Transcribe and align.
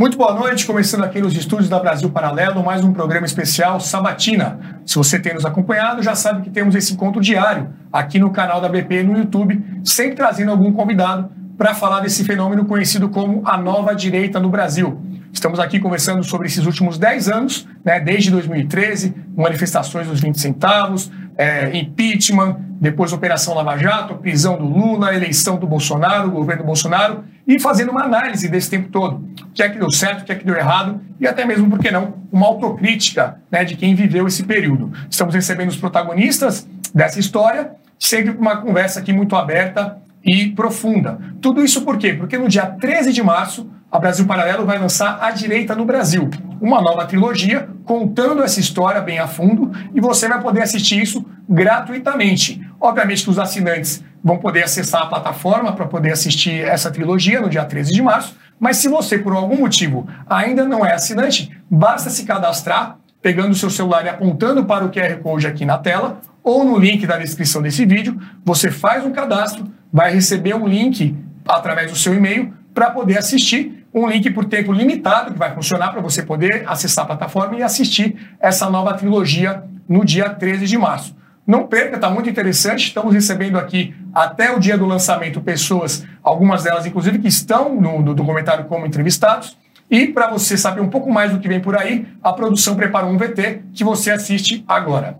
Muito 0.00 0.16
boa 0.16 0.32
noite, 0.32 0.64
começando 0.66 1.04
aqui 1.04 1.20
nos 1.20 1.36
estúdios 1.36 1.68
da 1.68 1.78
Brasil 1.78 2.08
Paralelo, 2.08 2.64
mais 2.64 2.82
um 2.82 2.90
programa 2.90 3.26
especial 3.26 3.78
Sabatina. 3.78 4.80
Se 4.86 4.94
você 4.94 5.18
tem 5.18 5.34
nos 5.34 5.44
acompanhado, 5.44 6.02
já 6.02 6.14
sabe 6.14 6.40
que 6.40 6.48
temos 6.48 6.74
esse 6.74 6.94
encontro 6.94 7.20
diário 7.20 7.68
aqui 7.92 8.18
no 8.18 8.30
canal 8.30 8.62
da 8.62 8.68
BP 8.70 9.02
no 9.02 9.18
YouTube, 9.18 9.62
sempre 9.84 10.16
trazendo 10.16 10.52
algum 10.52 10.72
convidado 10.72 11.28
para 11.58 11.74
falar 11.74 12.00
desse 12.00 12.24
fenômeno 12.24 12.64
conhecido 12.64 13.10
como 13.10 13.42
a 13.44 13.58
nova 13.58 13.94
direita 13.94 14.40
no 14.40 14.48
Brasil. 14.48 14.98
Estamos 15.32 15.60
aqui 15.60 15.78
conversando 15.78 16.22
sobre 16.24 16.48
esses 16.48 16.66
últimos 16.66 16.98
10 16.98 17.28
anos, 17.28 17.68
né, 17.84 18.00
desde 18.00 18.30
2013, 18.30 19.14
manifestações 19.36 20.06
dos 20.08 20.20
20 20.20 20.40
centavos, 20.40 21.10
é, 21.36 21.76
impeachment, 21.76 22.58
depois 22.80 23.12
Operação 23.12 23.54
Lava 23.54 23.76
Jato, 23.76 24.16
prisão 24.16 24.58
do 24.58 24.64
Lula, 24.64 25.14
eleição 25.14 25.56
do 25.56 25.66
Bolsonaro, 25.66 26.30
governo 26.30 26.62
do 26.62 26.66
Bolsonaro, 26.66 27.24
e 27.46 27.58
fazendo 27.58 27.90
uma 27.90 28.02
análise 28.02 28.48
desse 28.48 28.68
tempo 28.68 28.88
todo. 28.90 29.24
O 29.42 29.52
que 29.52 29.62
é 29.62 29.68
que 29.68 29.78
deu 29.78 29.90
certo, 29.90 30.22
o 30.22 30.24
que 30.24 30.32
é 30.32 30.34
que 30.34 30.44
deu 30.44 30.56
errado, 30.56 31.00
e 31.18 31.26
até 31.26 31.44
mesmo, 31.44 31.70
por 31.70 31.78
que 31.78 31.90
não, 31.90 32.14
uma 32.30 32.46
autocrítica 32.46 33.38
né, 33.50 33.64
de 33.64 33.76
quem 33.76 33.94
viveu 33.94 34.26
esse 34.26 34.42
período. 34.42 34.92
Estamos 35.08 35.34
recebendo 35.34 35.68
os 35.68 35.76
protagonistas 35.76 36.68
dessa 36.94 37.18
história, 37.18 37.72
sempre 37.98 38.34
com 38.34 38.40
uma 38.40 38.56
conversa 38.58 39.00
aqui 39.00 39.12
muito 39.12 39.36
aberta 39.36 39.98
e 40.24 40.48
profunda. 40.48 41.18
Tudo 41.40 41.64
isso 41.64 41.82
por 41.82 41.96
quê? 41.96 42.12
Porque 42.12 42.36
no 42.36 42.48
dia 42.48 42.66
13 42.66 43.12
de 43.12 43.22
março, 43.22 43.70
a 43.90 43.98
Brasil 43.98 44.24
Paralelo 44.24 44.64
vai 44.64 44.78
lançar 44.78 45.18
A 45.20 45.32
Direita 45.32 45.74
no 45.74 45.84
Brasil, 45.84 46.30
uma 46.60 46.80
nova 46.80 47.04
trilogia 47.06 47.68
contando 47.84 48.42
essa 48.42 48.60
história 48.60 49.00
bem 49.00 49.18
a 49.18 49.26
fundo 49.26 49.72
e 49.92 50.00
você 50.00 50.28
vai 50.28 50.40
poder 50.40 50.62
assistir 50.62 51.02
isso 51.02 51.24
gratuitamente. 51.48 52.60
Obviamente 52.80 53.24
que 53.24 53.30
os 53.30 53.38
assinantes 53.38 54.04
vão 54.22 54.38
poder 54.38 54.62
acessar 54.62 55.02
a 55.02 55.06
plataforma 55.06 55.72
para 55.72 55.86
poder 55.86 56.12
assistir 56.12 56.62
essa 56.62 56.90
trilogia 56.90 57.40
no 57.40 57.48
dia 57.48 57.64
13 57.64 57.92
de 57.92 58.02
março, 58.02 58.36
mas 58.60 58.76
se 58.76 58.88
você 58.88 59.18
por 59.18 59.32
algum 59.32 59.56
motivo 59.56 60.06
ainda 60.28 60.64
não 60.64 60.86
é 60.86 60.92
assinante, 60.92 61.50
basta 61.68 62.10
se 62.10 62.24
cadastrar 62.24 62.98
pegando 63.20 63.50
o 63.50 63.56
seu 63.56 63.70
celular 63.70 64.04
e 64.04 64.08
apontando 64.08 64.64
para 64.64 64.84
o 64.84 64.90
QR 64.90 65.16
Code 65.22 65.46
aqui 65.46 65.66
na 65.66 65.78
tela 65.78 66.20
ou 66.42 66.64
no 66.64 66.78
link 66.78 67.06
da 67.06 67.18
descrição 67.18 67.60
desse 67.60 67.84
vídeo, 67.84 68.18
você 68.44 68.70
faz 68.70 69.04
um 69.04 69.10
cadastro, 69.10 69.66
vai 69.92 70.14
receber 70.14 70.54
um 70.54 70.66
link 70.66 71.14
através 71.46 71.90
do 71.90 71.98
seu 71.98 72.14
e-mail 72.14 72.54
para 72.72 72.90
poder 72.90 73.18
assistir 73.18 73.79
um 73.92 74.08
link 74.08 74.30
por 74.30 74.44
tempo 74.44 74.72
limitado 74.72 75.32
que 75.32 75.38
vai 75.38 75.52
funcionar 75.54 75.90
para 75.90 76.00
você 76.00 76.22
poder 76.22 76.64
acessar 76.66 77.04
a 77.04 77.08
plataforma 77.08 77.56
e 77.56 77.62
assistir 77.62 78.16
essa 78.40 78.70
nova 78.70 78.94
trilogia 78.94 79.64
no 79.88 80.04
dia 80.04 80.30
13 80.30 80.66
de 80.66 80.78
março. 80.78 81.16
Não 81.46 81.66
perca, 81.66 81.96
está 81.96 82.08
muito 82.08 82.30
interessante. 82.30 82.86
Estamos 82.86 83.12
recebendo 83.12 83.58
aqui 83.58 83.94
até 84.14 84.54
o 84.54 84.60
dia 84.60 84.78
do 84.78 84.86
lançamento 84.86 85.40
pessoas, 85.40 86.06
algumas 86.22 86.62
delas 86.62 86.86
inclusive 86.86 87.18
que 87.18 87.28
estão 87.28 87.74
no, 87.80 88.14
documentário 88.14 88.66
como 88.66 88.86
entrevistados. 88.86 89.58
E 89.90 90.06
para 90.06 90.30
você 90.30 90.56
saber 90.56 90.80
um 90.80 90.88
pouco 90.88 91.10
mais 91.10 91.32
do 91.32 91.40
que 91.40 91.48
vem 91.48 91.60
por 91.60 91.76
aí, 91.76 92.06
a 92.22 92.32
produção 92.32 92.76
preparou 92.76 93.10
um 93.10 93.18
VT 93.18 93.62
que 93.74 93.82
você 93.82 94.12
assiste 94.12 94.64
agora. 94.68 95.18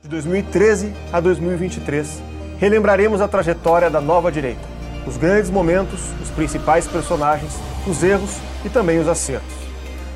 De 0.00 0.08
2013 0.08 0.92
a 1.12 1.18
2023, 1.18 2.22
relembraremos 2.58 3.20
a 3.20 3.26
trajetória 3.26 3.90
da 3.90 4.00
nova 4.00 4.30
direita 4.30 4.71
os 5.06 5.16
grandes 5.16 5.50
momentos, 5.50 6.00
os 6.22 6.30
principais 6.30 6.86
personagens, 6.86 7.52
os 7.86 8.02
erros 8.02 8.36
e 8.64 8.68
também 8.68 8.98
os 8.98 9.08
acertos. 9.08 9.54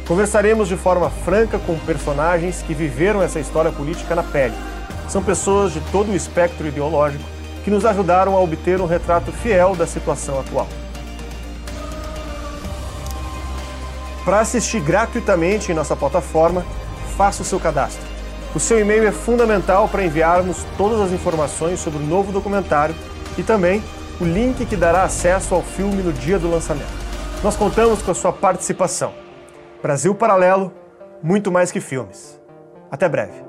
Conversaremos 0.07 0.69
de 0.69 0.77
forma 0.77 1.11
franca 1.11 1.59
com 1.59 1.77
personagens 1.81 2.63
que 2.63 2.73
viveram 2.73 3.23
essa 3.23 3.41
história 3.41 3.73
política 3.73 4.15
na 4.15 4.23
pele. 4.23 4.55
São 5.09 5.23
pessoas 5.23 5.73
de 5.73 5.81
todo 5.93 6.13
o 6.13 6.15
espectro 6.15 6.67
ideológico 6.67 7.25
que 7.65 7.71
nos 7.71 7.85
ajudaram 7.85 8.37
a 8.37 8.41
obter 8.41 8.81
um 8.81 8.87
retrato 8.87 9.33
fiel 9.33 9.75
da 9.75 9.87
situação 9.87 10.39
atual. 10.39 10.69
Para 14.25 14.41
assistir 14.41 14.81
gratuitamente 14.81 15.73
em 15.73 15.75
nossa 15.75 15.97
plataforma, 15.97 16.65
faça 17.17 17.43
o 17.43 17.45
seu 17.45 17.59
cadastro. 17.59 18.05
O 18.55 18.61
seu 18.61 18.81
e-mail 18.81 19.07
é 19.07 19.13
fundamental 19.13 19.89
para 19.89 20.05
enviarmos 20.05 20.65
todas 20.79 21.01
as 21.01 21.13
informações 21.13 21.81
sobre 21.81 22.03
o 22.03 22.07
novo 22.07 22.33
documentário 22.33 22.95
e 23.37 23.43
também 23.43 23.83
o 24.21 24.25
link 24.25 24.65
que 24.65 24.77
dará 24.77 25.03
acesso 25.03 25.55
ao 25.55 25.63
filme 25.63 26.03
no 26.03 26.13
dia 26.13 26.39
do 26.39 26.51
lançamento. 26.51 27.07
Nós 27.43 27.57
contamos 27.57 28.03
com 28.03 28.11
a 28.11 28.15
sua 28.15 28.33
participação. 28.33 29.13
Brasil 29.83 30.15
Paralelo, 30.15 30.73
muito 31.23 31.53
mais 31.53 31.71
que 31.71 31.81
filmes. 31.81 32.41
Até 32.91 33.09
breve. 33.09 33.45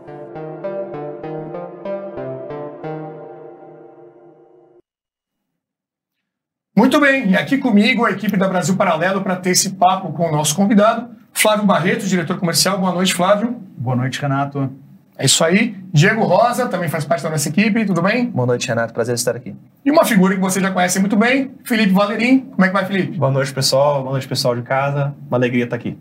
Muito 6.75 6.99
bem, 6.99 7.31
e 7.31 7.35
aqui 7.35 7.57
comigo 7.57 8.05
a 8.05 8.11
equipe 8.11 8.37
da 8.37 8.47
Brasil 8.47 8.75
Paralelo 8.75 9.21
para 9.21 9.35
ter 9.35 9.51
esse 9.51 9.71
papo 9.71 10.13
com 10.13 10.27
o 10.27 10.31
nosso 10.31 10.55
convidado, 10.55 11.09
Flávio 11.33 11.65
Barreto, 11.65 12.05
diretor 12.05 12.37
comercial. 12.39 12.77
Boa 12.77 12.91
noite, 12.91 13.13
Flávio. 13.13 13.51
Boa 13.77 13.95
noite, 13.95 14.21
Renato. 14.21 14.71
É 15.17 15.25
isso 15.25 15.43
aí. 15.43 15.75
Diego 15.91 16.23
Rosa 16.23 16.67
também 16.67 16.87
faz 16.89 17.03
parte 17.03 17.23
da 17.23 17.29
nossa 17.29 17.49
equipe, 17.49 17.85
tudo 17.85 18.01
bem? 18.01 18.27
Boa 18.27 18.45
noite, 18.45 18.67
Renato. 18.67 18.93
Prazer 18.93 19.15
estar 19.15 19.35
aqui. 19.35 19.55
E 19.83 19.89
uma 19.89 20.05
figura 20.05 20.35
que 20.35 20.39
você 20.39 20.61
já 20.61 20.69
conhece 20.69 20.99
muito 20.99 21.15
bem, 21.15 21.51
Felipe 21.63 21.91
Valerim. 21.91 22.41
Como 22.41 22.63
é 22.63 22.67
que 22.67 22.73
vai, 22.73 22.85
Felipe? 22.85 23.17
Boa 23.17 23.31
noite, 23.31 23.51
pessoal. 23.51 24.01
Boa 24.01 24.11
noite, 24.11 24.27
pessoal 24.27 24.55
de 24.55 24.61
casa. 24.61 25.15
Uma 25.27 25.37
alegria 25.37 25.63
estar 25.63 25.75
aqui. 25.75 25.97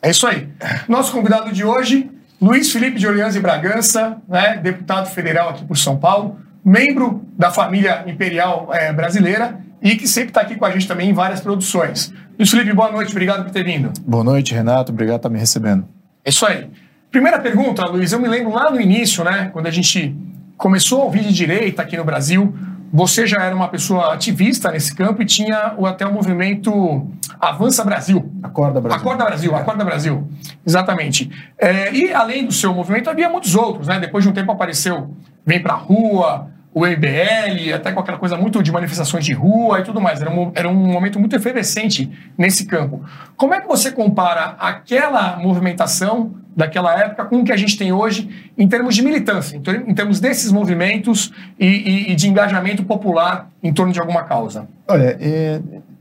É 0.00 0.10
isso 0.10 0.26
aí. 0.26 0.48
Nosso 0.88 1.12
convidado 1.12 1.52
de 1.52 1.64
hoje, 1.64 2.10
Luiz 2.40 2.72
Felipe 2.72 2.98
de 2.98 3.06
Orleans 3.06 3.34
e 3.34 3.40
Bragança, 3.40 4.16
né, 4.28 4.56
deputado 4.56 5.10
federal 5.10 5.50
aqui 5.50 5.64
por 5.64 5.76
São 5.76 5.98
Paulo, 5.98 6.38
membro 6.64 7.22
da 7.36 7.50
família 7.50 8.04
imperial 8.06 8.70
é, 8.72 8.92
brasileira 8.92 9.60
e 9.82 9.96
que 9.96 10.06
sempre 10.06 10.30
está 10.30 10.42
aqui 10.42 10.56
com 10.56 10.64
a 10.64 10.70
gente 10.70 10.86
também 10.86 11.10
em 11.10 11.12
várias 11.12 11.40
produções. 11.40 12.12
Luiz 12.38 12.50
Felipe, 12.50 12.72
boa 12.72 12.90
noite. 12.90 13.10
Obrigado 13.10 13.44
por 13.44 13.50
ter 13.50 13.64
vindo. 13.64 13.92
Boa 14.06 14.24
noite, 14.24 14.54
Renato. 14.54 14.92
Obrigado 14.92 15.16
por 15.16 15.26
estar 15.26 15.28
me 15.30 15.38
recebendo. 15.38 15.86
É 16.24 16.30
isso 16.30 16.46
aí. 16.46 16.70
Primeira 17.10 17.40
pergunta, 17.40 17.84
Luiz, 17.86 18.12
eu 18.12 18.20
me 18.20 18.28
lembro 18.28 18.52
lá 18.52 18.70
no 18.70 18.80
início, 18.80 19.24
né, 19.24 19.50
quando 19.52 19.66
a 19.66 19.70
gente 19.70 20.16
começou 20.56 21.02
a 21.02 21.04
ouvir 21.06 21.22
de 21.22 21.32
direita 21.32 21.82
aqui 21.82 21.96
no 21.96 22.04
Brasil, 22.04 22.54
você 22.92 23.26
já 23.26 23.42
era 23.42 23.54
uma 23.54 23.66
pessoa 23.68 24.14
ativista 24.14 24.70
nesse 24.70 24.94
campo 24.94 25.20
e 25.20 25.24
tinha 25.24 25.74
até 25.86 26.06
o 26.06 26.12
movimento 26.12 27.08
Avança 27.40 27.84
Brasil. 27.84 28.30
Acorda 28.42 28.80
Brasil. 28.80 29.00
Acorda 29.00 29.24
Brasil, 29.24 29.56
Acorda 29.56 29.84
Brasil. 29.84 30.28
Exatamente. 30.66 31.30
É, 31.58 31.92
e 31.92 32.12
além 32.12 32.44
do 32.44 32.52
seu 32.52 32.74
movimento, 32.74 33.08
havia 33.08 33.28
muitos 33.28 33.54
outros, 33.54 33.88
né? 33.88 33.98
Depois 33.98 34.22
de 34.22 34.30
um 34.30 34.32
tempo 34.32 34.52
apareceu 34.52 35.14
Vem 35.44 35.62
Pra 35.62 35.74
Rua, 35.74 36.49
o 36.72 36.86
MBL, 36.86 37.74
até 37.74 37.90
com 37.92 38.00
aquela 38.00 38.18
coisa 38.18 38.36
muito 38.36 38.62
de 38.62 38.70
manifestações 38.70 39.24
de 39.24 39.32
rua 39.32 39.80
e 39.80 39.82
tudo 39.82 40.00
mais. 40.00 40.20
Era 40.20 40.30
um, 40.30 40.52
era 40.54 40.68
um 40.68 40.74
momento 40.74 41.18
muito 41.18 41.34
efervescente 41.34 42.10
nesse 42.38 42.64
campo. 42.64 43.04
Como 43.36 43.54
é 43.54 43.60
que 43.60 43.66
você 43.66 43.90
compara 43.90 44.56
aquela 44.58 45.36
movimentação 45.38 46.32
daquela 46.54 46.96
época 46.98 47.24
com 47.24 47.40
o 47.40 47.44
que 47.44 47.52
a 47.52 47.56
gente 47.56 47.76
tem 47.76 47.92
hoje 47.92 48.50
em 48.56 48.68
termos 48.68 48.94
de 48.94 49.02
militância, 49.02 49.56
em 49.56 49.94
termos 49.94 50.20
desses 50.20 50.52
movimentos 50.52 51.32
e, 51.58 51.66
e, 51.66 52.12
e 52.12 52.14
de 52.14 52.28
engajamento 52.28 52.84
popular 52.84 53.50
em 53.62 53.72
torno 53.72 53.92
de 53.92 54.00
alguma 54.00 54.22
causa? 54.24 54.68
Olha, 54.86 55.16
é, 55.20 55.60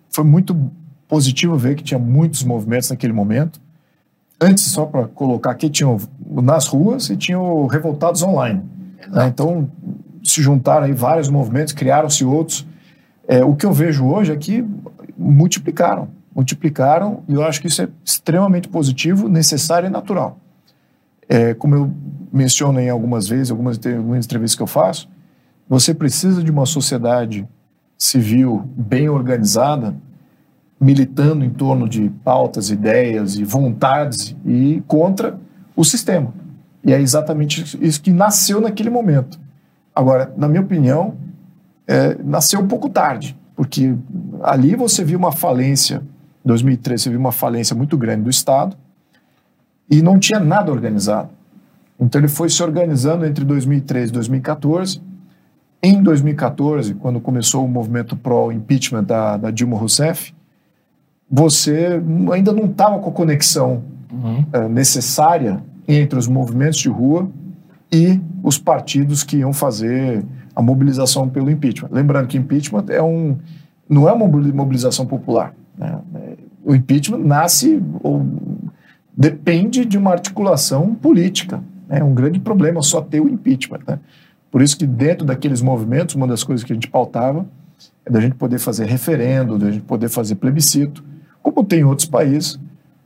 foi 0.10 0.24
muito 0.24 0.72
positivo 1.08 1.58
ver 1.58 1.76
que 1.76 1.84
tinha 1.84 2.00
muitos 2.00 2.44
movimentos 2.44 2.90
naquele 2.90 3.14
momento. 3.14 3.60
Antes, 4.40 4.66
só 4.66 4.86
para 4.86 5.08
colocar 5.08 5.52
aqui, 5.52 5.70
tinham 5.70 5.98
nas 6.30 6.68
ruas 6.68 7.10
e 7.10 7.18
tinham 7.18 7.66
revoltados 7.68 8.22
online. 8.22 8.64
Né? 9.08 9.28
Então, 9.28 9.70
se 10.24 10.42
juntaram 10.42 10.86
aí 10.86 10.94
vários 10.94 11.30
movimentos, 11.30 11.74
criaram-se 11.74 12.24
outros. 12.24 12.66
É, 13.28 13.44
o 13.44 13.56
que 13.56 13.66
eu 13.66 13.72
vejo 13.72 14.06
hoje 14.06 14.32
é 14.32 14.36
que 14.36 14.66
multiplicaram, 15.18 16.10
multiplicaram, 16.36 17.24
e 17.28 17.34
eu 17.34 17.44
acho 17.44 17.62
que 17.62 17.68
isso 17.68 17.82
é 17.82 17.90
extremamente 18.04 18.68
positivo, 18.68 19.28
necessário 19.28 19.88
e 19.88 19.90
natural. 19.90 20.38
É, 21.28 21.54
como 21.54 21.76
eu 21.76 21.92
menciono 22.32 22.80
em 22.80 22.90
algumas 22.90 23.28
vezes, 23.28 23.52
algumas, 23.52 23.80
algumas 23.86 24.26
entrevistas 24.26 24.56
que 24.56 24.64
eu 24.64 24.68
faço, 24.68 25.10
você 25.68 25.94
precisa 25.94 26.42
de 26.42 26.50
uma 26.50 26.66
sociedade 26.66 27.48
civil 27.98 28.68
bem 28.76 29.10
organizada, 29.10 29.96
militando 30.80 31.44
em 31.44 31.50
torno 31.50 31.88
de 31.88 32.10
pautas, 32.24 32.72
ideias 32.72 33.36
e 33.36 33.44
vontades 33.44 34.36
e 34.46 34.82
contra 34.88 35.38
o 35.76 35.84
sistema. 35.84 36.34
E 36.84 36.94
é 36.94 37.00
exatamente 37.00 37.78
isso 37.82 38.02
que 38.02 38.12
nasceu 38.12 38.62
naquele 38.62 38.90
momento. 38.90 39.40
Agora, 40.00 40.32
na 40.38 40.48
minha 40.48 40.62
opinião, 40.62 41.16
é, 41.86 42.16
nasceu 42.24 42.62
um 42.62 42.68
pouco 42.70 42.88
tarde, 42.88 43.38
porque 43.54 43.94
ali 44.42 44.74
você 44.74 45.04
viu 45.04 45.20
uma 45.20 45.34
falência, 45.34 46.02
em 46.46 46.48
2013 46.48 47.04
você 47.04 47.10
viu 47.10 47.20
uma 47.20 47.34
falência 47.34 47.76
muito 47.76 47.98
grande 47.98 48.24
do 48.24 48.30
Estado 48.30 48.78
e 49.92 50.02
não 50.02 50.18
tinha 50.18 50.40
nada 50.40 50.72
organizado. 50.72 51.28
Então 52.00 52.22
ele 52.22 52.30
foi 52.30 52.50
se 52.50 52.64
organizando 52.64 53.26
entre 53.26 53.44
2013 53.44 54.10
e 54.10 54.14
2014. 54.14 55.02
Em 55.84 56.02
2014, 56.02 56.94
quando 56.94 57.20
começou 57.20 57.66
o 57.66 57.68
movimento 57.68 58.16
pró-impeachment 58.16 59.04
da, 59.04 59.36
da, 59.36 59.52
Dilma 59.52 59.78
Rousseff, 59.78 60.34
você 61.30 62.02
ainda 62.32 62.54
não 62.54 62.68
estava 62.68 63.00
com 63.00 63.10
a 63.10 63.14
conexão 63.14 63.84
uhum. 64.10 64.46
é, 64.54 64.66
necessária 64.70 65.62
entre 65.86 66.18
os 66.18 66.26
movimentos 66.26 66.80
de 66.80 66.88
rua 66.88 67.30
e 67.92 68.20
os 68.44 68.58
partidos 68.58 69.24
que 69.24 69.38
iam 69.38 69.52
fazer 69.52 70.24
a 70.56 70.62
mobilização 70.62 71.28
pelo 71.28 71.50
impeachment. 71.50 71.90
Lembrando 71.92 72.28
que 72.28 72.38
impeachment 72.38 72.86
é 72.90 73.02
um, 73.02 73.38
não 73.88 74.08
é 74.08 74.12
uma 74.12 74.28
mobilização 74.28 75.06
popular. 75.06 75.54
Né? 75.78 76.00
o 76.64 76.76
impeachment 76.76 77.20
nasce 77.20 77.82
ou 78.04 78.26
depende 79.16 79.86
de 79.86 79.98
uma 79.98 80.12
articulação 80.12 80.94
política. 80.94 81.64
É 81.90 82.04
um 82.04 82.14
grande 82.14 82.40
problema 82.40 82.82
só 82.82 83.02
ter 83.02 83.20
o 83.20 83.28
impeachment. 83.28 83.80
Né? 83.88 84.00
Por 84.52 84.62
isso 84.62 84.78
que 84.78 84.86
dentro 84.86 85.26
daqueles 85.26 85.62
movimentos, 85.62 86.16
uma 86.16 86.28
das 86.28 86.44
coisas 86.44 86.64
que 86.64 86.72
a 86.72 86.76
gente 86.76 86.88
pautava 86.88 87.46
é 88.06 88.12
da 88.12 88.22
gente 88.22 88.36
poder 88.36 88.60
fazer 88.60 88.86
referendo, 88.86 89.58
da 89.58 89.72
gente 89.72 89.84
poder 89.84 90.10
fazer 90.10 90.36
plebiscito, 90.36 91.04
como 91.42 91.64
tem 91.64 91.80
em 91.80 91.84
outros 91.84 92.08
países, 92.08 92.60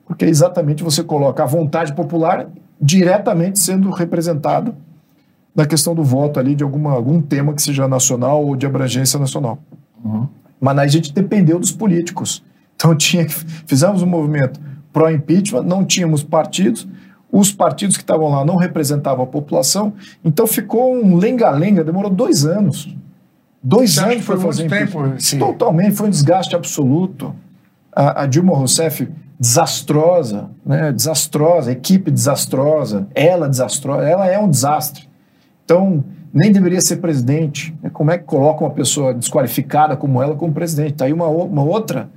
porque 0.06 0.25
é 0.25 0.29
exatamente 0.29 0.83
você 0.83 1.03
coloca 1.03 1.44
a 1.44 1.45
vontade 1.45 1.94
popular 1.94 2.50
diretamente 2.83 3.59
sendo 3.59 3.89
representada 3.89 4.75
na 5.56 5.65
questão 5.65 5.95
do 5.95 6.03
voto 6.03 6.38
ali 6.38 6.53
de 6.53 6.63
alguma, 6.63 6.91
algum 6.91 7.21
tema 7.21 7.53
que 7.53 7.62
seja 7.62 7.88
nacional 7.88 8.45
ou 8.45 8.57
de 8.57 8.65
abrangência 8.65 9.18
nacional. 9.18 9.57
Uhum. 10.03 10.27
Mas 10.59 10.77
a 10.77 10.88
gente 10.88 11.13
dependeu 11.13 11.57
dos 11.57 11.71
políticos. 11.71 12.44
Então 12.75 12.94
tinha 12.97 13.25
que 13.25 13.33
fizemos 13.65 14.01
um 14.01 14.06
movimento 14.06 14.59
pró-impeachment, 14.91 15.63
não 15.63 15.85
tínhamos 15.85 16.24
partidos, 16.24 16.85
os 17.31 17.51
partidos 17.51 17.95
que 17.95 18.03
estavam 18.03 18.30
lá 18.30 18.45
não 18.45 18.57
representavam 18.57 19.24
a 19.24 19.27
população, 19.27 19.94
então 20.24 20.45
ficou 20.45 20.94
um 20.94 21.15
lenga-lenga, 21.15 21.83
demorou 21.83 22.12
dois 22.12 22.45
anos. 22.45 22.94
Dois 23.63 23.97
anos 23.97 24.24
foi 24.25 24.38
fazer 24.38 24.69
tempo. 24.69 25.00
Totalmente, 25.39 25.95
foi 25.95 26.07
um 26.07 26.09
desgaste 26.12 26.53
absoluto. 26.53 27.33
A, 27.95 28.24
a 28.24 28.25
Dilma 28.27 28.53
Rousseff 28.56 29.07
desastrosa, 29.43 30.49
né? 30.65 30.93
desastrosa, 30.93 31.69
equipe 31.69 32.09
desastrosa, 32.09 33.07
ela 33.13 33.49
desastrosa, 33.49 34.07
ela 34.07 34.25
é 34.25 34.39
um 34.39 34.49
desastre. 34.49 35.09
Então, 35.65 36.01
nem 36.33 36.49
deveria 36.49 36.79
ser 36.79 36.97
presidente. 36.97 37.75
Como 37.91 38.09
é 38.09 38.17
que 38.17 38.23
coloca 38.23 38.63
uma 38.63 38.69
pessoa 38.69 39.13
desqualificada 39.13 39.97
como 39.97 40.23
ela 40.23 40.33
como 40.33 40.53
presidente? 40.53 40.93
Está 40.93 41.05
aí 41.05 41.11
uma, 41.11 41.27
uma 41.27 41.61
outra 41.61 42.09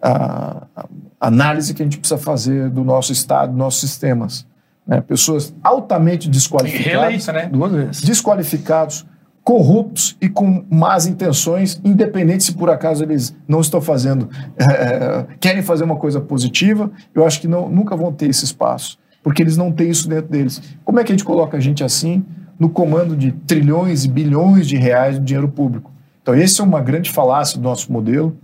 a, 0.00 0.66
a 0.74 0.86
análise 1.20 1.74
que 1.74 1.82
a 1.82 1.84
gente 1.84 1.98
precisa 1.98 2.18
fazer 2.18 2.70
do 2.70 2.82
nosso 2.82 3.12
Estado, 3.12 3.50
dos 3.50 3.58
nossos 3.58 3.80
sistemas. 3.80 4.46
Né? 4.86 5.02
Pessoas 5.02 5.54
altamente 5.62 6.30
desqualificadas. 6.30 6.92
Reeleita, 6.92 7.32
né? 7.32 7.46
Duas 7.52 7.72
vezes. 7.72 8.02
Desqualificados, 8.02 9.04
corruptos 9.44 10.16
e 10.22 10.28
com 10.28 10.64
más 10.70 11.06
intenções, 11.06 11.78
independente 11.84 12.44
se 12.44 12.54
por 12.54 12.70
acaso 12.70 13.04
eles 13.04 13.36
não 13.46 13.60
estão 13.60 13.80
fazendo, 13.80 14.30
é, 14.56 15.26
querem 15.38 15.62
fazer 15.62 15.84
uma 15.84 15.96
coisa 15.96 16.18
positiva, 16.18 16.90
eu 17.14 17.26
acho 17.26 17.42
que 17.42 17.46
não, 17.46 17.68
nunca 17.68 17.94
vão 17.94 18.10
ter 18.10 18.30
esse 18.30 18.46
espaço, 18.46 18.98
porque 19.22 19.42
eles 19.42 19.58
não 19.58 19.70
têm 19.70 19.90
isso 19.90 20.08
dentro 20.08 20.30
deles. 20.30 20.62
Como 20.82 20.98
é 20.98 21.04
que 21.04 21.12
a 21.12 21.14
gente 21.14 21.24
coloca 21.24 21.58
a 21.58 21.60
gente 21.60 21.84
assim 21.84 22.24
no 22.58 22.70
comando 22.70 23.14
de 23.14 23.32
trilhões 23.32 24.06
e 24.06 24.08
bilhões 24.08 24.66
de 24.66 24.76
reais 24.76 25.16
de 25.16 25.24
dinheiro 25.24 25.48
público? 25.48 25.92
Então, 26.22 26.34
esse 26.34 26.58
é 26.62 26.64
uma 26.64 26.80
grande 26.80 27.10
falácia 27.10 27.58
do 27.58 27.64
nosso 27.64 27.92
modelo. 27.92 28.34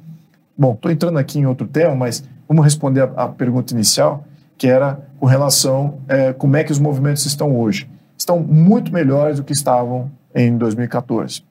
Bom, 0.57 0.75
estou 0.75 0.91
entrando 0.91 1.19
aqui 1.19 1.39
em 1.39 1.47
outro 1.47 1.67
tema, 1.67 1.95
mas 1.95 2.23
vamos 2.47 2.63
responder 2.63 3.01
a, 3.17 3.25
a 3.25 3.29
pergunta 3.29 3.73
inicial, 3.73 4.25
que 4.59 4.67
era 4.67 5.01
com 5.19 5.25
relação 5.25 5.95
é, 6.07 6.35
como 6.35 6.59
é 6.59 6.63
que 6.63 6.73
os 6.73 6.79
movimentos 6.79 7.25
estão 7.25 7.59
hoje. 7.59 7.89
Estão 8.19 8.39
muito 8.39 8.93
melhores 8.93 9.39
do 9.39 9.45
que 9.45 9.55
estavam 9.55 10.11
em 10.35 10.57
2014. 10.57 11.43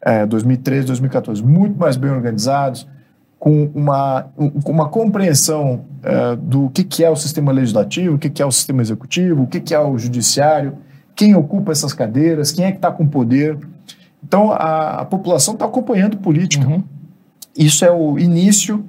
É, 0.00 0.26
2013, 0.26 0.86
2014, 0.86 1.42
muito 1.42 1.78
mais 1.78 1.96
bem 1.96 2.10
organizados, 2.10 2.86
com 3.38 3.70
uma, 3.74 4.26
um, 4.38 4.50
com 4.60 4.72
uma 4.72 4.88
compreensão 4.88 5.84
é, 6.02 6.36
do 6.36 6.70
que, 6.70 6.84
que 6.84 7.04
é 7.04 7.10
o 7.10 7.16
sistema 7.16 7.52
legislativo, 7.52 8.16
o 8.16 8.18
que, 8.18 8.30
que 8.30 8.42
é 8.42 8.46
o 8.46 8.50
sistema 8.50 8.80
executivo, 8.82 9.42
o 9.42 9.46
que, 9.46 9.60
que 9.60 9.74
é 9.74 9.80
o 9.80 9.98
judiciário, 9.98 10.78
quem 11.14 11.34
ocupa 11.34 11.72
essas 11.72 11.92
cadeiras, 11.92 12.52
quem 12.52 12.64
é 12.64 12.70
que 12.70 12.78
está 12.78 12.90
com 12.90 13.06
poder. 13.06 13.58
Então, 14.22 14.50
a, 14.50 15.00
a 15.00 15.04
população 15.04 15.54
está 15.54 15.66
acompanhando 15.66 16.16
política. 16.16 16.66
Uhum. 16.66 16.82
Isso 17.56 17.84
é 17.84 17.92
o 17.92 18.18
início 18.18 18.84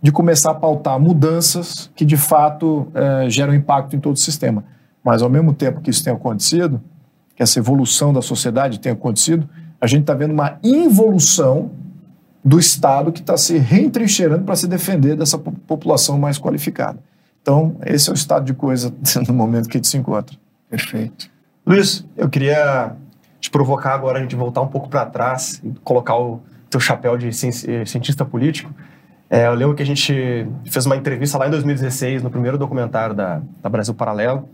de 0.00 0.12
começar 0.12 0.52
a 0.52 0.54
pautar 0.54 0.98
mudanças 1.00 1.90
que, 1.94 2.04
de 2.04 2.16
fato, 2.16 2.86
é, 2.94 3.28
geram 3.28 3.54
impacto 3.54 3.96
em 3.96 4.00
todo 4.00 4.14
o 4.14 4.18
sistema. 4.18 4.64
Mas, 5.02 5.22
ao 5.22 5.28
mesmo 5.28 5.52
tempo 5.52 5.80
que 5.80 5.90
isso 5.90 6.04
tem 6.04 6.12
acontecido, 6.12 6.80
que 7.38 7.42
essa 7.44 7.60
evolução 7.60 8.12
da 8.12 8.20
sociedade 8.20 8.80
tem 8.80 8.90
acontecido, 8.90 9.48
a 9.80 9.86
gente 9.86 10.00
está 10.00 10.12
vendo 10.12 10.32
uma 10.32 10.58
involução 10.60 11.70
do 12.44 12.58
Estado 12.58 13.12
que 13.12 13.20
está 13.20 13.36
se 13.36 13.56
reentrincheirando 13.58 14.42
para 14.42 14.56
se 14.56 14.66
defender 14.66 15.14
dessa 15.14 15.38
população 15.38 16.18
mais 16.18 16.36
qualificada. 16.36 16.98
Então, 17.40 17.76
esse 17.86 18.08
é 18.08 18.12
o 18.12 18.16
estado 18.16 18.44
de 18.44 18.54
coisa 18.54 18.92
no 19.28 19.32
momento 19.32 19.68
que 19.68 19.76
a 19.76 19.78
gente 19.78 19.86
se 19.86 19.96
encontra. 19.96 20.36
Perfeito. 20.68 21.30
Luiz, 21.64 22.04
eu 22.16 22.28
queria 22.28 22.96
te 23.38 23.48
provocar 23.48 23.94
agora 23.94 24.18
a 24.18 24.20
gente 24.20 24.34
voltar 24.34 24.60
um 24.60 24.66
pouco 24.66 24.88
para 24.88 25.06
trás 25.06 25.60
e 25.62 25.70
colocar 25.84 26.18
o 26.18 26.40
teu 26.68 26.80
chapéu 26.80 27.16
de 27.16 27.28
eh, 27.28 27.84
cientista 27.86 28.24
político. 28.24 28.74
É, 29.30 29.46
eu 29.46 29.54
lembro 29.54 29.76
que 29.76 29.82
a 29.84 29.86
gente 29.86 30.44
fez 30.64 30.86
uma 30.86 30.96
entrevista 30.96 31.38
lá 31.38 31.46
em 31.46 31.50
2016, 31.50 32.20
no 32.20 32.30
primeiro 32.30 32.58
documentário 32.58 33.14
da, 33.14 33.40
da 33.62 33.68
Brasil 33.68 33.94
Paralelo, 33.94 34.48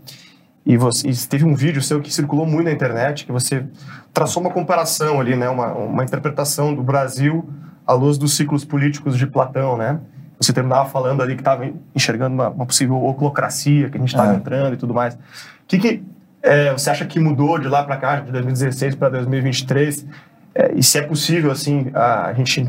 e, 0.65 0.77
você, 0.77 1.07
e 1.07 1.15
teve 1.15 1.45
um 1.45 1.53
vídeo 1.53 1.81
seu 1.81 2.01
que 2.01 2.11
circulou 2.11 2.45
muito 2.45 2.65
na 2.65 2.71
internet, 2.71 3.25
que 3.25 3.31
você 3.31 3.65
traçou 4.13 4.41
uma 4.41 4.51
comparação 4.51 5.19
ali, 5.19 5.35
né, 5.35 5.47
uma, 5.47 5.73
uma 5.73 6.03
interpretação 6.03 6.73
do 6.73 6.81
Brasil 6.81 7.47
à 7.85 7.93
luz 7.93 8.17
dos 8.17 8.35
ciclos 8.35 8.65
políticos 8.65 9.17
de 9.17 9.27
Platão, 9.27 9.77
né? 9.77 9.99
Você 10.39 10.51
terminava 10.51 10.89
falando 10.89 11.21
ali 11.21 11.35
que 11.35 11.41
estava 11.41 11.69
enxergando 11.95 12.33
uma, 12.33 12.49
uma, 12.49 12.65
possível 12.65 13.01
oclocracia, 13.05 13.89
que 13.89 13.97
a 13.97 13.99
gente 13.99 14.09
estava 14.09 14.33
é. 14.33 14.35
entrando 14.35 14.73
e 14.73 14.77
tudo 14.77 14.93
mais. 14.93 15.13
O 15.13 15.19
que, 15.67 15.77
que 15.77 16.03
é, 16.41 16.71
você 16.71 16.89
acha 16.89 17.05
que 17.05 17.19
mudou 17.19 17.57
de 17.57 17.67
lá 17.67 17.83
para 17.83 17.95
cá, 17.97 18.19
de 18.19 18.31
2016 18.31 18.95
para 18.95 19.09
2023? 19.09 20.05
É, 20.53 20.73
e 20.75 20.83
se 20.83 20.97
é 20.97 21.01
possível, 21.01 21.51
assim, 21.51 21.89
a, 21.93 22.27
a 22.27 22.33
gente 22.33 22.67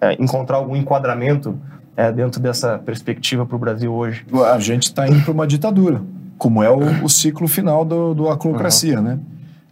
é, 0.00 0.14
encontrar 0.20 0.56
algum 0.56 0.74
enquadramento 0.74 1.58
é, 1.96 2.10
dentro 2.10 2.40
dessa 2.40 2.78
perspectiva 2.78 3.46
para 3.46 3.56
o 3.56 3.58
Brasil 3.58 3.92
hoje? 3.92 4.26
A 4.52 4.58
gente 4.58 4.84
está 4.84 5.06
indo 5.06 5.22
para 5.22 5.32
uma 5.32 5.46
ditadura, 5.46 6.02
como 6.38 6.62
é 6.62 6.70
o, 6.70 7.04
o 7.04 7.08
ciclo 7.08 7.48
final 7.48 7.84
do, 7.84 8.14
do 8.14 8.28
aclocracia, 8.28 8.98
uhum. 8.98 9.04
né? 9.04 9.18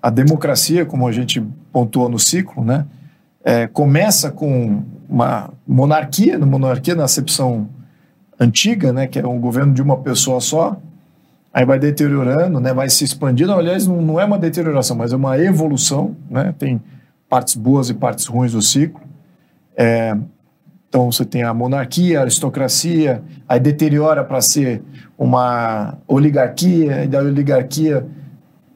A 0.01 0.11
democracia, 0.11 0.85
como 0.85 1.07
a 1.07 1.13
gente 1.13 1.41
pontuou 1.73 2.09
no 2.09 2.19
ciclo, 2.19 2.65
né? 2.65 2.87
É, 3.45 3.67
começa 3.67 4.31
com 4.31 4.83
uma 5.09 5.51
monarquia, 5.67 6.39
uma 6.39 6.47
monarquia 6.47 6.95
na 6.95 7.05
acepção 7.05 7.69
antiga, 8.39 8.93
né? 8.93 9.07
Que 9.07 9.19
é 9.19 9.27
um 9.27 9.41
governo 9.41 9.73
de 9.73 9.83
uma 9.83 9.97
pessoa 9.99 10.41
só, 10.41 10.77
aí 11.53 11.65
vai 11.65 11.79
deteriorando, 11.79 12.61
né? 12.61 12.73
Vai 12.73 12.89
se 12.89 13.05
expandindo. 13.05 13.53
Aliás, 13.53 13.87
não, 13.87 14.01
não 14.03 14.21
é 14.21 14.25
uma 14.25 14.39
deterioração, 14.39 14.97
mas 14.97 15.13
é 15.13 15.17
uma 15.17 15.39
evolução, 15.39 16.17
né? 16.31 16.55
Tem 16.59 16.81
partes 17.29 17.55
boas 17.55 17.89
e 17.89 17.95
partes 17.95 18.27
ruins 18.27 18.53
do 18.53 18.63
ciclo. 18.63 19.01
É, 19.77 20.17
então 20.93 21.11
você 21.11 21.25
tem 21.25 21.43
a 21.43 21.55
monarquia, 21.55 22.19
a 22.19 22.21
aristocracia, 22.21 23.23
aí 23.49 23.59
deteriora 23.59 24.23
para 24.23 24.43
ser 24.43 24.83
uma 25.17 25.97
oligarquia, 26.07 27.05
e 27.05 27.09
da 27.09 27.21
oligarquia 27.21 28.07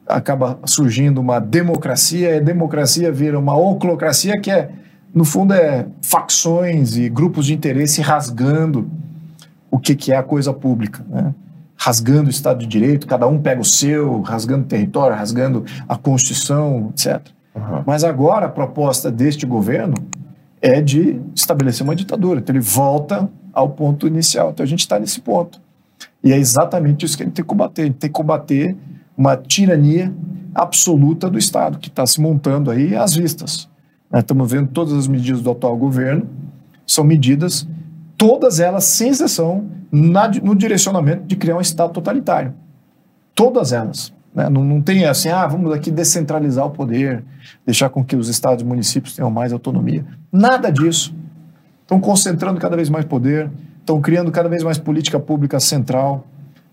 acaba 0.07 0.57
surgindo 0.65 1.21
uma 1.21 1.37
democracia, 1.37 2.31
e 2.31 2.37
a 2.39 2.41
democracia 2.41 3.11
vira 3.11 3.37
uma 3.37 3.55
oclocracia, 3.55 4.41
que 4.41 4.49
é, 4.49 4.67
no 5.13 5.23
fundo, 5.23 5.53
é 5.53 5.85
facções 6.01 6.97
e 6.97 7.07
grupos 7.07 7.45
de 7.45 7.53
interesse 7.53 8.01
rasgando 8.01 8.89
o 9.69 9.77
que, 9.77 9.93
que 9.93 10.11
é 10.11 10.17
a 10.17 10.23
coisa 10.23 10.51
pública, 10.51 11.05
né? 11.07 11.35
rasgando 11.77 12.29
o 12.29 12.31
Estado 12.31 12.61
de 12.61 12.65
Direito, 12.65 13.05
cada 13.05 13.27
um 13.27 13.37
pega 13.37 13.61
o 13.61 13.65
seu, 13.65 14.21
rasgando 14.21 14.63
o 14.63 14.67
território, 14.67 15.15
rasgando 15.15 15.65
a 15.87 15.95
Constituição, 15.95 16.89
etc. 16.89 17.21
Uhum. 17.53 17.83
Mas 17.85 18.03
agora 18.03 18.47
a 18.47 18.49
proposta 18.49 19.11
deste 19.11 19.45
governo 19.45 19.93
é 20.61 20.81
de 20.81 21.21
estabelecer 21.35 21.83
uma 21.83 21.95
ditadura. 21.95 22.39
Então 22.39 22.55
ele 22.55 22.63
volta 22.63 23.29
ao 23.53 23.69
ponto 23.69 24.07
inicial. 24.07 24.51
Então 24.51 24.63
a 24.63 24.67
gente 24.67 24.81
está 24.81 24.99
nesse 24.99 25.21
ponto. 25.21 25.61
E 26.23 26.31
é 26.31 26.37
exatamente 26.37 27.05
isso 27.05 27.15
que 27.15 27.23
a 27.23 27.25
gente 27.25 27.35
tem 27.35 27.43
que 27.43 27.49
combater. 27.49 27.81
A 27.83 27.85
gente 27.85 27.97
tem 27.97 28.09
que 28.09 28.13
combater 28.13 28.75
uma 29.17 29.35
tirania 29.35 30.13
absoluta 30.53 31.29
do 31.29 31.37
Estado, 31.37 31.77
que 31.77 31.87
está 31.87 32.05
se 32.05 32.19
montando 32.19 32.71
aí 32.71 32.95
às 32.95 33.13
vistas. 33.13 33.69
Estamos 34.13 34.51
vendo 34.51 34.69
todas 34.69 34.93
as 34.93 35.07
medidas 35.07 35.41
do 35.41 35.51
atual 35.51 35.75
governo, 35.75 36.27
são 36.85 37.03
medidas, 37.03 37.67
todas 38.17 38.59
elas, 38.59 38.85
sem 38.85 39.09
exceção, 39.09 39.65
na, 39.91 40.27
no 40.27 40.55
direcionamento 40.55 41.23
de 41.25 41.35
criar 41.35 41.57
um 41.57 41.61
Estado 41.61 41.93
totalitário. 41.93 42.53
Todas 43.35 43.71
elas. 43.71 44.13
Né? 44.37 44.47
Não, 44.49 44.63
não 44.63 44.79
tem 44.79 45.03
assim, 45.05 45.29
ah, 45.29 45.47
vamos 45.47 45.73
aqui 45.73 45.89
descentralizar 45.89 46.63
o 46.63 46.69
poder, 46.69 47.23
deixar 47.65 47.89
com 47.89 48.05
que 48.05 48.15
os 48.15 48.29
estados 48.29 48.63
e 48.63 48.65
municípios 48.67 49.15
tenham 49.15 49.31
mais 49.31 49.51
autonomia. 49.51 50.05
Nada 50.31 50.71
disso. 50.71 51.15
Estão 51.81 51.99
concentrando 51.99 52.59
cada 52.59 52.75
vez 52.75 52.87
mais 52.87 53.03
poder, 53.03 53.49
estão 53.79 53.99
criando 53.99 54.31
cada 54.31 54.47
vez 54.47 54.61
mais 54.61 54.77
política 54.77 55.19
pública 55.19 55.59
central, 55.59 56.27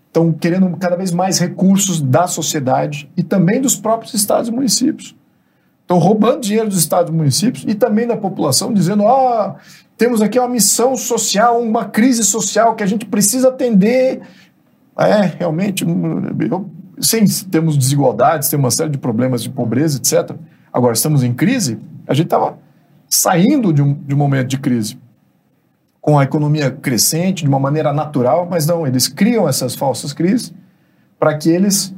estão 0.05 0.31
querendo 0.31 0.69
cada 0.77 0.95
vez 0.95 1.11
mais 1.11 1.39
recursos 1.39 1.99
da 1.99 2.27
sociedade 2.27 3.09
e 3.17 3.23
também 3.23 3.59
dos 3.59 3.75
próprios 3.75 4.13
estados 4.13 4.47
e 4.47 4.51
municípios. 4.51 5.15
Estão 5.81 5.97
roubando 5.97 6.41
dinheiro 6.41 6.69
dos 6.69 6.77
estados 6.77 7.11
e 7.11 7.15
municípios 7.15 7.65
e 7.67 7.73
também 7.73 8.05
da 8.05 8.15
população, 8.15 8.71
dizendo: 8.71 9.07
ah, 9.07 9.55
temos 9.97 10.21
aqui 10.21 10.37
uma 10.37 10.49
missão 10.49 10.95
social, 10.95 11.59
uma 11.59 11.85
crise 11.85 12.23
social 12.23 12.75
que 12.75 12.83
a 12.83 12.87
gente 12.87 13.07
precisa 13.07 13.49
atender. 13.49 14.21
É, 14.97 15.21
realmente, 15.39 15.83
eu 15.83 16.69
Sim, 16.99 17.25
temos 17.49 17.77
desigualdades, 17.77 18.49
temos 18.49 18.63
uma 18.63 18.71
série 18.71 18.89
de 18.89 18.97
problemas 18.97 19.43
de 19.43 19.49
pobreza, 19.49 19.97
etc. 19.97 20.35
Agora, 20.71 20.93
estamos 20.93 21.23
em 21.23 21.33
crise, 21.33 21.77
a 22.07 22.13
gente 22.13 22.27
estava 22.27 22.57
saindo 23.09 23.71
de 23.73 23.81
um, 23.81 23.93
de 23.93 24.13
um 24.13 24.17
momento 24.17 24.49
de 24.49 24.57
crise. 24.57 24.97
com 26.01 26.19
a 26.19 26.23
economia 26.23 26.69
crescente 26.69 27.43
de 27.43 27.49
uma 27.49 27.59
maneira 27.59 27.91
natural, 27.91 28.47
mas 28.49 28.67
não, 28.67 28.85
eles 28.85 29.07
criam 29.07 29.49
essas 29.49 29.73
falsas 29.73 30.13
crises 30.13 30.53
para 31.17 31.35
que 31.35 31.49
eles 31.49 31.93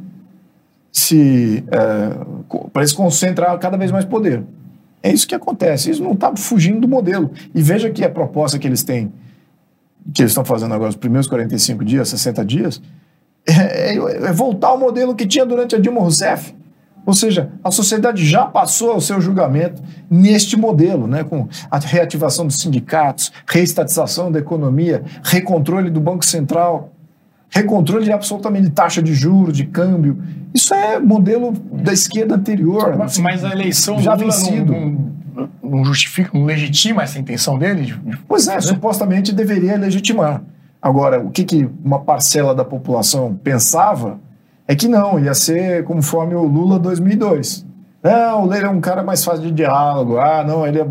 se 0.92 1.64
é, 1.70 2.10
para 2.72 2.82
eles 2.82 2.94
concentrar 2.94 3.58
cada 3.60 3.78
vez 3.78 3.92
mais 3.92 4.06
poder. 4.06 4.44
É 5.04 5.12
isso 5.12 5.28
que 5.28 5.36
acontece. 5.36 5.92
Isso 5.92 6.04
não 6.04 6.14
está 6.14 6.36
fugindo 6.36 6.80
do 6.80 6.88
modelo. 6.88 7.32
E 7.54 7.62
veja 7.62 7.90
que 7.90 8.04
a 8.04 8.10
proposta 8.10 8.58
que 8.58 8.66
eles 8.66 8.84
têm, 8.84 9.12
que 10.14 10.22
eles 10.22 10.32
estão 10.32 10.44
fazendo 10.46 10.74
agora, 10.74 10.90
os 10.90 10.96
primeiros 10.96 11.28
45 11.28 11.86
dias, 11.86 12.10
60 12.10 12.46
dias, 12.46 12.82
é, 13.48 13.96
é, 13.96 14.28
é 14.28 14.34
voltar 14.34 14.70
ao 14.70 14.80
modelo 14.80 15.16
que 15.16 15.26
tinha 15.26 15.46
durante 15.46 15.76
a 15.76 15.80
Dilma 15.80 16.02
Rousseff. 16.02 16.54
Ou 17.06 17.14
seja, 17.14 17.52
a 17.64 17.72
sociedade 17.72 18.26
já 18.26 18.46
passou 18.46 18.98
o 18.98 19.02
seu 19.02 19.22
julgamento 19.22 19.82
neste 20.10 20.58
modelo, 20.58 21.08
né, 21.08 21.24
com 21.24 21.48
a 21.72 21.80
reativação 21.80 22.46
dos 22.46 22.58
sindicatos, 22.58 23.32
reestatização 23.48 24.30
da 24.30 24.40
economia, 24.40 25.04
recontrole 25.24 25.90
do 25.90 26.02
Banco 26.02 26.26
Central, 26.26 26.92
recontrole 27.50 28.04
de 28.04 28.12
absolutamente 28.12 28.70
taxa 28.72 29.02
de 29.02 29.14
juros, 29.14 29.56
de 29.56 29.66
câmbio. 29.66 30.22
Isso 30.54 30.74
é 30.74 31.00
modelo 31.00 31.54
da 31.54 31.94
esquerda 31.94 32.36
anterior. 32.36 32.98
Mas, 32.98 33.18
mas 33.18 33.46
a 33.46 33.52
eleição 33.52 34.02
já 34.02 34.14
Lula 34.14 34.26
vencido. 34.26 34.74
Não, 34.74 35.14
não, 35.34 35.50
não, 35.64 35.86
justifica, 35.86 36.32
não 36.34 36.44
legitima 36.44 37.04
essa 37.04 37.18
intenção 37.18 37.58
dele? 37.58 37.96
Pois 38.28 38.50
é, 38.50 38.56
né? 38.56 38.62
supostamente 38.62 39.32
deveria 39.32 39.78
legitimar. 39.78 40.42
Agora, 40.82 41.20
o 41.20 41.32
que, 41.32 41.44
que 41.44 41.70
uma 41.84 42.00
parcela 42.00 42.54
da 42.54 42.64
população 42.64 43.34
pensava 43.36 44.20
é 44.68 44.76
que 44.76 44.88
não, 44.88 45.20
ia 45.20 45.34
ser 45.34 45.84
conforme 45.86 46.36
o 46.36 46.44
Lula 46.44 46.78
2002. 46.78 47.66
Não, 48.04 48.42
o 48.42 48.44
Lula 48.44 48.58
é 48.58 48.70
um 48.70 48.82
cara 48.82 49.02
mais 49.02 49.24
fácil 49.24 49.44
de 49.44 49.52
diálogo. 49.52 50.18
Ah, 50.18 50.44
não, 50.46 50.68
ele 50.68 50.80
é. 50.80 50.86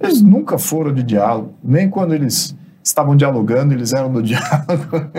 Eles 0.00 0.22
nunca 0.22 0.58
foram 0.58 0.94
de 0.94 1.02
diálogo, 1.02 1.52
nem 1.62 1.88
quando 1.88 2.14
eles 2.14 2.56
estavam 2.82 3.14
dialogando, 3.14 3.74
eles 3.74 3.92
eram 3.92 4.10
do 4.10 4.22
diálogo. 4.24 5.10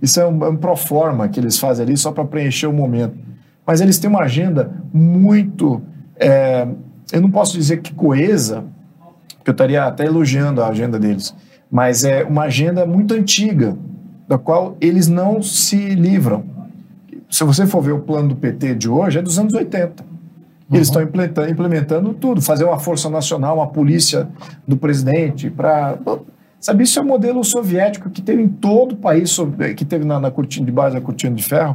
Isso 0.00 0.18
é 0.20 0.26
um, 0.26 0.44
é 0.44 0.48
um 0.48 0.56
proforma 0.56 1.28
que 1.28 1.38
eles 1.38 1.58
fazem 1.58 1.84
ali 1.84 1.96
só 1.96 2.10
para 2.10 2.24
preencher 2.24 2.66
o 2.66 2.72
momento. 2.72 3.16
Mas 3.66 3.80
eles 3.80 3.98
têm 3.98 4.08
uma 4.08 4.22
agenda 4.22 4.70
muito. 4.92 5.82
É, 6.16 6.66
eu 7.12 7.20
não 7.20 7.30
posso 7.30 7.52
dizer 7.52 7.82
que 7.82 7.94
coesa, 7.94 8.64
porque 9.36 9.50
eu 9.50 9.52
estaria 9.52 9.84
até 9.84 10.06
elogiando 10.06 10.62
a 10.62 10.68
agenda 10.68 10.98
deles, 10.98 11.34
mas 11.70 12.04
é 12.04 12.24
uma 12.24 12.44
agenda 12.44 12.84
muito 12.84 13.14
antiga, 13.14 13.76
da 14.26 14.38
qual 14.38 14.76
eles 14.80 15.08
não 15.08 15.42
se 15.42 15.76
livram 15.94 16.44
se 17.30 17.44
você 17.44 17.66
for 17.66 17.80
ver 17.80 17.92
o 17.92 18.00
plano 18.00 18.30
do 18.30 18.36
PT 18.36 18.74
de 18.74 18.88
hoje, 18.88 19.18
é 19.18 19.22
dos 19.22 19.38
anos 19.38 19.54
80. 19.54 20.04
Eles 20.72 20.72
uhum. 20.72 20.80
estão 20.80 21.02
implementando, 21.02 21.50
implementando, 21.50 22.14
tudo, 22.14 22.42
fazer 22.42 22.64
uma 22.64 22.78
força 22.78 23.08
nacional, 23.08 23.56
uma 23.56 23.68
polícia 23.68 24.28
do 24.66 24.76
presidente, 24.76 25.48
para. 25.48 25.96
Sabe, 26.60 26.84
isso 26.84 26.98
é 26.98 27.02
o 27.02 27.04
um 27.04 27.08
modelo 27.08 27.42
soviético 27.42 28.10
que 28.10 28.20
teve 28.20 28.42
em 28.42 28.48
todo 28.48 28.92
o 28.92 28.96
país, 28.96 29.34
que 29.76 29.84
teve 29.84 30.04
na, 30.04 30.20
na 30.20 30.30
cortina 30.30 30.66
de 30.66 30.72
base 30.72 30.94
da 30.94 31.00
cortina 31.00 31.34
de 31.34 31.42
ferro, 31.42 31.74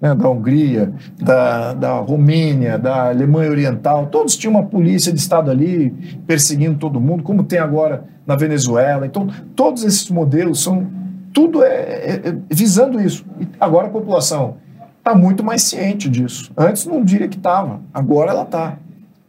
né, 0.00 0.12
da 0.16 0.28
Hungria, 0.28 0.92
da, 1.16 1.74
da 1.74 1.92
Romênia, 2.00 2.76
da 2.76 3.08
Alemanha 3.08 3.50
Oriental, 3.50 4.06
todos 4.06 4.36
tinham 4.36 4.54
uma 4.54 4.64
polícia 4.64 5.12
de 5.12 5.20
Estado 5.20 5.48
ali 5.48 5.90
perseguindo 6.26 6.76
todo 6.76 7.00
mundo, 7.00 7.22
como 7.22 7.44
tem 7.44 7.60
agora 7.60 8.04
na 8.26 8.36
Venezuela. 8.36 9.06
Então, 9.06 9.28
todos 9.54 9.84
esses 9.84 10.10
modelos 10.10 10.62
são. 10.62 10.90
Tudo 11.32 11.62
é, 11.62 11.68
é, 11.68 12.22
é 12.28 12.36
visando 12.50 13.00
isso. 13.00 13.24
E 13.38 13.46
agora 13.60 13.88
a 13.88 13.90
população 13.90 14.56
está 14.98 15.14
muito 15.14 15.44
mais 15.44 15.62
ciente 15.62 16.08
disso. 16.08 16.50
Antes 16.56 16.84
não 16.86 17.04
diria 17.04 17.28
que 17.28 17.36
estava, 17.36 17.80
agora 17.94 18.32
ela 18.32 18.42
está. 18.42 18.78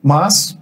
Mas 0.02 0.58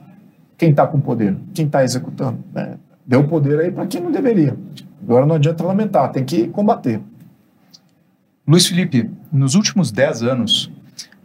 quem 0.57 0.71
está 0.71 0.85
com 0.85 0.99
poder? 0.99 1.37
Quem 1.53 1.67
está 1.67 1.83
executando? 1.83 2.39
Né? 2.53 2.77
Deu 3.05 3.27
poder 3.27 3.59
aí 3.59 3.71
para 3.71 3.85
quem 3.85 4.01
não 4.01 4.11
deveria. 4.11 4.57
Agora 5.01 5.25
não 5.25 5.35
adianta 5.35 5.63
lamentar, 5.63 6.11
tem 6.11 6.25
que 6.25 6.47
combater. 6.47 6.99
Luiz 8.47 8.65
Felipe, 8.67 9.09
nos 9.31 9.55
últimos 9.55 9.91
10 9.91 10.23
anos, 10.23 10.71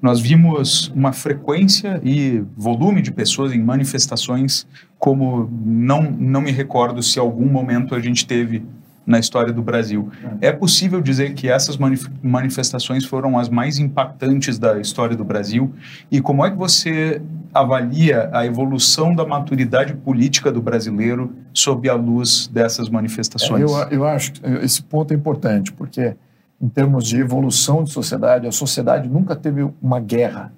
nós 0.02 0.20
vimos 0.20 0.88
uma 0.94 1.12
frequência 1.12 2.00
e 2.02 2.42
volume 2.56 3.02
de 3.02 3.12
pessoas 3.12 3.52
em 3.52 3.62
manifestações 3.62 4.66
como 4.98 5.50
não, 5.64 6.02
não 6.02 6.40
me 6.40 6.50
recordo 6.50 7.02
se 7.02 7.18
algum 7.18 7.46
momento 7.46 7.94
a 7.94 8.00
gente 8.00 8.26
teve 8.26 8.62
na 9.06 9.18
história 9.18 9.52
do 9.52 9.62
Brasil. 9.62 10.08
É 10.40 10.52
possível 10.52 11.00
dizer 11.00 11.34
que 11.34 11.48
essas 11.48 11.76
manifestações 12.22 13.04
foram 13.04 13.38
as 13.38 13.48
mais 13.48 13.78
impactantes 13.78 14.58
da 14.58 14.78
história 14.78 15.16
do 15.16 15.24
Brasil? 15.24 15.74
E 16.10 16.20
como 16.20 16.44
é 16.44 16.50
que 16.50 16.56
você 16.56 17.20
avalia 17.52 18.30
a 18.32 18.46
evolução 18.46 19.14
da 19.14 19.26
maturidade 19.26 19.94
política 19.94 20.52
do 20.52 20.62
brasileiro 20.62 21.34
sob 21.52 21.88
a 21.88 21.94
luz 21.94 22.46
dessas 22.46 22.88
manifestações? 22.88 23.62
É, 23.62 23.84
eu, 23.84 23.88
eu 23.90 24.04
acho 24.06 24.32
que 24.32 24.46
esse 24.62 24.82
ponto 24.82 25.12
é 25.12 25.16
importante, 25.16 25.72
porque 25.72 26.14
em 26.60 26.68
termos 26.68 27.06
de 27.06 27.18
evolução 27.18 27.82
de 27.82 27.90
sociedade, 27.90 28.46
a 28.46 28.52
sociedade 28.52 29.08
nunca 29.08 29.34
teve 29.34 29.66
uma 29.80 29.98
guerra 29.98 30.52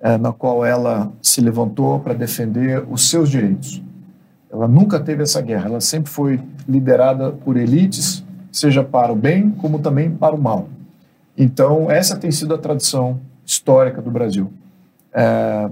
é, 0.00 0.16
na 0.16 0.32
qual 0.32 0.64
ela 0.64 1.12
se 1.20 1.40
levantou 1.40 1.98
para 1.98 2.14
defender 2.14 2.84
os 2.88 3.10
seus 3.10 3.28
direitos. 3.28 3.82
Ela 4.50 4.68
nunca 4.68 5.00
teve 5.00 5.22
essa 5.22 5.40
guerra, 5.40 5.68
ela 5.68 5.80
sempre 5.80 6.10
foi 6.10 6.40
liderada 6.68 7.32
por 7.32 7.56
elites, 7.56 8.24
seja 8.52 8.84
para 8.84 9.12
o 9.12 9.16
bem 9.16 9.50
como 9.50 9.80
também 9.80 10.10
para 10.10 10.34
o 10.34 10.40
mal. 10.40 10.68
Então, 11.36 11.90
essa 11.90 12.16
tem 12.16 12.30
sido 12.30 12.54
a 12.54 12.58
tradição 12.58 13.20
histórica 13.44 14.00
do 14.00 14.10
Brasil. 14.10 14.50
É, 15.12 15.68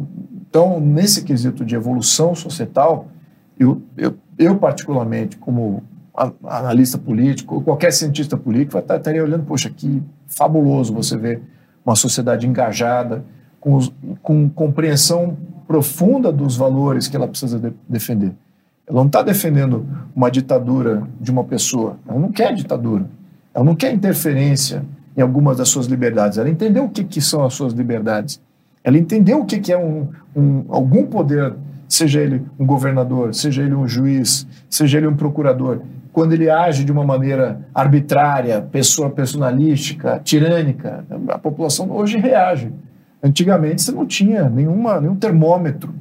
então, 0.49 0.81
nesse 0.81 1.23
quesito 1.23 1.65
de 1.65 1.75
evolução 1.75 2.35
societal, 2.35 3.07
eu, 3.59 3.81
eu, 3.97 4.17
eu 4.37 4.57
particularmente, 4.57 5.37
como 5.37 5.83
analista 6.45 6.97
político, 6.97 7.61
qualquer 7.63 7.93
cientista 7.93 8.37
político, 8.37 8.79
estaria 8.79 9.23
olhando, 9.23 9.45
poxa, 9.45 9.69
que 9.69 10.03
fabuloso 10.27 10.95
você 10.95 11.17
ver 11.17 11.43
uma 11.85 11.97
sociedade 11.97 12.47
engajada, 12.47 13.25
com, 13.61 13.79
com 14.23 14.49
compreensão 14.49 15.37
profunda 15.67 16.31
dos 16.31 16.57
valores 16.57 17.09
que 17.09 17.17
ela 17.17 17.27
precisa 17.27 17.59
de, 17.59 17.73
defender. 17.89 18.33
Ela 18.87 19.01
não 19.01 19.07
está 19.07 19.23
defendendo 19.23 19.87
uma 20.15 20.31
ditadura 20.31 21.03
de 21.19 21.31
uma 21.31 21.45
pessoa. 21.45 21.97
Ela 22.07 22.19
não 22.19 22.31
quer 22.31 22.55
ditadura. 22.55 23.09
Ela 23.55 23.65
não 23.65 23.75
quer 23.75 23.93
interferência 23.93 24.85
em 25.17 25.23
algumas 25.23 25.57
das 25.57 25.69
suas 25.71 25.87
liberdades. 25.87 26.37
Ela 26.37 26.51
entendeu 26.51 26.85
o 26.85 26.91
que, 26.91 27.03
que 27.03 27.21
são 27.21 27.45
as 27.45 27.55
suas 27.55 27.73
liberdades. 27.73 28.41
Ela 28.83 28.99
entendeu 28.99 29.41
o 29.41 29.47
que, 29.47 29.59
que 29.59 29.73
é 29.73 29.79
um, 29.79 30.09
um, 30.37 30.65
algum 30.69 31.07
poder, 31.07 31.55
seja 31.89 32.21
ele 32.21 32.43
um 32.59 32.67
governador, 32.67 33.35
seja 33.35 33.63
ele 33.63 33.75
um 33.75 33.89
juiz, 33.89 34.47
seja 34.69 34.99
ele 34.99 35.07
um 35.07 35.17
procurador, 35.17 35.81
quando 36.15 36.33
ele 36.33 36.49
age 36.49 36.85
de 36.85 36.93
uma 36.93 37.05
maneira 37.05 37.67
arbitrária, 37.75 38.63
pessoa 38.63 39.11
personalística, 39.11 40.21
tirânica, 40.23 41.05
a 41.29 41.39
população 41.41 41.91
hoje 41.91 42.19
reage. 42.19 42.73
Antigamente 43.21 43.83
você 43.83 43.91
não 43.91 44.07
tinha 44.07 44.49
nenhuma, 44.49 45.01
nenhum 45.01 45.17
termômetro 45.17 45.93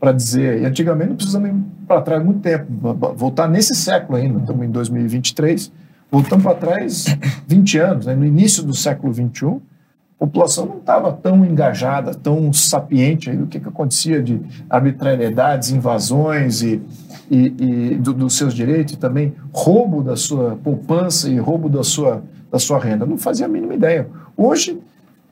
para 0.00 0.12
dizer. 0.12 0.62
E 0.62 0.64
antigamente 0.64 1.10
não 1.10 1.16
precisamos 1.16 1.50
ir 1.50 1.54
para 1.86 2.00
trás 2.00 2.24
muito 2.24 2.40
tempo, 2.40 2.72
voltar 3.14 3.48
nesse 3.48 3.74
século 3.74 4.16
ainda, 4.16 4.38
estamos 4.38 4.64
em 4.64 4.70
2023, 4.70 5.70
voltando 6.10 6.42
para 6.42 6.54
trás 6.54 7.04
20 7.46 7.78
anos, 7.78 8.06
né? 8.06 8.14
no 8.14 8.24
início 8.24 8.62
do 8.62 8.72
século 8.72 9.12
21, 9.12 9.56
a 9.56 10.24
população 10.24 10.64
não 10.64 10.78
estava 10.78 11.12
tão 11.12 11.44
engajada, 11.44 12.14
tão 12.14 12.50
sapiente 12.50 13.28
aí 13.28 13.36
do 13.36 13.46
que, 13.46 13.60
que 13.60 13.68
acontecia 13.68 14.22
de 14.22 14.40
arbitrariedades, 14.70 15.70
invasões 15.70 16.62
e, 16.62 16.80
e, 17.30 17.54
e 17.92 17.94
do, 17.96 18.12
dos 18.12 18.36
seus 18.36 18.52
direitos, 18.52 18.94
e 18.94 18.96
também 18.96 19.34
roubo 19.52 20.02
da 20.02 20.16
sua 20.16 20.58
poupança 20.62 21.28
e 21.28 21.38
roubo 21.38 21.68
da 21.68 21.84
sua, 21.84 22.22
da 22.50 22.58
sua 22.58 22.78
renda. 22.78 23.06
Não 23.06 23.16
fazia 23.16 23.46
a 23.46 23.48
mínima 23.48 23.74
ideia. 23.74 24.08
Hoje, 24.36 24.80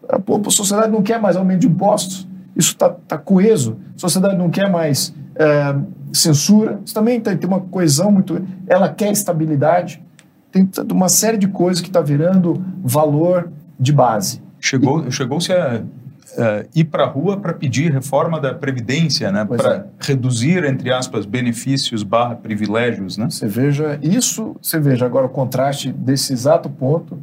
a, 0.09 0.51
sociedade 0.51 0.93
não 0.93 1.03
quer 1.03 1.21
mais 1.21 1.37
aumento 1.37 1.61
de 1.61 1.67
impostos, 1.67 2.27
isso 2.57 2.73
está 2.73 2.89
tá 2.89 3.19
coeso. 3.19 3.77
A 3.97 3.99
sociedade 3.99 4.37
não 4.37 4.51
quer 4.51 4.71
mais 4.71 5.15
é, 5.35 5.75
censura. 6.13 6.81
Isso 6.85 6.95
também 6.95 7.21
tem, 7.21 7.37
tem 7.37 7.49
uma 7.49 7.61
coesão 7.61 8.11
muito. 8.11 8.41
Ela 8.67 8.89
quer 8.89 9.13
estabilidade. 9.13 10.03
Tem 10.51 10.69
uma 10.91 11.09
série 11.09 11.37
de 11.37 11.47
coisas 11.47 11.81
que 11.81 11.89
está 11.89 12.01
virando 12.01 12.65
valor 12.83 13.51
de 13.79 13.93
base. 13.93 14.43
Chegou, 14.59 15.09
chegou-se 15.11 15.53
a 15.53 15.83
uh, 16.39 16.69
ir 16.75 16.85
para 16.85 17.05
a 17.05 17.07
rua 17.07 17.37
para 17.37 17.53
pedir 17.53 17.93
reforma 17.93 18.41
da 18.41 18.55
Previdência, 18.55 19.31
né? 19.33 19.45
para 19.45 19.75
é. 19.75 19.85
reduzir, 20.01 20.65
entre 20.65 20.93
aspas, 20.93 21.27
benefícios 21.27 22.03
barra 22.03 22.37
privilégios. 22.37 23.19
Né? 23.19 23.29
Você 23.29 23.47
veja 23.47 23.99
isso, 24.01 24.57
você 24.63 24.79
veja 24.79 25.05
agora 25.05 25.27
o 25.27 25.29
contraste 25.29 25.93
desse 25.93 26.33
exato 26.33 26.71
ponto 26.71 27.19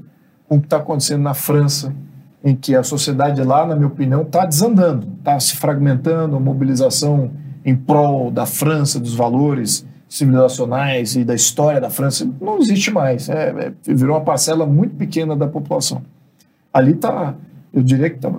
com 0.48 0.58
o 0.58 0.60
que 0.60 0.68
está 0.68 0.78
acontecendo 0.78 1.24
na 1.24 1.34
França, 1.34 1.94
em 2.44 2.56
que 2.56 2.76
a 2.76 2.84
sociedade 2.84 3.42
lá, 3.42 3.66
na 3.66 3.76
minha 3.76 3.88
opinião, 3.88 4.22
está 4.22 4.46
desandando, 4.46 5.08
está 5.18 5.40
se 5.40 5.56
fragmentando, 5.56 6.36
a 6.36 6.40
mobilização 6.40 7.32
em 7.64 7.76
prol 7.76 8.30
da 8.30 8.46
França, 8.46 9.00
dos 9.00 9.16
valores 9.16 9.86
civilizacionais 10.08 11.16
e 11.16 11.24
da 11.24 11.34
história 11.34 11.82
da 11.82 11.90
França, 11.90 12.30
não 12.40 12.60
existe 12.60 12.92
mais. 12.92 13.28
É, 13.28 13.74
é, 13.88 13.94
virou 13.94 14.16
uma 14.16 14.24
parcela 14.24 14.66
muito 14.66 14.96
pequena 14.96 15.36
da 15.36 15.48
população. 15.48 16.04
Ali 16.72 16.92
está, 16.92 17.34
eu 17.76 17.84
diria 17.84 18.10
que 18.10 18.18
tá, 18.18 18.32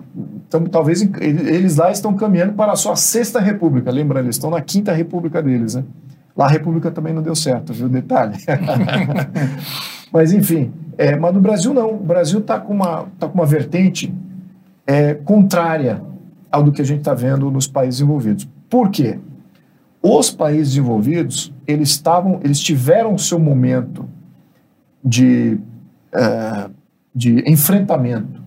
talvez 0.70 1.02
eles 1.20 1.76
lá 1.76 1.92
estão 1.92 2.14
caminhando 2.14 2.54
para 2.54 2.72
a 2.72 2.76
sua 2.76 2.96
sexta 2.96 3.38
república. 3.38 3.90
Lembra, 3.90 4.20
eles 4.20 4.36
estão 4.36 4.48
na 4.48 4.62
quinta 4.62 4.94
república 4.94 5.42
deles. 5.42 5.74
Né? 5.74 5.84
Lá 6.34 6.46
a 6.46 6.48
República 6.48 6.90
também 6.90 7.12
não 7.12 7.20
deu 7.20 7.36
certo, 7.36 7.70
viu? 7.74 7.86
Detalhe. 7.86 8.38
mas, 10.10 10.32
enfim, 10.32 10.72
é, 10.96 11.16
mas 11.16 11.34
no 11.34 11.40
Brasil 11.42 11.74
não. 11.74 11.96
O 11.96 12.02
Brasil 12.02 12.40
está 12.40 12.58
com, 12.58 12.72
uma, 12.72 13.04
tá 13.18 13.28
com 13.28 13.34
uma 13.34 13.44
vertente 13.44 14.10
é, 14.86 15.12
contrária 15.12 16.00
ao 16.50 16.62
do 16.62 16.72
que 16.72 16.80
a 16.80 16.84
gente 16.84 17.00
está 17.00 17.12
vendo 17.12 17.50
nos 17.50 17.66
países 17.66 18.00
envolvidos. 18.00 18.48
Por 18.70 18.88
quê? 18.88 19.18
Os 20.00 20.30
países 20.30 20.68
desenvolvidos, 20.68 21.52
eles 21.66 21.90
estavam, 21.90 22.40
eles 22.42 22.58
tiveram 22.58 23.14
o 23.14 23.18
seu 23.18 23.38
momento 23.38 24.08
de, 25.04 25.58
é, 26.10 26.70
de 27.14 27.50
enfrentamento 27.50 28.45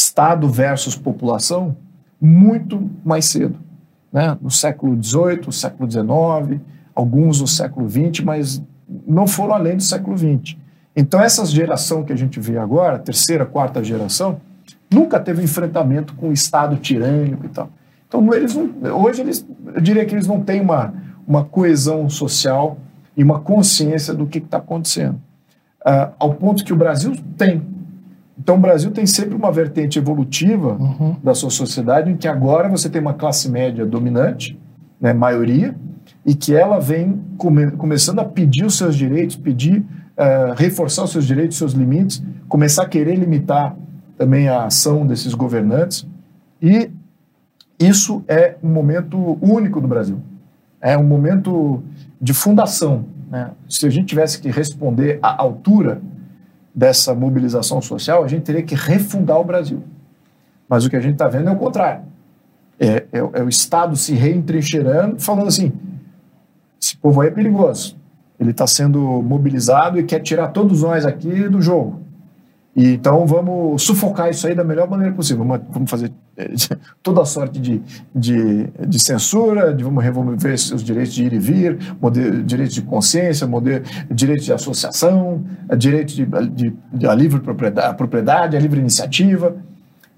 Estado 0.00 0.48
versus 0.48 0.96
população 0.96 1.76
muito 2.20 2.90
mais 3.04 3.26
cedo, 3.26 3.58
né? 4.12 4.36
no 4.40 4.50
século 4.50 5.00
XVIII, 5.02 5.52
século 5.52 5.90
XIX, 5.90 6.60
alguns 6.94 7.40
no 7.40 7.46
século 7.46 7.88
XX, 7.88 8.24
mas 8.24 8.62
não 9.06 9.26
foram 9.26 9.54
além 9.54 9.76
do 9.76 9.82
século 9.82 10.16
XX. 10.16 10.56
Então, 10.96 11.20
essa 11.20 11.44
geração 11.46 12.02
que 12.02 12.12
a 12.12 12.16
gente 12.16 12.40
vê 12.40 12.58
agora, 12.58 12.98
terceira, 12.98 13.46
quarta 13.46 13.82
geração, 13.82 14.40
nunca 14.90 15.20
teve 15.20 15.42
enfrentamento 15.42 16.14
com 16.14 16.28
o 16.28 16.32
Estado 16.32 16.76
tirânico 16.76 17.46
e 17.46 17.48
tal. 17.48 17.70
Então, 18.08 18.34
eles 18.34 18.54
não, 18.54 18.68
hoje, 19.00 19.20
eles, 19.20 19.46
eu 19.74 19.80
diria 19.80 20.04
que 20.04 20.14
eles 20.14 20.26
não 20.26 20.40
têm 20.40 20.60
uma, 20.60 20.92
uma 21.26 21.44
coesão 21.44 22.10
social 22.10 22.76
e 23.16 23.22
uma 23.22 23.38
consciência 23.38 24.12
do 24.12 24.26
que 24.26 24.38
está 24.38 24.58
acontecendo. 24.58 25.20
Uh, 25.86 26.12
ao 26.18 26.34
ponto 26.34 26.64
que 26.64 26.72
o 26.72 26.76
Brasil 26.76 27.16
tem. 27.38 27.62
Então, 28.40 28.56
o 28.56 28.58
Brasil 28.58 28.90
tem 28.90 29.04
sempre 29.04 29.34
uma 29.34 29.52
vertente 29.52 29.98
evolutiva 29.98 30.72
uhum. 30.80 31.14
da 31.22 31.34
sua 31.34 31.50
sociedade, 31.50 32.10
em 32.10 32.16
que 32.16 32.26
agora 32.26 32.70
você 32.70 32.88
tem 32.88 32.98
uma 32.98 33.12
classe 33.12 33.50
média 33.50 33.84
dominante, 33.84 34.58
né, 34.98 35.12
maioria, 35.12 35.74
e 36.24 36.34
que 36.34 36.54
ela 36.54 36.78
vem 36.80 37.20
come, 37.36 37.70
começando 37.72 38.18
a 38.20 38.24
pedir 38.24 38.64
os 38.64 38.78
seus 38.78 38.96
direitos, 38.96 39.36
pedir, 39.36 39.80
uh, 39.80 40.54
reforçar 40.56 41.04
os 41.04 41.12
seus 41.12 41.26
direitos, 41.26 41.58
seus 41.58 41.74
limites, 41.74 42.22
começar 42.48 42.84
a 42.84 42.88
querer 42.88 43.14
limitar 43.16 43.76
também 44.16 44.48
a 44.48 44.64
ação 44.64 45.06
desses 45.06 45.34
governantes. 45.34 46.06
E 46.62 46.90
isso 47.78 48.24
é 48.26 48.56
um 48.62 48.70
momento 48.70 49.38
único 49.42 49.82
do 49.82 49.88
Brasil. 49.88 50.18
É 50.80 50.96
um 50.96 51.04
momento 51.04 51.82
de 52.18 52.32
fundação. 52.32 53.04
Né? 53.30 53.50
Se 53.68 53.86
a 53.86 53.90
gente 53.90 54.06
tivesse 54.06 54.40
que 54.40 54.50
responder 54.50 55.18
à 55.22 55.42
altura 55.42 56.00
dessa 56.80 57.14
mobilização 57.14 57.82
social, 57.82 58.24
a 58.24 58.26
gente 58.26 58.44
teria 58.44 58.62
que 58.62 58.74
refundar 58.74 59.38
o 59.38 59.44
Brasil. 59.44 59.82
Mas 60.66 60.82
o 60.82 60.88
que 60.88 60.96
a 60.96 61.00
gente 61.00 61.12
está 61.12 61.28
vendo 61.28 61.50
é 61.50 61.52
o 61.52 61.56
contrário. 61.56 62.04
É, 62.78 63.04
é, 63.12 63.18
é, 63.18 63.42
o 63.42 63.50
Estado 63.50 63.94
se 63.96 64.14
reentrincheirando, 64.14 65.20
falando 65.20 65.48
assim: 65.48 65.74
esse 66.80 66.96
povo 66.96 67.20
aí 67.20 67.28
é 67.28 67.30
perigoso. 67.30 67.98
Ele 68.38 68.52
está 68.52 68.66
sendo 68.66 68.98
mobilizado 69.20 70.00
e 70.00 70.04
quer 70.04 70.20
tirar 70.20 70.48
todos 70.48 70.80
nós 70.82 71.04
aqui 71.04 71.50
do 71.50 71.60
jogo. 71.60 72.00
E, 72.74 72.94
então 72.94 73.26
vamos 73.26 73.82
sufocar 73.82 74.30
isso 74.30 74.46
aí 74.46 74.54
da 74.54 74.64
melhor 74.64 74.88
maneira 74.88 75.14
possível. 75.14 75.44
Vamos, 75.44 75.60
vamos 75.68 75.90
fazer 75.90 76.10
toda 77.02 77.24
sorte 77.24 77.60
de, 77.60 77.82
de, 78.14 78.66
de, 78.86 78.98
censura, 78.98 79.74
de 79.74 79.82
vamos 79.82 80.02
remover 80.02 80.54
os 80.54 80.82
direitos 80.82 81.12
de 81.12 81.24
ir 81.24 81.32
e 81.32 81.38
vir, 81.38 81.78
direitos 82.44 82.74
de 82.74 82.82
consciência, 82.82 83.46
modelo, 83.46 83.84
direito 84.10 84.44
de 84.44 84.52
associação, 84.52 85.44
direito 85.76 86.14
de, 86.14 86.26
de, 86.26 86.76
de 86.92 87.06
a 87.06 87.14
livre 87.14 87.40
propriedade, 87.40 87.88
a 87.88 87.94
propriedade, 87.94 88.56
a 88.56 88.60
livre 88.60 88.80
iniciativa. 88.80 89.56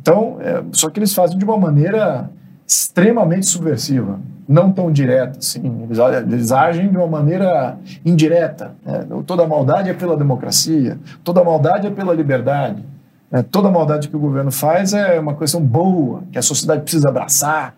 Então, 0.00 0.38
é, 0.40 0.62
só 0.72 0.90
que 0.90 0.98
eles 0.98 1.14
fazem 1.14 1.38
de 1.38 1.44
uma 1.44 1.56
maneira 1.56 2.30
extremamente 2.66 3.46
subversiva 3.46 4.18
não 4.48 4.70
tão 4.72 4.92
direta, 4.92 5.38
assim. 5.38 5.84
Eles, 5.84 5.98
eles 5.98 6.52
agem 6.52 6.90
de 6.90 6.96
uma 6.96 7.06
maneira 7.06 7.78
indireta. 8.04 8.74
Né? 8.84 9.06
Toda 9.26 9.46
maldade 9.46 9.88
é 9.90 9.94
pela 9.94 10.16
democracia, 10.16 10.98
toda 11.24 11.42
maldade 11.42 11.86
é 11.86 11.90
pela 11.90 12.12
liberdade. 12.12 12.84
Né? 13.32 13.42
Toda 13.42 13.70
maldade 13.70 14.08
que 14.08 14.16
o 14.16 14.20
governo 14.20 14.52
faz 14.52 14.92
é 14.92 15.18
uma 15.18 15.34
questão 15.34 15.60
boa, 15.62 16.22
que 16.30 16.38
a 16.38 16.42
sociedade 16.42 16.82
precisa 16.82 17.08
abraçar. 17.08 17.74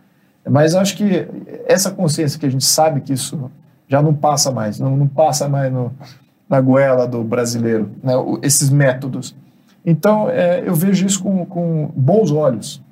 Mas 0.51 0.75
acho 0.75 0.97
que 0.97 1.27
essa 1.67 1.91
consciência 1.91 2.39
que 2.39 2.45
a 2.45 2.51
gente 2.51 2.65
sabe 2.65 3.01
que 3.01 3.13
isso 3.13 3.51
já 3.89 4.03
não 4.03 4.13
passa 4.13 4.51
mais, 4.51 4.81
não, 4.81 4.97
não 4.97 5.07
passa 5.07 5.49
mais 5.49 5.73
no, 5.73 5.93
na 6.49 6.61
goela 6.61 7.07
do 7.07 7.23
brasileiro, 7.23 7.91
né? 8.03 8.13
esses 8.43 8.69
métodos. 8.69 9.35
Então, 9.87 10.29
é, 10.29 10.67
eu 10.67 10.75
vejo 10.75 11.07
isso 11.07 11.23
com, 11.23 11.47
com 11.47 11.91
bons 11.95 12.31
olhos. 12.31 12.83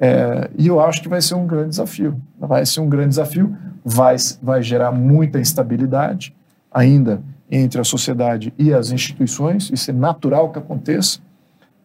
É, 0.00 0.48
e 0.56 0.66
eu 0.68 0.80
acho 0.80 1.02
que 1.02 1.08
vai 1.08 1.20
ser 1.20 1.34
um 1.34 1.46
grande 1.46 1.70
desafio. 1.70 2.20
Vai 2.38 2.64
ser 2.64 2.80
um 2.80 2.88
grande 2.88 3.10
desafio, 3.10 3.56
vai, 3.84 4.16
vai 4.40 4.62
gerar 4.62 4.92
muita 4.92 5.40
instabilidade 5.40 6.34
ainda 6.70 7.20
entre 7.50 7.80
a 7.80 7.84
sociedade 7.84 8.52
e 8.58 8.72
as 8.72 8.90
instituições, 8.90 9.70
isso 9.72 9.90
é 9.90 9.94
natural 9.94 10.50
que 10.50 10.58
aconteça. 10.58 11.18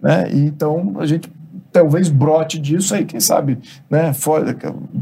Né? 0.04 0.30
E 0.34 0.39
então 0.46 0.96
a 1.00 1.06
gente 1.06 1.32
talvez 1.72 2.10
brote 2.10 2.60
disso 2.60 2.94
aí, 2.94 3.04
quem 3.06 3.20
sabe, 3.20 3.58
né? 3.89 4.13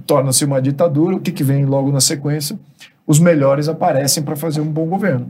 torna-se 0.08 0.46
uma 0.46 0.62
ditadura, 0.62 1.18
o 1.18 1.20
que, 1.20 1.32
que 1.32 1.44
vem 1.44 1.66
logo 1.66 1.92
na 1.92 2.00
sequência? 2.00 2.58
Os 3.06 3.20
melhores 3.20 3.68
aparecem 3.68 4.24
para 4.24 4.38
fazer 4.38 4.62
um 4.62 4.72
bom 4.72 4.86
governo. 4.86 5.30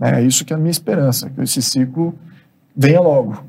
É 0.00 0.22
isso 0.22 0.44
que 0.44 0.52
é 0.52 0.56
a 0.56 0.58
minha 0.58 0.70
esperança, 0.70 1.28
que 1.30 1.40
esse 1.40 1.60
ciclo 1.60 2.16
venha 2.76 3.00
logo. 3.00 3.42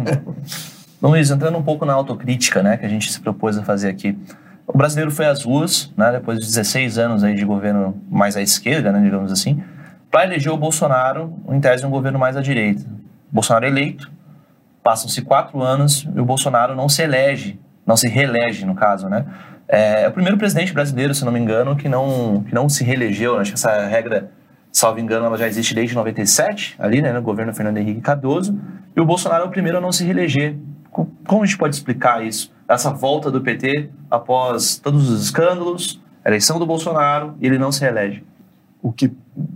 Luiz, 1.00 1.30
entrando 1.30 1.56
um 1.56 1.62
pouco 1.62 1.86
na 1.86 1.94
autocrítica, 1.94 2.62
né, 2.62 2.76
que 2.76 2.84
a 2.84 2.88
gente 2.88 3.10
se 3.10 3.20
propôs 3.20 3.56
a 3.56 3.62
fazer 3.62 3.88
aqui. 3.88 4.18
O 4.66 4.76
brasileiro 4.76 5.10
foi 5.10 5.26
às 5.26 5.42
ruas, 5.42 5.90
né, 5.96 6.12
depois 6.12 6.40
de 6.40 6.46
16 6.46 6.98
anos 6.98 7.24
aí 7.24 7.34
de 7.34 7.44
governo 7.44 7.96
mais 8.10 8.36
à 8.36 8.42
esquerda, 8.42 8.92
né, 8.92 9.00
digamos 9.00 9.32
assim, 9.32 9.62
para 10.10 10.24
eleger 10.24 10.52
o 10.52 10.56
Bolsonaro, 10.56 11.32
em 11.50 11.60
tese, 11.60 11.86
um 11.86 11.90
governo 11.90 12.18
mais 12.18 12.36
à 12.36 12.42
direita. 12.42 12.84
Bolsonaro 13.32 13.66
eleito, 13.66 14.10
passam-se 14.84 15.22
quatro 15.22 15.62
anos 15.62 16.06
e 16.14 16.20
o 16.20 16.24
Bolsonaro 16.26 16.76
não 16.76 16.90
se 16.90 17.02
elege, 17.02 17.58
não 17.86 17.96
se 17.96 18.06
reelege, 18.06 18.66
no 18.66 18.74
caso, 18.74 19.08
né? 19.08 19.24
É, 19.66 20.02
é 20.02 20.08
o 20.08 20.12
primeiro 20.12 20.36
presidente 20.36 20.74
brasileiro, 20.74 21.14
se 21.14 21.24
não 21.24 21.32
me 21.32 21.40
engano, 21.40 21.74
que 21.74 21.88
não, 21.88 22.44
que 22.46 22.54
não 22.54 22.68
se 22.68 22.84
reelegeu. 22.84 23.34
Né? 23.34 23.40
Acho 23.40 23.52
que 23.52 23.56
essa 23.56 23.86
regra, 23.86 24.30
salvo 24.70 25.00
engano, 25.00 25.24
ela 25.24 25.38
já 25.38 25.48
existe 25.48 25.74
desde 25.74 25.94
97, 25.94 26.76
ali, 26.78 27.00
né, 27.00 27.12
no 27.12 27.22
governo 27.22 27.54
Fernando 27.54 27.78
Henrique 27.78 28.02
Cardoso. 28.02 28.58
E 28.94 29.00
o 29.00 29.06
Bolsonaro 29.06 29.44
é 29.44 29.46
o 29.46 29.50
primeiro 29.50 29.78
a 29.78 29.80
não 29.80 29.90
se 29.90 30.04
reeleger. 30.04 30.56
Como 30.90 31.42
a 31.42 31.46
gente 31.46 31.56
pode 31.56 31.74
explicar 31.74 32.24
isso? 32.24 32.52
Essa 32.68 32.90
volta 32.90 33.30
do 33.30 33.40
PT 33.40 33.88
após 34.10 34.76
todos 34.76 35.08
os 35.08 35.24
escândalos, 35.24 36.00
eleição 36.24 36.58
do 36.58 36.66
Bolsonaro 36.66 37.34
e 37.40 37.46
ele 37.46 37.58
não 37.58 37.72
se 37.72 37.80
reelege. 37.80 38.22
O 38.82 38.92
que 38.92 39.10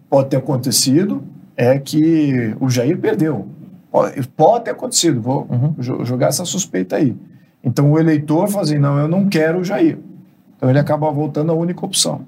pode 0.09 0.31
ter 0.31 0.39
acontecido 0.39 1.23
é 1.55 1.79
que 1.79 2.57
o 2.59 2.71
Jair 2.71 2.99
perdeu. 2.99 3.49
Pode, 3.91 4.65
ter 4.65 4.71
acontecido, 4.71 5.21
vou 5.21 5.47
uhum. 5.51 6.05
jogar 6.05 6.29
essa 6.29 6.45
suspeita 6.45 6.97
aí. 6.97 7.17
Então 7.65 7.91
o 7.91 7.99
eleitor 7.99 8.49
fala 8.49 8.65
assim: 8.65 8.79
não, 8.79 8.99
eu 8.99 9.09
não 9.09 9.29
quero 9.29 9.61
o 9.61 9.65
Jair. 9.65 9.99
Então 10.57 10.69
ele 10.69 10.79
acaba 10.79 11.11
voltando 11.11 11.53
à 11.53 11.55
única 11.55 11.85
opção. 11.85 12.27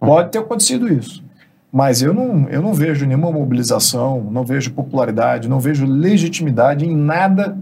Uhum. 0.00 0.08
Pode 0.08 0.30
ter 0.30 0.38
acontecido 0.38 0.92
isso. 0.92 1.22
Mas 1.70 2.02
eu 2.02 2.12
não, 2.12 2.48
eu 2.48 2.60
não 2.60 2.74
vejo 2.74 3.06
nenhuma 3.06 3.30
mobilização, 3.32 4.28
não 4.30 4.44
vejo 4.44 4.72
popularidade, 4.72 5.48
não 5.48 5.58
vejo 5.58 5.86
legitimidade 5.86 6.84
em 6.84 6.94
nada 6.94 7.56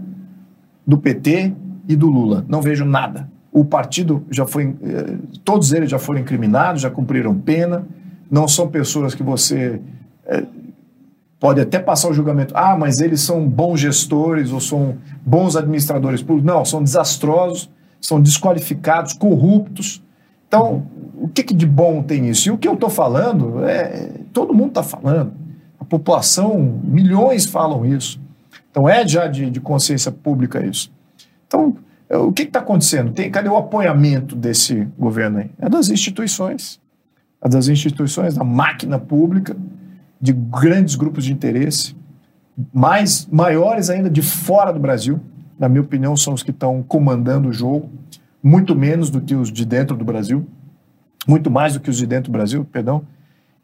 do 0.85 0.97
PT 0.97 1.53
e 1.87 1.95
do 1.95 2.07
Lula. 2.07 2.45
Não 2.47 2.61
vejo 2.61 2.83
nada. 2.83 3.29
O 3.51 3.63
partido 3.63 4.23
já 4.29 4.45
foi. 4.45 4.75
Eh, 4.81 5.17
todos 5.43 5.71
eles 5.71 5.89
já 5.89 5.99
foram 5.99 6.19
incriminados, 6.19 6.81
já 6.81 6.89
cumpriram 6.89 7.33
pena. 7.35 7.85
Não 8.29 8.47
são 8.47 8.67
pessoas 8.67 9.13
que 9.13 9.23
você 9.23 9.81
é, 10.25 10.43
pode 11.41 11.59
até 11.59 11.79
passar 11.79 12.07
o 12.07 12.13
julgamento. 12.13 12.53
Ah, 12.55 12.77
mas 12.77 13.01
eles 13.01 13.19
são 13.21 13.49
bons 13.49 13.79
gestores 13.79 14.51
ou 14.51 14.61
são 14.61 14.97
bons 15.25 15.55
administradores 15.55 16.21
públicos. 16.21 16.45
Não, 16.45 16.63
são 16.63 16.83
desastrosos, 16.83 17.67
são 17.99 18.21
desqualificados, 18.21 19.13
corruptos. 19.13 20.03
Então, 20.47 20.85
o 21.15 21.27
que, 21.27 21.43
que 21.43 21.55
de 21.55 21.65
bom 21.65 22.03
tem 22.03 22.29
isso? 22.29 22.47
E 22.47 22.51
o 22.51 22.59
que 22.59 22.67
eu 22.67 22.75
estou 22.75 22.91
falando, 22.91 23.65
é, 23.65 24.11
todo 24.31 24.53
mundo 24.53 24.69
está 24.69 24.83
falando. 24.83 25.33
A 25.79 25.83
população, 25.83 26.79
milhões 26.83 27.47
falam 27.47 27.83
isso. 27.87 28.21
Então 28.69 28.87
é 28.87 29.05
já 29.07 29.25
de, 29.25 29.49
de 29.49 29.59
consciência 29.59 30.11
pública 30.11 30.63
isso. 30.63 30.93
Então, 31.47 31.75
é, 32.07 32.17
o 32.17 32.31
que 32.31 32.43
está 32.43 32.59
acontecendo? 32.59 33.13
Tem, 33.13 33.31
cadê 33.31 33.49
o 33.49 33.57
apoiamento 33.57 34.35
desse 34.35 34.87
governo 34.95 35.39
aí? 35.39 35.49
É 35.57 35.67
das 35.67 35.89
instituições. 35.89 36.79
É 37.41 37.49
das 37.49 37.67
instituições, 37.67 38.35
da 38.35 38.43
máquina 38.43 38.99
pública, 38.99 39.57
de 40.21 40.31
grandes 40.31 40.95
grupos 40.95 41.25
de 41.25 41.33
interesse, 41.33 41.95
mais 42.73 43.27
maiores 43.31 43.89
ainda 43.89 44.09
de 44.09 44.21
fora 44.21 44.71
do 44.71 44.79
Brasil. 44.79 45.19
Na 45.57 45.67
minha 45.67 45.81
opinião, 45.81 46.15
são 46.15 46.33
os 46.33 46.43
que 46.43 46.51
estão 46.51 46.83
comandando 46.83 47.49
o 47.49 47.53
jogo, 47.53 47.89
muito 48.41 48.75
menos 48.75 49.09
do 49.09 49.21
que 49.21 49.35
os 49.35 49.51
de 49.51 49.65
dentro 49.65 49.95
do 49.95 50.05
Brasil, 50.05 50.45
muito 51.27 51.49
mais 51.49 51.73
do 51.73 51.79
que 51.79 51.89
os 51.89 51.97
de 51.97 52.05
dentro 52.05 52.31
do 52.31 52.33
Brasil, 52.33 52.65
perdão. 52.65 53.03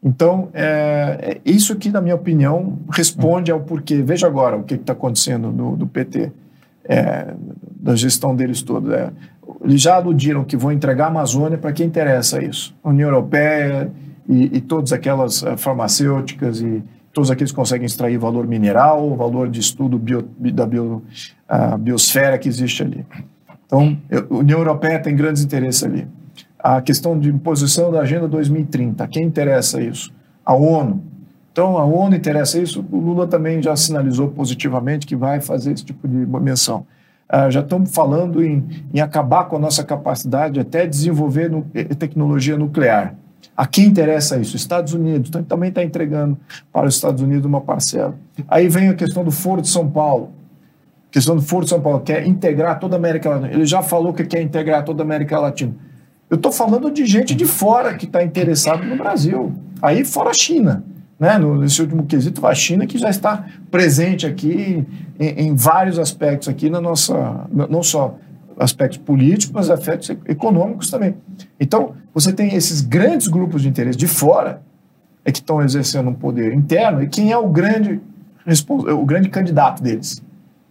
Então, 0.03 0.49
é, 0.53 1.17
é, 1.21 1.41
isso 1.43 1.75
que, 1.75 1.89
na 1.89 1.99
minha 1.99 2.15
opinião, 2.15 2.77
responde 2.89 3.51
ao 3.51 3.59
porquê. 3.59 4.01
Veja 4.01 4.27
agora 4.27 4.55
o 4.55 4.63
que 4.63 4.75
está 4.75 4.93
acontecendo 4.93 5.51
no, 5.51 5.75
do 5.75 5.87
PT, 5.87 6.31
é, 6.85 7.33
da 7.79 7.95
gestão 7.95 8.35
deles 8.35 8.61
toda. 8.61 8.95
É, 8.95 9.11
eles 9.63 9.81
já 9.81 9.95
aludiram 9.95 10.43
que 10.43 10.55
vão 10.55 10.71
entregar 10.71 11.05
a 11.05 11.07
Amazônia 11.07 11.57
para 11.57 11.71
quem 11.71 11.87
interessa 11.87 12.43
isso. 12.43 12.75
União 12.83 13.09
Europeia 13.09 13.91
e, 14.27 14.57
e 14.57 14.61
todas 14.61 14.91
aquelas 14.91 15.41
uh, 15.41 15.57
farmacêuticas 15.57 16.61
e 16.61 16.83
todos 17.13 17.31
aqueles 17.31 17.51
que 17.51 17.55
conseguem 17.55 17.85
extrair 17.85 18.17
valor 18.17 18.45
mineral, 18.45 19.15
valor 19.15 19.49
de 19.49 19.59
estudo 19.59 19.97
bio, 19.97 20.21
da 20.53 20.65
bio, 20.65 21.01
uh, 21.49 21.77
biosfera 21.77 22.37
que 22.37 22.47
existe 22.47 22.83
ali. 22.83 23.05
Então, 23.65 23.97
a 24.11 24.33
União 24.33 24.59
Europeia 24.59 24.99
tem 24.99 25.15
grandes 25.15 25.43
interesses 25.43 25.83
ali. 25.83 26.07
A 26.59 26.81
questão 26.81 27.19
de 27.19 27.29
imposição 27.29 27.91
da 27.91 28.01
Agenda 28.01 28.27
2030, 28.27 29.07
quem 29.07 29.23
interessa 29.23 29.81
isso? 29.81 30.13
A 30.45 30.53
ONU. 30.53 31.03
Então, 31.51 31.77
a 31.77 31.83
ONU 31.83 32.15
interessa 32.15 32.59
isso, 32.59 32.85
o 32.91 32.99
Lula 32.99 33.25
também 33.25 33.61
já 33.61 33.75
sinalizou 33.75 34.29
positivamente 34.29 35.07
que 35.07 35.15
vai 35.15 35.41
fazer 35.41 35.73
esse 35.73 35.83
tipo 35.83 36.07
de 36.07 36.15
menção. 36.39 36.85
Uh, 37.33 37.49
já 37.49 37.61
estamos 37.61 37.93
falando 37.93 38.43
em, 38.43 38.63
em, 38.93 39.01
acabar 39.01 39.45
com 39.45 39.55
a 39.57 39.59
nossa 39.59 39.83
capacidade 39.83 40.59
até 40.59 40.85
desenvolver 40.85 41.49
no, 41.49 41.63
tecnologia 41.97 42.57
nuclear. 42.57 43.15
A 43.57 43.65
quem 43.65 43.85
interessa 43.85 44.37
isso? 44.37 44.55
Estados 44.55 44.93
Unidos. 44.93 45.29
Então, 45.29 45.43
também 45.43 45.69
está 45.69 45.83
entregando 45.83 46.37
para 46.71 46.87
os 46.87 46.93
Estados 46.93 47.23
Unidos 47.23 47.43
uma 47.43 47.59
parcela. 47.59 48.13
Aí 48.47 48.69
vem 48.69 48.89
a 48.89 48.93
questão 48.93 49.23
do 49.23 49.31
Foro 49.31 49.63
de 49.63 49.67
São 49.67 49.89
Paulo. 49.89 50.31
A 51.09 51.13
questão 51.13 51.35
do 51.35 51.41
Foro 51.41 51.63
de 51.63 51.71
São 51.71 51.81
Paulo, 51.81 52.01
quer 52.01 52.27
integrar 52.27 52.79
toda 52.79 52.95
a 52.95 52.99
América 52.99 53.29
Latina. 53.29 53.51
Ele 53.51 53.65
já 53.65 53.81
falou 53.81 54.13
que 54.13 54.23
quer 54.23 54.43
integrar 54.43 54.85
toda 54.85 55.01
a 55.01 55.05
América 55.05 55.39
Latina. 55.39 55.73
Eu 56.29 56.35
estou 56.35 56.51
falando 56.51 56.91
de 56.91 57.03
gente 57.05 57.33
de 57.33 57.45
fora 57.45 57.95
que 57.95 58.05
está 58.05 58.23
interessado 58.23 58.83
no 58.83 58.95
Brasil. 58.95 59.51
Aí 59.81 60.05
fora 60.05 60.29
a 60.29 60.33
China. 60.33 60.83
Né? 61.19 61.39
Nesse 61.39 61.81
último 61.81 62.05
quesito, 62.05 62.45
a 62.45 62.53
China 62.53 62.85
que 62.85 62.99
já 62.99 63.09
está 63.09 63.43
presente 63.71 64.27
aqui 64.27 64.85
em, 65.19 65.47
em 65.47 65.55
vários 65.55 65.97
aspectos 65.97 66.47
aqui 66.47 66.69
na 66.69 66.79
nossa, 66.79 67.47
não 67.51 67.81
só 67.81 68.17
aspectos 68.59 68.97
políticos, 68.97 69.51
mas 69.53 69.69
aspectos 69.69 70.09
econômicos 70.25 70.89
também. 70.89 71.15
Então, 71.59 71.93
você 72.13 72.33
tem 72.33 72.55
esses 72.55 72.81
grandes 72.81 73.27
grupos 73.27 73.61
de 73.61 73.69
interesse 73.69 73.97
de 73.97 74.07
fora 74.07 74.61
é 75.23 75.31
que 75.31 75.39
estão 75.39 75.61
exercendo 75.61 76.09
um 76.09 76.13
poder 76.13 76.53
interno 76.53 77.03
e 77.03 77.07
quem 77.07 77.31
é 77.31 77.37
o 77.37 77.49
grande 77.49 77.99
o 78.89 79.05
grande 79.05 79.27
candidato 79.27 79.83
deles? 79.83 80.23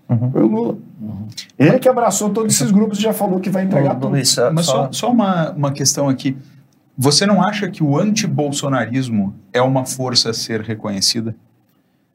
Uhum. 0.09 0.31
Foi 0.31 0.43
o 0.43 0.47
Lula. 0.47 0.79
Uhum. 1.01 1.29
Ele 1.59 1.79
que 1.79 1.89
abraçou 1.89 2.31
todos 2.31 2.55
esses 2.55 2.71
grupos 2.71 2.99
e 2.99 3.03
já 3.03 3.13
falou 3.13 3.39
que 3.39 3.51
vai 3.51 3.65
entregar 3.65 3.95
tudo. 3.95 4.09
Luiz, 4.09 4.35
Mas 4.53 4.67
só, 4.67 4.91
só 4.91 5.11
uma, 5.11 5.51
uma 5.51 5.73
questão 5.73 6.09
aqui. 6.09 6.37
Você 6.97 7.27
não 7.27 7.43
acha 7.43 7.69
que 7.69 7.83
o 7.83 7.99
antibolsonarismo 7.99 9.35
é 9.53 9.61
uma 9.61 9.85
força 9.85 10.31
a 10.31 10.33
ser 10.33 10.63
reconhecida? 10.63 11.37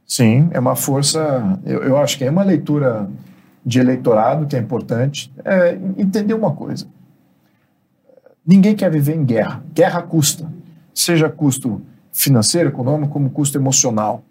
Sim, 0.08 0.50
é 0.52 0.60
uma 0.60 0.76
força. 0.76 1.60
Eu, 1.64 1.84
eu 1.84 1.98
acho 1.98 2.18
que 2.18 2.24
é 2.24 2.32
uma 2.32 2.44
leitura 2.44 3.08
de 3.66 3.80
eleitorado 3.80 4.48
que 4.48 4.56
é 4.56 4.60
importante. 4.60 5.32
É 5.44 5.74
entender 5.98 6.34
uma 6.34 6.52
coisa: 6.52 6.88
ninguém 8.46 8.76
quer 8.76 8.92
viver 8.92 9.16
em 9.16 9.24
guerra. 9.24 9.64
Guerra 9.74 10.02
custa, 10.02 10.52
seja 10.94 11.30
custo 11.30 11.82
financeiro, 12.12 12.70
econômico, 12.70 13.14
como 13.14 13.30
custo 13.30 13.58
emocional. 13.58 14.24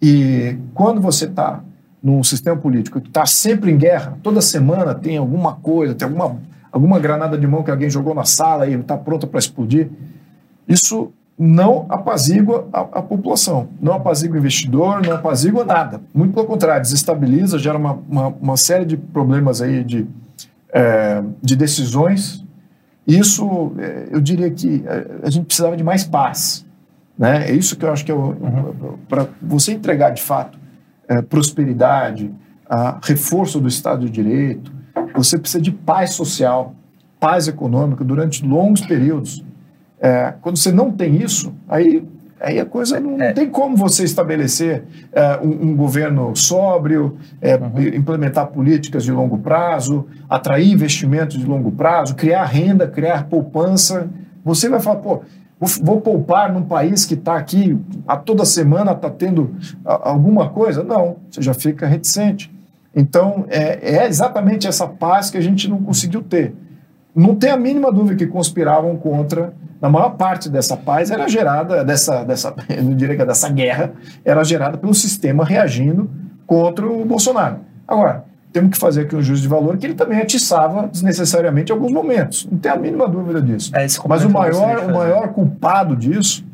E 0.00 0.56
quando 0.74 1.00
você 1.00 1.24
está 1.24 1.62
num 2.02 2.22
sistema 2.22 2.56
político 2.56 3.00
que 3.00 3.08
está 3.08 3.26
sempre 3.26 3.70
em 3.72 3.76
guerra, 3.76 4.16
toda 4.22 4.40
semana 4.40 4.94
tem 4.94 5.16
alguma 5.16 5.56
coisa, 5.56 5.94
tem 5.94 6.06
alguma, 6.06 6.40
alguma 6.70 6.98
granada 7.00 7.36
de 7.36 7.46
mão 7.46 7.64
que 7.64 7.70
alguém 7.70 7.90
jogou 7.90 8.14
na 8.14 8.24
sala 8.24 8.68
e 8.68 8.74
está 8.74 8.96
pronta 8.96 9.26
para 9.26 9.40
explodir, 9.40 9.90
isso 10.68 11.12
não 11.38 11.86
apazigua 11.88 12.68
a, 12.72 12.80
a, 12.80 13.02
população, 13.02 13.68
não 13.80 13.92
apazigua 13.92 14.36
o 14.36 14.38
investidor, 14.40 15.00
não 15.06 15.14
apazigua 15.14 15.64
nada. 15.64 16.00
Muito 16.12 16.34
pelo 16.34 16.46
contrário, 16.46 16.82
desestabiliza, 16.82 17.58
gera 17.58 17.78
uma, 17.78 17.92
uma, 18.08 18.26
uma 18.28 18.56
série 18.56 18.84
de 18.84 18.96
problemas 18.96 19.62
aí 19.62 19.84
de, 19.84 20.06
é, 20.72 21.22
de 21.40 21.54
decisões. 21.54 22.44
Isso, 23.06 23.72
é, 23.78 24.08
eu 24.10 24.20
diria 24.20 24.50
que 24.50 24.82
é, 24.84 25.06
a 25.22 25.30
gente 25.30 25.46
precisava 25.46 25.76
de 25.76 25.84
mais 25.84 26.02
paz. 26.02 26.66
Né? 27.16 27.50
É 27.50 27.54
isso 27.54 27.76
que 27.76 27.84
eu 27.84 27.92
acho 27.92 28.04
que 28.04 28.10
é 28.10 28.14
uhum. 28.14 28.98
para 29.08 29.28
você 29.40 29.72
entregar 29.72 30.10
de 30.10 30.22
fato 30.22 30.58
é, 31.08 31.22
prosperidade, 31.22 32.34
reforço 33.02 33.58
do 33.58 33.66
Estado 33.66 34.04
de 34.04 34.10
Direito, 34.10 34.70
você 35.14 35.38
precisa 35.38 35.62
de 35.62 35.72
paz 35.72 36.12
social, 36.12 36.74
paz 37.18 37.48
econômica 37.48 38.04
durante 38.04 38.44
longos 38.44 38.82
períodos. 38.82 39.42
É, 40.00 40.34
quando 40.40 40.56
você 40.56 40.70
não 40.70 40.90
tem 40.90 41.16
isso, 41.16 41.52
aí, 41.68 42.04
aí 42.40 42.60
a 42.60 42.64
coisa 42.64 43.00
não, 43.00 43.20
é. 43.20 43.32
tem 43.32 43.48
como 43.48 43.76
você 43.76 44.04
estabelecer 44.04 44.84
é, 45.12 45.38
um, 45.42 45.70
um, 45.70 45.76
governo 45.76 46.34
sóbrio, 46.36 47.16
é, 47.40 47.56
uhum. 47.56 47.80
implementar 47.94 48.46
políticas 48.48 49.04
de 49.04 49.10
longo 49.10 49.38
prazo, 49.38 50.06
atrair 50.28 50.70
investimentos 50.70 51.36
de 51.36 51.44
longo 51.44 51.72
prazo, 51.72 52.14
criar 52.14 52.44
renda, 52.44 52.86
criar 52.86 53.24
poupança. 53.28 54.08
Você 54.44 54.68
vai 54.68 54.80
falar, 54.80 54.96
pô, 54.96 55.22
vou, 55.82 56.00
poupar 56.00 56.52
num 56.52 56.62
país 56.62 57.04
que 57.04 57.14
está 57.14 57.36
aqui 57.36 57.76
a 58.06 58.16
toda 58.16 58.44
semana 58.44 58.92
está 58.92 59.10
tendo 59.10 59.56
alguma 59.84 60.48
coisa? 60.50 60.84
Não, 60.84 61.16
você 61.28 61.42
já 61.42 61.54
fica 61.54 61.86
reticente. 61.86 62.56
Então, 62.94 63.44
é, 63.48 63.96
é 63.96 64.06
exatamente 64.06 64.66
essa 64.66 64.86
paz 64.86 65.30
que 65.30 65.36
a 65.36 65.40
gente 65.40 65.68
não 65.68 65.82
conseguiu 65.82 66.22
ter. 66.22 66.54
Não 67.14 67.34
tem 67.34 67.50
a 67.50 67.56
mínima 67.56 67.92
dúvida 67.92 68.16
que 68.16 68.26
conspiravam 68.26 68.96
contra 68.96 69.52
na 69.80 69.88
maior 69.88 70.10
parte 70.10 70.48
dessa 70.48 70.76
paz 70.76 71.10
era 71.10 71.28
gerada, 71.28 71.84
dessa, 71.84 72.24
dessa, 72.24 72.54
eu 72.68 72.82
não 72.82 72.94
diria 72.94 73.16
que 73.16 73.22
é 73.22 73.26
dessa 73.26 73.48
guerra, 73.48 73.92
era 74.24 74.42
gerada 74.44 74.76
pelo 74.76 74.94
sistema 74.94 75.44
reagindo 75.44 76.10
contra 76.46 76.86
o 76.86 77.04
Bolsonaro. 77.04 77.58
Agora, 77.86 78.24
temos 78.52 78.70
que 78.70 78.78
fazer 78.78 79.02
aqui 79.02 79.14
um 79.14 79.22
juízo 79.22 79.42
de 79.42 79.48
valor 79.48 79.76
que 79.76 79.86
ele 79.86 79.94
também 79.94 80.20
atiçava 80.20 80.88
desnecessariamente 80.88 81.70
em 81.70 81.74
alguns 81.74 81.92
momentos. 81.92 82.48
Não 82.50 82.58
tem 82.58 82.72
a 82.72 82.76
mínima 82.76 83.06
dúvida 83.08 83.40
disso. 83.40 83.74
É, 83.76 83.86
Mas 84.08 84.24
o 84.24 84.30
maior, 84.30 84.90
o 84.90 84.94
maior 84.94 85.28
culpado 85.28 85.94
disso, 85.94 86.44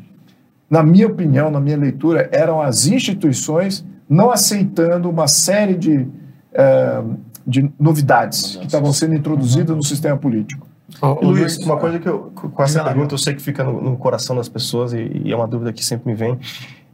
na 0.69 0.83
minha 0.83 1.07
opinião, 1.07 1.49
na 1.49 1.59
minha 1.59 1.77
leitura, 1.77 2.29
eram 2.31 2.61
as 2.61 2.85
instituições 2.85 3.85
não 4.09 4.29
aceitando 4.29 5.09
uma 5.09 5.27
série 5.27 5.75
de, 5.75 6.07
eh, 6.53 7.03
de 7.45 7.71
novidades 7.79 8.57
que 8.57 8.65
estavam 8.65 8.93
sendo 8.93 9.15
introduzidas 9.15 9.75
no 9.75 9.83
sistema 9.83 10.17
político. 10.17 10.67
Ô, 11.01 11.13
Luiz, 11.25 11.57
uma 11.57 11.77
coisa 11.77 11.99
que 11.99 12.07
eu, 12.07 12.31
com 12.33 12.63
essa 12.63 12.79
não, 12.79 12.85
pergunta 12.85 13.13
eu 13.13 13.17
sei 13.17 13.33
que 13.33 13.41
fica 13.41 13.63
no, 13.63 13.81
no 13.81 13.97
coração 13.97 14.35
das 14.35 14.47
pessoas 14.47 14.93
e, 14.93 15.21
e, 15.25 15.31
é 15.31 15.35
uma 15.35 15.47
dúvida 15.47 15.73
que 15.73 15.83
sempre 15.83 16.11
me 16.11 16.15
vem, 16.15 16.39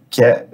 que 0.10 0.23
é, 0.23 0.47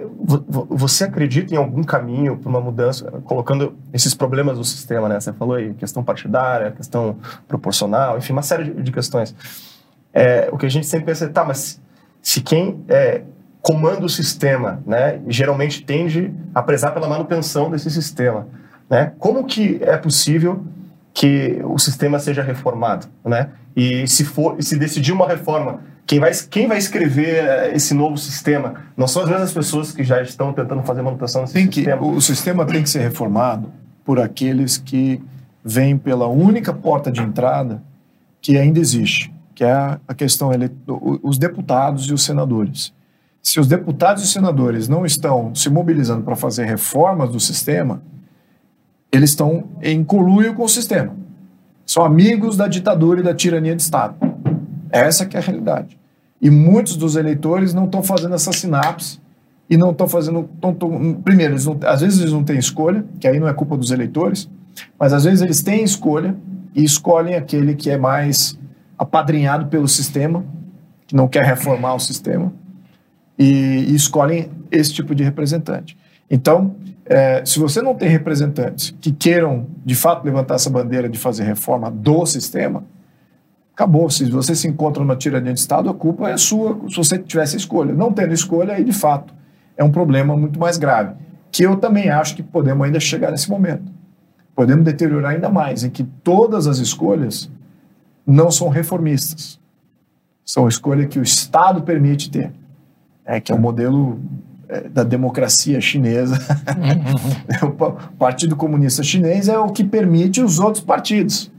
você 0.68 1.04
acredita 1.04 1.54
em 1.54 1.56
algum 1.56 1.82
caminho 1.82 2.36
para 2.36 2.48
uma 2.48 2.60
mudança, 2.60 3.10
colocando 3.24 3.76
esses 3.92 4.14
problemas 4.14 4.58
do 4.58 4.64
sistema, 4.64 5.08
né? 5.08 5.20
Você 5.20 5.32
falou 5.32 5.56
aí, 5.56 5.72
questão 5.74 6.02
partidária, 6.02 6.72
questão 6.72 7.16
proporcional, 7.46 8.18
enfim, 8.18 8.32
uma 8.32 8.42
série 8.42 8.64
de, 8.64 8.82
de 8.82 8.92
questões. 8.92 9.34
É, 10.12 10.48
o 10.52 10.58
que 10.58 10.66
a 10.66 10.70
gente 10.70 10.86
sempre 10.86 11.06
pensa 11.06 11.24
é, 11.24 11.28
tá, 11.28 11.44
mas 11.44 11.80
se 12.20 12.40
quem 12.40 12.84
é, 12.88 13.22
comanda 13.62 14.04
o 14.04 14.08
sistema, 14.08 14.82
né, 14.86 15.20
geralmente 15.28 15.84
tende 15.84 16.32
a 16.54 16.62
prezar 16.62 16.92
pela 16.92 17.08
manutenção 17.08 17.70
desse 17.70 17.90
sistema, 17.90 18.46
né? 18.88 19.12
Como 19.18 19.44
que 19.44 19.78
é 19.82 19.96
possível 19.96 20.64
que 21.18 21.60
o 21.64 21.76
sistema 21.80 22.20
seja 22.20 22.44
reformado, 22.44 23.08
né? 23.24 23.48
E 23.74 24.06
se 24.06 24.24
for, 24.24 24.62
se 24.62 24.78
decidir 24.78 25.10
uma 25.10 25.26
reforma, 25.26 25.80
quem 26.06 26.20
vai, 26.20 26.30
quem 26.48 26.68
vai 26.68 26.78
escrever 26.78 27.44
eh, 27.44 27.72
esse 27.74 27.92
novo 27.92 28.16
sistema? 28.16 28.74
Não 28.96 29.08
são 29.08 29.22
as 29.22 29.28
mesmas 29.28 29.52
pessoas 29.52 29.90
que 29.90 30.04
já 30.04 30.22
estão 30.22 30.52
tentando 30.52 30.80
fazer 30.84 31.02
manutenção 31.02 31.42
desse 31.42 31.54
tem 31.54 31.66
sistema. 31.66 31.98
Que, 31.98 32.04
o 32.04 32.20
sistema 32.20 32.64
tem 32.64 32.84
que 32.84 32.88
ser 32.88 33.00
reformado 33.00 33.72
por 34.04 34.20
aqueles 34.20 34.76
que 34.78 35.20
vêm 35.64 35.98
pela 35.98 36.28
única 36.28 36.72
porta 36.72 37.10
de 37.10 37.20
entrada 37.20 37.82
que 38.40 38.56
ainda 38.56 38.78
existe, 38.78 39.34
que 39.56 39.64
é 39.64 39.98
a 40.06 40.14
questão 40.14 40.52
ele, 40.52 40.70
os 40.86 41.36
deputados 41.36 42.04
e 42.04 42.12
os 42.12 42.22
senadores. 42.22 42.92
Se 43.42 43.58
os 43.58 43.66
deputados 43.66 44.22
e 44.22 44.28
senadores 44.28 44.86
não 44.86 45.04
estão 45.04 45.52
se 45.52 45.68
mobilizando 45.68 46.22
para 46.22 46.36
fazer 46.36 46.64
reformas 46.64 47.32
do 47.32 47.40
sistema, 47.40 48.00
eles 49.10 49.30
estão 49.30 49.64
em 49.82 50.04
conluio 50.04 50.54
com 50.54 50.64
o 50.64 50.68
sistema. 50.68 51.16
São 51.86 52.04
amigos 52.04 52.56
da 52.56 52.68
ditadura 52.68 53.20
e 53.20 53.22
da 53.22 53.34
tirania 53.34 53.74
de 53.74 53.82
Estado. 53.82 54.14
Essa 54.90 55.24
que 55.24 55.36
é 55.36 55.40
a 55.40 55.42
realidade. 55.42 55.98
E 56.40 56.50
muitos 56.50 56.96
dos 56.96 57.16
eleitores 57.16 57.74
não 57.74 57.86
estão 57.86 58.02
fazendo 58.02 58.34
essa 58.34 58.52
sinapse 58.52 59.18
e 59.68 59.76
não 59.76 59.90
estão 59.90 60.06
fazendo. 60.06 60.48
Tão, 60.60 60.74
tão, 60.74 61.14
primeiro, 61.14 61.54
eles 61.54 61.66
não, 61.66 61.78
às 61.84 62.00
vezes 62.00 62.20
eles 62.20 62.32
não 62.32 62.44
têm 62.44 62.58
escolha, 62.58 63.04
que 63.18 63.26
aí 63.26 63.40
não 63.40 63.48
é 63.48 63.52
culpa 63.52 63.76
dos 63.76 63.90
eleitores, 63.90 64.48
mas 64.98 65.12
às 65.12 65.24
vezes 65.24 65.42
eles 65.42 65.62
têm 65.62 65.82
escolha 65.82 66.36
e 66.74 66.84
escolhem 66.84 67.34
aquele 67.34 67.74
que 67.74 67.90
é 67.90 67.96
mais 67.96 68.58
apadrinhado 68.96 69.66
pelo 69.66 69.88
sistema, 69.88 70.44
que 71.06 71.14
não 71.14 71.26
quer 71.26 71.44
reformar 71.44 71.94
o 71.94 71.98
sistema, 71.98 72.52
e, 73.38 73.86
e 73.88 73.94
escolhem 73.94 74.50
esse 74.70 74.92
tipo 74.92 75.14
de 75.14 75.24
representante. 75.24 75.96
Então, 76.30 76.76
é, 77.08 77.42
se 77.44 77.58
você 77.58 77.80
não 77.80 77.94
tem 77.94 78.08
representantes 78.08 78.94
que 79.00 79.10
queiram, 79.10 79.66
de 79.84 79.94
fato, 79.94 80.24
levantar 80.24 80.56
essa 80.56 80.68
bandeira 80.68 81.08
de 81.08 81.18
fazer 81.18 81.44
reforma 81.44 81.90
do 81.90 82.26
sistema, 82.26 82.84
acabou. 83.72 84.10
Se 84.10 84.30
você 84.30 84.54
se 84.54 84.68
encontra 84.68 85.02
numa 85.02 85.16
tirania 85.16 85.54
de 85.54 85.60
Estado, 85.60 85.88
a 85.88 85.94
culpa 85.94 86.28
é 86.28 86.36
sua 86.36 86.78
se 86.88 86.96
você 86.96 87.18
tivesse 87.18 87.56
escolha. 87.56 87.94
Não 87.94 88.12
tendo 88.12 88.34
escolha, 88.34 88.74
aí, 88.74 88.84
de 88.84 88.92
fato, 88.92 89.32
é 89.76 89.82
um 89.82 89.90
problema 89.90 90.36
muito 90.36 90.58
mais 90.58 90.76
grave, 90.76 91.14
que 91.50 91.62
eu 91.62 91.76
também 91.76 92.10
acho 92.10 92.36
que 92.36 92.42
podemos 92.42 92.84
ainda 92.84 93.00
chegar 93.00 93.30
nesse 93.30 93.48
momento. 93.48 93.90
Podemos 94.54 94.84
deteriorar 94.84 95.32
ainda 95.32 95.48
mais, 95.48 95.84
em 95.84 95.90
que 95.90 96.04
todas 96.04 96.66
as 96.66 96.78
escolhas 96.78 97.50
não 98.26 98.50
são 98.50 98.68
reformistas. 98.68 99.58
São 100.44 100.68
escolhas 100.68 101.06
que 101.06 101.18
o 101.18 101.22
Estado 101.22 101.82
permite 101.82 102.30
ter. 102.30 102.52
É 103.24 103.40
que 103.40 103.52
é 103.52 103.54
o 103.54 103.58
modelo 103.58 104.20
da 104.92 105.02
democracia 105.02 105.80
chinesa. 105.80 106.38
o 107.62 108.16
Partido 108.16 108.54
Comunista 108.54 109.02
Chinês 109.02 109.48
é 109.48 109.58
o 109.58 109.70
que 109.70 109.82
permite 109.82 110.40
os 110.40 110.58
outros 110.58 110.84
partidos. 110.84 111.50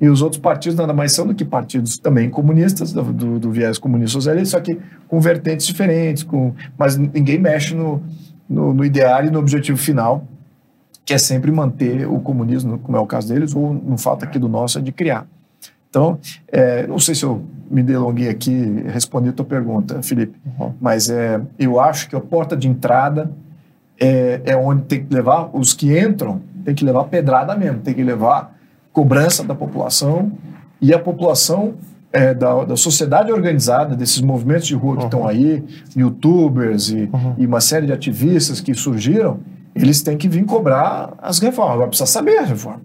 E 0.00 0.08
os 0.08 0.22
outros 0.22 0.40
partidos 0.40 0.78
nada 0.78 0.92
mais 0.92 1.12
são 1.12 1.26
do 1.26 1.34
que 1.34 1.44
partidos 1.44 1.98
também 1.98 2.30
comunistas, 2.30 2.92
do, 2.92 3.02
do, 3.02 3.38
do 3.38 3.50
viés 3.50 3.78
comunista 3.78 4.12
socialista, 4.12 4.56
só 4.56 4.62
que 4.62 4.78
com 5.08 5.20
vertentes 5.20 5.66
diferentes, 5.66 6.22
com, 6.22 6.54
mas 6.78 6.96
ninguém 6.96 7.38
mexe 7.38 7.74
no, 7.74 8.00
no, 8.48 8.72
no 8.72 8.84
ideário 8.84 9.28
e 9.28 9.32
no 9.32 9.40
objetivo 9.40 9.76
final, 9.76 10.24
que 11.04 11.12
é 11.12 11.18
sempre 11.18 11.50
manter 11.50 12.06
o 12.06 12.20
comunismo, 12.20 12.78
como 12.78 12.96
é 12.96 13.00
o 13.00 13.06
caso 13.06 13.28
deles, 13.28 13.54
ou 13.56 13.74
no 13.74 13.98
fato 13.98 14.24
aqui 14.24 14.38
do 14.38 14.48
nosso, 14.48 14.78
é 14.78 14.82
de 14.82 14.92
criar. 14.92 15.26
Então, 15.90 16.18
é, 16.46 16.86
não 16.86 16.98
sei 17.00 17.14
se 17.14 17.24
eu 17.24 17.42
me 17.70 17.82
delonguei 17.82 18.28
aqui 18.28 18.82
respondi 18.86 19.28
a 19.28 19.32
tua 19.32 19.44
pergunta, 19.44 20.02
Felipe, 20.02 20.38
uhum. 20.58 20.72
mas 20.80 21.10
é, 21.10 21.40
eu 21.58 21.78
acho 21.80 22.08
que 22.08 22.16
a 22.16 22.20
porta 22.20 22.56
de 22.56 22.68
entrada 22.68 23.30
é, 24.00 24.40
é 24.44 24.56
onde 24.56 24.82
tem 24.82 25.04
que 25.04 25.14
levar, 25.14 25.50
os 25.52 25.74
que 25.74 25.98
entram, 25.98 26.40
tem 26.64 26.74
que 26.74 26.84
levar 26.84 27.04
pedrada 27.04 27.56
mesmo, 27.56 27.80
tem 27.80 27.94
que 27.94 28.02
levar 28.02 28.56
cobrança 28.92 29.44
da 29.44 29.54
população 29.54 30.32
e 30.80 30.94
a 30.94 30.98
população 30.98 31.74
é, 32.12 32.32
da, 32.32 32.64
da, 32.64 32.76
sociedade 32.76 33.30
organizada, 33.30 33.94
desses 33.94 34.20
movimentos 34.20 34.66
de 34.66 34.74
rua 34.74 34.96
que 34.96 35.04
estão 35.04 35.26
aí, 35.26 35.64
youtubers 35.96 36.88
e, 36.88 37.08
uhum. 37.12 37.34
e, 37.36 37.46
uma 37.46 37.60
série 37.60 37.86
de 37.86 37.92
ativistas 37.92 38.60
que 38.60 38.72
surgiram, 38.74 39.40
eles 39.74 40.02
têm 40.02 40.16
que 40.16 40.28
vir 40.28 40.44
cobrar 40.44 41.12
as 41.20 41.38
reformas. 41.38 41.74
Agora 41.74 41.88
precisa 41.88 42.10
saber 42.10 42.38
a 42.38 42.44
reforma. 42.44 42.80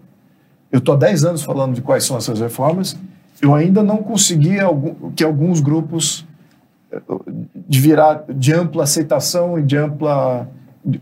Eu 0.70 0.78
estou 0.78 0.94
há 0.94 0.98
10 0.98 1.24
anos 1.24 1.42
falando 1.42 1.74
de 1.74 1.80
quais 1.80 2.04
são 2.04 2.16
essas 2.16 2.40
reformas, 2.40 2.96
eu 3.40 3.54
ainda 3.54 3.82
não 3.82 3.98
consegui 3.98 4.58
algum, 4.60 5.10
que 5.12 5.24
alguns 5.24 5.60
grupos 5.60 6.26
eh, 6.90 7.00
de 7.68 7.80
virar 7.80 8.24
de 8.28 8.52
ampla 8.52 8.84
aceitação 8.84 9.58
e 9.58 9.62
de 9.62 9.76
ampla 9.76 10.48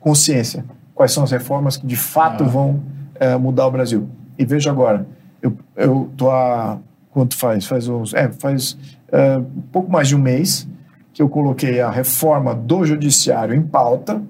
consciência. 0.01 0.64
Quais 0.95 1.12
são 1.12 1.25
as 1.25 1.31
reformas 1.31 1.77
que 1.77 1.87
de 1.87 1.97
fato 1.97 2.45
ah. 2.45 2.47
vão 2.47 2.81
é, 3.14 3.37
mudar 3.37 3.66
o 3.66 3.71
Brasil? 3.71 4.09
E 4.38 4.45
veja 4.45 4.71
agora, 4.71 5.07
eu, 5.40 5.57
eu 5.77 6.11
tô 6.16 6.31
há. 6.31 6.79
Quanto 7.11 7.37
faz? 7.37 7.66
Faz 7.66 7.88
uns. 7.88 8.14
É, 8.14 8.31
faz 8.33 8.79
é, 9.11 9.37
um 9.38 9.62
pouco 9.71 9.90
mais 9.90 10.09
de 10.09 10.16
um 10.16 10.18
mês 10.18 10.66
que 11.12 11.21
eu 11.21 11.29
coloquei 11.29 11.81
a 11.81 11.90
reforma 11.90 12.55
do 12.55 12.85
judiciário 12.87 13.55
em 13.55 13.62
pauta. 13.62 14.23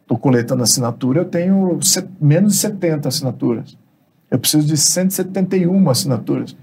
Estou 0.00 0.18
coletando 0.18 0.62
assinatura, 0.62 1.20
eu 1.20 1.24
tenho 1.24 1.78
set, 1.80 2.08
menos 2.20 2.54
de 2.54 2.58
70 2.58 3.08
assinaturas. 3.08 3.78
Eu 4.30 4.38
preciso 4.38 4.66
de 4.66 4.76
171 4.76 5.88
assinaturas. 5.88 6.56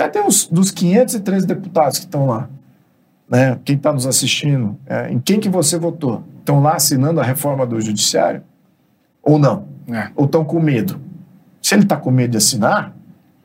Cadê 0.00 0.18
os 0.20 0.46
dos 0.46 0.70
513 0.70 1.46
deputados 1.46 1.98
que 1.98 2.06
estão 2.06 2.24
lá? 2.24 2.48
Né? 3.28 3.60
Quem 3.62 3.76
está 3.76 3.92
nos 3.92 4.06
assistindo, 4.06 4.78
é, 4.86 5.12
em 5.12 5.20
quem 5.20 5.38
que 5.38 5.50
você 5.50 5.78
votou? 5.78 6.24
Estão 6.38 6.62
lá 6.62 6.76
assinando 6.76 7.20
a 7.20 7.22
reforma 7.22 7.66
do 7.66 7.78
judiciário? 7.78 8.42
Ou 9.22 9.38
não? 9.38 9.66
É. 9.92 10.08
Ou 10.16 10.24
estão 10.24 10.42
com 10.42 10.58
medo? 10.58 10.98
Se 11.60 11.74
ele 11.74 11.82
está 11.82 11.98
com 11.98 12.10
medo 12.10 12.30
de 12.30 12.38
assinar, 12.38 12.96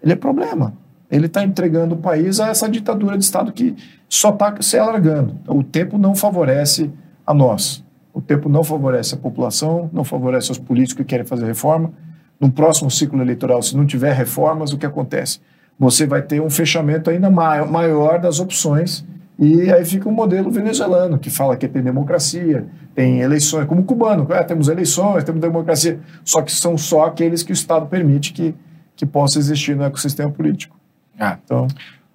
ele 0.01 0.13
é 0.13 0.15
problema. 0.15 0.73
Ele 1.11 1.25
está 1.25 1.43
entregando 1.43 1.95
o 1.95 1.97
país 1.97 2.39
a 2.39 2.47
essa 2.47 2.69
ditadura 2.69 3.17
de 3.17 3.25
Estado 3.25 3.51
que 3.51 3.75
só 4.07 4.29
está 4.29 4.55
se 4.61 4.77
alargando. 4.77 5.37
O 5.49 5.61
tempo 5.61 5.97
não 5.97 6.15
favorece 6.15 6.89
a 7.27 7.33
nós. 7.33 7.83
O 8.13 8.21
tempo 8.21 8.47
não 8.47 8.63
favorece 8.63 9.13
a 9.13 9.17
população, 9.17 9.89
não 9.91 10.05
favorece 10.05 10.53
os 10.53 10.57
políticos 10.57 11.03
que 11.03 11.09
querem 11.09 11.25
fazer 11.25 11.47
reforma. 11.47 11.91
No 12.39 12.49
próximo 12.49 12.89
ciclo 12.89 13.21
eleitoral, 13.21 13.61
se 13.61 13.75
não 13.75 13.85
tiver 13.85 14.13
reformas, 14.13 14.71
o 14.71 14.77
que 14.77 14.85
acontece? 14.85 15.41
Você 15.77 16.05
vai 16.05 16.21
ter 16.21 16.41
um 16.41 16.49
fechamento 16.49 17.09
ainda 17.09 17.29
maior 17.29 18.19
das 18.19 18.39
opções 18.39 19.05
e 19.37 19.69
aí 19.69 19.83
fica 19.83 20.07
um 20.07 20.13
modelo 20.13 20.49
venezuelano, 20.49 21.19
que 21.19 21.29
fala 21.29 21.57
que 21.57 21.67
tem 21.67 21.81
democracia, 21.81 22.65
tem 22.93 23.19
eleições, 23.19 23.67
como 23.67 23.81
o 23.81 23.83
cubano, 23.83 24.25
é, 24.31 24.41
temos 24.43 24.69
eleições, 24.69 25.25
temos 25.25 25.41
democracia, 25.41 25.99
só 26.23 26.41
que 26.41 26.51
são 26.51 26.77
só 26.77 27.05
aqueles 27.05 27.43
que 27.43 27.51
o 27.51 27.53
Estado 27.53 27.85
permite 27.87 28.31
que, 28.31 28.55
que 28.95 29.05
possa 29.05 29.37
existir 29.37 29.75
no 29.75 29.83
ecossistema 29.83 30.31
político. 30.31 30.79
Ah. 31.19 31.37
Então, 31.43 31.67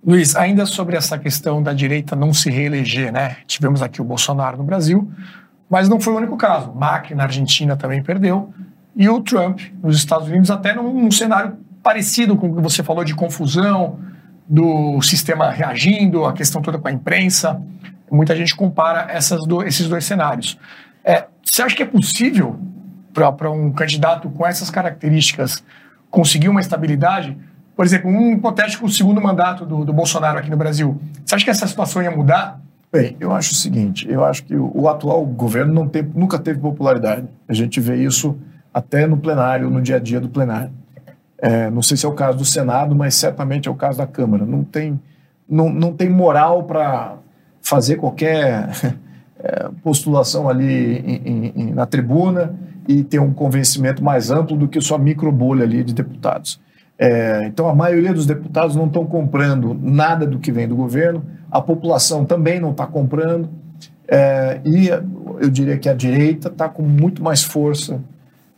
Luiz, 0.04 0.34
ainda 0.34 0.64
sobre 0.64 0.96
essa 0.96 1.18
questão 1.18 1.62
da 1.62 1.74
direita 1.74 2.16
não 2.16 2.32
se 2.32 2.50
reeleger, 2.50 3.12
né? 3.12 3.36
Tivemos 3.46 3.82
aqui 3.82 4.00
o 4.00 4.04
Bolsonaro 4.04 4.56
no 4.56 4.64
Brasil, 4.64 5.10
mas 5.68 5.90
não 5.90 6.00
foi 6.00 6.14
o 6.14 6.16
único 6.16 6.38
caso. 6.38 6.72
Macri 6.74 7.14
na 7.14 7.24
Argentina 7.24 7.76
também 7.76 8.02
perdeu, 8.02 8.50
e 8.96 9.06
o 9.10 9.20
Trump 9.20 9.60
nos 9.82 9.96
Estados 9.96 10.26
Unidos, 10.26 10.50
até 10.50 10.74
num, 10.74 11.02
num 11.02 11.10
cenário 11.10 11.58
parecido 11.82 12.36
com 12.36 12.48
o 12.48 12.56
que 12.56 12.62
você 12.62 12.82
falou 12.82 13.04
de 13.04 13.14
confusão, 13.14 13.98
do 14.48 15.00
sistema 15.02 15.50
reagindo, 15.50 16.24
a 16.24 16.32
questão 16.32 16.60
toda 16.60 16.78
com 16.78 16.88
a 16.88 16.92
imprensa. 16.92 17.60
Muita 18.10 18.34
gente 18.34 18.56
compara 18.56 19.06
do, 19.46 19.62
esses 19.62 19.88
dois 19.88 20.04
cenários. 20.04 20.58
É, 21.04 21.26
você 21.42 21.62
acha 21.62 21.76
que 21.76 21.82
é 21.82 21.86
possível 21.86 22.58
para 23.12 23.50
um 23.50 23.72
candidato 23.72 24.28
com 24.30 24.46
essas 24.46 24.68
características 24.68 25.62
conseguir 26.10 26.48
uma 26.48 26.60
estabilidade? 26.60 27.36
Por 27.76 27.84
exemplo, 27.84 28.10
um 28.10 28.32
hipotético 28.32 28.88
segundo 28.88 29.20
mandato 29.20 29.64
do, 29.64 29.84
do 29.84 29.92
Bolsonaro 29.92 30.38
aqui 30.38 30.50
no 30.50 30.56
Brasil. 30.56 31.00
Você 31.24 31.36
acha 31.36 31.44
que 31.44 31.50
essa 31.50 31.66
situação 31.66 32.02
ia 32.02 32.10
mudar? 32.10 32.60
Bem, 32.92 33.16
eu 33.20 33.32
acho 33.32 33.52
o 33.52 33.54
seguinte: 33.54 34.06
eu 34.10 34.24
acho 34.24 34.44
que 34.44 34.56
o, 34.56 34.88
atual 34.88 35.24
governo 35.24 35.88
tem, 35.88 36.02
nunca 36.02 36.38
teve 36.38 36.58
popularidade. 36.58 37.28
A 37.48 37.54
gente 37.54 37.78
vê 37.80 38.02
isso 38.02 38.36
até 38.74 39.06
no 39.06 39.16
plenário, 39.16 39.70
no 39.70 39.80
dia 39.80 39.96
a 39.96 40.00
dia 40.00 40.20
do 40.20 40.28
plenário. 40.28 40.72
É, 41.40 41.70
não 41.70 41.80
sei 41.80 41.96
se 41.96 42.04
é 42.04 42.08
o 42.08 42.12
caso 42.12 42.38
do 42.38 42.44
Senado, 42.44 42.94
mas 42.94 43.14
certamente 43.14 43.68
é 43.68 43.70
o 43.70 43.74
caso 43.74 43.98
da 43.98 44.06
Câmara. 44.06 44.44
Não 44.44 44.62
tem, 44.62 45.00
não, 45.48 45.70
não 45.70 45.92
tem 45.92 46.10
moral 46.10 46.64
para 46.64 47.16
fazer 47.62 47.96
qualquer 47.96 48.68
é, 49.42 49.68
postulação 49.82 50.48
ali 50.48 50.98
em, 50.98 51.52
em, 51.56 51.74
na 51.74 51.86
tribuna 51.86 52.54
e 52.86 53.02
ter 53.02 53.20
um 53.20 53.32
convencimento 53.32 54.04
mais 54.04 54.30
amplo 54.30 54.56
do 54.56 54.68
que 54.68 54.80
sua 54.80 54.98
microbolha 54.98 55.64
ali 55.64 55.82
de 55.82 55.94
deputados. 55.94 56.60
É, 56.98 57.46
então, 57.46 57.66
a 57.66 57.74
maioria 57.74 58.12
dos 58.12 58.26
deputados 58.26 58.76
não 58.76 58.86
estão 58.86 59.06
comprando 59.06 59.72
nada 59.80 60.26
do 60.26 60.38
que 60.38 60.52
vem 60.52 60.68
do 60.68 60.76
governo, 60.76 61.24
a 61.50 61.62
população 61.62 62.26
também 62.26 62.60
não 62.60 62.72
está 62.72 62.86
comprando, 62.86 63.48
é, 64.06 64.60
e 64.64 64.88
eu 64.88 65.48
diria 65.48 65.78
que 65.78 65.88
a 65.88 65.94
direita 65.94 66.48
está 66.48 66.68
com 66.68 66.82
muito 66.82 67.22
mais 67.22 67.42
força 67.42 68.00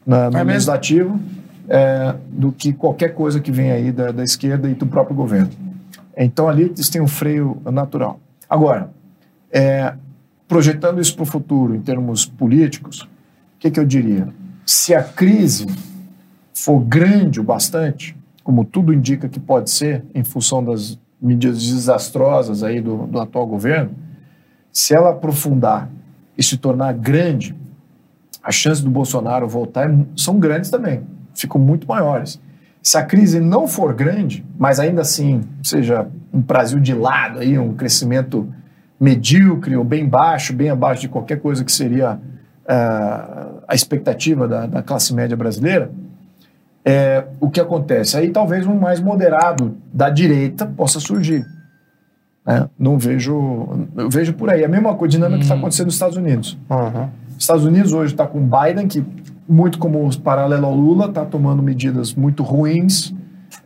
na, 0.05 0.29
no 0.29 0.39
é 0.39 0.43
legislativo 0.43 1.21
é, 1.73 2.15
do 2.29 2.53
que 2.53 2.71
qualquer 2.71 3.15
coisa 3.15 3.41
que 3.41 3.51
vem 3.51 3.73
aí 3.73 3.91
da, 3.91 4.13
da, 4.13 4.23
esquerda 4.23 4.69
e 4.69 4.75
do 4.75 4.87
próprio 4.87 5.17
governo. 5.17 5.49
Então 6.15 6.47
ali 6.47 6.65
eles 6.65 6.91
têm 6.91 7.01
um 7.01 7.09
freio 7.09 7.63
natural. 7.65 8.21
Agora, 8.47 8.91
é, 9.51 9.95
projetando 10.47 11.01
isso 11.01 11.15
para 11.15 11.23
o 11.23 11.27
futuro 11.27 11.75
em 11.75 11.81
termos 11.81 12.27
políticos, 12.27 13.01
o 13.01 13.09
que, 13.59 13.71
que 13.71 13.81
eu 13.81 13.87
diria? 13.87 14.29
Se 14.67 14.95
a 14.95 15.03
crise 15.03 15.67
for 16.53 16.79
grande 16.79 17.41
o 17.41 17.43
bastante, 17.43 18.15
como 18.45 18.67
tudo 18.67 18.93
indica 18.93 19.27
que 19.27 19.41
pode 19.41 19.71
ser, 19.71 20.05
em 20.15 20.23
função 20.23 20.63
das 20.63 20.99
medidas 21.19 21.63
desastrosas 21.63 22.63
aí 22.63 22.83
do, 22.83 23.07
do 23.07 23.19
atual 23.19 23.47
governo, 23.47 23.93
se 24.71 24.95
ela 24.95 25.09
aprofundar 25.09 25.89
e 26.37 26.43
se 26.43 26.59
tornar 26.59 26.93
grande, 26.93 27.57
as 28.43 28.55
chances 28.55 28.85
do 28.85 28.91
Bolsonaro 28.91 29.49
voltar 29.49 29.91
são 30.15 30.39
grandes 30.39 30.69
também 30.69 31.03
ficam 31.35 31.61
muito 31.61 31.87
maiores. 31.87 32.41
Se 32.83 32.99
a 32.99 33.05
crise 33.05 33.39
não 33.39 33.69
for 33.69 33.95
grande, 33.95 34.45
mas 34.59 34.81
ainda 34.81 35.03
assim 35.03 35.43
seja 35.63 36.07
um 36.33 36.41
Brasil 36.41 36.81
de 36.81 36.95
lado, 36.95 37.39
aí, 37.39 37.59
um 37.59 37.75
crescimento 37.75 38.49
medíocre 38.99 39.77
ou 39.77 39.85
bem 39.85 40.09
baixo, 40.09 40.53
bem 40.53 40.71
abaixo 40.71 41.03
de 41.03 41.09
qualquer 41.09 41.41
coisa 41.41 41.65
que 41.65 41.73
seria 41.73 42.15
uh, 42.15 43.63
a 43.67 43.75
expectativa 43.75 44.49
da, 44.49 44.67
da, 44.67 44.83
classe 44.83 45.15
média 45.15 45.37
brasileira, 45.37 45.91
é, 46.85 47.25
o 47.41 47.51
que 47.51 47.61
acontece? 47.61 48.17
Aí 48.17 48.31
talvez 48.31 48.67
um 48.67 48.75
mais 48.75 49.01
moderado 49.01 49.77
da 49.93 50.11
direita 50.11 50.67
possa 50.67 50.99
surgir. 50.99 51.45
Né? 52.45 52.69
Não 52.77 52.99
vejo, 52.99 53.87
eu 53.97 54.11
vejo 54.11 54.33
por 54.33 54.51
aí. 54.51 54.65
A 54.65 54.69
mesma 54.69 54.95
coisa, 54.95 55.13
dinâmica 55.13 55.39
que 55.39 55.45
está 55.45 55.55
hum. 55.55 55.59
acontecendo 55.59 55.87
nos 55.87 55.95
Estados 55.95 56.17
Unidos. 56.17 56.59
Uhum. 56.69 57.09
Estados 57.39 57.65
Unidos 57.65 57.93
hoje 57.93 58.15
está 58.15 58.27
com 58.27 58.41
Biden, 58.41 58.87
que 58.89 59.05
muito 59.53 59.79
como 59.79 60.19
paralelo 60.21 60.65
ao 60.65 60.75
Lula, 60.75 61.07
está 61.07 61.27
tomando 61.27 61.63
medidas 61.63 62.15
muito 62.15 62.43
ruins 62.43 63.15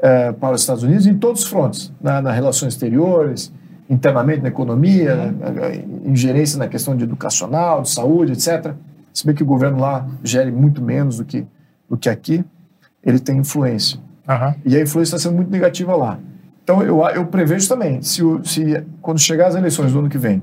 é, 0.00 0.32
para 0.32 0.54
os 0.54 0.62
Estados 0.62 0.82
Unidos 0.82 1.06
em 1.06 1.14
todos 1.16 1.44
os 1.44 1.48
frontes, 1.48 1.92
né, 2.00 2.20
nas 2.20 2.34
relações 2.34 2.74
exteriores, 2.74 3.52
internamente 3.88 4.42
na 4.42 4.48
economia, 4.48 5.32
uhum. 5.32 6.10
ingerência 6.10 6.58
na 6.58 6.66
questão 6.66 6.96
de 6.96 7.04
educacional, 7.04 7.82
de 7.82 7.90
saúde, 7.90 8.32
etc. 8.32 8.74
Se 9.12 9.24
bem 9.24 9.34
que 9.34 9.44
o 9.44 9.46
governo 9.46 9.78
lá 9.78 10.06
gere 10.24 10.50
muito 10.50 10.82
menos 10.82 11.18
do 11.18 11.24
que, 11.24 11.46
do 11.88 11.96
que 11.96 12.08
aqui, 12.08 12.44
ele 13.04 13.20
tem 13.20 13.38
influência. 13.38 14.00
Uhum. 14.28 14.54
E 14.64 14.76
a 14.76 14.82
influência 14.82 15.14
está 15.14 15.28
sendo 15.28 15.36
muito 15.36 15.50
negativa 15.50 15.94
lá. 15.94 16.18
Então, 16.64 16.82
eu, 16.82 17.00
eu 17.10 17.24
prevejo 17.26 17.68
também, 17.68 18.02
se, 18.02 18.20
se 18.42 18.84
quando 19.00 19.20
chegar 19.20 19.46
as 19.46 19.54
eleições 19.54 19.92
do 19.92 20.00
ano 20.00 20.08
que 20.08 20.18
vem, 20.18 20.42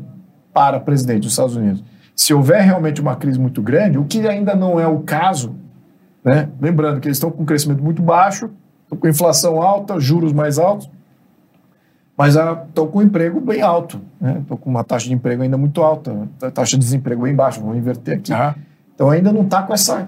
para 0.54 0.80
presidente 0.80 1.24
dos 1.24 1.32
Estados 1.32 1.54
Unidos, 1.54 1.84
se 2.16 2.34
houver 2.34 2.62
realmente 2.62 3.02
uma 3.02 3.16
crise 3.16 3.40
muito 3.40 3.62
grande, 3.62 3.98
o 3.98 4.06
que 4.06 4.28
ainda 4.28 4.56
não 4.56 4.80
é 4.80 4.88
o 4.88 5.00
caso, 5.00 5.56
né? 6.24 6.50
lembrando 6.62 7.00
que 7.00 7.08
eles 7.08 7.18
estão 7.18 7.32
com 7.32 7.44
um 7.44 7.46
crescimento 7.46 7.84
muito 7.84 8.02
baixo, 8.02 8.50
com 9.00 9.08
inflação 9.08 9.62
alta, 9.62 10.00
juros 10.00 10.32
mais 10.32 10.60
altos, 10.60 10.90
mas 12.16 12.36
estão 12.36 12.88
com 12.88 13.00
o 13.00 13.02
emprego 13.02 13.42
bem 13.42 13.62
alto, 13.62 14.00
estão 14.42 14.56
com 14.56 14.70
uma 14.70 14.84
taxa 14.84 15.08
de 15.08 15.14
emprego 15.14 15.42
ainda 15.42 15.58
muito 15.58 15.82
alta, 15.82 16.30
taxa 16.54 16.78
de 16.78 16.84
desemprego 16.84 17.24
bem 17.24 17.34
baixa, 17.34 17.60
vamos 17.60 17.78
inverter 17.78 18.18
aqui. 18.18 18.32
Ah, 18.32 18.54
Então 18.94 19.10
ainda 19.10 19.34
não 19.34 19.42
está 19.42 19.64
com 19.64 19.74
essa 19.74 20.08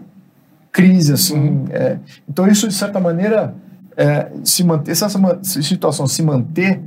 crise 0.72 1.14
assim. 1.14 1.36
Uhum. 1.36 1.66
é. 1.72 1.98
então 2.30 2.48
isso 2.48 2.68
de 2.68 2.74
certa 2.74 3.00
maneira 3.00 3.56
é, 3.98 4.30
se 4.44 4.64
manter, 4.64 4.96
se 4.96 5.04
essa 5.04 5.20
situação 5.44 6.06
se 6.06 6.22
manter, 6.22 6.82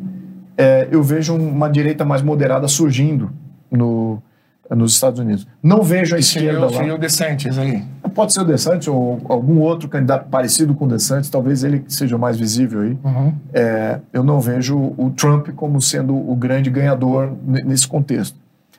é, 0.56 0.88
eu 0.90 1.02
vejo 1.02 1.34
uma 1.34 1.68
direita 1.68 2.04
mais 2.04 2.22
moderada 2.22 2.68
surgindo 2.68 3.30
no, 3.70 4.22
nos 4.76 4.92
Estados 4.92 5.18
Unidos. 5.20 5.46
Não 5.62 5.82
vejo 5.82 6.14
a 6.14 6.18
esquerda 6.18 6.66
o- 6.66 6.70
seria 6.70 6.92
lá. 6.92 6.94
o 6.96 6.98
DeSantis 7.00 7.56
aí. 7.58 7.82
Pode 8.14 8.32
ser 8.32 8.40
o 8.40 8.44
DeSantis 8.44 8.88
ou 8.88 9.20
algum 9.28 9.60
outro 9.60 9.88
candidato 9.88 10.28
parecido 10.28 10.74
com 10.74 10.84
o 10.84 10.88
DeSantis, 10.88 11.30
talvez 11.30 11.64
ele 11.64 11.84
seja 11.88 12.18
mais 12.18 12.36
visível 12.38 12.80
aí. 12.82 12.98
Uhum. 13.04 13.32
É, 13.52 13.98
eu 14.12 14.22
não 14.22 14.40
vejo 14.40 14.76
o 14.96 15.10
Trump 15.16 15.48
como 15.56 15.80
sendo 15.80 16.14
o 16.14 16.34
grande 16.36 16.68
ganhador 16.70 17.32
ne- 17.46 17.62
nesse 17.62 17.86
contexto. 17.86 18.36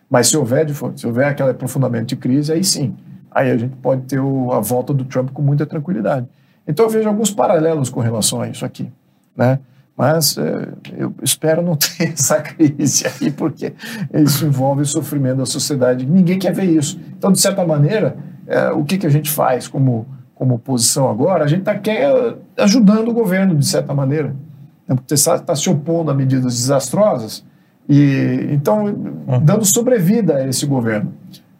Mas 0.10 0.28
se 0.28 0.36
houver, 0.38 0.68
se 0.96 1.06
houver 1.08 1.28
aquele 1.28 1.52
aprofundamento 1.52 2.08
de 2.10 2.16
crise, 2.16 2.52
aí 2.52 2.64
sim. 2.64 2.96
Aí 3.32 3.50
a 3.52 3.58
gente 3.58 3.76
pode 3.78 4.02
ter 4.04 4.20
o- 4.20 4.52
a 4.52 4.60
volta 4.60 4.94
do 4.94 5.06
Trump 5.06 5.30
com 5.32 5.42
muita 5.42 5.66
tranquilidade. 5.66 6.28
Então 6.68 6.86
eu 6.86 6.90
vejo 6.92 7.08
alguns 7.08 7.32
paralelos 7.32 7.90
com 7.90 8.00
relação 8.00 8.42
a 8.42 8.48
isso 8.50 8.66
aqui. 8.66 8.92
Né? 9.38 9.60
Mas 10.00 10.38
é, 10.38 10.70
eu 10.98 11.14
espero 11.22 11.62
não 11.62 11.76
ter 11.76 12.14
essa 12.16 12.40
crise 12.40 13.06
aí, 13.06 13.30
porque 13.30 13.74
isso 14.14 14.46
envolve 14.46 14.84
o 14.84 14.86
sofrimento 14.86 15.40
da 15.40 15.46
sociedade. 15.46 16.06
Ninguém 16.06 16.40
quer 16.40 16.54
ver 16.54 16.64
isso. 16.64 16.98
Então, 17.18 17.34
de 17.34 17.42
certa 17.42 17.68
maneira, 17.68 18.16
é, 18.48 18.70
o 18.72 18.86
que, 18.86 18.98
que 18.98 19.06
a 19.06 19.10
gente 19.10 19.30
faz 19.30 19.68
como, 19.68 20.08
como 20.34 20.56
oposição 20.56 21.10
agora? 21.10 21.44
A 21.44 21.48
gente 21.48 21.70
está 21.70 21.82
ajudando 22.64 23.10
o 23.10 23.14
governo, 23.14 23.54
de 23.54 23.68
certa 23.68 23.94
maneira. 23.94 24.34
né? 24.88 24.96
Porque 24.96 25.16
está 25.16 25.36
está 25.36 25.54
se 25.54 25.70
opondo 25.70 26.10
a 26.10 26.14
medidas 26.14 26.54
desastrosas 26.54 27.44
e, 27.90 28.48
então, 28.52 28.86
dando 29.44 29.66
sobrevida 29.66 30.38
a 30.38 30.48
esse 30.48 30.66
governo. 30.66 31.12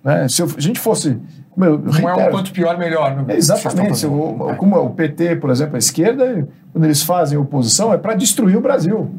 Né? 0.02 0.30
Se 0.30 0.42
a 0.42 0.48
gente 0.58 0.80
fosse. 0.80 1.20
Como 1.52 1.66
eu 1.66 1.78
Não 1.80 1.88
é 1.88 1.90
um 1.90 2.06
reitero, 2.06 2.32
quanto 2.32 2.52
pior, 2.52 2.78
melhor. 2.78 3.16
né? 3.16 3.26
é, 3.34 3.38
Exatamente. 3.38 4.06
O- 4.06 4.56
como 4.58 4.76
o 4.78 4.90
PT, 4.92 5.36
por 5.38 5.50
exemplo, 5.50 5.76
a 5.76 5.80
esquerda, 5.80 6.48
quando 6.72 6.86
eles 6.86 7.02
fazem 7.04 7.38
oposição, 7.38 7.94
é 7.94 7.98
para 7.98 8.14
destruir 8.16 8.56
o 8.58 8.62
Brasil. 8.62 9.10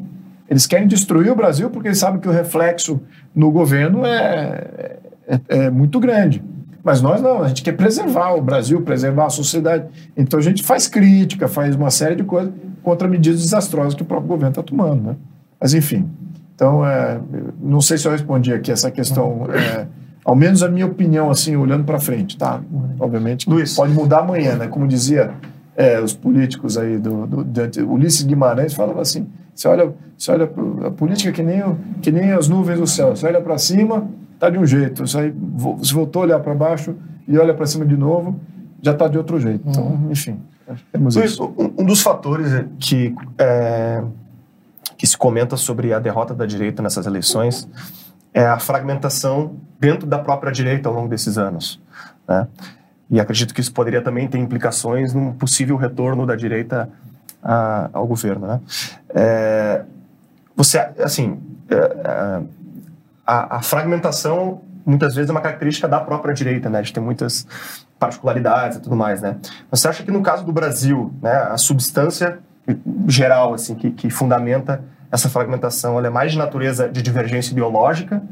Eles 0.49 0.67
querem 0.67 0.87
destruir 0.89 1.31
o 1.31 1.35
Brasil 1.37 1.71
porque 1.71 1.89
eles 1.89 1.99
sabem 1.99 2.21
que 2.21 2.29
o 2.29 2.33
reflexo 2.33 3.01
no 3.35 3.51
governo 3.53 4.05
é, 4.05 4.97
é, 5.29 5.41
é 5.49 5.71
muito 5.71 6.01
grande. 6.01 6.43
Mas 6.83 7.03
nós 7.03 7.21
não, 7.21 7.43
a 7.43 7.49
gente 7.49 7.63
quer 7.63 7.73
preservar 7.73 8.33
o 8.35 8.41
Brasil, 8.41 8.81
preservar 8.83 9.27
a 9.27 9.31
sociedade. 9.31 9.85
Então 10.17 10.39
a 10.41 10.43
gente 10.43 10.63
faz 10.63 10.89
crítica, 10.89 11.47
faz 11.47 11.77
uma 11.77 11.91
série 11.91 12.17
de 12.17 12.25
coisas 12.25 12.53
contra 12.83 13.07
medidas 13.07 13.43
desastrosas 13.43 13.95
que 13.95 14.03
o 14.03 14.07
próprio 14.07 14.29
governo 14.29 14.49
está 14.51 14.63
tomando. 14.63 15.03
Né? 15.11 15.17
Mas 15.61 15.75
enfim. 15.75 16.09
Então, 16.55 16.85
é, 16.85 17.21
não 17.61 17.81
sei 17.81 17.97
se 17.99 18.07
eu 18.09 18.13
respondi 18.13 18.53
aqui 18.53 18.71
essa 18.73 18.91
questão. 18.91 19.47
é, 19.53 19.87
ao 20.31 20.37
menos 20.37 20.63
a 20.63 20.69
minha 20.69 20.87
opinião, 20.87 21.29
assim, 21.29 21.57
olhando 21.57 21.83
para 21.83 21.99
frente, 21.99 22.39
tá? 22.39 22.61
Obviamente 23.01 23.47
que 23.47 23.51
Luiz. 23.53 23.75
pode 23.75 23.93
mudar 23.93 24.21
amanhã, 24.21 24.55
né? 24.55 24.69
Como 24.69 24.87
dizia 24.87 25.33
é, 25.77 26.01
os 26.01 26.15
políticos 26.15 26.79
aí 26.79 26.99
do, 26.99 27.27
do, 27.27 27.45
de- 27.45 27.83
Ulisses 27.83 28.23
Guimarães 28.23 28.73
falava 28.73 29.01
assim: 29.03 29.27
você 29.53 29.67
olha, 29.67 29.93
você 30.17 30.31
olha 30.31 30.49
a 30.87 30.91
política 30.93 31.33
que 31.33 31.43
nem, 31.43 31.61
que 32.01 32.13
nem 32.13 32.31
as 32.31 32.47
nuvens 32.47 32.79
do 32.79 32.87
céu. 32.87 33.17
Você 33.17 33.27
olha 33.27 33.41
para 33.41 33.59
cima, 33.59 34.07
tá 34.39 34.49
de 34.49 34.57
um 34.57 34.65
jeito. 34.65 35.05
Você, 35.05 35.19
aí, 35.19 35.35
você 35.35 35.93
voltou 35.93 36.23
a 36.23 36.27
olhar 36.27 36.39
para 36.39 36.55
baixo 36.55 36.95
e 37.27 37.37
olha 37.37 37.53
para 37.53 37.67
cima 37.67 37.85
de 37.85 37.97
novo, 37.97 38.39
já 38.81 38.95
tá 38.95 39.09
de 39.09 39.19
outro 39.19 39.41
jeito. 39.41 39.65
Então, 39.69 39.99
enfim, 40.13 40.39
temos 40.93 41.17
Luiz, 41.17 41.33
isso. 41.33 41.53
um, 41.59 41.83
um 41.83 41.85
dos 41.85 42.03
fatores 42.03 42.67
que, 42.79 43.13
é, 43.37 44.01
que 44.97 45.09
se 45.09 45.19
comenta 45.19 45.57
sobre 45.57 45.93
a 45.93 45.99
derrota 45.99 46.33
da 46.37 46.47
direita 46.47 46.81
nessas 46.85 47.05
eleições 47.05 47.69
é 48.33 48.47
a 48.47 48.61
fragmentação 48.61 49.57
dentro 49.81 50.07
da 50.07 50.19
própria 50.19 50.53
direita 50.53 50.89
ao 50.89 50.95
longo 50.95 51.09
desses 51.09 51.39
anos. 51.39 51.81
né? 52.29 52.47
E 53.11 53.19
acredito 53.19 53.53
que 53.53 53.61
isso 53.61 53.73
poderia 53.73 54.01
também 54.03 54.29
ter 54.29 54.39
implicações 54.39 55.13
num 55.13 55.33
possível 55.33 55.77
retorno 55.77 56.25
da 56.27 56.37
direita 56.37 56.89
a- 57.43 57.89
ao 57.93 58.07
governo. 58.07 58.47
Né? 58.47 58.61
É, 59.15 59.83
você, 60.55 60.79
assim, 61.03 61.41
é, 61.69 61.75
é, 61.75 62.41
a, 63.27 63.57
a 63.57 63.63
fragmentação 63.63 64.61
muitas 64.85 65.15
vezes 65.15 65.29
é 65.29 65.33
uma 65.33 65.41
característica 65.41 65.89
da 65.89 66.01
própria 66.01 66.35
direita, 66.35 66.69
né? 66.71 66.79
A 66.79 66.83
gente 66.83 66.95
tem 66.95 67.03
muitas 67.03 67.47
particularidades 67.99 68.79
e 68.79 68.81
tudo 68.81 68.97
mais, 68.97 69.21
né? 69.21 69.37
Você 69.71 69.87
acha 69.89 70.03
que 70.03 70.11
no 70.11 70.23
caso 70.23 70.45
do 70.45 70.53
Brasil, 70.53 71.13
né, 71.23 71.33
a 71.33 71.57
substância 71.59 72.39
geral, 73.07 73.55
assim, 73.55 73.75
que, 73.75 73.91
que 73.91 74.09
fundamenta 74.11 74.83
essa 75.13 75.29
fragmentação, 75.29 75.99
ela 75.99 76.07
é 76.07 76.11
mais 76.11 76.33
de 76.33 76.39
natureza 76.39 76.89
de 76.89 77.03
divergência 77.03 77.53
ideológica 77.53 78.23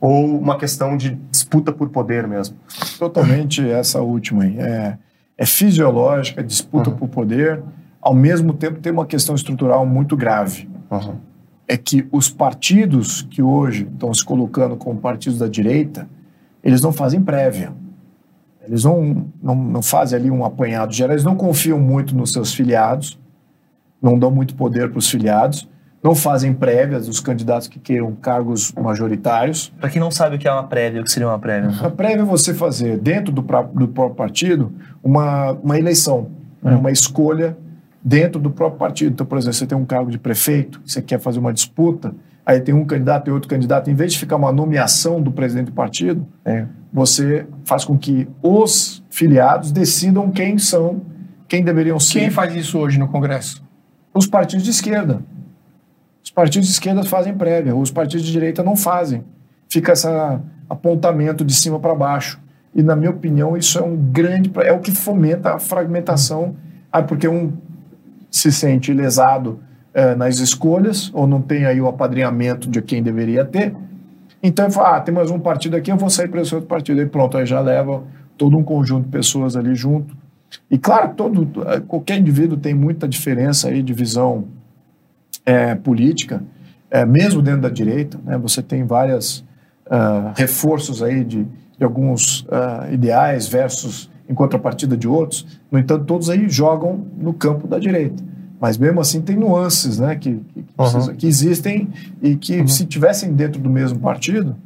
ou 0.00 0.38
uma 0.38 0.56
questão 0.56 0.96
de 0.96 1.18
disputa 1.30 1.72
por 1.72 1.88
poder 1.88 2.26
mesmo? 2.26 2.56
Totalmente 2.98 3.68
essa 3.68 4.00
última 4.00 4.44
aí. 4.44 4.58
É, 4.58 4.98
é 5.36 5.46
fisiológica, 5.46 6.42
disputa 6.42 6.90
por 6.90 7.08
poder, 7.08 7.62
ao 8.00 8.14
mesmo 8.14 8.52
tempo 8.52 8.80
tem 8.80 8.92
uma 8.92 9.06
questão 9.06 9.34
estrutural 9.34 9.84
muito 9.84 10.16
grave. 10.16 10.68
Uhum. 10.90 11.16
É 11.66 11.76
que 11.76 12.06
os 12.10 12.30
partidos 12.30 13.22
que 13.22 13.42
hoje 13.42 13.88
estão 13.92 14.12
se 14.14 14.24
colocando 14.24 14.76
como 14.76 14.98
partidos 15.00 15.38
da 15.38 15.46
direita, 15.46 16.08
eles 16.62 16.80
não 16.80 16.92
fazem 16.92 17.20
prévia. 17.20 17.72
Eles 18.66 18.84
não, 18.84 19.26
não, 19.42 19.54
não 19.54 19.82
fazem 19.82 20.18
ali 20.18 20.30
um 20.30 20.44
apanhado 20.44 20.92
geral, 20.92 21.12
eles 21.12 21.24
não 21.24 21.36
confiam 21.36 21.78
muito 21.78 22.14
nos 22.14 22.32
seus 22.32 22.52
filiados, 22.52 23.18
não 24.00 24.18
dão 24.18 24.30
muito 24.30 24.54
poder 24.54 24.90
para 24.90 24.98
os 24.98 25.08
filiados, 25.08 25.68
não 26.02 26.14
fazem 26.14 26.52
prévias 26.52 27.06
dos 27.06 27.18
candidatos 27.20 27.66
que 27.66 27.78
queiram 27.78 28.12
cargos 28.14 28.72
majoritários. 28.72 29.72
Para 29.80 29.90
quem 29.90 30.00
não 30.00 30.10
sabe 30.10 30.36
o 30.36 30.38
que 30.38 30.46
é 30.46 30.52
uma 30.52 30.64
prévia, 30.64 31.00
o 31.00 31.04
que 31.04 31.10
seria 31.10 31.26
uma 31.28 31.38
prévia? 31.38 31.70
A 31.84 31.90
prévia 31.90 32.22
é 32.22 32.24
você 32.24 32.54
fazer, 32.54 32.98
dentro 32.98 33.32
do, 33.32 33.42
pró- 33.42 33.62
do 33.74 33.88
próprio 33.88 34.14
partido, 34.16 34.72
uma, 35.02 35.52
uma 35.52 35.78
eleição, 35.78 36.30
né, 36.62 36.74
uma 36.76 36.90
escolha 36.92 37.56
dentro 38.02 38.40
do 38.40 38.50
próprio 38.50 38.78
partido. 38.78 39.12
Então, 39.12 39.26
por 39.26 39.38
exemplo, 39.38 39.54
você 39.54 39.66
tem 39.66 39.76
um 39.76 39.84
cargo 39.84 40.10
de 40.10 40.18
prefeito, 40.18 40.80
você 40.86 41.02
quer 41.02 41.18
fazer 41.18 41.40
uma 41.40 41.52
disputa, 41.52 42.14
aí 42.46 42.60
tem 42.60 42.74
um 42.74 42.84
candidato 42.84 43.28
e 43.28 43.32
outro 43.32 43.48
candidato, 43.48 43.90
em 43.90 43.94
vez 43.94 44.12
de 44.12 44.18
ficar 44.20 44.36
uma 44.36 44.52
nomeação 44.52 45.20
do 45.20 45.32
presidente 45.32 45.66
do 45.66 45.72
partido, 45.72 46.26
você 46.92 47.46
faz 47.64 47.84
com 47.84 47.98
que 47.98 48.26
os 48.42 49.02
filiados 49.10 49.70
decidam 49.72 50.30
quem 50.30 50.56
são, 50.58 51.02
quem 51.46 51.62
deveriam 51.62 51.98
ser 52.00 52.20
Quem 52.20 52.30
faz 52.30 52.54
isso 52.54 52.78
hoje 52.78 52.98
no 52.98 53.08
Congresso? 53.08 53.66
os 54.14 54.26
partidos 54.26 54.64
de 54.64 54.70
esquerda. 54.70 55.20
Os 56.38 56.40
partidos 56.40 56.68
de 56.68 56.74
esquerda 56.74 57.02
fazem 57.02 57.34
prévia, 57.34 57.74
os 57.74 57.90
partidos 57.90 58.24
de 58.24 58.30
direita 58.30 58.62
não 58.62 58.76
fazem. 58.76 59.24
Fica 59.68 59.90
esse 59.90 60.06
apontamento 60.70 61.44
de 61.44 61.52
cima 61.52 61.80
para 61.80 61.92
baixo. 61.96 62.38
E, 62.72 62.80
na 62.80 62.94
minha 62.94 63.10
opinião, 63.10 63.56
isso 63.56 63.76
é 63.76 63.82
um 63.82 63.96
grande. 63.96 64.48
É 64.58 64.70
o 64.70 64.78
que 64.78 64.92
fomenta 64.92 65.54
a 65.54 65.58
fragmentação. 65.58 66.54
Ah, 66.92 67.02
porque 67.02 67.26
um 67.26 67.54
se 68.30 68.52
sente 68.52 68.92
lesado 68.92 69.58
eh, 69.92 70.14
nas 70.14 70.38
escolhas, 70.38 71.10
ou 71.12 71.26
não 71.26 71.42
tem 71.42 71.66
aí 71.66 71.80
o 71.80 71.88
apadrinhamento 71.88 72.70
de 72.70 72.80
quem 72.82 73.02
deveria 73.02 73.44
ter. 73.44 73.74
Então, 74.40 74.66
ele 74.66 74.72
fala, 74.72 74.98
ah, 74.98 75.00
tem 75.00 75.12
mais 75.12 75.32
um 75.32 75.40
partido 75.40 75.76
aqui, 75.76 75.90
eu 75.90 75.96
vou 75.96 76.08
sair 76.08 76.28
para 76.28 76.40
esse 76.40 76.54
outro 76.54 76.68
partido. 76.68 77.00
Aí 77.00 77.06
pronto, 77.06 77.36
aí 77.36 77.46
já 77.46 77.58
leva 77.58 78.04
todo 78.36 78.56
um 78.56 78.62
conjunto 78.62 79.06
de 79.06 79.10
pessoas 79.10 79.56
ali 79.56 79.74
junto. 79.74 80.16
E 80.70 80.78
claro, 80.78 81.14
todo, 81.16 81.48
eh, 81.66 81.80
qualquer 81.80 82.16
indivíduo 82.16 82.56
tem 82.56 82.74
muita 82.74 83.08
diferença 83.08 83.70
aí 83.70 83.82
de 83.82 83.92
visão 83.92 84.44
eh, 85.48 85.74
política, 85.74 86.42
eh, 86.90 87.06
mesmo 87.06 87.40
dentro 87.40 87.62
da 87.62 87.70
direita. 87.70 88.18
Né, 88.24 88.36
você 88.36 88.62
tem 88.62 88.84
vários 88.84 89.44
reforços 90.36 91.02
aí 91.02 91.24
de, 91.24 91.46
de 91.78 91.82
alguns 91.82 92.46
ah, 92.50 92.88
ideais 92.92 93.48
versus 93.48 94.10
em 94.28 94.34
contrapartida 94.34 94.94
de 94.98 95.08
outros. 95.08 95.46
No 95.70 95.78
entanto, 95.78 96.04
todos 96.04 96.28
aí 96.28 96.46
jogam 96.46 97.06
no 97.16 97.32
campo 97.32 97.66
da 97.66 97.78
direita. 97.78 98.22
Mas 98.60 98.76
mesmo 98.76 99.00
assim 99.00 99.22
tem 99.22 99.34
nuances 99.34 99.98
né, 99.98 100.14
que, 100.14 100.42
que, 100.52 100.62
precisa- 100.76 101.14
que 101.14 101.26
existem 101.26 101.88
e 102.20 102.36
que 102.36 102.68
se 102.68 102.84
tivessem 102.84 103.32
dentro 103.32 103.58
do 103.62 103.70
mesmo 103.70 103.98
partido, 103.98 104.56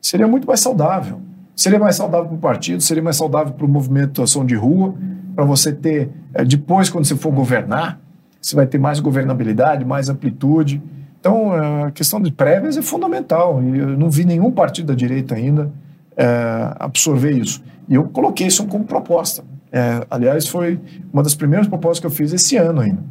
seria 0.00 0.26
muito 0.26 0.46
mais 0.46 0.60
saudável. 0.60 1.20
Seria 1.54 1.78
mais 1.78 1.96
saudável 1.96 2.28
para 2.28 2.36
o 2.36 2.40
partido, 2.40 2.82
seria 2.82 3.02
mais 3.02 3.16
saudável 3.16 3.52
para 3.52 3.66
o 3.66 3.68
movimento 3.68 4.22
ação 4.22 4.46
de 4.46 4.54
rua, 4.54 4.94
para 5.36 5.44
você 5.44 5.72
ter, 5.74 6.08
eh, 6.32 6.42
depois, 6.42 6.88
quando 6.88 7.04
você 7.04 7.14
for 7.16 7.30
governar, 7.32 8.00
você 8.40 8.56
vai 8.56 8.66
ter 8.66 8.78
mais 8.78 9.00
governabilidade, 9.00 9.84
mais 9.84 10.08
amplitude. 10.08 10.82
Então, 11.20 11.52
a 11.52 11.90
questão 11.90 12.20
de 12.20 12.32
prévias 12.32 12.76
é 12.76 12.82
fundamental. 12.82 13.62
E 13.62 13.78
eu 13.78 13.88
não 13.98 14.08
vi 14.10 14.24
nenhum 14.24 14.50
partido 14.50 14.86
da 14.86 14.94
direita 14.94 15.34
ainda 15.34 15.70
eh, 16.16 16.74
absorver 16.78 17.32
isso. 17.32 17.62
E 17.88 17.94
eu 17.94 18.04
coloquei 18.04 18.46
isso 18.46 18.66
como 18.66 18.84
proposta. 18.84 19.44
Eh, 19.70 20.06
aliás, 20.10 20.48
foi 20.48 20.80
uma 21.12 21.22
das 21.22 21.34
primeiras 21.34 21.68
propostas 21.68 22.00
que 22.00 22.06
eu 22.06 22.10
fiz 22.10 22.32
esse 22.32 22.56
ano 22.56 22.80
ainda. 22.80 23.02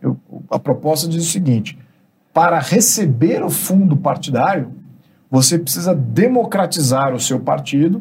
Eu- 0.00 0.16
a 0.50 0.58
proposta 0.58 1.08
diz 1.08 1.24
o 1.26 1.30
seguinte: 1.30 1.76
para 2.32 2.58
receber 2.60 3.42
o 3.42 3.50
fundo 3.50 3.96
partidário, 3.96 4.70
você 5.30 5.58
precisa 5.58 5.94
democratizar 5.94 7.12
o 7.14 7.20
seu 7.20 7.40
partido 7.40 8.00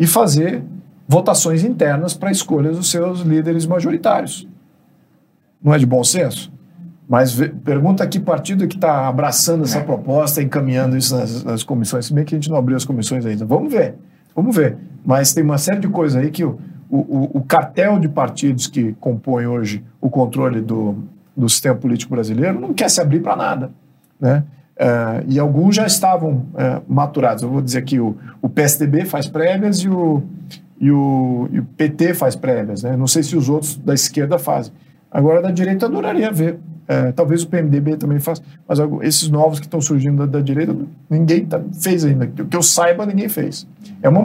e 0.00 0.06
fazer 0.06 0.62
votações 1.06 1.62
internas 1.62 2.14
para 2.14 2.30
a 2.30 2.32
escolha 2.32 2.70
dos 2.70 2.90
seus 2.90 3.20
líderes 3.20 3.66
majoritários. 3.66 4.48
Não 5.64 5.72
é 5.72 5.78
de 5.78 5.86
bom 5.86 6.04
senso? 6.04 6.52
Mas 7.08 7.34
pergunta 7.64 8.06
que 8.06 8.20
partido 8.20 8.66
que 8.68 8.76
está 8.76 9.08
abraçando 9.08 9.64
essa 9.64 9.80
proposta, 9.80 10.42
encaminhando 10.42 10.96
isso 10.96 11.16
nas, 11.16 11.42
nas, 11.42 11.62
comissões. 11.62 12.06
Se 12.06 12.14
bem 12.14 12.24
que 12.24 12.34
a 12.34 12.38
gente 12.38 12.50
não 12.50 12.56
abriu 12.56 12.76
as 12.76 12.84
comissões 12.84 13.24
ainda. 13.24 13.44
Vamos 13.44 13.72
ver, 13.72 13.94
vamos 14.34 14.54
ver. 14.54 14.76
Mas 15.04 15.32
tem 15.32 15.42
uma 15.42 15.58
série 15.58 15.80
de 15.80 15.88
coisas 15.88 16.22
aí 16.22 16.30
que 16.30 16.44
o, 16.44 16.58
o, 16.90 17.30
o 17.38 17.42
cartel 17.42 17.98
de 17.98 18.08
partidos 18.08 18.66
que 18.66 18.94
compõe 19.00 19.46
hoje 19.46 19.82
o 20.00 20.08
controle 20.08 20.60
do, 20.60 20.96
do 21.36 21.48
sistema 21.48 21.74
político 21.74 22.14
brasileiro 22.14 22.60
não 22.60 22.72
quer 22.72 22.88
se 22.88 23.00
abrir 23.00 23.20
para 23.20 23.36
nada. 23.36 23.70
Né? 24.18 24.44
É, 24.76 25.24
e 25.28 25.38
alguns 25.38 25.76
já 25.76 25.86
estavam 25.86 26.46
é, 26.56 26.80
maturados. 26.88 27.42
Eu 27.42 27.50
vou 27.50 27.60
dizer 27.60 27.82
que 27.82 28.00
o, 28.00 28.16
o 28.40 28.48
PSDB 28.48 29.04
faz 29.04 29.26
prévias 29.26 29.78
e 29.78 29.88
o, 29.88 30.22
e 30.80 30.90
o, 30.90 31.48
e 31.52 31.60
o 31.60 31.64
PT 31.64 32.14
faz 32.14 32.34
prévias. 32.34 32.82
Né? 32.82 32.96
Não 32.96 33.06
sei 33.06 33.22
se 33.22 33.36
os 33.36 33.48
outros 33.48 33.76
da 33.76 33.92
esquerda 33.92 34.38
fazem. 34.38 34.72
Agora, 35.14 35.40
da 35.40 35.50
direita, 35.50 35.86
adoraria 35.86 36.30
ver 36.30 36.58
é, 36.86 37.12
talvez 37.12 37.42
o 37.42 37.48
PMDB 37.48 37.96
também 37.96 38.20
faça, 38.20 38.42
mas 38.68 38.78
esses 39.02 39.28
novos 39.30 39.58
que 39.58 39.66
estão 39.66 39.80
surgindo 39.80 40.18
da, 40.18 40.38
da 40.38 40.40
direita, 40.40 40.76
ninguém 41.08 41.46
tá, 41.46 41.60
fez 41.80 42.04
ainda. 42.04 42.26
Que 42.26 42.54
eu 42.54 42.62
saiba, 42.62 43.06
ninguém 43.06 43.28
fez. 43.28 43.66
É 44.02 44.08
uma, 44.08 44.20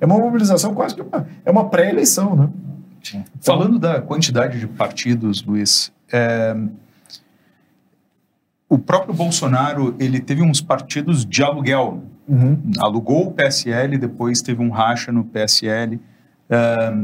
é 0.00 0.06
uma 0.06 0.18
mobilização 0.18 0.72
quase 0.72 0.94
que 0.94 1.02
uma, 1.02 1.26
é 1.44 1.50
uma 1.50 1.68
pré-eleição, 1.68 2.36
né? 2.36 2.48
Então, 3.00 3.24
Falando 3.40 3.78
da 3.78 4.00
quantidade 4.00 4.60
de 4.60 4.68
partidos, 4.68 5.42
Luiz, 5.42 5.90
é, 6.12 6.54
o 8.68 8.78
próprio 8.78 9.12
Bolsonaro 9.12 9.96
ele 9.98 10.20
teve 10.20 10.42
uns 10.42 10.60
partidos 10.60 11.24
de 11.24 11.42
aluguel. 11.42 12.04
Uhum. 12.28 12.56
Alugou 12.78 13.26
o 13.26 13.32
PSL, 13.32 13.98
depois 13.98 14.40
teve 14.40 14.62
um 14.62 14.70
racha 14.70 15.10
no 15.10 15.24
PSL. 15.24 15.98
É, 16.48 16.94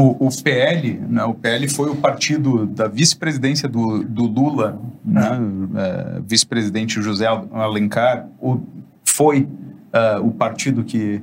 o, 0.00 0.28
o, 0.28 0.42
PL, 0.42 0.98
né, 1.08 1.24
o 1.24 1.34
PL 1.34 1.68
foi 1.68 1.90
o 1.90 1.96
partido 1.96 2.64
da 2.66 2.88
vice-presidência 2.88 3.68
do, 3.68 4.02
do, 4.02 4.24
Lula, 4.24 4.80
né, 5.04 5.38
é, 5.76 6.20
vice-presidente 6.26 7.02
José 7.02 7.26
Alencar, 7.26 8.26
o, 8.40 8.60
foi 9.04 9.42
uh, 9.42 10.26
o 10.26 10.30
partido 10.30 10.82
que 10.84 11.22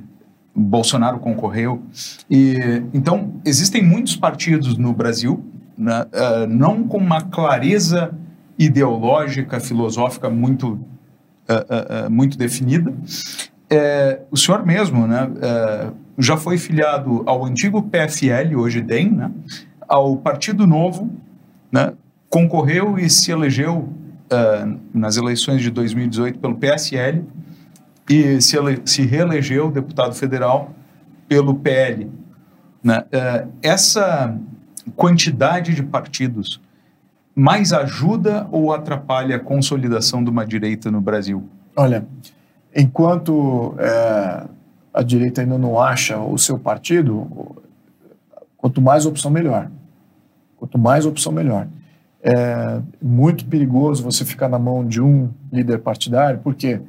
Bolsonaro 0.54 1.18
concorreu. 1.18 1.82
E 2.30 2.56
então 2.94 3.32
existem 3.44 3.82
muitos 3.82 4.14
partidos 4.14 4.76
no 4.78 4.92
Brasil, 4.92 5.44
né, 5.76 6.02
uh, 6.02 6.46
não 6.46 6.84
com 6.84 6.98
uma 6.98 7.22
clareza 7.22 8.12
ideológica, 8.56 9.58
filosófica 9.58 10.30
muito 10.30 10.74
uh, 11.48 12.10
muito 12.10 12.38
definida. 12.38 12.92
O 14.30 14.36
senhor 14.36 14.64
mesmo, 14.64 15.06
né? 15.06 15.30
Já 16.18 16.36
foi 16.36 16.58
filiado 16.58 17.22
ao 17.26 17.44
antigo 17.44 17.80
PFL, 17.82 18.56
hoje 18.56 18.80
DEM, 18.80 19.10
né, 19.10 19.30
ao 19.86 20.16
Partido 20.16 20.66
Novo, 20.66 21.10
né, 21.70 21.92
concorreu 22.28 22.98
e 22.98 23.08
se 23.08 23.30
elegeu 23.30 23.78
uh, 23.78 24.78
nas 24.92 25.16
eleições 25.16 25.62
de 25.62 25.70
2018 25.70 26.38
pelo 26.38 26.56
PSL 26.56 27.24
e 28.10 28.40
se, 28.40 28.56
se 28.84 29.02
reelegeu 29.02 29.70
deputado 29.70 30.14
federal 30.14 30.74
pelo 31.28 31.54
PL. 31.54 32.10
Né? 32.82 32.98
Uh, 33.00 33.52
essa 33.62 34.36
quantidade 34.96 35.74
de 35.74 35.82
partidos 35.82 36.60
mais 37.34 37.72
ajuda 37.72 38.48
ou 38.50 38.72
atrapalha 38.72 39.36
a 39.36 39.38
consolidação 39.38 40.24
de 40.24 40.30
uma 40.30 40.44
direita 40.44 40.90
no 40.90 41.00
Brasil? 41.00 41.48
Olha, 41.76 42.04
enquanto 42.74 43.76
é, 43.78 44.44
a 44.92 45.02
direita 45.02 45.40
ainda 45.40 45.58
não 45.58 45.80
acha 45.80 46.18
o 46.18 46.36
seu 46.38 46.58
partido, 46.58 47.56
quanto 48.56 48.80
mais 48.80 49.06
opção, 49.06 49.30
melhor. 49.30 49.70
Quanto 50.56 50.78
mais 50.78 51.06
opção, 51.06 51.32
melhor. 51.32 51.68
É 52.20 52.80
muito 53.00 53.46
perigoso 53.46 54.02
você 54.02 54.24
ficar 54.24 54.48
na 54.48 54.58
mão 54.58 54.84
de 54.84 55.00
um 55.00 55.30
líder 55.52 55.78
partidário, 55.78 56.40
porque 56.42 56.80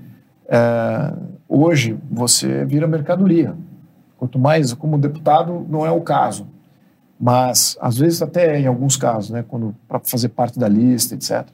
é, 0.48 1.14
hoje 1.48 1.98
você 2.10 2.66
vira 2.66 2.88
mercadoria. 2.88 3.56
Quanto 4.18 4.40
mais, 4.40 4.74
como 4.74 4.98
deputado, 4.98 5.66
não 5.70 5.86
é 5.86 5.92
o 5.92 6.02
caso. 6.02 6.48
Mas, 7.20 7.78
às 7.80 7.98
vezes, 7.98 8.22
até 8.22 8.60
em 8.60 8.66
alguns 8.66 8.98
casos, 8.98 9.30
né, 9.30 9.46
para 9.88 10.00
fazer 10.00 10.30
parte 10.30 10.58
da 10.58 10.68
lista, 10.68 11.16
etc. 11.16 11.48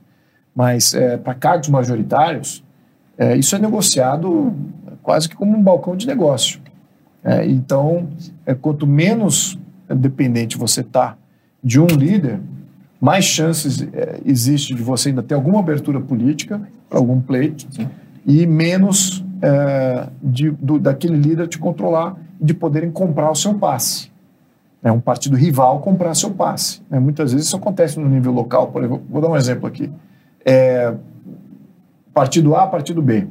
Mas, 0.55 0.93
é, 0.93 1.17
para 1.17 1.33
cargos 1.33 1.69
majoritários, 1.69 2.63
é, 3.17 3.35
isso 3.35 3.55
é 3.55 3.59
negociado 3.59 4.53
quase 5.05 5.29
que 5.29 5.35
como 5.35 5.55
um 5.55 5.61
balcão 5.61 5.95
de 5.95 6.07
negócio. 6.07 6.59
É, 7.23 7.45
então, 7.45 8.07
é, 8.43 8.55
quanto 8.55 8.87
menos 8.87 9.57
dependente 9.87 10.57
você 10.57 10.81
está 10.81 11.15
de 11.63 11.79
um 11.79 11.85
líder, 11.85 12.39
mais 12.99 13.23
chances 13.23 13.81
é, 13.93 14.19
existe 14.25 14.73
de 14.73 14.81
você 14.81 15.09
ainda 15.09 15.21
ter 15.21 15.35
alguma 15.35 15.59
abertura 15.59 16.01
política 16.01 16.59
para 16.89 16.97
algum 16.97 17.21
pleito 17.21 17.67
e 18.25 18.47
menos 18.47 19.23
é, 19.43 20.07
de, 20.23 20.49
do, 20.49 20.79
daquele 20.79 21.17
líder 21.17 21.47
te 21.47 21.59
controlar 21.59 22.17
de 22.41 22.55
poderem 22.55 22.89
comprar 22.89 23.29
o 23.29 23.35
seu 23.35 23.53
passe. 23.53 24.11
É 24.83 24.91
um 24.91 24.99
partido 24.99 25.35
rival 25.35 25.81
comprar 25.81 26.15
seu 26.15 26.31
passe. 26.31 26.81
É, 26.89 26.99
muitas 26.99 27.31
vezes 27.31 27.47
isso 27.47 27.55
acontece 27.55 27.99
no 27.99 28.09
nível 28.09 28.31
local. 28.31 28.67
Por 28.67 28.83
exemplo, 28.83 29.03
vou 29.07 29.21
dar 29.21 29.29
um 29.29 29.37
exemplo 29.37 29.67
aqui. 29.67 29.91
É, 30.43 30.93
partido 32.11 32.55
A, 32.55 32.65
partido 32.65 33.03
B. 33.03 33.27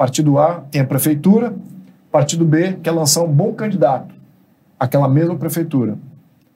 Partido 0.00 0.38
A 0.38 0.62
tem 0.70 0.80
a 0.80 0.84
prefeitura, 0.86 1.54
partido 2.10 2.42
B 2.42 2.78
quer 2.82 2.90
lançar 2.90 3.22
um 3.22 3.30
bom 3.30 3.52
candidato 3.52 4.14
àquela 4.78 5.06
mesma 5.06 5.36
prefeitura. 5.36 5.98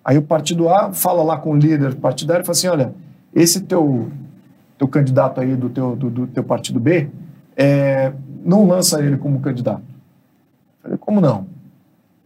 Aí 0.02 0.16
o 0.16 0.22
partido 0.22 0.66
A 0.70 0.94
fala 0.94 1.22
lá 1.22 1.36
com 1.36 1.50
o 1.50 1.54
líder 1.54 1.94
partidário 1.96 2.42
e 2.42 2.46
fala 2.46 2.56
assim: 2.56 2.68
olha, 2.68 2.94
esse 3.34 3.60
teu, 3.60 4.10
teu 4.78 4.88
candidato 4.88 5.42
aí 5.42 5.54
do 5.56 5.68
teu, 5.68 5.94
do, 5.94 6.08
do 6.08 6.26
teu 6.26 6.42
partido 6.42 6.80
B, 6.80 7.10
é, 7.54 8.14
não 8.42 8.66
lança 8.66 9.04
ele 9.04 9.18
como 9.18 9.38
candidato. 9.40 9.82
Eu 10.82 10.82
falei, 10.82 10.96
como 10.96 11.20
não? 11.20 11.46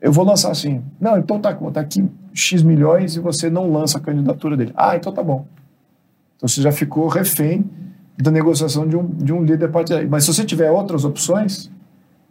Eu 0.01 0.13
vou 0.13 0.25
lançar 0.25 0.53
assim. 0.53 0.85
Não, 1.01 1.19
então 1.19 1.41
tá, 1.41 1.53
tá 1.53 1.81
aqui 1.81 2.09
X 2.33 2.63
milhões 2.63 3.17
e 3.17 3.19
você 3.19 3.51
não 3.51 3.73
lança 3.73 3.99
a 3.99 4.01
candidatura 4.01 4.57
dele. 4.57 4.73
Ah, 4.77 4.95
então 4.95 5.13
tá 5.13 5.25
bom. 5.25 5.49
Então 6.37 6.49
você 6.49 6.63
já 6.63 6.71
ficou 6.71 7.09
refém 7.09 7.69
da 8.21 8.31
negociação 8.31 8.87
de 8.87 8.97
um, 8.97 9.07
de 9.07 9.33
um 9.33 9.45
líder 9.45 9.69
partidário. 9.69 10.09
Mas 10.11 10.25
se 10.25 10.35
você 10.35 10.45
tiver 10.45 10.71
outras 10.71 11.05
opções, 11.05 11.71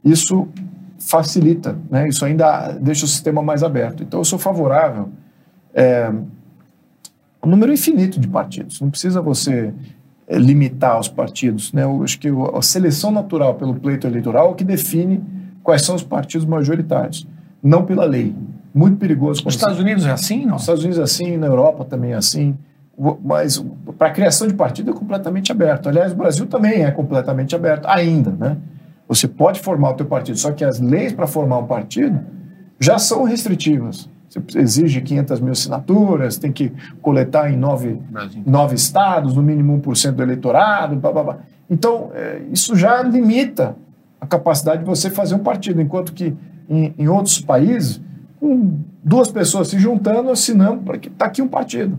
isso 0.03 0.47
facilita, 0.99 1.77
né? 1.89 2.09
isso 2.09 2.25
ainda 2.25 2.73
deixa 2.73 3.05
o 3.05 3.07
sistema 3.07 3.41
mais 3.41 3.63
aberto. 3.63 4.03
Então, 4.03 4.19
eu 4.19 4.25
sou 4.25 4.37
favorável 4.37 5.09
é, 5.73 6.11
um 7.41 7.49
número 7.49 7.71
infinito 7.71 8.19
de 8.19 8.27
partidos. 8.27 8.81
Não 8.81 8.89
precisa 8.89 9.21
você 9.21 9.73
é, 10.27 10.37
limitar 10.37 10.99
os 10.99 11.07
partidos. 11.07 11.71
Né? 11.71 11.83
Eu 11.83 12.03
acho 12.03 12.19
que 12.19 12.27
a 12.53 12.61
seleção 12.61 13.11
natural 13.11 13.55
pelo 13.55 13.75
pleito 13.75 14.05
eleitoral 14.05 14.47
é 14.47 14.51
o 14.51 14.55
que 14.55 14.65
define 14.65 15.23
quais 15.63 15.83
são 15.83 15.95
os 15.95 16.03
partidos 16.03 16.45
majoritários, 16.45 17.27
não 17.63 17.85
pela 17.85 18.05
lei. 18.05 18.35
Muito 18.73 18.97
perigoso. 18.97 19.43
Nos 19.45 19.55
Estados 19.55 19.79
Unidos 19.79 20.05
é 20.05 20.11
assim, 20.11 20.45
não? 20.45 20.53
Nos 20.53 20.63
Estados 20.63 20.83
Unidos 20.83 20.99
é 20.99 21.03
assim, 21.03 21.37
na 21.37 21.47
Europa 21.47 21.85
também 21.85 22.11
é 22.11 22.15
assim 22.15 22.57
mas 23.23 23.63
para 23.97 24.07
a 24.07 24.11
criação 24.11 24.47
de 24.47 24.55
partido 24.55 24.89
é 24.89 24.93
completamente 24.93 25.51
aberto. 25.51 25.87
Aliás, 25.87 26.11
o 26.11 26.15
Brasil 26.15 26.47
também 26.47 26.83
é 26.83 26.91
completamente 26.91 27.55
aberto, 27.55 27.85
ainda, 27.85 28.31
né? 28.31 28.57
Você 29.07 29.27
pode 29.27 29.59
formar 29.59 29.91
o 29.91 29.93
teu 29.93 30.05
partido, 30.05 30.37
só 30.37 30.51
que 30.51 30.65
as 30.65 30.79
leis 30.79 31.13
para 31.13 31.27
formar 31.27 31.59
um 31.59 31.67
partido 31.67 32.19
já 32.79 32.97
são 32.97 33.23
restritivas. 33.23 34.09
Você 34.27 34.59
exige 34.59 34.99
500 34.99 35.39
mil 35.39 35.51
assinaturas, 35.51 36.37
tem 36.37 36.51
que 36.51 36.73
coletar 37.01 37.51
em 37.51 37.55
nove, 37.55 37.99
nove 38.45 38.75
estados, 38.75 39.33
no 39.35 39.41
mínimo 39.41 39.79
1% 39.79 40.11
do 40.11 40.23
eleitorado, 40.23 40.95
blá, 40.95 41.11
blá, 41.11 41.23
blá. 41.23 41.37
Então, 41.69 42.11
é, 42.13 42.41
isso 42.51 42.75
já 42.75 43.01
limita 43.01 43.75
a 44.19 44.25
capacidade 44.25 44.79
de 44.79 44.85
você 44.85 45.09
fazer 45.09 45.35
um 45.35 45.39
partido, 45.39 45.81
enquanto 45.81 46.13
que 46.13 46.35
em, 46.69 46.93
em 46.97 47.07
outros 47.07 47.39
países, 47.39 48.01
com 48.39 48.79
duas 49.03 49.31
pessoas 49.31 49.69
se 49.69 49.79
juntando, 49.79 50.29
assinando 50.29 50.81
para 50.81 50.97
que 50.97 51.07
está 51.07 51.25
aqui 51.25 51.41
um 51.41 51.47
partido. 51.47 51.97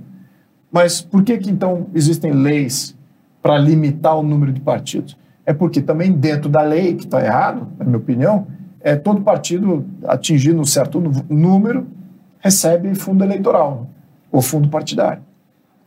Mas 0.70 1.00
por 1.00 1.22
que, 1.22 1.36
que 1.38 1.50
então 1.50 1.86
existem 1.94 2.32
leis 2.32 2.96
para 3.42 3.58
limitar 3.58 4.16
o 4.16 4.22
número 4.22 4.52
de 4.52 4.60
partidos? 4.60 5.16
É 5.46 5.52
porque 5.52 5.80
também 5.80 6.12
dentro 6.12 6.48
da 6.48 6.62
lei, 6.62 6.94
que 6.94 7.04
está 7.04 7.24
errado, 7.24 7.68
na 7.78 7.84
minha 7.84 7.96
opinião, 7.96 8.46
é 8.80 8.94
todo 8.94 9.22
partido 9.22 9.84
atingindo 10.06 10.60
um 10.60 10.64
certo 10.64 11.00
número 11.28 11.86
recebe 12.40 12.94
fundo 12.94 13.24
eleitoral 13.24 13.88
ou 14.30 14.40
fundo 14.40 14.68
partidário. 14.68 15.22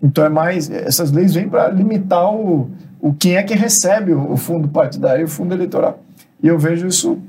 Então 0.01 0.25
é 0.25 0.29
mais 0.29 0.69
essas 0.69 1.11
leis 1.11 1.33
vêm 1.33 1.47
para 1.47 1.69
limitar 1.69 2.33
o, 2.33 2.69
o 2.99 3.13
quem 3.13 3.35
é 3.35 3.43
que 3.43 3.53
recebe 3.53 4.13
o, 4.13 4.35
fundo 4.35 4.67
partidário 4.67 5.21
e 5.21 5.25
o 5.25 5.27
fundo 5.27 5.53
eleitoral. 5.53 5.99
E 6.41 6.47
eu 6.47 6.57
vejo 6.57 6.87
isso 6.87 7.19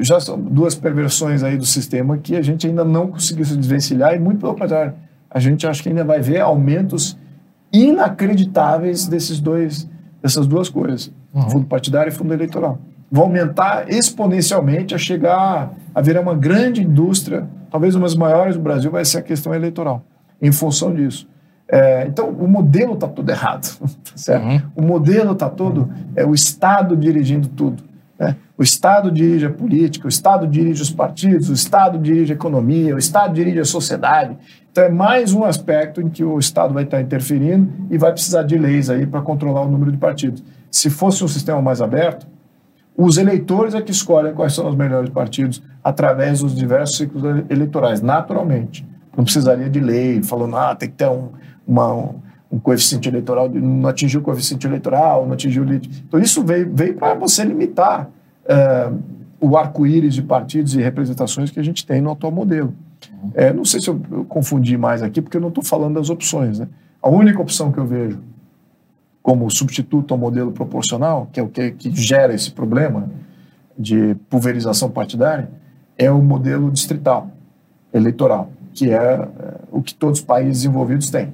já 0.00 0.18
são 0.18 0.40
duas 0.40 0.74
perversões 0.74 1.42
aí 1.42 1.56
do 1.56 1.66
sistema 1.66 2.18
que 2.18 2.34
a 2.34 2.42
gente 2.42 2.66
ainda 2.66 2.84
não 2.84 3.08
conseguiu 3.08 3.44
se 3.44 3.56
desvencilhar 3.56 4.14
e 4.14 4.18
muito 4.18 4.40
pelo 4.40 4.54
contrário 4.54 4.94
a 5.30 5.38
gente 5.38 5.66
acha 5.66 5.82
que 5.82 5.88
ainda 5.88 6.04
vai 6.04 6.20
ver 6.20 6.40
aumentos 6.40 7.16
inacreditáveis 7.72 9.06
desses 9.06 9.40
dois, 9.40 9.88
dessas 10.22 10.46
duas 10.46 10.68
coisas, 10.68 11.12
uhum. 11.34 11.50
fundo 11.50 11.66
partidário 11.66 12.10
e 12.10 12.12
fundo 12.12 12.32
eleitoral. 12.32 12.78
Vão 13.10 13.24
aumentar 13.24 13.88
exponencialmente 13.88 14.94
a 14.94 14.98
chegar 14.98 15.72
a 15.94 16.00
virar 16.00 16.20
uma 16.20 16.34
grande 16.34 16.82
indústria, 16.82 17.46
talvez 17.70 17.94
uma 17.94 18.04
das 18.04 18.14
maiores 18.14 18.56
do 18.56 18.62
Brasil, 18.62 18.90
vai 18.90 19.04
ser 19.04 19.18
a 19.18 19.22
questão 19.22 19.54
eleitoral, 19.54 20.04
em 20.42 20.52
função 20.52 20.94
disso. 20.94 21.28
É, 21.68 22.06
então, 22.06 22.28
o 22.28 22.46
modelo 22.46 22.94
está 22.94 23.08
todo 23.08 23.28
errado. 23.28 23.66
Tá 24.06 24.12
certo? 24.16 24.46
Uhum. 24.46 24.62
O 24.76 24.82
modelo 24.82 25.32
está 25.32 25.48
todo. 25.50 25.90
É 26.14 26.24
o 26.24 26.32
Estado 26.32 26.96
dirigindo 26.96 27.48
tudo. 27.48 27.82
O 28.58 28.62
Estado 28.62 29.10
dirige 29.10 29.44
a 29.44 29.50
política, 29.50 30.06
o 30.06 30.08
Estado 30.08 30.46
dirige 30.46 30.80
os 30.80 30.90
partidos, 30.90 31.50
o 31.50 31.52
Estado 31.52 31.98
dirige 31.98 32.32
a 32.32 32.36
economia, 32.36 32.94
o 32.94 32.98
Estado 32.98 33.34
dirige 33.34 33.60
a 33.60 33.64
sociedade. 33.66 34.34
Então, 34.72 34.84
é 34.84 34.88
mais 34.88 35.34
um 35.34 35.44
aspecto 35.44 36.00
em 36.00 36.08
que 36.08 36.24
o 36.24 36.38
Estado 36.38 36.72
vai 36.72 36.84
estar 36.84 36.98
interferindo 37.00 37.70
e 37.90 37.98
vai 37.98 38.12
precisar 38.12 38.44
de 38.44 38.56
leis 38.56 38.88
aí 38.88 39.06
para 39.06 39.20
controlar 39.20 39.60
o 39.60 39.70
número 39.70 39.92
de 39.92 39.98
partidos. 39.98 40.42
Se 40.70 40.88
fosse 40.88 41.22
um 41.22 41.28
sistema 41.28 41.60
mais 41.60 41.82
aberto, 41.82 42.26
os 42.96 43.18
eleitores 43.18 43.74
é 43.74 43.82
que 43.82 43.90
escolhem 43.90 44.32
quais 44.32 44.54
são 44.54 44.66
os 44.66 44.74
melhores 44.74 45.10
partidos 45.10 45.62
através 45.84 46.40
dos 46.40 46.54
diversos 46.54 46.96
ciclos 46.96 47.22
eleitorais, 47.50 48.00
naturalmente. 48.00 48.86
Não 49.14 49.22
precisaria 49.22 49.68
de 49.68 49.80
lei, 49.80 50.22
falando, 50.22 50.56
ah, 50.56 50.74
tem 50.74 50.88
que 50.88 50.94
ter 50.94 51.08
um, 51.10 51.28
uma, 51.66 52.14
um 52.50 52.58
coeficiente 52.58 53.06
eleitoral, 53.06 53.50
não 53.50 53.86
atingiu 53.86 54.20
o 54.20 54.22
coeficiente 54.22 54.66
eleitoral, 54.66 55.26
não 55.26 55.34
atingiu 55.34 55.62
o. 55.62 55.74
Então, 55.74 56.18
isso 56.18 56.42
veio, 56.42 56.70
veio 56.74 56.94
para 56.94 57.14
você 57.14 57.44
limitar 57.44 58.08
o 59.40 59.56
arco-íris 59.56 60.14
de 60.14 60.22
partidos 60.22 60.74
e 60.74 60.80
representações 60.80 61.50
que 61.50 61.60
a 61.60 61.62
gente 61.62 61.86
tem 61.86 62.00
no 62.00 62.10
atual 62.10 62.32
modelo. 62.32 62.74
Eh, 63.34 63.52
não 63.52 63.64
sei 63.64 63.80
se 63.80 63.88
eu, 63.88 64.00
eu 64.10 64.24
confundi 64.24 64.76
mais 64.76 65.02
aqui, 65.02 65.20
porque 65.20 65.36
eu 65.36 65.40
não 65.40 65.48
estou 65.48 65.62
falando 65.62 65.94
das 65.94 66.10
opções. 66.10 66.58
Né? 66.58 66.68
A 67.02 67.08
única 67.08 67.40
opção 67.40 67.70
que 67.70 67.78
eu 67.78 67.86
vejo 67.86 68.20
como 69.22 69.50
substituto 69.50 70.14
ao 70.14 70.18
modelo 70.18 70.52
proporcional, 70.52 71.28
que 71.32 71.40
é 71.40 71.42
o 71.42 71.48
que, 71.48 71.72
que 71.72 71.90
gera 71.94 72.32
esse 72.32 72.52
problema 72.52 73.10
de 73.76 74.14
pulverização 74.30 74.90
partidária, 74.90 75.50
é 75.98 76.10
o 76.10 76.22
modelo 76.22 76.70
distrital, 76.70 77.30
eleitoral, 77.92 78.50
que 78.72 78.90
é, 78.90 78.96
é 78.96 79.28
o 79.70 79.82
que 79.82 79.94
todos 79.94 80.20
os 80.20 80.24
países 80.24 80.62
desenvolvidos 80.62 81.10
têm. 81.10 81.32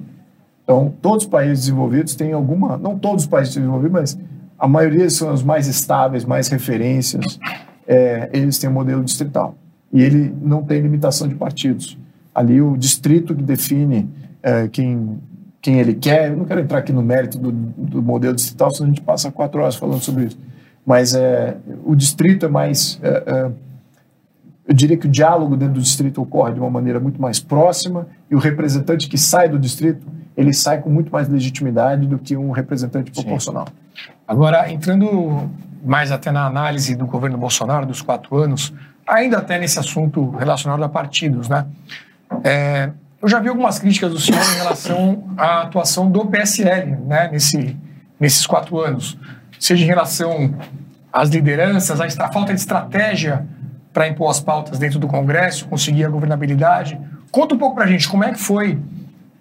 Então, 0.63 0.93
todos 1.01 1.25
os 1.25 1.29
países 1.29 1.65
desenvolvidos 1.65 2.15
têm 2.15 2.33
alguma, 2.33 2.77
não 2.77 2.97
todos 2.97 3.23
os 3.23 3.27
países 3.27 3.53
desenvolvidos, 3.53 3.91
mas 3.91 4.19
a 4.63 4.67
maioria 4.67 5.09
são 5.09 5.33
os 5.33 5.43
mais 5.43 5.67
estáveis, 5.67 6.23
mais 6.23 6.47
referências, 6.47 7.37
é, 7.85 8.29
eles 8.31 8.57
têm 8.57 8.69
o 8.69 8.73
modelo 8.73 9.03
distrital. 9.03 9.57
E 9.91 10.01
ele 10.01 10.33
não 10.41 10.63
tem 10.63 10.79
limitação 10.79 11.27
de 11.27 11.35
partidos. 11.35 11.97
Ali 12.33 12.61
o 12.61 12.77
distrito 12.77 13.35
que 13.35 13.43
define 13.43 14.09
é, 14.41 14.69
quem, 14.69 15.19
quem 15.61 15.81
ele 15.81 15.93
quer, 15.93 16.31
eu 16.31 16.37
não 16.37 16.45
quero 16.45 16.61
entrar 16.61 16.77
aqui 16.77 16.93
no 16.93 17.01
mérito 17.01 17.37
do, 17.37 17.51
do 17.51 18.01
modelo 18.01 18.33
distrital, 18.33 18.73
senão 18.73 18.85
a 18.85 18.93
gente 18.93 19.01
passa 19.01 19.29
quatro 19.29 19.59
horas 19.59 19.75
falando 19.75 20.01
sobre 20.01 20.27
isso. 20.27 20.39
Mas 20.85 21.13
é, 21.13 21.57
o 21.83 21.93
distrito 21.93 22.45
é 22.45 22.49
mais. 22.49 23.01
É, 23.03 23.23
é, 23.27 23.51
eu 24.65 24.73
diria 24.73 24.95
que 24.95 25.07
o 25.07 25.11
diálogo 25.11 25.57
dentro 25.57 25.73
do 25.73 25.81
distrito 25.81 26.21
ocorre 26.21 26.53
de 26.53 26.61
uma 26.61 26.69
maneira 26.69 27.01
muito 27.01 27.21
mais 27.21 27.37
próxima 27.37 28.07
e 28.31 28.35
o 28.35 28.39
representante 28.39 29.09
que 29.09 29.17
sai 29.17 29.49
do 29.49 29.59
distrito 29.59 30.07
ele 30.35 30.53
sai 30.53 30.81
com 30.81 30.89
muito 30.89 31.11
mais 31.11 31.29
legitimidade 31.29 32.07
do 32.07 32.17
que 32.17 32.35
um 32.35 32.51
representante 32.51 33.11
proporcional. 33.11 33.67
Agora, 34.33 34.71
entrando 34.71 35.47
mais 35.85 36.11
até 36.11 36.31
na 36.31 36.47
análise 36.47 36.95
do 36.95 37.05
governo 37.05 37.37
Bolsonaro 37.37 37.85
dos 37.85 38.01
quatro 38.01 38.35
anos, 38.35 38.73
ainda 39.05 39.37
até 39.37 39.59
nesse 39.59 39.77
assunto 39.77 40.31
relacionado 40.31 40.83
a 40.83 40.89
partidos, 40.89 41.47
né? 41.47 41.67
É, 42.43 42.89
eu 43.21 43.27
já 43.27 43.39
vi 43.39 43.47
algumas 43.47 43.77
críticas 43.77 44.11
do 44.11 44.19
senhor 44.19 44.41
em 44.41 44.55
relação 44.55 45.23
à 45.37 45.61
atuação 45.61 46.09
do 46.09 46.25
PSL, 46.25 46.97
né, 47.05 47.29
nesse, 47.31 47.77
nesses 48.19 48.47
quatro 48.47 48.79
anos, 48.79 49.19
seja 49.59 49.83
em 49.83 49.87
relação 49.87 50.55
às 51.11 51.29
lideranças, 51.29 52.01
à 52.01 52.31
falta 52.31 52.55
de 52.55 52.59
estratégia 52.59 53.45
para 53.93 54.07
impor 54.07 54.31
as 54.31 54.39
pautas 54.39 54.79
dentro 54.79 54.97
do 54.97 55.07
Congresso, 55.07 55.67
conseguir 55.67 56.05
a 56.05 56.09
governabilidade. 56.09 56.99
Conta 57.31 57.53
um 57.53 57.57
pouco 57.59 57.75
para 57.75 57.83
a 57.83 57.87
gente 57.87 58.09
como 58.09 58.23
é 58.23 58.31
que 58.31 58.39
foi 58.39 58.79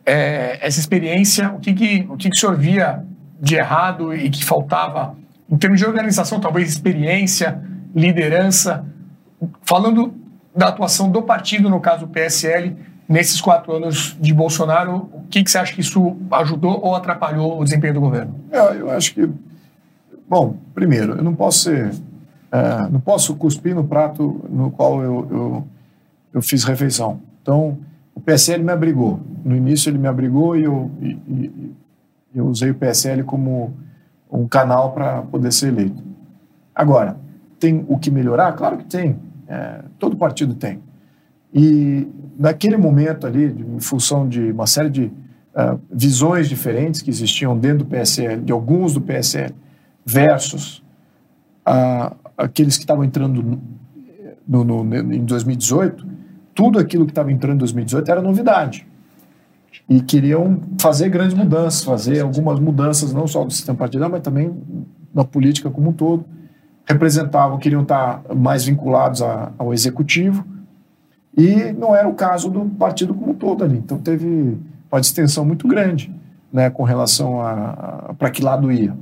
é, 0.05 0.59
essa 0.61 0.79
experiência, 0.79 1.51
o 1.51 1.61
que, 1.61 1.73
que, 1.73 2.07
o 2.11 2.17
que, 2.19 2.29
que 2.29 2.37
o 2.37 2.39
senhor 2.39 2.59
via 2.59 3.03
de 3.43 3.57
errado 3.57 4.15
e 4.15 4.31
que 4.31 4.45
faltava 4.45 5.17
em 5.51 5.57
termos 5.59 5.81
de 5.81 5.85
organização, 5.85 6.41
talvez 6.41 6.71
experiência, 6.71 7.61
liderança, 7.95 8.87
falando 9.65 10.15
da 10.57 10.69
atuação 10.69 11.11
do 11.11 11.21
partido, 11.23 11.69
no 11.69 11.81
caso 11.81 12.05
o 12.07 12.09
PSL, 12.09 12.75
nesses 13.09 13.41
quatro 13.41 13.73
anos 13.75 14.17
de 14.21 14.33
Bolsonaro, 14.33 15.11
o 15.13 15.25
que, 15.29 15.43
que 15.43 15.51
você 15.51 15.59
acha 15.59 15.75
que 15.75 15.81
isso 15.81 16.17
ajudou 16.31 16.81
ou 16.83 16.95
atrapalhou 16.95 17.61
o 17.61 17.65
desempenho 17.65 17.95
do 17.95 18.01
governo? 18.01 18.35
É, 18.51 18.77
eu 18.77 18.91
acho 18.91 19.13
que. 19.13 19.29
Bom, 20.29 20.57
primeiro, 20.75 21.15
eu 21.17 21.23
não 21.23 21.35
posso 21.35 21.65
ser. 21.65 21.91
é, 22.53 22.89
não 22.89 23.01
posso 23.01 23.35
cuspir 23.35 23.75
no 23.75 23.85
prato 23.85 24.41
no 24.49 24.71
qual 24.71 25.03
eu, 25.03 25.29
eu, 25.31 25.69
eu 26.35 26.41
fiz 26.43 26.65
refeição. 26.65 27.21
Então, 27.43 27.79
o 28.15 28.21
PSL 28.21 28.63
me 28.63 28.73
abrigou. 28.73 29.21
No 29.45 29.57
início, 29.57 29.91
ele 29.91 29.99
me 29.99 30.07
abrigou 30.09 30.57
e 30.57 30.63
eu, 30.63 30.91
e, 31.01 31.07
e- 31.29 31.73
eu 32.35 32.47
usei 32.47 32.71
o 32.71 32.75
PSL 32.75 33.23
como 33.25 33.75
um 34.31 34.47
canal 34.49 34.93
para 34.93 35.23
poder 35.23 35.53
ser 35.53 35.69
eleito. 35.69 36.03
Agora, 36.75 37.17
tem 37.59 37.85
o 37.89 37.99
que 37.99 38.11
melhorar? 38.11 38.53
Claro 38.53 38.79
que 38.79 38.85
tem. 38.85 39.19
É, 39.47 39.83
todo 39.99 40.17
partido 40.17 40.55
tem. 40.55 40.81
E 41.53 42.09
naquele 42.39 42.77
momento 42.79 43.27
ali, 43.27 43.45
em 43.45 43.79
função 43.81 44.27
de 44.29 44.51
uma 44.53 44.67
série 44.67 44.89
de 44.89 45.13
ah, 45.55 45.77
visões 45.91 46.49
diferentes 46.49 47.03
que 47.03 47.11
existiam 47.11 47.57
dentro 47.59 47.81
do 47.81 47.85
PSL, 47.85 48.41
de 48.43 48.53
alguns 48.53 48.95
do 48.95 49.01
PSL, 49.03 49.55
versus 50.05 50.83
ah, 51.67 52.15
aqueles 52.39 52.77
que 52.77 52.85
estavam 52.85 53.05
entrando 53.05 53.61
no, 54.47 54.65
no- 54.65 54.83
no- 54.85 55.13
em 55.15 55.25
2018, 55.25 56.07
tudo 56.55 56.79
aquilo 56.79 57.05
que 57.05 57.13
estava 57.13 57.31
entrando 57.31 57.57
em 57.57 57.59
2018 57.59 58.11
era 58.11 58.23
novidade. 58.23 58.87
E 59.89 60.01
queriam 60.01 60.61
fazer 60.79 61.09
grandes 61.09 61.35
mudanças, 61.37 61.83
fazer 61.85 62.21
algumas 62.21 62.59
mudanças, 62.61 63.13
não 63.13 63.27
só 63.27 63.45
do 63.45 63.53
sistema 63.53 63.79
partidário, 63.79 64.13
mas 64.13 64.23
também 64.23 64.53
na 65.15 65.25
política 65.25 65.71
como 65.71 65.91
um 65.91 65.93
todo. 65.93 66.25
Representavam, 66.87 67.59
queriam 67.59 67.83
estar 67.83 68.23
mais 68.35 68.65
vinculados 68.65 69.23
a- 69.23 69.53
ao 69.57 69.73
executivo, 69.73 70.45
e 71.37 71.73
não 71.73 71.95
era 71.97 72.09
o 72.09 72.15
caso 72.15 72.51
do 72.51 72.65
partido 72.67 73.15
como 73.15 73.33
um 73.33 73.35
todo 73.35 73.65
ali. 73.65 73.79
Então 73.79 73.99
teve 73.99 74.59
uma 74.91 75.01
distensão 75.01 75.45
muito 75.45 75.67
grande 75.67 76.15
né, 76.53 76.69
com 76.69 76.83
relação 76.83 77.41
a, 77.41 78.09
a 78.11 78.15
para 78.15 78.31
que 78.31 78.43
lado 78.43 78.71
ia. 78.71 78.95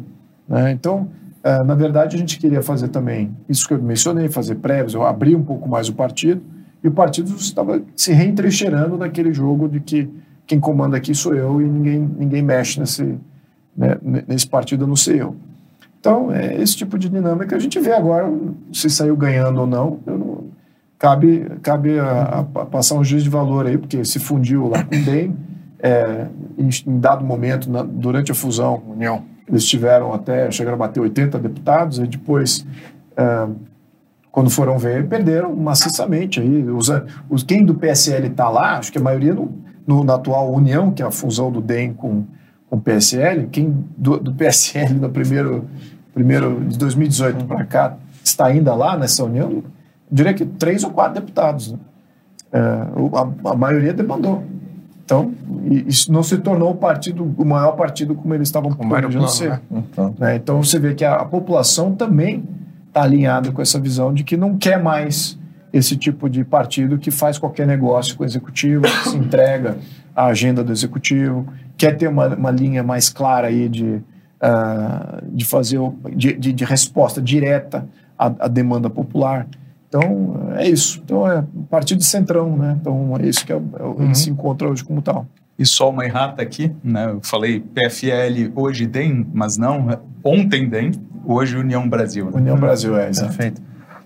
né? 0.49 0.71
Então, 0.71 1.09
eh, 1.43 1.65
na 1.65 1.75
verdade, 1.75 2.15
a 2.15 2.19
gente 2.19 2.39
queria 2.39 2.63
fazer 2.63 2.89
também 2.89 3.35
isso 3.49 3.67
que 3.67 3.75
eu 3.75 3.83
mencionei, 3.83 4.29
fazer 4.29 4.57
prévios, 4.57 4.95
eu 4.95 5.03
abri 5.05 5.35
um 5.35 5.43
pouco 5.43 5.69
mais 5.69 5.89
o 5.89 5.95
partido, 5.95 6.41
e 6.85 6.87
o 6.89 6.93
partido 6.93 7.35
estava 7.35 7.83
se 7.97 8.13
reentrecheirando 8.13 8.97
naquele 8.97 9.33
jogo 9.33 9.69
de 9.69 9.81
que 9.81 10.09
quem 10.51 10.59
comanda 10.59 10.97
aqui 10.97 11.15
sou 11.15 11.33
eu 11.33 11.63
e 11.63 11.65
ninguém, 11.65 12.11
ninguém 12.19 12.43
mexe 12.43 12.81
nesse, 12.81 13.17
né, 13.77 13.97
nesse 14.27 14.49
partido 14.49 14.85
não 14.85 14.97
ser 14.97 15.21
eu. 15.21 15.37
Então, 16.01 16.33
é 16.33 16.61
esse 16.61 16.77
tipo 16.77 16.99
de 16.99 17.09
dinâmica 17.09 17.55
a 17.55 17.59
gente 17.61 17.79
vê 17.79 17.93
agora, 17.93 18.29
se 18.73 18.91
saiu 18.91 19.17
ganhando 19.17 19.61
ou 19.61 19.67
não, 19.67 20.01
não- 20.05 20.45
cabe, 20.99 21.47
cabe 21.63 22.01
a, 22.01 22.41
a 22.41 22.67
passar 22.67 22.97
um 22.97 23.05
juízo 23.05 23.25
de 23.25 23.31
valor 23.31 23.65
aí, 23.65 23.79
porque 23.79 24.05
se 24.05 24.19
fundiu 24.19 24.67
lá 24.67 24.83
com 24.83 24.97
o 24.97 25.05
DEM, 25.05 25.37
é, 25.79 26.27
em, 26.59 26.69
em 26.69 26.99
dado 26.99 27.25
momento, 27.25 27.71
na- 27.71 27.85
durante 27.85 28.33
a 28.33 28.35
fusão, 28.35 28.83
União. 28.89 29.23
eles 29.49 29.65
tiveram 29.65 30.13
até, 30.13 30.51
chegaram 30.51 30.75
a 30.75 30.79
bater 30.79 30.99
80 31.01 31.39
deputados, 31.39 31.99
e 32.01 32.09
depois, 32.09 32.67
é, 33.17 33.47
quando 34.33 34.51
foram 34.51 34.77
ver, 34.79 35.07
perderam 35.07 35.55
maciçamente. 35.55 36.41
Aí, 36.41 36.65
os, 36.65 36.89
os, 37.31 37.45
quem 37.45 37.65
do 37.65 37.75
PSL 37.77 38.27
está 38.27 38.49
lá, 38.51 38.79
acho 38.79 38.91
que 38.91 38.99
a 38.99 39.03
maioria 39.03 39.33
no, 39.33 39.70
no- 39.95 40.05
na 40.05 40.15
atual 40.15 40.53
União, 40.53 40.91
que 40.93 41.03
é 41.03 41.07
a 41.07 41.11
fusão 41.11 41.51
do 41.51 41.61
DEM 41.61 41.93
com, 41.95 42.25
com 42.69 42.77
o 42.77 42.81
PSL, 42.81 43.47
quem 43.49 43.85
do, 43.97 44.19
do 44.19 44.33
PSL 44.33 44.95
no 44.95 45.09
primeiro, 45.11 45.65
primeiro 46.15 46.65
de 46.67 46.79
2018 46.79 47.45
para 47.45 47.65
cá 47.65 47.97
está 48.23 48.47
ainda 48.47 48.75
lá 48.75 48.97
nessa 48.97 49.25
União, 49.25 49.51
eu 49.51 49.65
diria 50.11 50.33
que 50.35 50.45
três 50.47 50.85
ou 50.85 50.91
quatro 50.91 51.15
deputados. 51.21 51.73
né? 51.73 51.79
É, 52.53 52.59
a, 52.61 53.51
a 53.51 53.55
maioria 53.57 53.93
demandou. 53.93 54.43
Então, 55.05 55.33
isso 55.87 56.13
não 56.13 56.23
se 56.23 56.39
tornou 56.39 56.71
o 56.71 56.75
partido, 56.77 57.35
o 57.37 57.45
maior 57.45 57.73
partido 57.73 58.15
como 58.15 58.33
eles 58.33 58.47
estavam 58.49 58.71
planejando 58.73 59.25
ser. 59.29 59.51
né? 59.51 59.61
Então, 59.91 60.15
né? 60.19 60.37
Então 60.37 60.63
você 60.63 60.79
vê 60.79 60.95
que 60.95 61.05
a, 61.05 61.15
a 61.17 61.25
população 61.25 61.95
também 61.97 62.45
está 62.87 63.03
alinhada 63.03 63.51
com 63.51 63.61
essa 63.61 63.79
visão 63.81 64.15
de 64.15 64.23
que 64.23 64.37
não 64.37 64.57
quer 64.57 64.81
mais 64.81 65.37
esse 65.73 65.97
tipo 65.97 66.29
de 66.29 66.45
partido 66.45 66.99
que 66.99 67.11
faz 67.11 67.39
qualquer 67.39 67.67
negócio 67.67 68.17
com 68.17 68.23
o 68.23 68.27
executivo, 68.27 68.83
que 68.83 69.09
se 69.11 69.17
entrega 69.17 69.79
à 70.15 70.27
agenda 70.27 70.63
do 70.65 70.73
executivo, 70.73 71.47
quer 71.77 71.97
ter 71.97 72.09
uma, 72.09 72.29
uma 72.29 72.51
linha 72.51 72.83
mais 72.83 73.09
clara 73.09 73.47
aí 73.49 73.69
de, 73.69 74.01
ah, 74.41 75.21
de 75.25 75.45
fazer 75.45 75.79
o- 75.79 75.95
de, 76.15 76.33
de, 76.35 76.53
de 76.53 76.65
resposta 76.65 77.21
direta 77.23 77.87
à, 78.19 78.27
à 78.27 78.49
demanda 78.49 78.89
popular. 78.91 79.47
Então 79.89 80.51
é 80.57 80.69
isso. 80.69 81.01
Então 81.05 81.29
é 81.31 81.45
partido 81.69 82.03
centrão, 82.03 82.57
né? 82.57 82.77
Então 82.81 83.17
é 83.21 83.27
isso 83.27 83.45
que 83.45 83.53
é, 83.53 83.57
é 83.57 84.03
ele 84.03 84.15
se 84.15 84.31
encontra 84.31 84.69
hoje 84.69 84.85
como 84.85 85.03
tal. 85.03 85.27
E 85.59 85.67
só 85.67 85.91
uma 85.91 86.05
errata 86.07 86.41
aqui, 86.43 86.73
né? 86.83 87.11
Eu 87.11 87.21
falei 87.23 87.61
PFL 87.61 88.51
hoje 88.55 88.87
DEM, 88.87 89.27
mas 89.33 89.59
não, 89.59 90.01
ontem 90.25 90.69
DEM, 90.69 90.93
hoje 91.25 91.57
União 91.57 91.87
Brasil. 91.89 92.27
né? 92.27 92.33
União 92.35 92.57
Brasil 92.57 92.97
é, 92.97 93.09
exato. 93.11 93.29
Perfeito. 93.29 93.63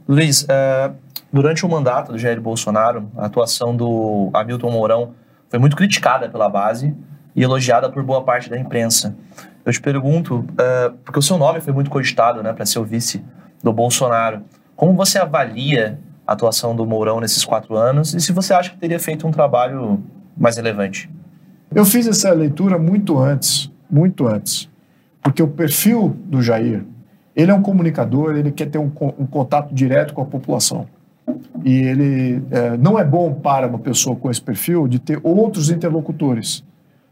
Luiz, 0.08 0.44
eh, 0.48 0.90
durante 1.34 1.66
o 1.66 1.68
mandato 1.68 2.12
do 2.12 2.18
Jair 2.18 2.40
Bolsonaro, 2.40 3.10
a 3.16 3.26
atuação 3.26 3.74
do 3.74 4.30
Hamilton 4.32 4.70
Mourão 4.70 5.14
foi 5.48 5.58
muito 5.58 5.74
criticada 5.74 6.28
pela 6.28 6.48
base. 6.48 6.94
e 7.36 7.42
elogiada 7.42 7.90
por 7.90 8.00
boa 8.04 8.22
parte 8.22 8.48
da 8.48 8.56
imprensa. 8.56 9.16
Eu 9.64 9.72
te 9.72 9.80
pergunto, 9.80 10.36
uh, 10.36 10.92
porque 11.04 11.18
o 11.18 11.22
seu 11.22 11.36
nome 11.36 11.60
foi 11.60 11.72
muito 11.72 11.90
cogitado 11.90 12.40
né, 12.44 12.52
para 12.52 12.64
ser 12.64 12.78
o 12.78 12.84
vice 12.84 13.24
do 13.60 13.72
Bolsonaro, 13.72 14.42
como 14.76 14.94
você 14.94 15.18
avalia 15.18 15.98
a 16.24 16.34
atuação 16.34 16.76
do 16.76 16.86
Mourão 16.86 17.18
nesses 17.18 17.44
quatro 17.44 17.76
anos 17.76 18.14
e 18.14 18.20
se 18.20 18.30
você 18.30 18.54
acha 18.54 18.70
que 18.70 18.76
teria 18.76 19.00
feito 19.00 19.26
um 19.26 19.32
trabalho 19.32 20.00
mais 20.36 20.56
relevante? 20.56 21.10
Eu 21.74 21.84
fiz 21.84 22.06
essa 22.06 22.32
leitura 22.32 22.78
muito 22.78 23.18
antes, 23.18 23.68
muito 23.90 24.28
antes, 24.28 24.70
porque 25.20 25.42
o 25.42 25.48
perfil 25.48 26.16
do 26.26 26.40
Jair, 26.40 26.84
ele 27.34 27.50
é 27.50 27.54
um 27.54 27.62
comunicador, 27.62 28.36
ele 28.36 28.52
quer 28.52 28.66
ter 28.70 28.78
um, 28.78 28.92
um 29.18 29.26
contato 29.26 29.74
direto 29.74 30.14
com 30.14 30.22
a 30.22 30.26
população. 30.26 30.86
E 31.64 31.72
ele 31.72 32.42
é, 32.50 32.76
não 32.76 32.98
é 32.98 33.04
bom 33.04 33.32
para 33.32 33.66
uma 33.66 33.78
pessoa 33.78 34.16
com 34.16 34.30
esse 34.30 34.40
perfil 34.40 34.88
de 34.88 34.98
ter 34.98 35.20
outros 35.22 35.70
interlocutores. 35.70 36.64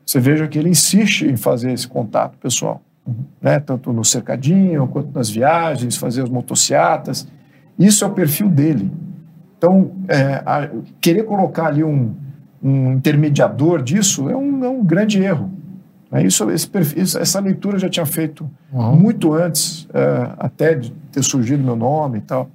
Você 0.04 0.18
veja 0.18 0.48
que 0.48 0.58
ele 0.58 0.68
insiste 0.68 1.22
em 1.22 1.36
fazer 1.36 1.72
esse 1.72 1.86
contato 1.86 2.36
pessoal, 2.38 2.82
uhum. 3.06 3.14
né? 3.40 3.60
tanto 3.60 3.92
no 3.92 4.04
cercadinho 4.04 4.86
quanto 4.88 5.14
nas 5.14 5.30
viagens, 5.30 5.96
fazer 5.96 6.22
as 6.22 6.28
motocicletas. 6.28 7.26
Isso 7.78 8.04
é 8.04 8.08
o 8.08 8.10
perfil 8.10 8.48
dele. 8.48 8.90
Então, 9.56 9.92
é, 10.08 10.42
a, 10.44 10.68
querer 11.00 11.22
colocar 11.22 11.66
ali 11.66 11.84
um, 11.84 12.14
um 12.62 12.92
intermediador 12.94 13.80
disso 13.80 14.28
é 14.28 14.36
um, 14.36 14.64
é 14.64 14.68
um 14.68 14.84
grande 14.84 15.22
erro. 15.22 15.50
É 16.10 16.22
isso, 16.22 16.50
esse 16.50 16.68
perfil, 16.68 17.02
essa 17.02 17.40
leitura 17.40 17.76
eu 17.76 17.80
já 17.80 17.88
tinha 17.88 18.04
feito 18.04 18.48
uhum. 18.70 18.96
muito 18.96 19.32
antes, 19.32 19.88
é, 19.94 20.30
até 20.36 20.74
de 20.74 20.90
ter 21.10 21.22
surgido 21.22 21.62
meu 21.62 21.74
nome 21.74 22.18
e 22.18 22.20
tal. 22.20 22.50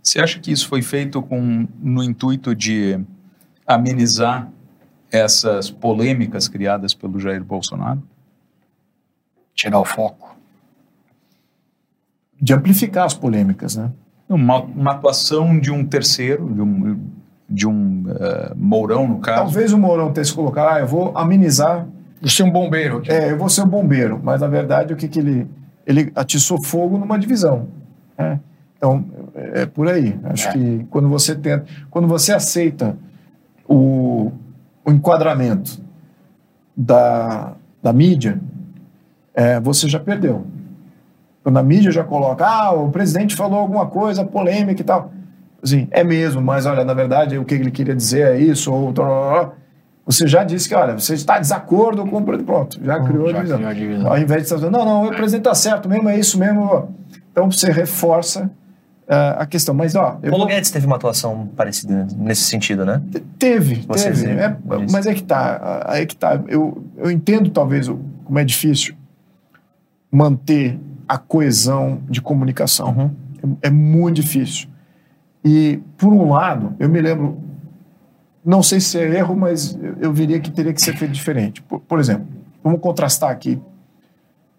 É, 0.00 0.04
Você 0.04 0.20
acha 0.20 0.38
que 0.38 0.50
isso 0.50 0.68
foi 0.68 0.82
feito 0.82 1.22
com, 1.22 1.66
no 1.80 2.02
intuito 2.02 2.54
de 2.54 2.98
amenizar 3.66 4.48
essas 5.10 5.70
polêmicas 5.70 6.48
criadas 6.48 6.94
pelo 6.94 7.18
Jair 7.18 7.44
Bolsonaro? 7.44 8.02
Tirar 9.54 9.80
o 9.80 9.84
foco. 9.84 10.36
De 12.40 12.54
amplificar 12.54 13.04
as 13.04 13.14
polêmicas, 13.14 13.76
né? 13.76 13.90
Uma, 14.28 14.62
uma 14.62 14.92
atuação 14.92 15.58
de 15.58 15.70
um 15.70 15.84
terceiro, 15.84 16.52
de 16.54 16.60
um, 16.60 17.00
de 17.48 17.66
um 17.66 18.04
uh, 18.06 18.56
Mourão, 18.56 19.08
no 19.08 19.18
caso. 19.18 19.42
Talvez 19.42 19.72
o 19.72 19.78
Mourão 19.78 20.12
tenha 20.12 20.24
se 20.24 20.32
colocado, 20.32 20.76
ah, 20.76 20.80
eu 20.80 20.86
vou 20.86 21.16
amenizar 21.18 21.86
Vou 22.20 22.28
ser 22.28 22.42
um 22.42 22.50
bombeiro. 22.50 23.02
É, 23.08 23.32
eu 23.32 23.38
vou 23.38 23.48
ser 23.48 23.62
um 23.62 23.68
bombeiro, 23.68 24.20
mas 24.22 24.42
na 24.42 24.46
verdade 24.46 24.92
o 24.92 24.96
que, 24.96 25.08
que 25.08 25.18
ele. 25.18 25.48
Ele 25.86 26.12
atiçou 26.14 26.62
fogo 26.62 26.98
numa 26.98 27.18
divisão. 27.18 27.68
Né? 28.16 28.38
Então, 28.80 29.04
é, 29.34 29.62
é 29.62 29.66
por 29.66 29.88
aí. 29.88 30.18
Acho 30.24 30.48
é. 30.48 30.52
que 30.52 30.86
quando 30.88 31.06
você 31.06 31.34
tenta. 31.34 31.66
Quando 31.90 32.08
você 32.08 32.32
aceita 32.32 32.96
o, 33.68 34.32
o 34.82 34.90
enquadramento 34.90 35.78
da, 36.74 37.52
da 37.82 37.92
mídia, 37.92 38.40
é, 39.34 39.60
você 39.60 39.86
já 39.86 40.00
perdeu. 40.00 40.46
Quando 41.42 41.58
a 41.58 41.62
mídia 41.62 41.92
já 41.92 42.02
coloca, 42.02 42.46
ah, 42.46 42.72
o 42.72 42.90
presidente 42.90 43.36
falou 43.36 43.58
alguma 43.58 43.84
coisa 43.84 44.24
polêmica 44.24 44.80
e 44.80 44.84
tal. 44.84 45.12
Assim, 45.62 45.86
é 45.90 46.02
mesmo, 46.02 46.40
mas 46.40 46.64
olha, 46.64 46.82
na 46.82 46.94
verdade, 46.94 47.36
o 47.36 47.44
que 47.44 47.54
ele 47.54 47.70
queria 47.70 47.94
dizer 47.94 48.34
é 48.34 48.38
isso, 48.38 48.72
ou. 48.72 48.94
Você 50.06 50.26
já 50.26 50.42
disse 50.42 50.68
que, 50.68 50.74
olha, 50.74 50.98
você 50.98 51.14
está 51.14 51.38
desacordo 51.38 52.04
com 52.06 52.16
o 52.16 52.24
pronto, 52.42 52.82
já 52.82 52.98
criou 53.04 53.30
já 53.30 53.40
a 53.40 53.72
divisão. 53.74 54.10
Ao 54.10 54.18
invés 54.18 54.40
de 54.40 54.44
estar 54.44 54.56
dizendo, 54.56 54.72
não, 54.72 54.84
não, 54.84 55.06
o 55.06 55.10
presidente 55.10 55.42
está 55.42 55.54
certo 55.54 55.88
mesmo, 55.88 56.08
é 56.08 56.18
isso 56.18 56.38
mesmo. 56.38 56.88
Então 57.30 57.50
você 57.50 57.70
reforça 57.70 58.50
a 59.14 59.46
questão. 59.46 59.74
Mas, 59.74 59.94
ó. 59.94 60.12
Paulo 60.12 60.38
vou... 60.38 60.46
Guedes 60.46 60.70
teve 60.70 60.86
uma 60.86 60.96
atuação 60.96 61.48
parecida 61.56 62.06
nesse 62.16 62.44
sentido, 62.44 62.84
né? 62.84 63.02
Teve, 63.38 63.86
teve. 63.86 64.30
É, 64.30 64.56
mas 64.90 65.06
é 65.06 65.14
que 65.14 65.22
tá, 65.22 65.86
é 65.88 66.06
que 66.06 66.16
tá. 66.16 66.40
Eu, 66.46 66.84
eu 66.96 67.10
entendo, 67.10 67.50
talvez, 67.50 67.88
como 68.24 68.38
é 68.38 68.44
difícil 68.44 68.94
manter 70.10 70.78
a 71.08 71.18
coesão 71.18 72.00
de 72.08 72.20
comunicação. 72.22 72.88
Uhum. 73.42 73.56
É, 73.62 73.68
é 73.68 73.70
muito 73.70 74.16
difícil. 74.16 74.68
E, 75.44 75.80
por 75.96 76.12
um 76.12 76.30
lado, 76.30 76.74
eu 76.78 76.88
me 76.88 77.00
lembro 77.00 77.50
não 78.44 78.62
sei 78.62 78.80
se 78.80 78.98
é 78.98 79.18
erro, 79.18 79.36
mas 79.36 79.78
eu 80.00 80.12
diria 80.12 80.40
que 80.40 80.50
teria 80.50 80.72
que 80.72 80.80
ser 80.80 80.96
feito 80.96 81.12
diferente. 81.12 81.62
Por, 81.62 81.80
por 81.80 82.00
exemplo, 82.00 82.26
vamos 82.64 82.80
contrastar 82.80 83.30
aqui 83.30 83.60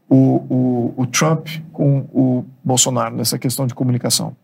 o, 0.07 0.15
o, 0.49 0.93
o, 0.97 1.07
Trump 1.07 1.47
com 1.71 2.05
o 2.13 2.45
Bolsonaro 2.63 3.15
nessa 3.15 3.39
questão 3.39 3.65
de 3.65 3.73
comunicação. 3.73 4.35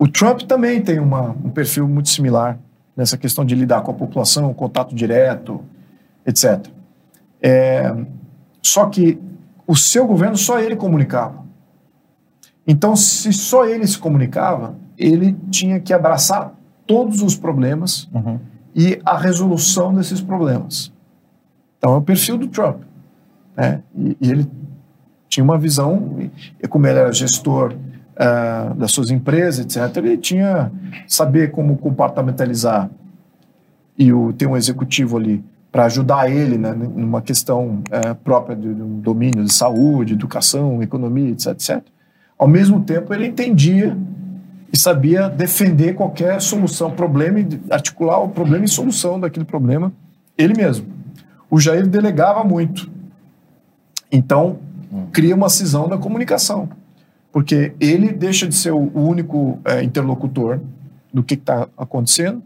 O 0.00 0.08
Trump 0.08 0.40
também 0.44 0.80
tem 0.80 0.98
uma, 0.98 1.36
um 1.44 1.50
perfil 1.50 1.86
muito 1.86 2.08
similar 2.08 2.58
nessa 2.96 3.18
questão 3.18 3.44
de 3.44 3.54
lidar 3.54 3.82
com 3.82 3.90
a 3.90 3.94
população, 3.94 4.54
contato 4.54 4.94
direto, 4.94 5.60
etc. 6.26 6.68
É, 7.42 7.94
só 8.62 8.86
que 8.86 9.20
o 9.66 9.76
seu 9.76 10.06
governo, 10.06 10.38
só 10.38 10.58
ele 10.58 10.74
comunicava. 10.74 11.44
Então, 12.66 12.96
se 12.96 13.30
só 13.30 13.66
ele 13.66 13.86
se 13.86 13.98
comunicava, 13.98 14.74
ele 14.96 15.36
tinha 15.50 15.78
que 15.78 15.92
abraçar 15.92 16.54
todos 16.86 17.20
os 17.20 17.36
problemas 17.36 18.08
uhum. 18.14 18.40
e 18.74 18.98
a 19.04 19.18
resolução 19.18 19.94
desses 19.94 20.22
problemas. 20.22 20.90
Então, 21.76 21.92
é 21.92 21.96
o 21.98 22.02
perfil 22.02 22.38
do 22.38 22.48
Trump. 22.48 22.84
Né? 23.54 23.82
E, 23.94 24.16
e 24.18 24.30
ele 24.30 24.50
tinha 25.28 25.44
uma 25.44 25.58
visão, 25.58 26.18
e 26.62 26.66
como 26.66 26.86
ele 26.86 26.98
era 26.98 27.12
gestor 27.12 27.74
uh, 28.20 28.74
das 28.74 28.92
suas 28.92 29.10
empresas, 29.10 29.64
etc., 29.64 29.96
ele 29.96 30.18
tinha 30.18 30.70
saber 31.08 31.50
como 31.50 31.76
compartimentalizar 31.76 32.90
e 33.98 34.12
o, 34.12 34.32
ter 34.32 34.46
um 34.46 34.56
executivo 34.56 35.16
ali 35.16 35.42
para 35.72 35.84
ajudar 35.84 36.30
ele 36.30 36.58
né, 36.58 36.72
numa 36.72 37.22
questão 37.22 37.82
uh, 37.88 38.14
própria 38.22 38.56
de, 38.56 38.74
de 38.74 38.82
um 38.82 39.00
domínio 39.00 39.44
de 39.44 39.52
saúde, 39.52 40.14
educação, 40.14 40.82
economia, 40.82 41.30
etc, 41.30 41.52
etc. 41.52 41.82
Ao 42.38 42.48
mesmo 42.48 42.80
tempo, 42.80 43.14
ele 43.14 43.26
entendia 43.26 43.96
e 44.72 44.78
sabia 44.78 45.28
defender 45.28 45.94
qualquer 45.94 46.40
solução, 46.40 46.90
problema, 46.90 47.40
e 47.40 47.60
articular 47.70 48.18
o 48.20 48.28
problema 48.28 48.64
e 48.64 48.68
solução 48.68 49.18
daquele 49.18 49.44
problema 49.44 49.92
ele 50.38 50.54
mesmo. 50.54 50.86
O 51.50 51.60
Jair 51.60 51.86
delegava 51.86 52.42
muito. 52.44 52.90
Então, 54.10 54.58
cria 55.12 55.34
uma 55.34 55.48
cisão 55.48 55.88
da 55.88 55.98
comunicação, 55.98 56.68
porque 57.32 57.72
ele 57.80 58.12
deixa 58.12 58.46
de 58.46 58.54
ser 58.54 58.72
o 58.72 58.90
único 58.94 59.58
é, 59.64 59.82
interlocutor 59.82 60.60
do 61.12 61.22
que 61.22 61.34
está 61.34 61.68
acontecendo. 61.76 62.42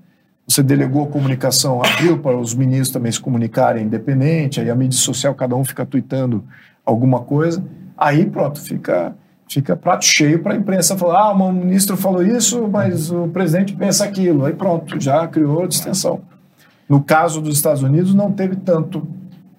Você 0.46 0.62
delegou 0.62 1.04
a 1.04 1.06
comunicação, 1.06 1.82
abriu 1.82 2.18
para 2.18 2.36
os 2.36 2.54
ministros 2.54 2.90
também 2.90 3.10
se 3.10 3.20
comunicarem 3.20 3.84
independente, 3.84 4.60
aí 4.60 4.68
a 4.68 4.74
mídia 4.74 4.98
social, 4.98 5.34
cada 5.34 5.56
um 5.56 5.64
fica 5.64 5.86
tweetando 5.86 6.44
alguma 6.84 7.20
coisa. 7.20 7.64
Aí, 7.96 8.26
pronto, 8.26 8.60
fica 8.60 9.14
fica 9.48 9.76
prato 9.76 10.04
cheio 10.04 10.40
para 10.42 10.54
a 10.54 10.56
imprensa 10.56 10.96
falar: 10.96 11.20
ah, 11.20 11.32
o 11.32 11.52
ministro 11.52 11.96
falou 11.96 12.22
isso, 12.22 12.66
mas 12.68 13.10
o 13.10 13.28
presidente 13.28 13.74
pensa 13.74 14.04
aquilo. 14.04 14.44
Aí 14.44 14.52
pronto, 14.52 15.00
já 15.00 15.26
criou 15.26 15.66
distensão. 15.66 16.20
No 16.88 17.02
caso 17.02 17.40
dos 17.40 17.56
Estados 17.56 17.82
Unidos, 17.82 18.14
não 18.14 18.30
teve 18.30 18.56
tanto 18.56 19.06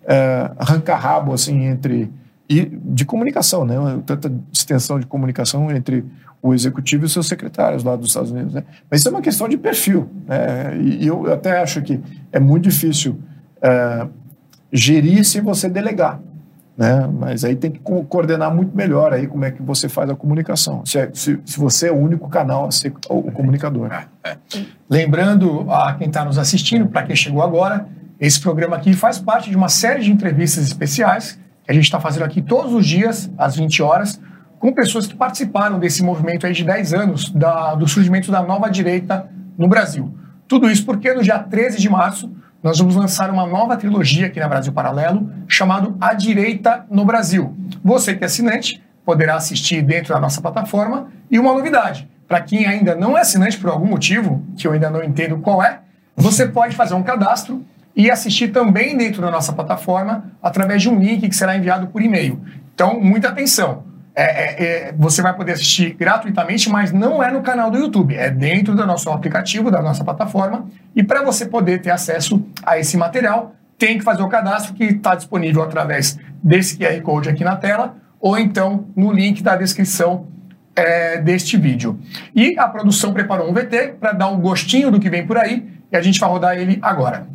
é, 0.05 0.51
arranca-rabo 0.57 1.33
assim 1.33 1.65
entre. 1.65 2.11
E 2.47 2.65
de 2.65 3.05
comunicação, 3.05 3.65
né? 3.65 3.75
Tanta 4.05 4.31
distensão 4.51 4.99
de 4.99 5.05
comunicação 5.05 5.71
entre 5.71 6.05
o 6.41 6.53
executivo 6.53 7.03
e 7.03 7.07
os 7.07 7.13
seus 7.13 7.27
secretários 7.27 7.83
lá 7.83 7.95
dos 7.95 8.09
Estados 8.09 8.31
Unidos. 8.31 8.53
Né? 8.53 8.63
Mas 8.89 8.99
isso 8.99 9.09
é 9.09 9.11
uma 9.11 9.21
questão 9.21 9.49
de 9.49 9.57
perfil. 9.57 10.07
Né? 10.27 10.77
E 10.77 11.07
eu 11.07 11.31
até 11.33 11.59
acho 11.59 11.81
que 11.81 11.99
é 12.31 12.39
muito 12.39 12.69
difícil 12.69 13.17
é, 13.61 14.05
gerir 14.71 15.25
se 15.25 15.41
você 15.41 15.67
delegar 15.67 16.21
né? 16.77 17.09
Mas 17.11 17.43
aí 17.43 17.55
tem 17.55 17.71
que 17.71 17.79
coordenar 17.79 18.53
muito 18.53 18.75
melhor 18.75 19.13
aí 19.13 19.27
como 19.27 19.45
é 19.45 19.51
que 19.51 19.61
você 19.61 19.87
faz 19.87 20.09
a 20.09 20.15
comunicação. 20.15 20.85
Se, 20.85 20.99
é, 20.99 21.09
se, 21.13 21.39
se 21.45 21.57
você 21.57 21.87
é 21.87 21.91
o 21.91 21.95
único 21.95 22.27
canal 22.27 22.67
a 22.67 22.71
ser 22.71 22.93
o, 23.09 23.19
o 23.19 23.31
comunicador. 23.31 23.91
É, 23.91 24.07
é. 24.23 24.37
Lembrando 24.89 25.71
a 25.71 25.93
quem 25.93 26.07
está 26.07 26.25
nos 26.25 26.37
assistindo, 26.37 26.87
para 26.87 27.03
quem 27.03 27.15
chegou 27.15 27.41
agora, 27.41 27.87
esse 28.19 28.39
programa 28.39 28.75
aqui 28.75 28.93
faz 28.93 29.17
parte 29.17 29.49
de 29.49 29.55
uma 29.55 29.69
série 29.69 30.03
de 30.03 30.11
entrevistas 30.11 30.65
especiais 30.65 31.39
que 31.65 31.71
a 31.71 31.73
gente 31.73 31.85
está 31.85 31.99
fazendo 31.99 32.23
aqui 32.23 32.41
todos 32.41 32.73
os 32.73 32.85
dias, 32.85 33.29
às 33.37 33.55
20 33.55 33.81
horas, 33.81 34.21
com 34.59 34.71
pessoas 34.73 35.07
que 35.07 35.15
participaram 35.15 35.79
desse 35.79 36.03
movimento 36.03 36.45
aí 36.45 36.53
de 36.53 36.63
10 36.63 36.93
anos 36.93 37.29
da, 37.29 37.75
do 37.75 37.87
surgimento 37.87 38.31
da 38.31 38.41
nova 38.41 38.69
direita 38.69 39.29
no 39.57 39.67
Brasil. 39.67 40.13
Tudo 40.47 40.69
isso 40.69 40.85
porque 40.85 41.13
no 41.13 41.23
dia 41.23 41.39
13 41.39 41.79
de 41.79 41.89
março 41.89 42.31
nós 42.61 42.79
vamos 42.79 42.95
lançar 42.95 43.29
uma 43.29 43.45
nova 43.45 43.77
trilogia 43.77 44.27
aqui 44.27 44.39
na 44.39 44.47
Brasil 44.47 44.73
Paralelo, 44.73 45.29
chamado 45.47 45.95
A 46.01 46.13
Direita 46.13 46.85
no 46.89 47.05
Brasil. 47.05 47.55
Você 47.83 48.15
que 48.15 48.23
é 48.23 48.25
assinante 48.25 48.81
poderá 49.05 49.35
assistir 49.35 49.83
dentro 49.83 50.13
da 50.13 50.19
nossa 50.19 50.41
plataforma 50.41 51.09
e 51.29 51.37
uma 51.37 51.53
novidade, 51.53 52.09
para 52.27 52.41
quem 52.41 52.65
ainda 52.65 52.95
não 52.95 53.15
é 53.15 53.21
assinante 53.21 53.57
por 53.59 53.69
algum 53.69 53.85
motivo, 53.85 54.43
que 54.57 54.67
eu 54.67 54.71
ainda 54.71 54.89
não 54.89 55.03
entendo 55.03 55.37
qual 55.37 55.61
é, 55.61 55.81
você 56.15 56.47
pode 56.47 56.75
fazer 56.75 56.95
um 56.95 57.03
cadastro 57.03 57.63
e 57.95 58.11
assistir 58.11 58.49
também 58.49 58.97
dentro 58.97 59.21
da 59.21 59.31
nossa 59.31 59.53
plataforma 59.53 60.31
através 60.41 60.81
de 60.81 60.89
um 60.89 60.99
link 60.99 61.27
que 61.29 61.35
será 61.35 61.55
enviado 61.55 61.87
por 61.87 62.01
e-mail. 62.01 62.41
Então, 62.73 62.99
muita 62.99 63.29
atenção. 63.29 63.83
É, 64.17 64.23
é, 64.23 64.63
é, 64.63 64.93
você 64.97 65.21
vai 65.21 65.35
poder 65.35 65.53
assistir 65.53 65.93
gratuitamente, 65.93 66.69
mas 66.69 66.91
não 66.91 67.21
é 67.21 67.29
no 67.31 67.41
canal 67.41 67.69
do 67.69 67.77
YouTube, 67.77 68.15
é 68.15 68.29
dentro 68.29 68.73
do 68.73 68.85
nosso 68.85 69.09
aplicativo, 69.09 69.69
da 69.69 69.81
nossa 69.81 70.03
plataforma. 70.03 70.67
E 70.95 71.03
para 71.03 71.21
você 71.21 71.45
poder 71.45 71.81
ter 71.81 71.91
acesso 71.91 72.45
a 72.63 72.79
esse 72.79 72.95
material, 72.95 73.53
tem 73.77 73.97
que 73.97 74.03
fazer 74.03 74.23
o 74.23 74.29
cadastro 74.29 74.73
que 74.73 74.85
está 74.85 75.15
disponível 75.15 75.61
através 75.61 76.17
desse 76.41 76.77
QR 76.77 77.01
Code 77.01 77.29
aqui 77.29 77.43
na 77.43 77.57
tela 77.57 77.95
ou 78.19 78.37
então 78.37 78.87
no 78.95 79.11
link 79.11 79.43
da 79.43 79.55
descrição 79.55 80.27
é, 80.75 81.17
deste 81.17 81.57
vídeo. 81.57 81.99
E 82.33 82.57
a 82.57 82.67
produção 82.67 83.13
preparou 83.13 83.49
um 83.49 83.53
VT 83.53 83.95
para 83.99 84.13
dar 84.13 84.27
um 84.27 84.39
gostinho 84.39 84.91
do 84.91 84.99
que 84.99 85.09
vem 85.09 85.25
por 85.25 85.37
aí 85.37 85.67
e 85.91 85.95
a 85.95 86.01
gente 86.01 86.19
vai 86.19 86.29
rodar 86.29 86.57
ele 86.57 86.79
agora. 86.81 87.27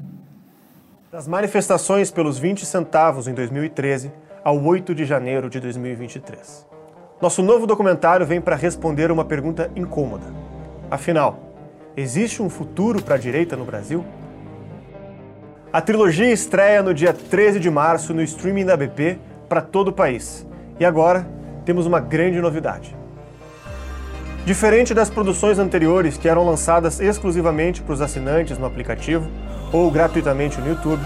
Das 1.10 1.26
manifestações 1.26 2.08
pelos 2.12 2.38
20 2.38 2.64
centavos 2.64 3.26
em 3.26 3.34
2013 3.34 4.12
ao 4.44 4.62
8 4.62 4.94
de 4.94 5.04
janeiro 5.04 5.50
de 5.50 5.58
2023. 5.58 6.64
Nosso 7.20 7.42
novo 7.42 7.66
documentário 7.66 8.24
vem 8.24 8.40
para 8.40 8.54
responder 8.54 9.10
uma 9.10 9.24
pergunta 9.24 9.72
incômoda. 9.74 10.26
Afinal, 10.88 11.40
existe 11.96 12.40
um 12.40 12.48
futuro 12.48 13.02
para 13.02 13.16
a 13.16 13.18
direita 13.18 13.56
no 13.56 13.64
Brasil? 13.64 14.04
A 15.72 15.80
trilogia 15.80 16.30
estreia 16.30 16.80
no 16.80 16.94
dia 16.94 17.12
13 17.12 17.58
de 17.58 17.70
março 17.70 18.14
no 18.14 18.22
streaming 18.22 18.66
da 18.66 18.76
BP 18.76 19.18
para 19.48 19.60
todo 19.60 19.88
o 19.88 19.92
país. 19.92 20.46
E 20.78 20.84
agora 20.84 21.26
temos 21.64 21.86
uma 21.86 21.98
grande 21.98 22.40
novidade. 22.40 22.99
Diferente 24.44 24.94
das 24.94 25.10
produções 25.10 25.58
anteriores 25.58 26.16
que 26.16 26.28
eram 26.28 26.46
lançadas 26.46 26.98
exclusivamente 26.98 27.82
para 27.82 27.92
os 27.92 28.00
assinantes 28.00 28.56
no 28.56 28.66
aplicativo 28.66 29.28
ou 29.70 29.90
gratuitamente 29.90 30.58
no 30.60 30.68
YouTube, 30.68 31.02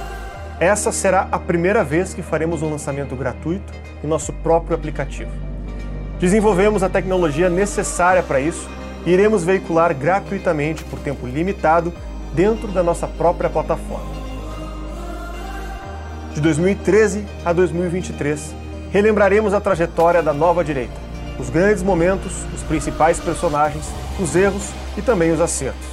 essa 0.60 0.92
será 0.92 1.28
a 1.32 1.38
primeira 1.38 1.82
vez 1.82 2.14
que 2.14 2.22
faremos 2.22 2.62
um 2.62 2.70
lançamento 2.70 3.16
gratuito 3.16 3.72
em 4.02 4.06
nosso 4.06 4.32
próprio 4.32 4.76
aplicativo. 4.76 5.30
Desenvolvemos 6.20 6.82
a 6.84 6.88
tecnologia 6.88 7.50
necessária 7.50 8.22
para 8.22 8.40
isso 8.40 8.68
e 9.04 9.10
iremos 9.10 9.42
veicular 9.42 9.92
gratuitamente 9.92 10.84
por 10.84 11.00
tempo 11.00 11.26
limitado 11.26 11.92
dentro 12.32 12.68
da 12.68 12.82
nossa 12.84 13.06
própria 13.06 13.50
plataforma. 13.50 14.14
De 16.32 16.40
2013 16.40 17.26
a 17.44 17.52
2023, 17.52 18.54
relembraremos 18.90 19.52
a 19.52 19.60
trajetória 19.60 20.22
da 20.22 20.32
nova 20.32 20.64
direita, 20.64 21.03
os 21.38 21.50
grandes 21.50 21.82
momentos, 21.82 22.32
os 22.54 22.62
principais 22.62 23.18
personagens, 23.18 23.84
os 24.20 24.36
erros 24.36 24.70
e 24.96 25.02
também 25.02 25.32
os 25.32 25.40
acertos. 25.40 25.86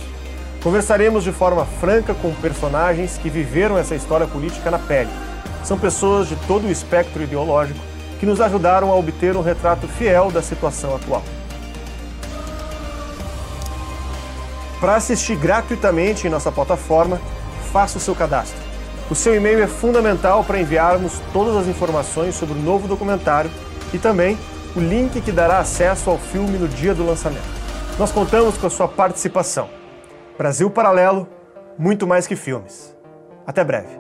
Conversaremos 0.64 1.24
de 1.24 1.32
forma 1.32 1.66
franca 1.66 2.14
com 2.14 2.34
personagens 2.36 3.18
que 3.18 3.30
viveram 3.30 3.78
essa 3.78 3.96
história 3.96 4.28
política 4.28 4.70
na 4.70 4.78
pele. 4.78 5.10
São 5.64 5.78
pessoas 5.78 6.28
de 6.28 6.36
todo 6.48 6.68
o 6.68 6.72
espectro 6.72 7.24
ideológico 7.24 7.80
que 8.20 8.26
nos 8.26 8.39
ajudaram 8.39 8.92
a 8.92 8.96
obter 8.96 9.36
um 9.36 9.42
retrato 9.42 9.88
fiel 9.88 10.30
da 10.30 10.42
situação 10.42 10.96
atual. 10.96 11.24
Para 14.80 14.96
assistir 14.96 15.36
gratuitamente 15.36 16.28
em 16.28 16.30
nossa 16.30 16.52
plataforma, 16.52 17.20
faça 17.72 17.98
o 17.98 18.02
seu 18.02 18.14
cadastro. 18.14 18.60
O 19.10 19.16
seu 19.16 19.36
e-mail 19.36 19.62
é 19.62 19.68
fundamental 19.68 20.44
para 20.44 20.60
enviarmos 20.60 21.14
todas 21.34 21.56
as 21.56 21.68
informações 21.68 22.36
sobre 22.36 22.58
o 22.58 22.62
novo 22.62 22.88
documentário 22.88 23.50
e 23.94 23.98
também 23.98 24.38
o 24.76 24.80
link 24.80 25.20
que 25.22 25.32
dará 25.32 25.60
acesso 25.60 26.10
ao 26.10 26.18
filme 26.18 26.58
no 26.58 26.68
dia 26.68 26.94
do 26.96 27.06
lançamento. 27.06 27.44
Nós 28.00 28.12
contamos 28.12 28.58
com 28.58 28.68
a 28.68 28.70
sua 28.70 28.88
participação. 28.88 29.70
Brasil 30.38 30.70
Paralelo, 30.70 31.28
muito 31.78 32.08
mais 32.08 32.26
que 32.26 32.36
filmes. 32.36 32.96
Até 33.46 33.64
breve. 33.64 34.00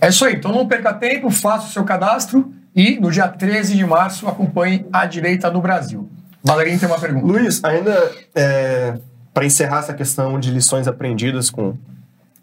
É 0.00 0.08
isso 0.08 0.24
aí, 0.24 0.34
então 0.34 0.50
não 0.50 0.66
perca 0.66 0.94
tempo, 0.94 1.30
faça 1.30 1.66
o 1.66 1.70
seu 1.70 1.84
cadastro 1.84 2.50
e 2.74 2.98
no 2.98 3.10
dia 3.10 3.28
13 3.28 3.76
de 3.76 3.84
março 3.84 4.26
acompanhe 4.26 4.86
a 4.92 5.04
direita 5.04 5.50
do 5.50 5.60
Brasil. 5.60 6.08
Valerinho 6.42 6.80
tem 6.80 6.88
uma 6.88 6.98
pergunta. 6.98 7.26
Luiz, 7.26 7.62
ainda 7.62 8.10
é, 8.34 8.98
para 9.34 9.44
encerrar 9.44 9.80
essa 9.80 9.94
questão 9.94 10.40
de 10.40 10.50
lições 10.50 10.88
aprendidas 10.88 11.50
com 11.50 11.76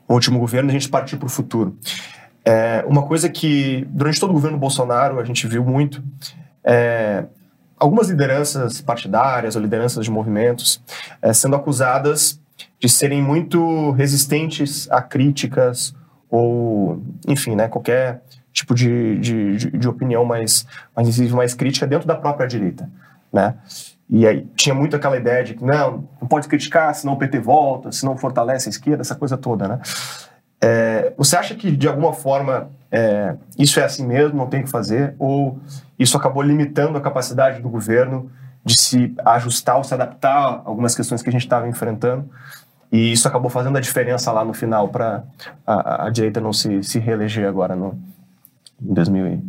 o 0.08 0.14
último 0.14 0.40
governo, 0.40 0.70
a 0.70 0.74
gente 0.74 0.90
partir 0.90 1.18
para 1.18 1.26
o 1.26 1.30
futuro. 1.30 1.78
É, 2.46 2.84
uma 2.88 3.04
coisa 3.04 3.28
que, 3.28 3.86
durante 3.90 4.20
todo 4.20 4.30
o 4.30 4.34
governo 4.34 4.58
Bolsonaro, 4.58 5.20
a 5.20 5.24
gente 5.24 5.46
viu 5.48 5.66
muito, 5.66 6.02
é, 6.64 7.26
algumas 7.78 8.10
lideranças 8.10 8.82
partidárias 8.82 9.56
ou 9.56 9.62
lideranças 9.62 10.06
de 10.06 10.12
movimentos 10.12 10.82
é, 11.22 11.34
sendo 11.34 11.56
acusadas 11.56 12.40
de 12.80 12.90
serem 12.90 13.22
muito 13.22 13.92
resistentes 13.92 14.90
a 14.90 15.02
críticas 15.02 15.94
ou, 16.30 17.02
enfim, 17.28 17.56
né, 17.56 17.68
qualquer 17.68 18.22
tipo 18.52 18.74
de, 18.74 19.20
de, 19.20 19.58
de, 19.58 19.72
de 19.78 19.88
opinião 19.88 20.26
mais, 20.26 20.66
mais 20.96 21.32
mais 21.32 21.54
crítica 21.54 21.86
dentro 21.86 22.08
da 22.08 22.16
própria 22.16 22.48
direita, 22.48 22.90
né? 23.32 23.56
E 24.10 24.26
aí 24.26 24.48
tinha 24.56 24.74
muito 24.74 24.96
aquela 24.96 25.18
ideia 25.18 25.44
de 25.44 25.54
que 25.54 25.64
não, 25.64 26.08
não 26.22 26.28
pode 26.28 26.48
criticar, 26.48 26.94
senão 26.96 27.14
o 27.14 27.18
PT 27.18 27.40
volta, 27.40 27.92
senão 27.92 28.18
fortalece 28.18 28.70
a 28.70 28.72
esquerda, 28.72 29.02
essa 29.02 29.16
coisa 29.16 29.38
toda, 29.38 29.68
né? 29.68 29.80
É, 30.60 31.14
você 31.18 31.36
acha 31.36 31.54
que 31.54 31.76
de 31.76 31.88
alguma 31.88 32.14
forma 32.14 32.70
é, 32.92 33.36
isso 33.60 33.80
é 33.80 33.84
assim 33.84 34.06
mesmo, 34.08 34.38
não 34.38 34.48
tem 34.48 34.64
que 34.64 34.70
fazer, 34.70 35.14
ou 35.20 35.60
isso 36.00 36.18
acabou 36.18 36.42
limitando 36.42 36.98
a 36.98 37.02
capacidade 37.02 37.62
do 37.62 37.70
governo 37.70 38.32
de 38.64 38.80
se 38.80 39.14
ajustar 39.26 39.78
ou 39.78 39.84
se 39.84 39.94
adaptar 39.94 40.36
a 40.36 40.62
algumas 40.66 40.96
questões 40.96 41.22
que 41.22 41.30
a 41.30 41.32
gente 41.32 41.44
estava 41.44 41.68
enfrentando? 41.68 42.30
E 42.92 43.12
isso 43.12 43.28
acabou 43.28 43.50
fazendo 43.50 43.78
a 43.78 43.82
diferença 43.82 44.32
lá 44.32 44.46
no 44.46 44.54
final 44.54 44.88
para 44.88 45.24
a, 45.66 46.06
a, 46.06 46.10
direita 46.10 46.40
não 46.40 46.54
se, 46.54 46.82
se 46.84 47.00
reeleger 47.00 47.48
agora 47.48 47.76
no, 47.76 48.00
em 48.82 48.94
2020. 48.94 49.44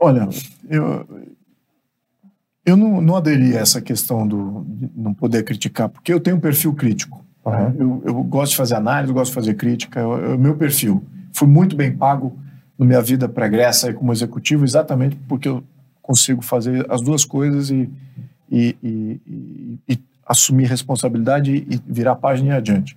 Olha, 0.00 0.28
eu, 0.68 1.06
eu 2.64 2.76
não, 2.76 3.00
não 3.00 3.16
aderi 3.16 3.56
a 3.56 3.60
essa 3.60 3.80
questão 3.80 4.26
do 4.26 4.66
não 4.96 5.12
poder 5.12 5.44
criticar, 5.44 5.88
porque 5.88 6.12
eu 6.12 6.20
tenho 6.20 6.36
um 6.36 6.40
perfil 6.40 6.72
crítico. 6.72 7.24
Uhum. 7.44 7.74
Eu, 7.78 8.02
eu, 8.06 8.22
gosto 8.22 8.52
de 8.52 8.56
fazer 8.56 8.74
análise, 8.74 9.10
eu 9.10 9.14
gosto 9.14 9.30
de 9.30 9.34
fazer 9.34 9.54
crítica, 9.54 10.00
é 10.00 10.04
o 10.06 10.38
meu 10.38 10.56
perfil. 10.56 11.04
Fui 11.32 11.46
muito 11.46 11.76
bem 11.76 11.94
pago 11.94 12.38
na 12.78 12.86
minha 12.86 13.02
vida 13.02 13.28
pregressa 13.28 13.92
como 13.92 14.12
executivo, 14.12 14.64
exatamente 14.64 15.16
porque 15.28 15.48
eu 15.48 15.62
consigo 16.00 16.42
fazer 16.42 16.86
as 16.90 17.00
duas 17.00 17.24
coisas 17.24 17.70
e, 17.70 17.90
e, 18.50 18.76
e, 18.82 19.78
e 19.88 19.98
assumir 20.26 20.66
responsabilidade 20.66 21.54
e 21.54 21.80
virar 21.86 22.12
a 22.12 22.16
página 22.16 22.54
e 22.54 22.56
adiante. 22.56 22.96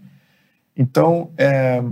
Então, 0.75 1.29
é, 1.37 1.83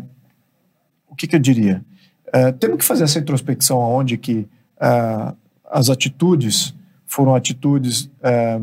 o 1.09 1.15
que, 1.15 1.27
que, 1.27 1.35
eu 1.35 1.39
diria? 1.39 1.83
É, 2.31 2.51
temos 2.51 2.77
que 2.77 2.85
fazer 2.85 3.05
essa 3.05 3.19
introspecção 3.19 3.79
onde 3.79 4.17
que 4.17 4.47
é, 4.79 5.33
as 5.71 5.89
atitudes 5.89 6.74
foram 7.15 7.33
atitudes 7.33 8.11
é, 8.21 8.59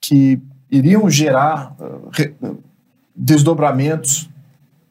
que 0.00 0.40
iriam 0.68 1.08
gerar 1.08 1.76
re, 2.12 2.34
desdobramentos 3.14 4.28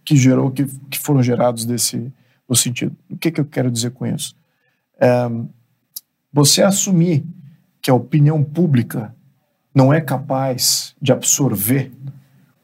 que 0.05 0.15
gerou 0.15 0.49
que, 0.49 0.65
que 0.89 0.97
foram 0.97 1.21
gerados 1.21 1.65
desse 1.65 2.09
no 2.47 2.55
sentido. 2.55 2.95
O 3.11 3.17
que, 3.17 3.31
que 3.31 3.41
eu 3.41 3.45
quero 3.45 3.69
dizer 3.69 3.91
com 3.91 4.05
isso? 4.05 4.33
É, 4.97 5.29
você 6.31 6.63
assumir 6.63 7.25
que 7.81 7.91
a 7.91 7.93
opinião 7.93 8.41
pública 8.43 9.13
não 9.75 9.93
é 9.93 9.99
capaz 9.99 10.95
de 11.01 11.11
absorver 11.11 11.91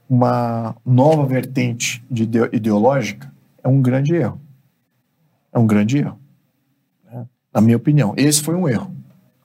uma 0.10 0.78
nova 0.86 1.26
vertente 1.26 2.02
de 2.10 2.24
ideológica 2.54 3.34
é 3.62 3.68
um 3.68 3.82
grande 3.82 4.16
erro. 4.16 4.40
É 5.52 5.60
um 5.60 5.68
grande 5.68 5.98
erro. 5.98 6.18
Né? 7.04 7.28
Na 7.54 7.60
minha 7.60 7.76
opinião. 7.76 8.14
Esse 8.16 8.42
foi 8.42 8.56
um 8.56 8.70
erro. 8.70 8.96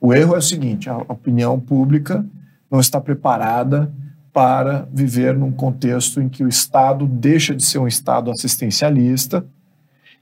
O 0.00 0.14
erro 0.14 0.34
é 0.34 0.38
o 0.38 0.42
seguinte: 0.42 0.88
a 0.88 0.96
opinião 0.96 1.60
pública 1.60 2.24
não 2.70 2.80
está 2.80 3.00
preparada 3.00 3.92
para 4.32 4.88
viver 4.92 5.36
num 5.36 5.52
contexto 5.52 6.20
em 6.20 6.28
que 6.28 6.42
o 6.44 6.48
Estado 6.48 7.06
deixa 7.06 7.54
de 7.54 7.64
ser 7.64 7.78
um 7.78 7.86
Estado 7.86 8.30
assistencialista 8.30 9.44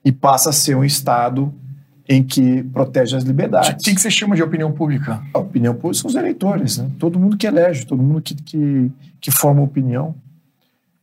e 0.04 0.10
passa 0.10 0.50
a 0.50 0.52
ser 0.52 0.76
um 0.76 0.84
Estado 0.84 1.52
em 2.08 2.22
que 2.22 2.62
protege 2.62 3.16
as 3.16 3.22
liberdades. 3.22 3.70
O 3.70 3.76
que, 3.84 3.94
que 3.94 4.00
você 4.00 4.10
chama 4.10 4.34
de 4.34 4.42
opinião 4.42 4.72
pública? 4.72 5.22
A 5.34 5.38
opinião 5.38 5.74
pública 5.74 6.00
são 6.00 6.08
os 6.08 6.16
eleitores, 6.16 6.78
né? 6.78 6.90
todo 6.98 7.18
mundo 7.18 7.36
que 7.36 7.46
elege, 7.46 7.86
todo 7.86 8.02
mundo 8.02 8.22
que, 8.22 8.34
que, 8.34 8.90
que 9.20 9.30
forma 9.30 9.60
opinião. 9.60 10.14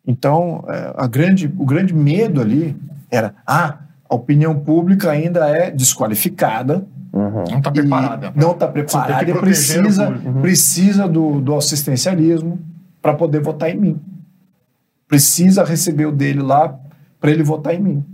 Então, 0.07 0.65
é, 0.67 0.93
a 0.97 1.05
grande, 1.05 1.53
o 1.57 1.65
grande 1.65 1.93
medo 1.93 2.41
ali 2.41 2.76
era: 3.11 3.36
ah, 3.45 3.80
a 4.09 4.15
opinião 4.15 4.59
pública 4.59 5.11
ainda 5.11 5.47
é 5.47 5.69
desqualificada 5.69 6.88
Uhum. 7.16 7.45
Não 7.49 7.57
está 7.59 7.72
preparada. 7.72 8.34
Não 8.36 8.51
está 8.51 8.68
preparada 8.68 9.32
e 9.32 9.34
precisa, 9.34 10.09
uhum. 10.09 10.41
precisa 10.41 11.07
do, 11.07 11.39
do 11.39 11.55
assistencialismo 11.55 12.59
para 13.01 13.13
poder 13.13 13.41
votar 13.41 13.70
em 13.70 13.80
mim. 13.80 14.01
Precisa 15.07 15.63
receber 15.63 16.07
o 16.07 16.11
dele 16.11 16.41
lá 16.41 16.78
para 17.18 17.32
ele 17.32 17.41
votar 17.41 17.74
em 17.74 17.80
mim. 17.80 18.05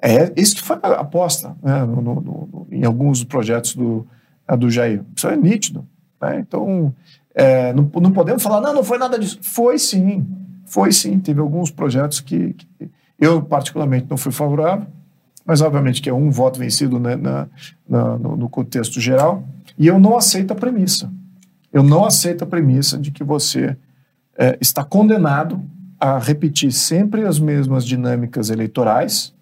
É 0.00 0.32
isso 0.36 0.54
que 0.54 0.62
foi 0.62 0.78
a 0.80 1.00
aposta 1.00 1.56
né, 1.60 1.84
no, 1.84 2.00
no, 2.00 2.14
no, 2.20 2.66
em 2.70 2.84
alguns 2.84 3.24
projetos 3.24 3.74
do, 3.74 4.06
do 4.56 4.70
Jair. 4.70 5.02
Isso 5.16 5.26
é 5.26 5.36
nítido. 5.36 5.84
Né? 6.22 6.38
Então, 6.38 6.94
é, 7.34 7.72
não, 7.72 7.90
não 8.00 8.12
podemos 8.12 8.42
falar, 8.42 8.60
não, 8.60 8.74
não 8.74 8.84
foi 8.84 8.98
nada 8.98 9.18
disso. 9.18 9.40
Foi 9.42 9.76
sim, 9.76 10.24
foi 10.66 10.92
sim. 10.92 11.18
Teve 11.18 11.40
alguns 11.40 11.72
projetos 11.72 12.20
que, 12.20 12.52
que 12.52 12.90
eu, 13.18 13.42
particularmente, 13.42 14.06
não 14.08 14.16
fui 14.16 14.30
favorável 14.30 14.86
mas 15.46 15.60
obviamente 15.60 16.02
que 16.02 16.10
é 16.10 16.14
um 16.14 16.30
voto 16.30 16.58
vencido 16.58 16.98
né, 16.98 17.14
na, 17.14 17.46
na, 17.88 18.18
no, 18.18 18.36
no 18.36 18.48
contexto 18.48 19.00
geral, 19.00 19.44
e 19.78 19.86
eu 19.86 19.98
não 19.98 20.16
aceito 20.16 20.52
a 20.52 20.56
premissa. 20.56 21.10
Eu 21.72 21.82
não 21.82 22.04
aceito 22.04 22.42
a 22.42 22.46
premissa 22.46 22.98
de 22.98 23.10
que 23.10 23.22
você 23.22 23.76
é, 24.36 24.58
está 24.60 24.82
condenado 24.82 25.62
a 26.00 26.18
repetir 26.18 26.72
sempre 26.72 27.24
as 27.24 27.38
mesmas 27.38 27.84
dinâmicas 27.84 28.50
eleitorais 28.50 29.34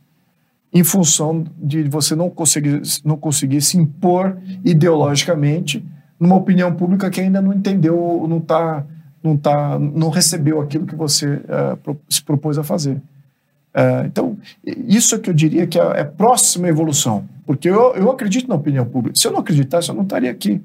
em 0.73 0.83
função 0.83 1.45
de 1.57 1.85
você 1.85 2.17
não 2.17 2.29
conseguir, 2.29 2.83
não 3.05 3.17
conseguir 3.17 3.61
se 3.61 3.79
impor 3.79 4.37
ideologicamente 4.65 5.85
numa 6.19 6.35
opinião 6.35 6.75
pública 6.75 7.11
que 7.11 7.21
ainda 7.21 7.41
não 7.41 7.53
entendeu, 7.53 8.27
não 8.29 8.41
tá, 8.41 8.85
não 9.23 9.37
tá, 9.37 9.79
não 9.79 10.11
recebeu 10.11 10.61
aquilo 10.61 10.87
que 10.87 10.97
você 10.97 11.37
uh, 11.37 11.97
se 12.09 12.23
propôs 12.23 12.59
a 12.59 12.65
fazer. 12.65 13.01
Uh, 13.75 14.07
então, 14.07 14.39
isso 14.65 15.17
é 15.17 15.19
que 15.19 15.29
eu 15.29 15.35
diria 15.35 15.67
que 15.67 15.79
é, 15.79 16.01
é 16.01 16.05
próxima 16.05 16.69
evolução, 16.69 17.29
porque 17.45 17.69
eu, 17.69 17.95
eu 17.95 18.11
acredito 18.11 18.49
na 18.49 18.55
opinião 18.55 18.87
pública. 18.87 19.19
Se 19.19 19.27
eu 19.27 19.33
não 19.33 19.41
acreditasse, 19.41 19.89
eu 19.89 19.95
não 19.95 20.05
estaria 20.05 20.31
aqui. 20.31 20.63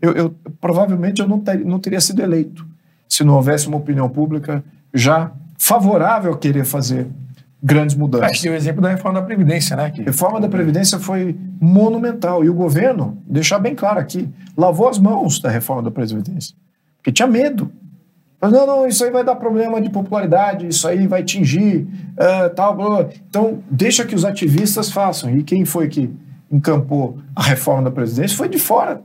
Eu, 0.00 0.12
eu 0.12 0.34
provavelmente 0.58 1.20
eu 1.20 1.28
não, 1.28 1.38
ter, 1.38 1.62
não 1.64 1.78
teria 1.78 2.00
sido 2.00 2.22
eleito 2.22 2.66
se 3.06 3.22
não 3.24 3.34
houvesse 3.34 3.68
uma 3.68 3.76
opinião 3.76 4.08
pública 4.08 4.64
já 4.94 5.30
favorável 5.58 6.32
a 6.32 6.38
querer 6.38 6.64
fazer 6.64 7.06
grandes 7.62 7.94
mudanças. 7.94 8.30
Acho 8.30 8.42
que 8.42 8.48
o 8.48 8.54
exemplo 8.54 8.80
da 8.80 8.88
reforma 8.88 9.20
da 9.20 9.26
Previdência, 9.26 9.76
né? 9.76 9.90
Que... 9.90 10.02
Reforma 10.02 10.40
da 10.40 10.48
Previdência 10.48 10.98
foi 10.98 11.36
monumental. 11.60 12.42
E 12.42 12.48
o 12.48 12.54
governo, 12.54 13.18
deixar 13.26 13.58
bem 13.58 13.74
claro 13.74 13.98
aqui, 13.98 14.28
lavou 14.56 14.88
as 14.88 14.98
mãos 14.98 15.38
da 15.40 15.50
reforma 15.50 15.82
da 15.82 15.90
Previdência. 15.90 16.54
Porque 16.96 17.12
tinha 17.12 17.28
medo. 17.28 17.70
Mas, 18.40 18.52
não, 18.52 18.66
não, 18.66 18.86
isso 18.86 19.04
aí 19.04 19.10
vai 19.10 19.22
dar 19.22 19.36
problema 19.36 19.80
de 19.80 19.90
popularidade, 19.90 20.66
isso 20.66 20.88
aí 20.88 21.06
vai 21.06 21.20
atingir, 21.20 21.86
uh, 22.12 22.54
tal, 22.54 22.74
blá. 22.74 23.08
Então, 23.28 23.62
deixa 23.70 24.04
que 24.04 24.14
os 24.14 24.24
ativistas 24.24 24.90
façam. 24.90 25.30
E 25.36 25.42
quem 25.42 25.64
foi 25.66 25.88
que 25.88 26.10
encampou 26.50 27.18
a 27.36 27.42
reforma 27.42 27.82
da 27.82 27.90
Previdência 27.90 28.36
foi 28.36 28.48
de 28.48 28.58
fora. 28.58 29.02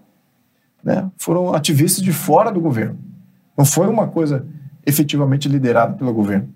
Né? 0.83 1.09
Foram 1.17 1.53
ativistas 1.53 2.03
de 2.03 2.13
fora 2.13 2.51
do 2.51 2.61
governo. 2.61 2.97
Não 3.57 3.65
foi 3.65 3.87
uma 3.87 4.07
coisa 4.07 4.45
efetivamente 4.85 5.49
liderada 5.49 5.93
pelo 5.93 6.13
governo. 6.13 6.49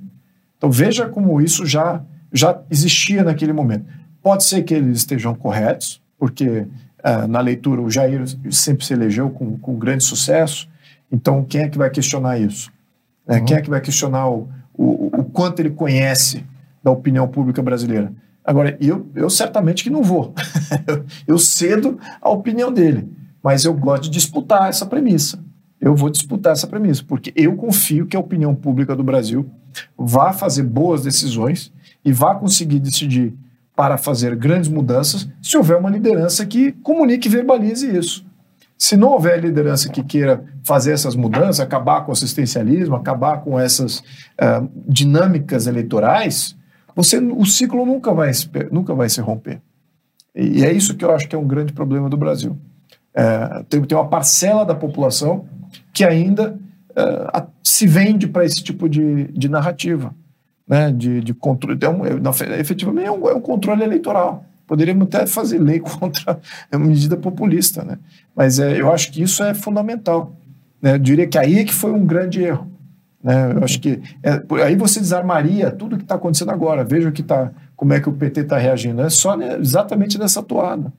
Então 0.57 0.69
veja 0.69 1.07
como 1.07 1.41
isso 1.41 1.65
já, 1.65 2.01
já 2.32 2.61
existia 2.69 3.23
naquele 3.23 3.53
momento. 3.53 3.86
Pode 4.21 4.43
ser 4.43 4.63
que 4.63 4.73
eles 4.73 4.97
estejam 4.97 5.34
corretos, 5.34 6.01
porque 6.17 6.47
uh, 6.49 7.27
na 7.27 7.39
leitura 7.39 7.82
o 7.82 7.89
Jair 7.89 8.23
sempre 8.51 8.86
se 8.86 8.93
elegeu 8.93 9.30
com, 9.30 9.57
com 9.57 9.80
grande 9.80 10.03
sucesso, 10.03 10.69
então 11.12 11.43
quem 11.43 11.62
é 11.62 11.70
que 11.70 11.78
vai 11.78 11.89
questionar 11.89 12.39
isso? 12.39 12.72
É, 13.28 13.38
uhum. 13.38 13.45
Quem 13.45 13.57
é 13.57 13.62
que 13.62 13.70
vai 13.70 13.82
questionar 13.82 14.30
o, 14.30 14.49
o, 14.74 15.20
o 15.20 15.24
quanto 15.26 15.60
ele 15.60 15.70
conhece 15.70 16.43
da 16.84 16.91
opinião 16.91 17.28
pública 17.28 17.62
brasileira? 17.62 18.12
Agora, 18.43 18.78
eu, 18.82 19.07
eu 19.14 19.30
certamente 19.30 19.84
que 19.84 19.89
não 19.89 20.01
vou. 20.01 20.34
eu 21.28 21.38
cedo 21.38 21.99
a 22.22 22.30
opinião 22.30 22.72
dele, 22.72 23.07
mas 23.43 23.66
eu 23.66 23.74
gosto 23.74 24.03
de 24.03 24.10
disputar 24.10 24.70
essa 24.70 24.86
premissa 24.86 25.39
eu 25.80 25.95
vou 25.95 26.10
disputar 26.10 26.53
essa 26.53 26.68
premissa, 26.68 27.03
porque 27.07 27.32
eu 27.36 27.55
confio 27.55 28.05
que 28.05 28.18
a 28.18 28.20
opinião 28.20 28.53
pública 28.53 28.95
do 28.95 29.03
Brasil 29.03 29.49
vá 29.97 30.34
fazer 30.34 30.64
boas 30.64 31.03
decisões 31.03 31.72
e 32.03 32.12
vá 32.12 32.36
conseguir 32.36 32.80
decidir 32.80 33.34
para 33.76 33.97
fazer 33.97 34.36
grandes 34.36 34.70
mudanças 34.70 35.30
se 35.41 35.55
houver 35.55 35.78
uma 35.78 35.89
liderança 35.89 36.45
que 36.45 36.74
comunique 36.84 37.30
e 37.30 37.32
verbalize 37.32 37.95
isso. 37.95 38.26
Se 38.80 38.95
não 38.95 39.09
houver 39.09 39.41
liderança 39.41 39.89
que 39.89 40.01
queira 40.01 40.41
fazer 40.63 40.93
essas 40.93 41.13
mudanças, 41.13 41.59
acabar 41.59 42.05
com 42.05 42.11
o 42.11 42.13
assistencialismo, 42.13 42.95
acabar 42.95 43.41
com 43.41 43.59
essas 43.59 43.99
uh, 43.99 44.69
dinâmicas 44.88 45.67
eleitorais, 45.67 46.55
você, 46.95 47.17
o 47.17 47.45
ciclo 47.45 47.86
nunca 47.86 48.13
vai, 48.13 48.32
nunca 48.71 48.95
vai 48.95 49.09
se 49.09 49.19
romper. 49.19 49.61
E 50.34 50.63
é 50.63 50.71
isso 50.71 50.95
que 50.95 51.03
eu 51.03 51.13
acho 51.13 51.27
que 51.27 51.36
é 51.36 51.39
um 51.39 51.47
grande 51.47 51.73
problema 51.73 52.09
do 52.09 52.15
Brasil. 52.15 52.57
É, 53.13 53.63
tem, 53.67 53.82
tem 53.84 53.97
uma 53.97 54.07
parcela 54.07 54.65
da 54.65 54.75
população 54.75 55.45
que 55.91 56.03
ainda 56.03 56.57
uh, 56.91 57.47
se 57.63 57.86
vende 57.88 58.27
para 58.27 58.45
esse 58.45 58.63
tipo 58.63 58.88
de, 58.88 59.25
de 59.32 59.49
narrativa, 59.49 60.13
né? 60.67 60.91
de, 60.91 61.21
de 61.21 61.34
controle. 61.34 61.77
É 61.82 61.89
um, 61.89 62.05
é, 62.05 62.59
efetivamente 62.59 63.07
é 63.07 63.11
um, 63.11 63.30
é 63.30 63.34
um 63.34 63.41
controle 63.41 63.84
eleitoral. 63.84 64.45
Poderíamos 64.70 65.07
até 65.07 65.26
fazer 65.26 65.57
lei 65.57 65.80
contra 65.82 66.39
a 66.72 66.78
medida 66.78 67.17
populista, 67.17 67.84
né? 67.84 67.97
mas 68.36 68.59
é, 68.59 68.80
eu 68.80 68.93
acho 68.93 69.11
que 69.11 69.24
isso 69.24 69.43
é 69.43 69.55
fundamental. 69.55 70.38
Né? 70.80 70.93
Eu 70.93 70.99
diria 70.99 71.26
que 71.26 71.39
aí 71.39 71.57
é 71.57 71.63
que 71.63 71.74
foi 71.74 71.91
um 71.91 72.05
grande 72.05 72.43
erro. 72.43 72.72
Né? 73.24 73.51
Eu 73.55 73.63
acho 73.63 73.80
que 73.80 73.99
é, 74.22 74.39
aí 74.63 74.76
você 74.76 74.99
desarmaria 74.99 75.72
tudo 75.72 75.97
que 75.97 76.03
está 76.03 76.13
acontecendo 76.13 76.51
agora. 76.51 76.84
Veja 76.84 77.11
que 77.11 77.24
tá, 77.24 77.51
como 77.76 77.93
é 77.93 77.99
que 77.99 78.07
o 78.07 78.13
PT 78.13 78.41
está 78.41 78.59
reagindo. 78.59 79.01
É 79.01 79.09
só 79.09 79.36
né, 79.36 79.57
exatamente 79.59 80.20
nessa 80.20 80.43
toada. 80.43 80.93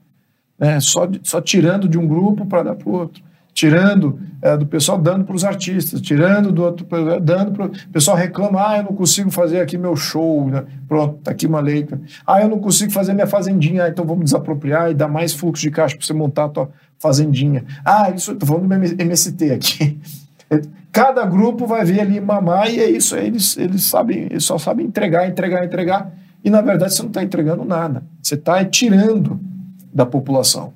Né? 0.59 0.77
Só, 0.81 1.07
só 1.23 1.39
tirando 1.39 1.87
de 1.87 1.97
um 1.97 2.05
grupo 2.05 2.45
para 2.45 2.63
dar 2.63 2.75
para 2.75 2.89
o 2.89 2.91
outro 2.91 3.23
tirando 3.53 4.19
é, 4.41 4.57
do 4.57 4.65
pessoal, 4.65 4.97
dando 4.97 5.25
para 5.25 5.35
os 5.35 5.43
artistas, 5.43 6.01
tirando 6.01 6.51
do 6.51 6.63
outro, 6.63 6.87
dando 7.21 7.51
para 7.51 7.65
o 7.65 7.71
pessoal 7.91 8.17
reclama, 8.17 8.67
ah, 8.67 8.77
eu 8.77 8.83
não 8.83 8.93
consigo 8.93 9.29
fazer 9.29 9.59
aqui 9.59 9.77
meu 9.77 9.95
show, 9.95 10.49
né? 10.49 10.63
pronto, 10.87 11.19
tá 11.23 11.31
aqui 11.31 11.45
uma 11.45 11.59
lei. 11.59 11.87
Ah, 12.25 12.41
eu 12.41 12.49
não 12.49 12.59
consigo 12.59 12.91
fazer 12.91 13.13
minha 13.13 13.27
fazendinha, 13.27 13.83
ah, 13.83 13.89
então 13.89 14.05
vamos 14.05 14.25
desapropriar 14.25 14.89
e 14.91 14.93
dar 14.93 15.07
mais 15.07 15.33
fluxo 15.33 15.61
de 15.61 15.71
caixa 15.71 15.95
para 15.95 16.05
você 16.05 16.13
montar 16.13 16.45
a 16.45 16.49
tua 16.49 16.69
fazendinha. 16.97 17.63
Ah, 17.85 18.09
isso, 18.09 18.31
estou 18.31 18.47
falando 18.47 18.67
do 18.67 19.01
MST 19.01 19.51
aqui. 19.51 19.99
Cada 20.91 21.25
grupo 21.25 21.65
vai 21.65 21.85
ver 21.85 22.01
ali 22.01 22.19
mamar 22.19 22.69
e 22.69 22.79
é 22.79 22.89
isso, 22.89 23.15
eles, 23.15 23.57
eles 23.57 23.85
sabem, 23.85 24.23
eles 24.23 24.43
só 24.43 24.57
sabem 24.57 24.85
entregar, 24.85 25.27
entregar, 25.27 25.63
entregar. 25.63 26.11
E 26.43 26.49
na 26.49 26.61
verdade 26.61 26.93
você 26.93 27.01
não 27.01 27.09
está 27.09 27.23
entregando 27.23 27.63
nada, 27.63 28.03
você 28.21 28.35
está 28.35 28.63
tirando 28.65 29.39
da 29.93 30.05
população 30.05 30.73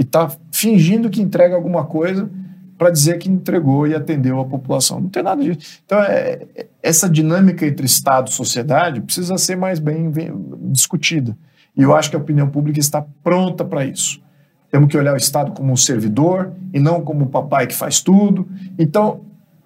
e 0.00 0.02
está 0.02 0.32
fingindo 0.50 1.10
que 1.10 1.20
entrega 1.20 1.54
alguma 1.54 1.84
coisa 1.84 2.30
para 2.78 2.88
dizer 2.88 3.18
que 3.18 3.28
entregou 3.28 3.86
e 3.86 3.94
atendeu 3.94 4.40
a 4.40 4.46
população. 4.46 4.98
Não 4.98 5.10
tem 5.10 5.22
nada 5.22 5.44
disso. 5.44 5.82
Então, 5.84 6.02
é, 6.02 6.46
é, 6.56 6.66
essa 6.82 7.06
dinâmica 7.06 7.66
entre 7.66 7.84
Estado 7.84 8.28
e 8.28 8.32
sociedade 8.32 9.02
precisa 9.02 9.36
ser 9.36 9.56
mais 9.56 9.78
bem, 9.78 10.10
bem 10.10 10.32
discutida. 10.72 11.36
E 11.76 11.82
eu 11.82 11.94
acho 11.94 12.08
que 12.08 12.16
a 12.16 12.18
opinião 12.18 12.48
pública 12.48 12.80
está 12.80 13.04
pronta 13.22 13.62
para 13.62 13.84
isso. 13.84 14.22
Temos 14.70 14.88
que 14.88 14.96
olhar 14.96 15.12
o 15.12 15.18
Estado 15.18 15.52
como 15.52 15.70
um 15.70 15.76
servidor 15.76 16.50
e 16.72 16.80
não 16.80 17.02
como 17.02 17.26
o 17.26 17.28
papai 17.28 17.66
que 17.66 17.74
faz 17.74 18.00
tudo. 18.00 18.48
Então, 18.78 19.20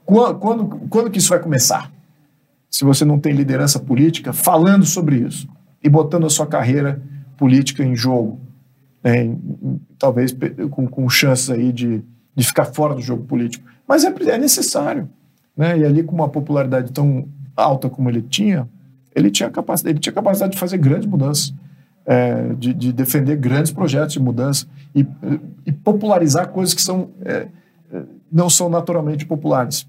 quando, 0.05 0.39
quando, 0.41 0.67
quando 0.89 1.11
que 1.13 1.19
isso 1.19 1.29
vai 1.29 1.39
começar? 1.39 1.93
Se 2.69 2.85
você 2.85 3.05
não 3.05 3.21
tem 3.21 3.33
liderança 3.33 3.79
política 3.79 4.33
falando 4.33 4.85
sobre 4.85 5.19
isso 5.19 5.49
e 5.81 5.89
botando 5.89 6.27
a 6.27 6.31
sua 6.31 6.49
carreira 6.49 7.01
política 7.37 7.85
em 7.85 7.95
jogo 7.95 8.41
né, 9.05 9.37
talvez 10.05 10.37
com, 10.71 10.87
com 10.87 11.09
chances 11.09 11.49
aí 11.49 11.73
de, 11.73 12.03
de 12.37 12.45
ficar 12.45 12.67
fora 12.67 12.95
do 12.95 13.01
jogo 13.01 13.25
político. 13.25 13.65
Mas 13.89 14.05
é, 14.05 14.09
é 14.09 14.37
necessário. 14.37 15.09
Né? 15.57 15.79
E 15.79 15.85
ali 15.85 16.03
com 16.03 16.15
uma 16.15 16.29
popularidade 16.29 16.93
tão 16.93 17.27
alta 17.57 17.89
como 17.89 18.11
ele 18.11 18.21
tinha, 18.21 18.69
ele 19.15 19.31
tinha 19.31 19.49
capacidade, 19.49 19.95
ele 19.95 20.01
tinha 20.01 20.13
capacidade 20.13 20.53
de 20.53 20.59
fazer 20.59 20.77
grandes 20.77 21.09
mudanças, 21.09 21.55
é, 22.05 22.53
de, 22.59 22.75
de, 22.75 22.93
defender 22.93 23.37
grandes 23.37 23.73
projetos 23.73 24.13
de 24.13 24.21
mudança 24.21 24.67
e, 24.95 25.07
e 25.65 25.73
popularizar 25.73 26.49
coisas 26.49 26.75
que 26.75 26.83
são, 26.83 27.09
é, 27.25 27.49
é, 27.91 28.03
não 28.31 28.51
são 28.51 28.69
naturalmente 28.69 29.25
populares. 29.25 29.87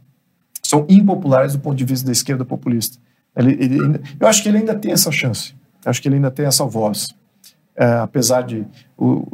São 0.64 0.86
impopulares 0.88 1.54
do 1.54 1.60
ponto 1.60 1.76
de 1.76 1.84
vista 1.84 2.06
da 2.06 2.14
esquerda 2.14 2.46
populista. 2.46 2.98
Ele, 3.36 3.52
ele 3.60 3.82
ainda, 3.82 4.02
eu 4.18 4.28
acho 4.28 4.42
que 4.42 4.48
ele 4.48 4.60
ainda 4.60 4.76
tem 4.76 4.94
essa 4.94 5.12
chance. 5.12 5.54
Acho 5.86 6.02
que 6.02 6.08
ele 6.08 6.16
ainda 6.16 6.32
tem 6.32 6.46
essa 6.46 6.64
voz 6.64 7.14
é, 7.76 7.86
apesar 7.98 8.42
de 8.42 8.66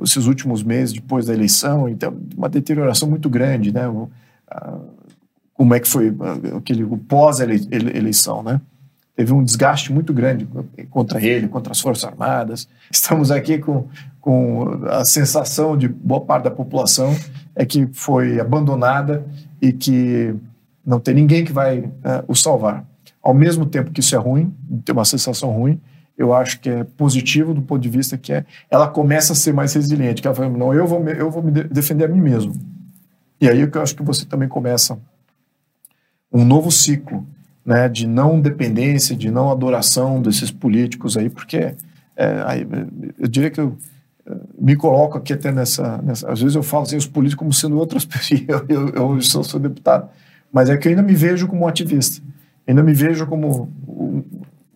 esses 0.04 0.26
últimos 0.26 0.64
meses 0.64 0.94
depois 0.94 1.26
da 1.26 1.34
eleição, 1.34 1.88
então 1.88 2.16
uma 2.36 2.50
deterioração 2.50 3.10
muito 3.10 3.30
grande, 3.30 3.72
né? 3.72 3.88
O, 3.88 4.10
como 5.54 5.74
é 5.76 5.80
que 5.80 5.88
foi 5.88 6.16
aquele 6.58 6.84
o 6.84 6.98
pós-eleição, 6.98 8.42
né? 8.42 8.60
Teve 9.16 9.34
um 9.34 9.44
desgaste 9.44 9.94
muito 9.94 10.14
grande 10.14 10.48
contra 10.90 11.24
ele, 11.24 11.48
contra 11.48 11.72
as 11.72 11.80
Forças 11.80 12.06
Armadas. 12.06 12.68
Estamos 12.90 13.30
aqui 13.30 13.60
com, 13.60 13.88
com 14.20 14.86
a 14.88 15.06
sensação 15.06 15.78
de 15.78 15.88
boa 15.88 16.22
parte 16.22 16.46
da 16.46 16.52
população 16.52 17.16
é 17.56 17.66
que 17.66 17.88
foi 17.94 18.40
abandonada 18.40 19.26
e 19.62 19.72
que 19.72 20.34
não 20.86 21.00
tem 21.00 21.14
ninguém 21.14 21.44
que 21.44 21.52
vai 21.52 21.80
uh, 21.80 21.92
o 22.28 22.36
salvar. 22.36 22.86
Ao 23.22 23.34
mesmo 23.34 23.66
tempo 23.66 23.92
que 23.92 24.00
isso 24.00 24.16
é 24.16 24.18
ruim, 24.18 24.52
tem 24.84 24.94
uma 24.94 25.06
sensação 25.06 25.52
ruim, 25.52 25.80
eu 26.22 26.34
acho 26.34 26.60
que 26.60 26.70
é 26.70 26.84
positivo 26.84 27.54
do 27.54 27.62
ponto 27.62 27.82
de 27.82 27.90
vista 27.90 28.18
que 28.18 28.32
é, 28.32 28.46
ela 28.70 28.88
começa 28.88 29.34
a 29.34 29.36
ser 29.36 29.54
mais 29.54 29.74
resiliente, 29.74 30.22
que 30.22 30.28
ela 30.28 30.36
fala, 30.36 30.50
não, 30.50 30.72
eu 30.74 30.86
vou 30.86 31.04
me, 31.04 31.12
eu 31.14 31.32
vou 31.32 31.42
me 31.42 31.52
defender 31.52 32.06
a 32.06 32.08
mim 32.08 32.22
mesmo. 32.22 32.54
E 33.40 33.50
aí 33.50 33.62
eu 33.62 33.82
acho 33.82 33.96
que 33.96 34.04
você 34.04 34.24
também 34.24 34.48
começa 34.48 35.00
um 36.32 36.46
novo 36.46 36.72
ciclo, 36.72 37.26
né, 37.66 37.90
de 37.90 38.08
não 38.08 38.40
dependência, 38.40 39.16
de 39.16 39.32
não 39.32 39.52
adoração 39.52 40.22
desses 40.22 40.52
políticos 40.52 41.18
aí, 41.18 41.30
porque 41.30 41.76
é, 42.16 42.44
aí, 42.46 42.68
eu 43.18 43.28
diria 43.28 43.50
que 43.50 43.60
eu 43.60 43.76
é, 44.26 44.36
me 44.60 44.76
coloco 44.76 45.18
aqui 45.18 45.34
até 45.34 45.52
nessa, 45.52 45.98
nessa, 46.04 46.32
às 46.32 46.40
vezes 46.40 46.56
eu 46.56 46.62
falo 46.62 46.84
assim, 46.84 46.98
os 46.98 47.08
políticos 47.08 47.40
como 47.40 47.54
sendo 47.54 47.80
outras 47.80 48.06
pessoas, 48.06 48.44
eu, 48.48 48.66
eu, 48.70 48.90
eu 48.90 49.22
sou, 49.22 49.44
sou 49.44 49.60
deputado, 49.60 50.08
mas 50.54 50.70
é 50.70 50.78
que 50.78 50.88
eu 50.88 50.92
ainda 50.92 51.02
me 51.02 51.16
vejo 51.16 51.48
como 51.48 51.68
ativista, 51.68 52.22
ainda 52.68 52.84
me 52.84 52.94
vejo 52.94 53.26
como 53.26 53.72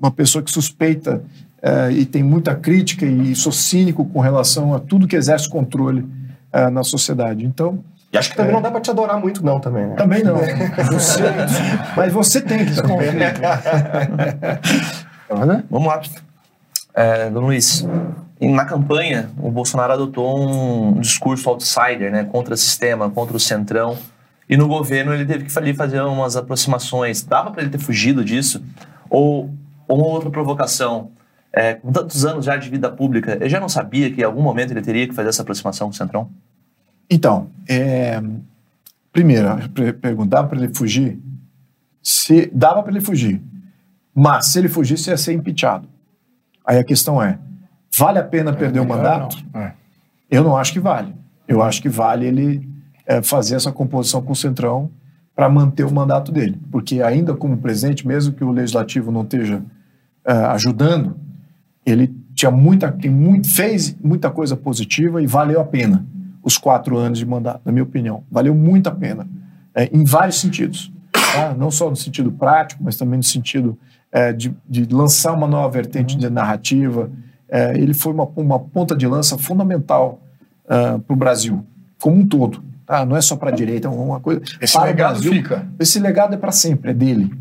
uma 0.06 0.12
pessoa 0.12 0.44
que 0.44 0.52
suspeita 0.52 1.24
uh, 1.64 1.92
e 1.92 2.06
tem 2.06 2.24
muita 2.24 2.56
crítica 2.56 3.06
e 3.06 3.36
sou 3.36 3.52
cínico 3.52 4.06
com 4.06 4.20
relação 4.20 4.74
a 4.74 4.80
tudo 4.80 5.08
que 5.08 5.16
exerce 5.16 5.50
controle 5.50 6.02
uh, 6.54 6.70
na 6.72 6.84
sociedade. 6.84 7.44
Então, 7.46 7.84
E 8.14 8.18
acho 8.18 8.30
que 8.30 8.38
também 8.38 8.54
não 8.54 8.62
dá 8.62 8.70
pra 8.72 8.80
te 8.80 8.90
adorar 8.92 9.20
muito, 9.20 9.44
não, 9.44 9.60
também, 9.60 9.88
né? 9.88 9.96
Também 9.96 10.24
não. 10.24 10.36
Você- 10.94 11.24
mas 11.98 12.14
você 12.14 12.40
tem 12.42 12.66
que 12.66 12.72
esse 12.72 12.82
conflito. 12.82 13.42
Vamos 15.70 15.88
lá. 15.88 16.02
É, 16.94 17.30
Dom 17.30 17.42
Luiz, 17.42 17.86
na 18.40 18.64
campanha, 18.64 19.30
o 19.38 19.52
Bolsonaro 19.52 19.92
adotou 19.94 20.40
um 20.40 21.00
discurso 21.00 21.50
outsider, 21.50 22.12
né, 22.12 22.24
contra 22.24 22.54
o 22.54 22.58
sistema, 22.58 23.10
contra 23.10 23.36
o 23.36 23.40
centrão. 23.40 23.98
E 24.48 24.56
no 24.56 24.68
governo 24.68 25.14
ele 25.14 25.26
teve 25.26 25.44
que 25.46 25.52
fazer 25.74 26.02
umas 26.02 26.36
aproximações. 26.38 27.24
Dava 27.24 27.50
para 27.52 27.64
ele 27.64 27.72
ter 27.72 27.80
fugido 27.80 28.24
disso? 28.24 28.64
Ou 29.10 29.50
uma 29.94 30.08
outra 30.08 30.30
provocação? 30.30 31.12
É, 31.54 31.76
com 31.76 31.92
tantos 31.92 32.26
anos 32.26 32.46
já 32.46 32.58
de 32.58 32.70
vida 32.70 32.92
pública, 32.92 33.34
ele 33.36 33.48
já 33.48 33.62
não 33.62 33.70
sabia 33.70 34.12
que 34.12 34.20
em 34.20 34.24
algum 34.26 34.42
momento 34.42 34.72
ele 34.72 34.82
teria 34.82 35.08
que 35.08 35.14
fazer 35.14 35.30
essa 35.30 35.42
aproximação 35.42 35.88
com 35.88 35.92
o 35.94 35.96
centrão? 35.96 36.30
Então, 37.10 37.50
é, 37.68 38.22
primeiro, 39.14 39.48
perguntar 40.02 40.44
para 40.44 40.58
ele 40.58 40.74
fugir, 40.76 41.18
se 42.04 42.52
dava 42.54 42.84
para 42.84 42.92
ele 42.92 43.00
fugir, 43.00 43.42
mas 44.14 44.48
se 44.48 44.60
ele 44.60 44.68
fugisse 44.68 45.10
ia 45.10 45.18
ser 45.18 45.34
impeachado. 45.34 45.88
Aí 46.66 46.78
a 46.78 46.84
questão 46.84 47.22
é, 47.22 47.40
vale 47.98 48.20
a 48.20 48.24
pena 48.24 48.52
perder 48.52 48.80
o 48.80 48.86
mandato? 48.86 49.38
É. 49.54 49.72
Eu 50.30 50.44
não 50.44 50.58
acho 50.58 50.74
que 50.74 50.80
vale. 50.80 51.14
Eu 51.48 51.62
acho 51.62 51.82
que 51.82 51.90
vale 51.90 52.26
ele 52.26 52.70
é, 53.06 53.22
fazer 53.22 53.56
essa 53.56 53.72
composição 53.72 54.22
com 54.22 54.34
o 54.34 54.36
Centrão 54.36 54.90
para 55.36 55.48
manter 55.50 55.86
o 55.86 55.94
mandato 55.94 56.32
dele. 56.32 56.60
Porque 56.72 57.02
ainda 57.02 57.36
como 57.36 57.58
presidente, 57.58 58.08
mesmo 58.08 58.34
que 58.34 58.44
o 58.44 58.52
Legislativo 58.52 59.12
não 59.12 59.22
esteja 59.22 59.62
é, 60.26 60.32
ajudando, 60.32 61.16
ele 61.86 62.14
tinha 62.34 62.52
muita, 62.52 62.92
tem 62.92 63.12
muito, 63.12 63.48
fez 63.50 63.96
muita 64.04 64.30
coisa 64.30 64.58
positiva 64.58 65.22
e 65.22 65.28
valeu 65.28 65.62
a 65.62 65.66
pena 65.66 66.06
os 66.44 66.58
quatro 66.58 66.98
anos 66.98 67.18
de 67.18 67.26
mandato, 67.26 67.62
na 67.66 67.72
minha 67.72 67.84
opinião. 67.84 68.24
Valeu 68.30 68.54
muito 68.54 68.88
a 68.88 68.92
pena, 68.92 69.28
é, 69.74 69.90
em 69.92 70.04
vários 70.04 70.40
sentidos. 70.40 70.92
tá? 71.12 71.56
Não 71.58 71.72
só 71.72 71.90
no 71.90 71.96
sentido 71.96 72.32
prático, 72.32 72.84
mas 72.84 72.98
também 72.98 73.18
no 73.18 73.24
sentido 73.24 73.78
é, 74.12 74.32
de, 74.32 74.56
de 74.70 74.86
lançar 74.86 75.34
uma 75.34 75.48
nova 75.48 75.70
vertente 75.70 76.16
de 76.16 76.30
narrativa. 76.30 77.10
É, 77.50 77.78
ele 77.78 77.94
foi 77.94 78.14
uma, 78.14 78.28
uma 78.36 78.60
ponta 78.60 78.96
de 78.96 79.08
lança 79.08 79.38
fundamental 79.38 80.22
para 80.68 81.14
o 81.14 81.16
Brasil, 81.16 81.64
como 82.02 82.18
um 82.18 82.26
todo. 82.26 82.64
tá? 82.88 83.06
Não 83.06 83.16
é 83.16 83.22
só 83.22 83.36
para 83.36 83.52
a 83.52 83.54
direita, 83.54 83.88
é 83.88 83.92
uma 83.92 84.20
coisa. 84.20 84.42
Esse 84.60 84.80
legado 84.80 85.14
Brasil, 85.14 85.32
fica. 85.32 85.68
Esse 85.80 86.00
legado 86.00 86.34
é 86.34 86.38
para 86.38 86.52
sempre, 86.52 86.90
é 86.90 86.94
dele. 86.94 87.32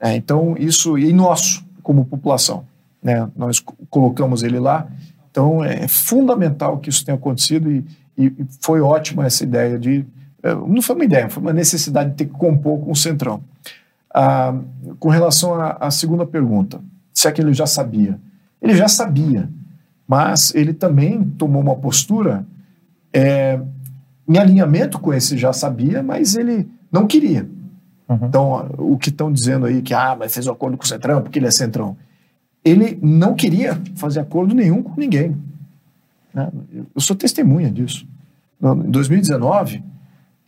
É, 0.00 0.16
então, 0.16 0.54
isso, 0.58 0.96
e 0.96 1.12
nosso, 1.12 1.62
como 1.90 2.04
população. 2.04 2.62
Né? 3.02 3.28
Nós 3.36 3.58
co- 3.58 3.74
colocamos 3.90 4.44
ele 4.44 4.60
lá. 4.60 4.86
Então, 5.28 5.64
é 5.64 5.88
fundamental 5.88 6.78
que 6.78 6.88
isso 6.88 7.04
tenha 7.04 7.16
acontecido 7.16 7.68
e, 7.68 7.84
e- 8.16 8.32
foi 8.60 8.80
ótima 8.80 9.26
essa 9.26 9.42
ideia 9.42 9.76
de. 9.76 10.04
eh, 10.40 10.54
Não 10.54 10.80
foi 10.80 10.94
uma 10.94 11.04
ideia, 11.04 11.28
foi 11.28 11.42
uma 11.42 11.52
necessidade 11.52 12.10
de 12.10 12.16
ter 12.16 12.26
que 12.26 12.32
compor 12.32 12.78
com 12.80 12.92
o 12.92 12.96
Centrão. 12.96 13.42
Ah, 14.14 14.54
com 15.00 15.08
relação 15.08 15.54
à, 15.54 15.72
à 15.80 15.90
segunda 15.90 16.24
pergunta, 16.24 16.80
se 17.12 17.26
é 17.26 17.32
que 17.32 17.40
ele 17.40 17.52
já 17.52 17.66
sabia. 17.66 18.20
Ele 18.62 18.74
já 18.76 18.86
sabia, 18.86 19.48
mas 20.06 20.54
ele 20.54 20.72
também 20.72 21.24
tomou 21.24 21.60
uma 21.62 21.74
postura 21.74 22.46
eh, 23.12 23.58
em 24.28 24.38
alinhamento 24.38 25.00
com 25.00 25.12
esse 25.12 25.36
já 25.36 25.52
sabia, 25.52 26.02
mas 26.04 26.36
ele 26.36 26.68
não 26.92 27.06
queria. 27.08 27.48
Então, 28.22 28.68
o 28.78 28.98
que 28.98 29.08
estão 29.08 29.32
dizendo 29.32 29.66
aí 29.66 29.82
que 29.82 29.94
ah, 29.94 30.16
mas 30.18 30.34
fez 30.34 30.46
um 30.46 30.52
acordo 30.52 30.76
com 30.76 30.84
o 30.84 30.86
Centrão 30.86 31.22
porque 31.22 31.38
ele 31.38 31.46
é 31.46 31.50
Centrão. 31.50 31.96
Ele 32.64 32.98
não 33.00 33.34
queria 33.34 33.80
fazer 33.94 34.20
acordo 34.20 34.54
nenhum 34.54 34.82
com 34.82 35.00
ninguém. 35.00 35.36
né? 36.34 36.50
Eu 36.94 37.00
sou 37.00 37.14
testemunha 37.14 37.70
disso. 37.70 38.06
Em 38.62 38.90
2019, 38.90 39.82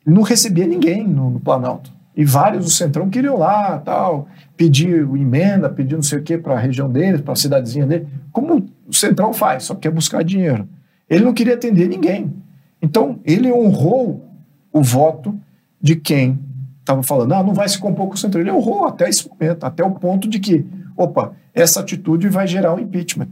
ele 0.04 0.14
não 0.14 0.22
recebia 0.22 0.66
ninguém 0.66 1.06
no, 1.06 1.30
no 1.30 1.40
Planalto. 1.40 1.92
E 2.14 2.24
vários 2.24 2.64
do 2.64 2.70
Centrão 2.70 3.08
queriam 3.08 3.38
lá, 3.38 3.78
tal, 3.78 4.28
pedir 4.56 5.08
emenda, 5.16 5.70
pedir 5.70 5.94
não 5.94 6.02
sei 6.02 6.18
o 6.18 6.22
quê 6.22 6.36
para 6.36 6.54
a 6.54 6.58
região 6.58 6.90
deles, 6.90 7.22
para 7.22 7.32
a 7.32 7.36
cidadezinha 7.36 7.86
dele. 7.86 8.06
Como 8.30 8.66
o 8.86 8.92
Centrão 8.92 9.32
faz, 9.32 9.64
só 9.64 9.74
quer 9.74 9.90
buscar 9.90 10.22
dinheiro. 10.22 10.68
Ele 11.08 11.24
não 11.24 11.32
queria 11.32 11.54
atender 11.54 11.88
ninguém. 11.88 12.34
Então, 12.82 13.20
ele 13.24 13.50
honrou 13.50 14.28
o 14.72 14.82
voto 14.82 15.38
de 15.80 15.96
quem 15.96 16.38
estava 16.82 17.02
falando, 17.02 17.32
ah, 17.32 17.42
não 17.42 17.54
vai 17.54 17.68
se 17.68 17.78
compor 17.78 18.08
com 18.08 18.14
o 18.14 18.18
Centrão. 18.18 18.40
Ele 18.42 18.50
honrou 18.52 18.86
até 18.86 19.08
esse 19.08 19.26
momento, 19.28 19.64
até 19.64 19.82
o 19.82 19.92
ponto 19.92 20.28
de 20.28 20.38
que, 20.38 20.66
opa, 20.96 21.32
essa 21.54 21.80
atitude 21.80 22.28
vai 22.28 22.46
gerar 22.46 22.74
um 22.74 22.78
impeachment. 22.78 23.30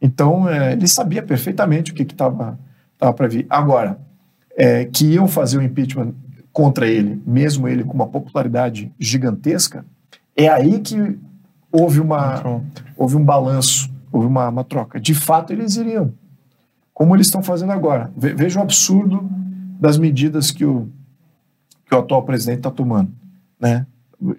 Então, 0.00 0.48
é, 0.48 0.72
ele 0.72 0.88
sabia 0.88 1.22
perfeitamente 1.22 1.92
o 1.92 1.94
que 1.94 2.02
estava 2.02 2.58
para 2.98 3.28
vir. 3.28 3.46
Agora, 3.48 3.98
é, 4.56 4.84
que 4.86 5.06
iam 5.06 5.28
fazer 5.28 5.58
o 5.58 5.62
impeachment 5.62 6.12
contra 6.52 6.86
ele, 6.86 7.22
mesmo 7.26 7.66
ele 7.68 7.84
com 7.84 7.92
uma 7.94 8.06
popularidade 8.06 8.92
gigantesca, 8.98 9.84
é 10.36 10.48
aí 10.48 10.80
que 10.80 11.18
houve, 11.70 12.00
uma, 12.00 12.62
houve 12.96 13.16
um 13.16 13.24
balanço, 13.24 13.90
houve 14.12 14.26
uma, 14.26 14.48
uma 14.48 14.64
troca. 14.64 15.00
De 15.00 15.14
fato, 15.14 15.52
eles 15.52 15.76
iriam, 15.76 16.12
como 16.92 17.14
eles 17.14 17.26
estão 17.26 17.42
fazendo 17.42 17.72
agora. 17.72 18.10
Ve- 18.16 18.34
Veja 18.34 18.58
o 18.60 18.62
absurdo 18.62 19.28
das 19.80 19.98
medidas 19.98 20.50
que 20.50 20.64
o, 20.64 20.88
que 21.94 22.00
o 22.00 22.00
atual 22.00 22.22
presidente 22.24 22.58
está 22.58 22.70
tomando. 22.70 23.10
Né? 23.60 23.86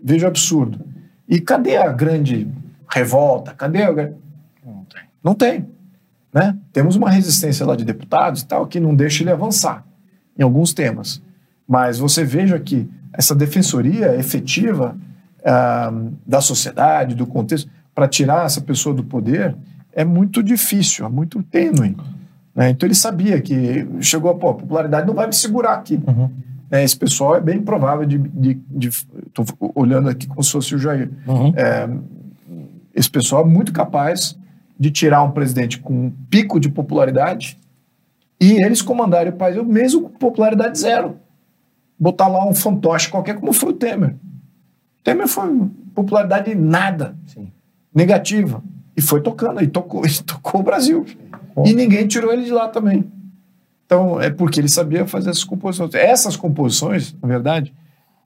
Veja 0.03 0.25
o 0.25 0.29
absurdo. 0.29 0.79
E 1.27 1.39
cadê 1.39 1.77
a 1.77 1.91
grande 1.91 2.47
revolta? 2.89 3.53
Cadê 3.53 3.83
a... 3.83 3.91
gra- 3.91 4.13
Não 5.23 5.33
tem. 5.33 5.65
Né? 6.33 6.57
Temos 6.73 6.95
uma 6.95 7.09
resistência 7.09 7.65
lá 7.65 7.75
de 7.75 7.85
deputados 7.85 8.41
e 8.41 8.45
tal 8.45 8.67
que 8.67 8.79
não 8.79 8.93
deixa 8.95 9.23
ele 9.23 9.31
avançar 9.31 9.85
em 10.37 10.43
alguns 10.43 10.73
temas. 10.73 11.21
Mas 11.67 11.97
você 11.97 12.23
veja 12.23 12.59
que 12.59 12.87
essa 13.13 13.33
defensoria 13.33 14.15
efetiva 14.17 14.95
ah, 15.43 15.91
da 16.27 16.41
sociedade, 16.41 17.15
do 17.15 17.25
contexto, 17.25 17.69
para 17.93 18.07
tirar 18.07 18.45
essa 18.45 18.59
pessoa 18.59 18.93
do 18.93 19.03
poder, 19.03 19.55
é 19.93 20.03
muito 20.03 20.43
difícil, 20.43 21.05
é 21.05 21.09
muito 21.09 21.41
tênue. 21.41 21.95
né? 22.53 22.69
Então 22.69 22.85
ele 22.85 22.93
sabia 22.95 23.39
que 23.41 23.87
chegou 24.01 24.29
a 24.29 24.35
pô, 24.35 24.49
a 24.49 24.53
popularidade 24.53 25.07
não 25.07 25.13
vai 25.13 25.25
me 25.27 25.33
segurar 25.33 25.73
aqui. 25.75 25.97
Né? 26.69 26.83
Esse 26.83 26.97
pessoal 26.97 27.35
é 27.35 27.41
bem 27.41 27.61
provável 27.61 28.05
de. 28.05 28.59
Estou 28.79 29.45
olhando 29.75 30.09
aqui 30.09 30.27
como 30.27 30.43
se 30.43 30.51
fosse 30.51 30.75
o 30.75 30.79
Jair. 30.79 31.11
É, 31.55 31.89
esse 32.93 33.09
pessoal 33.09 33.43
é 33.43 33.45
muito 33.45 33.73
capaz 33.73 34.37
de 34.79 34.91
tirar 34.91 35.23
um 35.23 35.31
presidente 35.31 35.79
com 35.79 35.93
um 36.07 36.11
pico 36.29 36.59
de 36.59 36.69
popularidade 36.69 37.57
e 38.39 38.61
eles 38.63 38.81
comandarem 38.81 39.31
o 39.31 39.35
país, 39.35 39.55
mesmo 39.65 40.01
com 40.01 40.09
popularidade 40.09 40.77
zero. 40.77 41.17
Botar 41.97 42.27
lá 42.27 42.45
um 42.45 42.53
fantoche 42.53 43.09
qualquer, 43.09 43.35
como 43.35 43.53
foi 43.53 43.69
o 43.69 43.73
Temer. 43.73 44.15
Temer 45.03 45.27
foi 45.27 45.69
popularidade 45.93 46.53
nada, 46.53 47.15
negativa. 47.93 48.61
E 48.97 49.01
foi 49.01 49.21
tocando, 49.21 49.61
e 49.61 49.67
tocou, 49.67 50.03
e 50.07 50.23
tocou 50.23 50.61
o 50.61 50.63
Brasil. 50.63 51.05
E 51.65 51.73
ninguém 51.73 52.05
tirou 52.07 52.33
ele 52.33 52.43
de 52.43 52.51
lá 52.51 52.67
também. 52.67 53.09
Então, 53.85 54.19
é 54.19 54.29
porque 54.29 54.59
ele 54.59 54.69
sabia 54.69 55.05
fazer 55.05 55.29
essas 55.29 55.43
composições. 55.43 55.93
Essas 55.93 56.35
composições, 56.35 57.15
na 57.21 57.27
verdade, 57.27 57.73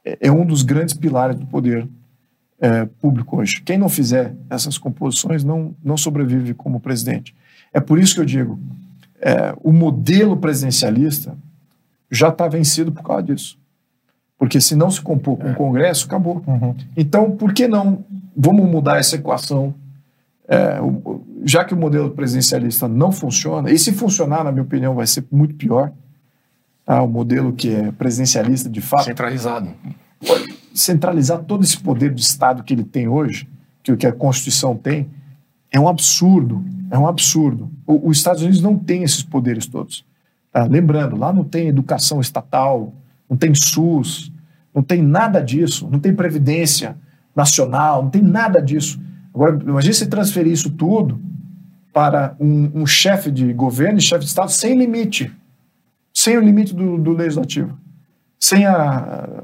é, 0.06 0.18
é 0.28 0.32
um 0.32 0.46
dos 0.46 0.62
grandes 0.64 0.94
pilares 0.94 1.38
do 1.38 1.46
poder 1.46 1.88
é, 2.62 2.86
público 3.02 3.38
hoje. 3.38 3.62
Quem 3.62 3.78
não 3.78 3.90
fizer 3.90 4.34
essas 4.50 4.78
composições 4.78 5.44
não, 5.44 5.76
não 5.84 5.98
sobrevive 5.98 6.54
como 6.54 6.80
presidente. 6.80 7.36
É 7.74 7.80
por 7.80 8.00
isso 8.00 8.16
que 8.16 8.22
eu 8.22 8.26
digo, 8.26 8.60
é, 9.22 9.54
o 9.62 9.72
modelo 9.72 10.38
presidencialista 10.38 11.38
já 12.10 12.30
está 12.30 12.48
vencido 12.48 12.92
por 12.92 13.04
causa 13.04 13.24
disso. 13.24 13.60
Porque 14.38 14.62
se 14.62 14.74
não 14.76 14.90
se 14.90 15.02
compor 15.02 15.38
com 15.38 15.52
o 15.52 15.56
Congresso, 15.56 16.06
acabou. 16.06 16.42
Então, 16.96 17.32
por 17.32 17.54
que 17.54 17.68
não 17.68 18.06
vamos 18.36 18.70
mudar 18.70 18.98
essa 18.98 19.18
equação? 19.18 19.74
É, 20.48 20.80
o- 20.82 21.22
já 21.44 21.64
que 21.64 21.74
o 21.74 21.78
modelo 21.78 22.12
presidencialista 22.12 22.88
não 22.88 23.12
funciona, 23.12 23.72
e 23.72 23.78
se 23.80 23.92
funcionar, 23.92 24.44
na 24.44 24.52
minha 24.52 24.64
opinião, 24.64 24.96
vai 24.96 25.08
ser 25.08 25.26
muito 25.32 25.56
pior, 25.56 25.92
tá? 26.86 27.02
o 27.02 27.08
modelo 27.08 27.54
que 27.54 27.74
é 27.74 27.92
presidencialista 27.92 28.70
de 28.70 28.82
fato, 28.82 29.06
Centralizado. 29.06 29.70
centralizar 30.74 31.40
todo 31.44 31.64
esse 31.64 31.78
poder 31.78 32.14
do 32.14 32.20
Estado 32.20 32.64
que 32.64 32.74
ele 32.74 32.84
tem 32.84 33.08
hoje, 33.08 33.48
que 33.84 33.92
o 33.92 33.98
que 33.98 34.08
a 34.08 34.12
Constituição 34.12 34.76
tem, 34.76 35.10
é 35.72 35.80
um 35.80 35.88
absurdo. 35.88 36.64
É 36.92 36.98
um 36.98 37.08
absurdo. 37.08 37.70
O- 37.86 38.10
Os 38.10 38.18
Estados 38.18 38.42
Unidos 38.42 38.62
não 38.62 38.78
tem 38.78 39.04
esses 39.04 39.24
poderes 39.24 39.66
todos. 39.68 40.04
tá? 40.52 40.64
Lembrando, 40.64 41.16
lá 41.16 41.32
não 41.32 41.44
tem 41.44 41.68
educação 41.68 42.20
estatal, 42.20 42.92
não 43.30 43.38
tem 43.38 43.54
SUS, 43.54 44.32
não 44.74 44.82
tem 44.82 45.02
nada 45.02 45.40
disso, 45.42 45.88
não 45.92 46.00
tem 46.00 46.14
previdência 46.16 46.98
nacional, 47.36 48.02
não 48.04 48.10
tem 48.10 48.22
nada 48.24 48.60
disso. 48.62 49.00
Agora, 49.34 49.60
imagine 49.62 49.94
você 49.94 50.06
transferir 50.06 50.52
isso 50.52 50.70
tudo 50.70 51.20
para 51.94 52.36
um, 52.40 52.82
um 52.82 52.86
chefe 52.86 53.32
de 53.32 53.52
governo 53.54 54.00
e 54.00 54.02
chefe 54.02 54.24
de 54.24 54.30
Estado 54.30 54.52
sem 54.52 54.78
limite, 54.78 55.32
sem 56.14 56.38
o 56.38 56.42
limite 56.42 56.74
do, 56.74 56.98
do 56.98 57.12
legislativo, 57.12 57.78
sem 58.40 58.66
a, 58.66 59.44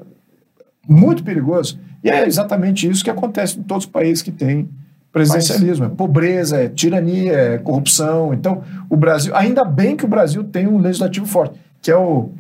muito 0.88 1.24
perigoso. 1.24 1.80
E 2.04 2.10
é 2.10 2.26
exatamente 2.26 2.88
isso 2.88 3.04
que 3.04 3.10
acontece 3.10 3.60
em 3.60 3.64
todos 3.64 3.86
os 3.86 3.92
países 3.92 4.22
que 4.22 4.32
têm 4.32 4.70
presidencialismo. 5.12 5.86
É 5.86 5.90
pobreza, 5.90 6.58
é 6.58 6.70
tirania, 6.70 7.34
é 7.34 7.58
corrupção. 7.58 8.34
Então, 8.34 8.64
o 8.90 8.98
Brasil, 8.98 9.36
ainda 9.36 9.64
bem 9.64 9.96
que 9.96 10.06
o 10.06 10.08
Brasil 10.08 10.44
tem 10.44 10.68
um 10.68 10.78
legislativo 10.78 11.26
forte, 11.26 11.60
que 11.82 11.90
é 11.90 11.96
o 11.96 12.32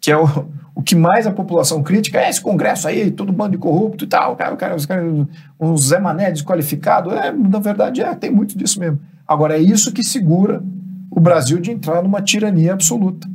que 0.00 0.10
é 0.10 0.16
o, 0.16 0.46
o 0.74 0.82
que 0.82 0.94
mais 0.94 1.26
a 1.26 1.32
população 1.32 1.82
crítica 1.82 2.18
é 2.18 2.30
esse 2.30 2.40
Congresso 2.40 2.88
aí, 2.88 3.10
todo 3.10 3.32
bando 3.32 3.52
de 3.52 3.58
corrupto 3.58 4.04
e 4.04 4.08
tal, 4.08 4.36
cara, 4.36 4.56
cara, 4.56 4.76
os 4.76 4.86
caras, 4.86 5.26
um 5.58 5.76
Zé 5.76 5.98
Mané 5.98 6.30
desqualificado. 6.30 7.10
É, 7.10 7.32
na 7.32 7.58
verdade, 7.58 8.00
é, 8.00 8.14
tem 8.14 8.30
muito 8.30 8.56
disso 8.56 8.78
mesmo. 8.78 9.00
Agora, 9.26 9.56
é 9.56 9.60
isso 9.60 9.92
que 9.92 10.02
segura 10.02 10.62
o 11.10 11.20
Brasil 11.20 11.58
de 11.58 11.70
entrar 11.70 12.02
numa 12.02 12.22
tirania 12.22 12.72
absoluta. 12.72 13.28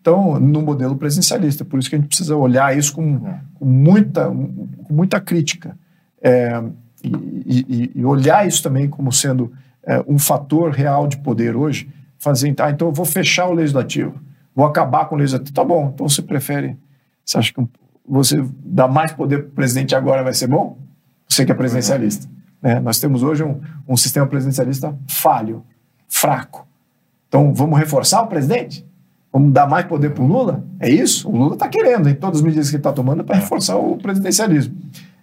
Então, 0.00 0.40
no 0.40 0.62
modelo 0.62 0.96
presidencialista. 0.96 1.64
Por 1.64 1.78
isso 1.78 1.90
que 1.90 1.96
a 1.96 1.98
gente 1.98 2.08
precisa 2.08 2.34
olhar 2.36 2.76
isso 2.76 2.94
com, 2.94 3.20
com 3.54 3.64
muita, 3.64 4.26
com 4.26 4.94
muita 4.94 5.20
crítica. 5.20 5.76
É, 6.22 6.62
e, 7.04 7.12
e, 7.68 7.90
e, 7.94 8.04
olhar 8.04 8.46
isso 8.46 8.62
também 8.62 8.88
como 8.88 9.12
sendo 9.12 9.52
é, 9.84 10.02
um 10.08 10.18
fator 10.18 10.70
real 10.70 11.06
de 11.06 11.18
poder 11.18 11.54
hoje. 11.54 11.88
Fazer, 12.18 12.54
ah, 12.58 12.70
então 12.70 12.88
eu 12.88 12.92
vou 12.92 13.04
fechar 13.04 13.46
o 13.46 13.52
legislativo, 13.52 14.14
vou 14.58 14.66
acabar 14.66 15.04
com 15.04 15.14
o 15.14 15.18
legislativo. 15.18 15.52
Tá 15.52 15.62
bom, 15.62 15.92
então 15.94 16.08
você 16.08 16.20
prefere. 16.20 16.76
Você 17.24 17.38
acha 17.38 17.54
que 17.54 17.64
você 18.04 18.44
dá 18.64 18.88
mais 18.88 19.12
poder 19.12 19.44
para 19.44 19.48
o 19.50 19.52
presidente 19.52 19.94
agora 19.94 20.24
vai 20.24 20.34
ser 20.34 20.48
bom? 20.48 20.76
Você 21.28 21.46
que 21.46 21.52
é 21.52 21.54
presidencialista. 21.54 22.28
Né? 22.60 22.80
Nós 22.80 22.98
temos 22.98 23.22
hoje 23.22 23.44
um, 23.44 23.60
um 23.86 23.96
sistema 23.96 24.26
presidencialista 24.26 24.98
falho, 25.06 25.62
fraco. 26.08 26.66
Então 27.28 27.54
vamos 27.54 27.78
reforçar 27.78 28.20
o 28.22 28.26
presidente? 28.26 28.84
Vamos 29.32 29.52
dar 29.52 29.68
mais 29.68 29.86
poder 29.86 30.10
para 30.10 30.24
o 30.24 30.26
Lula? 30.26 30.64
É 30.80 30.90
isso? 30.90 31.28
O 31.28 31.36
Lula 31.36 31.54
está 31.54 31.68
querendo, 31.68 32.08
em 32.08 32.14
todas 32.16 32.38
as 32.38 32.42
medidas 32.42 32.68
que 32.68 32.74
ele 32.74 32.80
está 32.80 32.92
tomando, 32.92 33.22
para 33.22 33.36
reforçar 33.36 33.76
o 33.76 33.96
presidencialismo. 33.96 34.74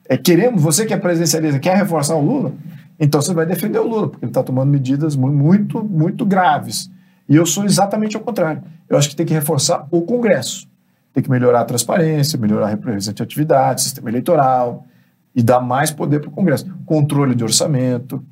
É, 0.07 0.15
queremos, 0.15 0.61
você 0.61 0.85
que 0.85 0.93
é 0.93 0.97
presidencialista, 0.97 1.59
quer 1.59 1.75
reforçar 1.75 2.15
o 2.15 2.21
Lula? 2.21 2.53
Então 2.97 3.21
você 3.21 3.33
vai 3.33 3.45
defender 3.45 3.79
o 3.79 3.87
Lula, 3.87 4.07
porque 4.07 4.23
ele 4.23 4.29
está 4.29 4.41
tomando 4.41 4.69
medidas 4.69 5.13
muito, 5.17 5.83
muito 5.83 6.25
graves. 6.25 6.89
E 7.27 7.35
eu 7.35 7.45
sou 7.45 7.65
exatamente 7.65 8.15
ao 8.15 8.21
contrário. 8.21 8.63
Eu 8.87 8.97
acho 8.97 9.09
que 9.09 9.15
tem 9.15 9.25
que 9.25 9.33
reforçar 9.33 9.87
o 9.91 10.01
Congresso. 10.01 10.67
Tem 11.13 11.23
que 11.23 11.29
melhorar 11.29 11.61
a 11.61 11.65
transparência, 11.65 12.37
melhorar 12.37 12.67
a 12.67 12.69
representatividade, 12.69 13.81
sistema 13.81 14.09
eleitoral 14.09 14.85
e 15.33 15.41
dar 15.41 15.59
mais 15.59 15.91
poder 15.91 16.19
para 16.19 16.29
o 16.29 16.31
Congresso. 16.31 16.65
Controle 16.85 17.33
de 17.33 17.43
orçamento. 17.43 18.23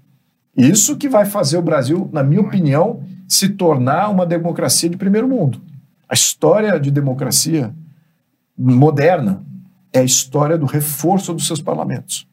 Isso 0.56 0.98
que 0.98 1.10
vai 1.10 1.26
fazer 1.26 1.58
o 1.58 1.62
Brasil, 1.62 2.10
na 2.14 2.24
minha 2.24 2.42
opinião, 2.42 3.04
se 3.28 3.50
tornar 3.50 4.10
uma 4.10 4.26
democracia 4.26 4.90
de 4.90 4.98
primeiro 4.98 5.28
mundo. 5.28 5.62
A 6.08 6.14
história 6.14 6.80
de 6.80 6.92
democracia 6.92 7.74
moderna 8.56 9.44
é 9.92 10.00
a 10.00 10.04
história 10.04 10.58
do 10.58 10.66
reforço 10.66 11.34
dos 11.34 11.48
seus 11.48 11.62
parlamentos. 11.62 12.28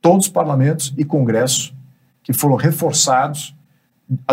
Todos 0.00 0.26
os 0.26 0.32
parlamentos 0.32 0.94
e 0.96 1.04
congressos 1.04 1.74
que 2.22 2.32
foram 2.32 2.54
reforçados 2.54 3.54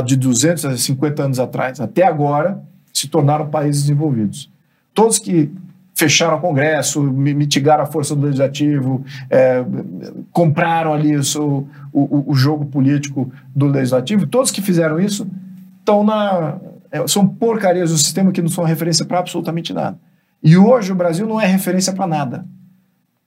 de 0.03 0.15
250 0.15 1.23
anos 1.23 1.39
atrás 1.39 1.79
até 1.79 2.03
agora 2.03 2.61
se 2.93 3.07
tornaram 3.07 3.47
países 3.47 3.83
desenvolvidos. 3.83 4.49
Todos 4.93 5.19
que 5.19 5.51
fecharam 5.93 6.37
o 6.37 6.41
Congresso, 6.41 7.01
mitigaram 7.01 7.83
a 7.83 7.87
força 7.87 8.15
do 8.15 8.21
Legislativo, 8.23 9.03
é, 9.29 9.63
compraram 10.31 10.93
ali 10.93 11.15
o, 11.17 11.67
o, 11.91 12.31
o, 12.31 12.35
jogo 12.35 12.65
político 12.65 13.31
do 13.55 13.65
Legislativo, 13.65 14.27
todos 14.27 14.51
que 14.51 14.61
fizeram 14.61 14.99
isso 14.99 15.27
estão 15.79 16.03
na. 16.03 16.59
É, 16.91 17.05
são 17.07 17.27
porcarias 17.27 17.89
do 17.89 17.97
sistema 17.97 18.31
que 18.31 18.41
não 18.41 18.49
são 18.49 18.63
referência 18.63 19.05
para 19.05 19.19
absolutamente 19.19 19.73
nada. 19.73 19.99
E 20.43 20.55
hoje 20.55 20.91
o 20.91 20.95
Brasil 20.95 21.27
não 21.27 21.41
é 21.41 21.47
referência 21.47 21.91
para 21.91 22.05
nada. 22.05 22.45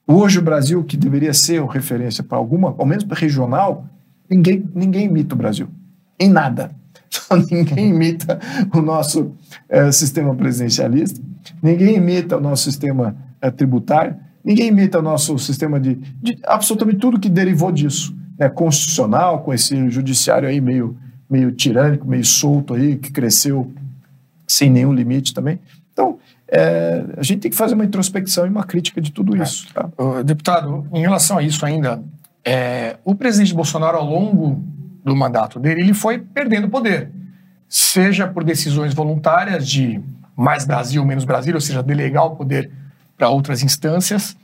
Hoje 0.06 0.38
o 0.38 0.42
Brasil, 0.42 0.82
que 0.84 0.96
deveria 0.96 1.34
ser 1.34 1.62
referência 1.66 2.22
para 2.22 2.38
alguma, 2.38 2.74
ao 2.78 2.86
menos 2.86 3.04
regional, 3.10 3.84
ninguém, 4.28 4.68
ninguém 4.74 5.06
imita 5.06 5.34
o 5.34 5.38
Brasil. 5.38 5.68
Em 6.20 6.28
nada. 6.28 6.70
ninguém 7.50 7.88
imita 7.88 8.38
o 8.72 8.80
nosso 8.80 9.32
é, 9.68 9.90
sistema 9.90 10.34
presidencialista, 10.34 11.20
ninguém 11.62 11.96
imita 11.96 12.36
o 12.36 12.40
nosso 12.40 12.64
sistema 12.64 13.16
é, 13.40 13.50
tributário, 13.50 14.16
ninguém 14.44 14.68
imita 14.68 14.98
o 14.98 15.02
nosso 15.02 15.38
sistema 15.38 15.80
de, 15.80 15.96
de 16.22 16.38
absolutamente 16.44 16.98
tudo 16.98 17.18
que 17.18 17.28
derivou 17.28 17.72
disso. 17.72 18.14
Né, 18.38 18.48
constitucional, 18.48 19.42
com 19.42 19.52
esse 19.52 19.90
judiciário 19.90 20.48
aí 20.48 20.60
meio 20.60 20.96
meio 21.28 21.52
tirânico, 21.52 22.08
meio 22.08 22.24
solto 22.24 22.74
aí, 22.74 22.96
que 22.96 23.12
cresceu 23.12 23.70
sem 24.48 24.68
nenhum 24.68 24.92
limite 24.92 25.32
também. 25.32 25.60
Então, 25.92 26.18
é, 26.48 27.04
a 27.16 27.22
gente 27.22 27.40
tem 27.40 27.50
que 27.50 27.56
fazer 27.56 27.74
uma 27.74 27.84
introspecção 27.84 28.46
e 28.46 28.48
uma 28.48 28.64
crítica 28.64 29.00
de 29.00 29.12
tudo 29.12 29.40
isso. 29.40 29.68
Tá? 29.72 29.88
Deputado, 30.24 30.84
em 30.92 31.00
relação 31.02 31.38
a 31.38 31.42
isso 31.42 31.64
ainda, 31.64 32.02
é, 32.44 32.96
o 33.04 33.14
presidente 33.14 33.54
Bolsonaro, 33.54 33.98
ao 33.98 34.04
longo 34.04 34.60
do 35.04 35.16
mandato 35.16 35.58
dele, 35.58 35.80
ele 35.80 35.94
foi 35.94 36.18
perdendo 36.18 36.68
poder, 36.68 37.10
seja 37.68 38.26
por 38.26 38.44
decisões 38.44 38.94
voluntárias 38.94 39.66
de 39.66 40.00
mais 40.36 40.64
Brasil, 40.64 41.04
menos 41.04 41.24
Brasil, 41.24 41.54
ou 41.54 41.60
seja, 41.60 41.82
delegar 41.82 42.24
o 42.24 42.36
poder 42.36 42.70
para 43.16 43.28
outras 43.28 43.62
instâncias, 43.62 44.36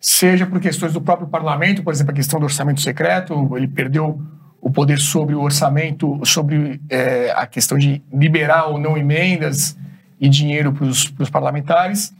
seja 0.00 0.46
por 0.46 0.60
questões 0.60 0.92
do 0.92 1.00
próprio 1.00 1.28
parlamento, 1.28 1.82
por 1.82 1.92
exemplo, 1.92 2.12
a 2.12 2.14
questão 2.14 2.38
do 2.38 2.44
orçamento 2.44 2.80
secreto, 2.80 3.56
ele 3.56 3.66
perdeu 3.66 4.20
o 4.60 4.70
poder 4.70 4.98
sobre 4.98 5.34
o 5.34 5.40
orçamento, 5.40 6.20
sobre 6.24 6.80
é, 6.90 7.32
a 7.34 7.46
questão 7.46 7.78
de 7.78 8.02
liberar 8.12 8.66
ou 8.66 8.78
não 8.78 8.96
emendas 8.96 9.76
e 10.20 10.28
dinheiro 10.28 10.72
para 10.72 10.84
os 10.86 11.30
parlamentares. 11.30 12.12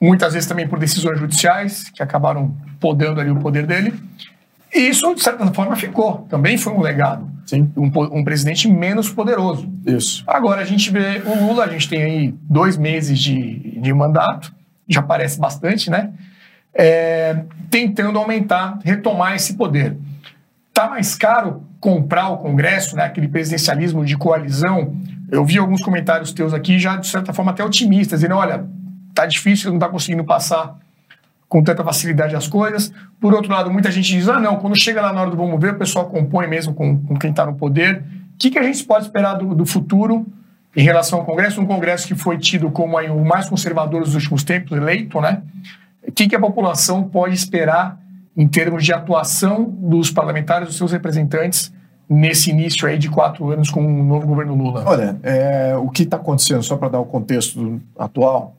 Muitas 0.00 0.32
vezes 0.32 0.48
também 0.48 0.66
por 0.66 0.78
decisões 0.78 1.18
judiciais, 1.18 1.90
que 1.90 2.02
acabaram 2.02 2.56
podando 2.80 3.20
ali 3.20 3.30
o 3.30 3.36
poder 3.36 3.66
dele. 3.66 3.92
E 4.72 4.88
isso, 4.88 5.14
de 5.14 5.22
certa 5.22 5.46
forma, 5.52 5.76
ficou. 5.76 6.26
Também 6.28 6.58
foi 6.58 6.72
um 6.72 6.80
legado. 6.80 7.28
Sim. 7.46 7.72
Um, 7.76 7.90
um 8.18 8.24
presidente 8.24 8.68
menos 8.68 9.08
poderoso. 9.08 9.72
Isso. 9.86 10.22
Agora 10.26 10.60
a 10.60 10.64
gente 10.64 10.90
vê 10.90 11.22
o 11.24 11.46
Lula, 11.46 11.64
a 11.64 11.68
gente 11.68 11.88
tem 11.88 12.02
aí 12.02 12.34
dois 12.42 12.76
meses 12.76 13.18
de, 13.18 13.80
de 13.80 13.92
mandato, 13.94 14.52
já 14.86 15.02
parece 15.02 15.40
bastante, 15.40 15.90
né? 15.90 16.12
É, 16.74 17.44
tentando 17.70 18.18
aumentar, 18.18 18.78
retomar 18.84 19.34
esse 19.34 19.54
poder. 19.54 19.96
Está 20.68 20.90
mais 20.90 21.14
caro 21.14 21.62
comprar 21.80 22.28
o 22.28 22.38
Congresso, 22.38 22.96
né, 22.96 23.04
aquele 23.04 23.28
presidencialismo 23.28 24.04
de 24.04 24.16
coalizão? 24.16 24.96
Eu 25.30 25.44
vi 25.44 25.58
alguns 25.58 25.82
comentários 25.82 26.32
teus 26.32 26.52
aqui 26.52 26.78
já, 26.78 26.96
de 26.96 27.06
certa 27.06 27.32
forma, 27.32 27.50
até 27.50 27.64
otimistas, 27.64 28.20
dizendo, 28.20 28.36
olha, 28.36 28.66
tá 29.14 29.26
difícil, 29.26 29.70
não 29.70 29.78
está 29.78 29.88
conseguindo 29.88 30.24
passar 30.24 30.76
com 31.48 31.62
tanta 31.62 31.82
facilidade 31.82 32.36
as 32.36 32.46
coisas. 32.46 32.92
Por 33.20 33.32
outro 33.32 33.50
lado, 33.50 33.70
muita 33.70 33.90
gente 33.90 34.08
diz, 34.08 34.28
ah, 34.28 34.38
não, 34.38 34.56
quando 34.56 34.78
chega 34.78 35.00
lá 35.00 35.12
na 35.12 35.22
hora 35.22 35.30
do 35.30 35.36
vamos 35.36 35.58
ver, 35.60 35.72
o 35.72 35.78
pessoal 35.78 36.06
compõe 36.06 36.46
mesmo 36.46 36.74
com, 36.74 36.98
com 36.98 37.16
quem 37.16 37.30
está 37.30 37.46
no 37.46 37.54
poder. 37.54 38.04
O 38.34 38.38
que, 38.38 38.50
que 38.50 38.58
a 38.58 38.62
gente 38.62 38.84
pode 38.84 39.06
esperar 39.06 39.34
do, 39.34 39.54
do 39.54 39.64
futuro 39.64 40.26
em 40.76 40.82
relação 40.82 41.20
ao 41.20 41.24
Congresso? 41.24 41.60
Um 41.60 41.66
Congresso 41.66 42.06
que 42.06 42.14
foi 42.14 42.38
tido 42.38 42.70
como 42.70 42.98
aí, 42.98 43.10
o 43.10 43.24
mais 43.24 43.48
conservador 43.48 44.02
dos 44.02 44.14
últimos 44.14 44.44
tempos, 44.44 44.76
eleito, 44.76 45.20
né? 45.20 45.42
O 46.06 46.12
que, 46.12 46.28
que 46.28 46.36
a 46.36 46.40
população 46.40 47.02
pode 47.02 47.34
esperar 47.34 47.98
em 48.36 48.46
termos 48.46 48.84
de 48.84 48.92
atuação 48.92 49.64
dos 49.64 50.10
parlamentares, 50.10 50.68
dos 50.68 50.76
seus 50.76 50.92
representantes, 50.92 51.72
nesse 52.08 52.50
início 52.50 52.86
aí 52.86 52.96
de 52.96 53.10
quatro 53.10 53.50
anos 53.50 53.70
com 53.70 53.84
o 53.84 54.04
novo 54.04 54.26
governo 54.26 54.54
Lula? 54.54 54.84
Olha, 54.86 55.18
é, 55.22 55.76
o 55.76 55.88
que 55.88 56.04
está 56.04 56.16
acontecendo, 56.16 56.62
só 56.62 56.76
para 56.76 56.88
dar 56.88 57.00
o 57.00 57.04
contexto 57.04 57.80
atual, 57.98 58.54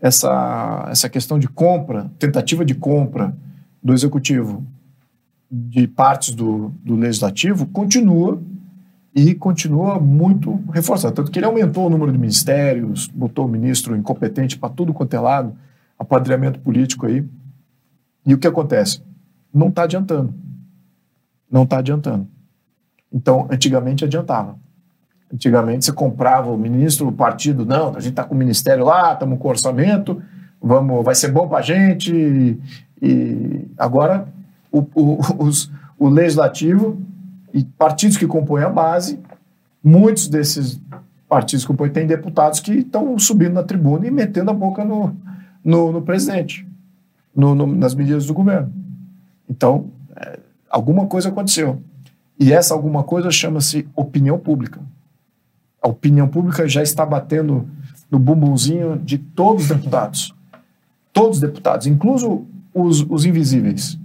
essa, 0.00 0.86
essa 0.90 1.08
questão 1.08 1.38
de 1.38 1.48
compra, 1.48 2.10
tentativa 2.18 2.64
de 2.64 2.74
compra 2.74 3.36
do 3.82 3.92
executivo 3.92 4.66
de 5.50 5.86
partes 5.86 6.34
do, 6.34 6.72
do 6.84 6.96
legislativo 6.96 7.66
continua 7.66 8.40
e 9.14 9.34
continua 9.34 9.98
muito 9.98 10.60
reforçado. 10.72 11.14
Tanto 11.14 11.30
que 11.30 11.38
ele 11.38 11.46
aumentou 11.46 11.86
o 11.86 11.90
número 11.90 12.12
de 12.12 12.18
ministérios, 12.18 13.08
botou 13.08 13.46
o 13.46 13.48
ministro 13.48 13.96
incompetente 13.96 14.58
para 14.58 14.68
tudo 14.68 14.92
quanto 14.92 15.14
é 15.14 15.20
lado, 15.20 15.56
apadrinhamento 15.98 16.60
político 16.60 17.06
aí. 17.06 17.24
E 18.26 18.34
o 18.34 18.38
que 18.38 18.46
acontece? 18.46 19.00
não 19.56 19.68
está 19.68 19.84
adiantando. 19.84 20.34
Não 21.50 21.62
está 21.62 21.78
adiantando. 21.78 22.28
Então, 23.10 23.48
antigamente 23.50 24.04
adiantava. 24.04 24.58
Antigamente 25.32 25.84
você 25.84 25.92
comprava 25.92 26.50
o 26.50 26.58
ministro, 26.58 27.08
o 27.08 27.12
partido, 27.12 27.66
não, 27.66 27.88
a 27.88 28.00
gente 28.00 28.10
está 28.10 28.24
com 28.24 28.34
o 28.34 28.38
ministério 28.38 28.84
lá, 28.84 29.12
estamos 29.12 29.38
com 29.38 29.48
orçamento, 29.48 30.22
vamos, 30.62 31.04
vai 31.04 31.14
ser 31.14 31.32
bom 31.32 31.48
para 31.48 31.58
a 31.58 31.62
gente. 31.62 32.14
E, 32.14 32.60
e 33.02 33.68
agora 33.76 34.28
o, 34.70 34.78
o, 34.94 35.44
os, 35.44 35.70
o 35.98 36.08
legislativo 36.08 37.00
e 37.52 37.64
partidos 37.64 38.16
que 38.16 38.26
compõem 38.26 38.62
a 38.62 38.68
base, 38.68 39.18
muitos 39.82 40.28
desses 40.28 40.80
partidos 41.28 41.64
que 41.64 41.68
compõem 41.68 41.90
têm 41.90 42.06
deputados 42.06 42.60
que 42.60 42.72
estão 42.72 43.18
subindo 43.18 43.54
na 43.54 43.62
tribuna 43.62 44.06
e 44.06 44.10
metendo 44.10 44.50
a 44.50 44.54
boca 44.54 44.84
no, 44.84 45.16
no, 45.64 45.90
no 45.90 46.02
presidente, 46.02 46.66
no, 47.34 47.54
no, 47.54 47.66
nas 47.66 47.94
medidas 47.94 48.26
do 48.26 48.34
governo. 48.34 48.72
Então, 49.48 49.90
é, 50.16 50.38
alguma 50.70 51.06
coisa 51.06 51.28
aconteceu. 51.28 51.80
E 52.38 52.52
essa 52.52 52.74
alguma 52.74 53.02
coisa 53.02 53.30
chama-se 53.30 53.88
opinião 53.96 54.38
pública. 54.38 54.80
A 55.86 55.88
opinião 55.88 56.26
pública 56.26 56.68
já 56.68 56.82
está 56.82 57.06
batendo 57.06 57.68
no 58.10 58.18
bumbumzinho 58.18 58.98
de 58.98 59.18
todos 59.18 59.62
os 59.62 59.68
deputados. 59.68 60.34
Todos 61.12 61.36
os 61.36 61.40
deputados, 61.40 61.86
incluso 61.86 62.44
os, 62.74 63.06
os 63.08 63.24
invisíveis. 63.24 63.96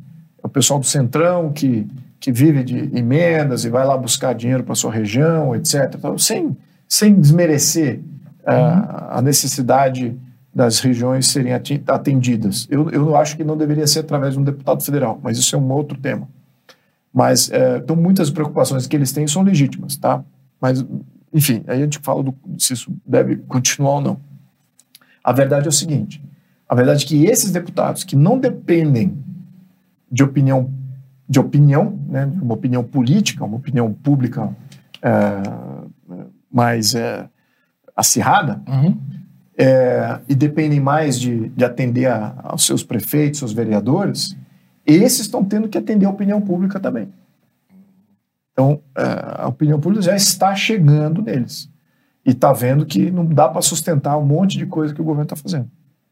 O 0.44 0.48
pessoal 0.48 0.80
do 0.80 0.86
Centrão 0.86 1.52
que, 1.52 1.88
que 2.20 2.32
vive 2.32 2.64
de 2.64 2.96
emendas 2.96 3.66
e 3.66 3.70
vai 3.72 3.84
lá 3.84 3.98
buscar 3.98 4.34
dinheiro 4.34 4.64
para 4.64 4.76
sua 4.76 4.92
região, 4.92 5.56
etc. 5.56 5.96
Então, 5.98 6.20
sem, 6.20 6.56
sem 6.88 7.20
desmerecer 7.20 8.00
uh, 8.42 9.18
a 9.18 9.22
necessidade 9.24 10.16
das 10.54 10.80
regiões 10.82 11.30
serem 11.30 11.54
atendidas. 11.88 12.68
Eu, 12.70 12.92
eu 12.92 13.16
acho 13.16 13.36
que 13.36 13.44
não 13.44 13.58
deveria 13.58 13.88
ser 13.88 14.02
através 14.02 14.36
de 14.36 14.40
um 14.40 14.44
deputado 14.44 14.84
federal, 14.84 15.20
mas 15.24 15.36
isso 15.40 15.56
é 15.56 15.58
um 15.58 15.72
outro 15.72 15.98
tema. 15.98 16.30
Mas, 17.12 17.50
é, 17.50 17.78
então, 17.78 17.96
muitas 17.96 18.30
preocupações 18.30 18.86
que 18.86 18.96
eles 18.96 19.12
têm 19.12 19.26
são 19.26 19.42
legítimas, 19.42 19.98
tá? 19.98 20.24
Mas, 20.62 20.86
enfim, 21.34 21.64
aí 21.68 21.80
a 21.80 21.84
gente 21.84 22.00
fala 22.00 22.22
do, 22.24 22.36
se 22.58 22.74
isso 22.74 22.94
deve 23.06 23.38
continuar 23.38 23.94
ou 23.96 24.02
não. 24.02 24.20
A 25.24 25.32
verdade 25.32 25.66
é 25.68 25.70
o 25.70 25.72
seguinte: 25.72 26.22
a 26.68 26.76
verdade 26.76 27.04
é 27.06 27.08
que 27.08 27.26
esses 27.26 27.52
deputados 27.52 28.04
que 28.04 28.16
não 28.16 28.38
dependem 28.38 29.18
de 30.12 30.24
opinião, 30.24 30.70
de 31.28 31.40
opinião, 31.40 31.98
né, 32.08 32.26
uma 32.42 32.54
opinião 32.54 32.84
política, 32.84 33.46
uma 33.46 33.58
opinião 33.58 33.94
pública 33.94 34.56
é, 35.02 35.42
mais 36.52 36.94
é, 36.96 37.30
acirrada, 37.96 38.62
é, 39.58 40.20
e 40.28 40.36
dependem 40.36 40.80
mais 40.80 41.20
de, 41.20 41.50
de 41.50 41.64
atender 41.64 42.08
a- 42.08 42.36
aos 42.44 42.66
seus 42.66 42.84
prefeitos, 42.84 43.40
seus 43.40 43.54
vereadores, 43.54 44.36
esses 44.86 45.22
estão 45.22 45.44
tendo 45.46 45.70
que 45.70 45.78
atender 45.78 46.06
a 46.06 46.10
opinião 46.10 46.42
pública 46.42 46.80
também. 46.80 47.08
Então, 48.54 48.82
é, 48.96 49.42
a 49.44 49.48
opinião 49.48 49.80
pública 49.80 50.04
já 50.04 50.16
está 50.16 50.56
chegando 50.56 51.22
neles. 51.22 51.70
E 52.26 52.32
está 52.32 52.54
vendo 52.54 52.86
que 52.86 53.10
não 53.10 53.26
dá 53.26 53.48
para 53.48 53.62
sustentar 53.62 54.18
um 54.18 54.26
monte 54.26 54.58
de 54.58 54.66
coisa 54.66 54.94
que 54.94 55.02
o 55.02 55.04
governo 55.04 55.24
está 55.24 55.36
fazendo. 55.36 55.70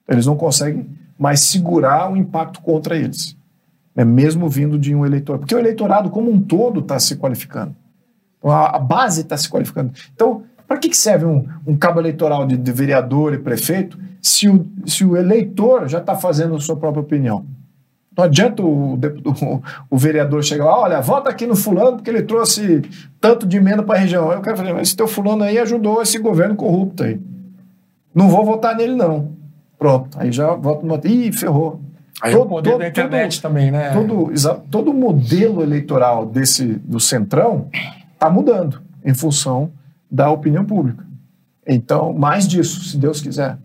Eles 0.08 0.26
não 0.26 0.36
conseguem 0.36 0.90
mais 1.18 1.42
segurar 1.42 2.12
o 2.12 2.18
impacto 2.18 2.62
contra 2.62 2.98
eles, 2.98 3.38
né, 3.96 4.04
mesmo 4.04 4.50
vindo 4.50 4.80
de 4.80 4.96
um 4.96 5.06
eleitor. 5.06 5.38
Porque 5.38 5.54
o 5.54 5.60
eleitorado 5.60 6.10
como 6.10 6.32
um 6.32 6.42
todo 6.42 6.80
está 6.80 6.98
se 7.00 7.16
qualificando. 7.18 7.76
Então, 8.40 8.50
a, 8.50 8.80
base 8.80 9.22
está 9.22 9.38
se 9.38 9.50
qualificando. 9.50 9.92
Então, 10.16 10.44
para 10.68 10.78
que, 10.78 10.90
que 10.90 10.98
serve 10.98 11.26
um, 11.26 11.46
um 11.68 11.78
cabo 11.78 12.00
eleitoral 12.00 12.48
de, 12.48 12.58
de 12.58 12.72
vereador 12.72 13.34
e 13.34 13.38
prefeito 13.38 14.00
se 14.22 14.48
o, 14.48 14.66
se 14.86 15.04
o 15.04 15.16
eleitor 15.16 15.88
já 15.88 16.00
está 16.00 16.16
fazendo 16.16 16.56
a 16.56 16.60
sua 16.60 16.78
própria 16.78 17.02
opinião? 17.02 17.46
Não 18.20 18.26
adianta 18.26 18.62
o, 18.62 18.96
o, 18.96 19.64
o 19.90 19.98
vereador 19.98 20.44
chegar 20.44 20.66
lá, 20.66 20.78
olha, 20.78 21.00
vota 21.00 21.30
aqui 21.30 21.48
no 21.48 21.56
fulano 21.56 21.96
porque 21.96 22.10
ele 22.10 22.24
trouxe 22.24 22.82
tanto 23.22 23.48
de 23.48 23.56
emenda 23.56 23.82
para 23.82 23.96
a 23.96 24.02
região. 24.02 24.30
Eu 24.30 24.42
quero 24.42 24.58
fazer, 24.58 24.74
mas 24.74 24.90
esse 24.90 24.98
teu 24.98 25.08
fulano 25.08 25.44
aí 25.44 25.58
ajudou 25.58 26.02
esse 26.02 26.20
governo 26.20 26.54
corrupto 26.54 27.04
aí. 27.04 27.18
Não 28.14 28.28
vou 28.28 28.44
votar 28.44 28.76
nele, 28.76 28.94
não. 28.94 29.32
Pronto, 29.78 30.20
aí 30.20 30.34
já 30.34 30.54
voto 30.54 30.86
no... 30.86 31.00
Ih, 31.06 31.32
ferrou. 31.32 31.80
Aí 32.22 32.36
o 32.36 32.46
poder 32.46 32.78
da 32.78 32.90
internet 32.90 33.42
também, 33.42 33.72
né? 33.72 33.94
Todo, 33.94 34.34
todo 34.70 34.92
o 34.92 34.94
modelo 34.94 35.64
eleitoral 35.64 36.26
desse, 36.26 36.66
do 36.66 37.00
Centrão 37.00 37.70
está 38.14 38.30
mudando 38.30 38.82
em 39.06 39.14
função 39.14 39.72
da 40.12 40.30
opinião 40.30 40.66
pública. 40.66 41.06
Então, 41.66 42.12
mais 42.12 42.46
disso, 42.46 42.84
se 42.84 42.98
Deus 42.98 43.22
quiser, 43.22 43.58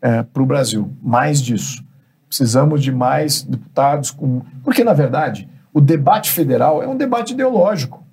para 0.00 0.42
o 0.42 0.46
Brasil, 0.46 0.90
mais 1.02 1.42
disso. 1.42 1.84
Precisamos 2.30 2.80
de 2.80 2.92
mais 2.92 3.42
deputados 3.42 4.12
com. 4.12 4.42
Porque, 4.62 4.84
na 4.84 4.92
verdade, 4.92 5.48
o 5.74 5.80
debate 5.80 6.30
federal 6.30 6.80
é 6.80 6.86
um 6.86 6.96
debate 6.96 7.32
ideológico, 7.34 8.04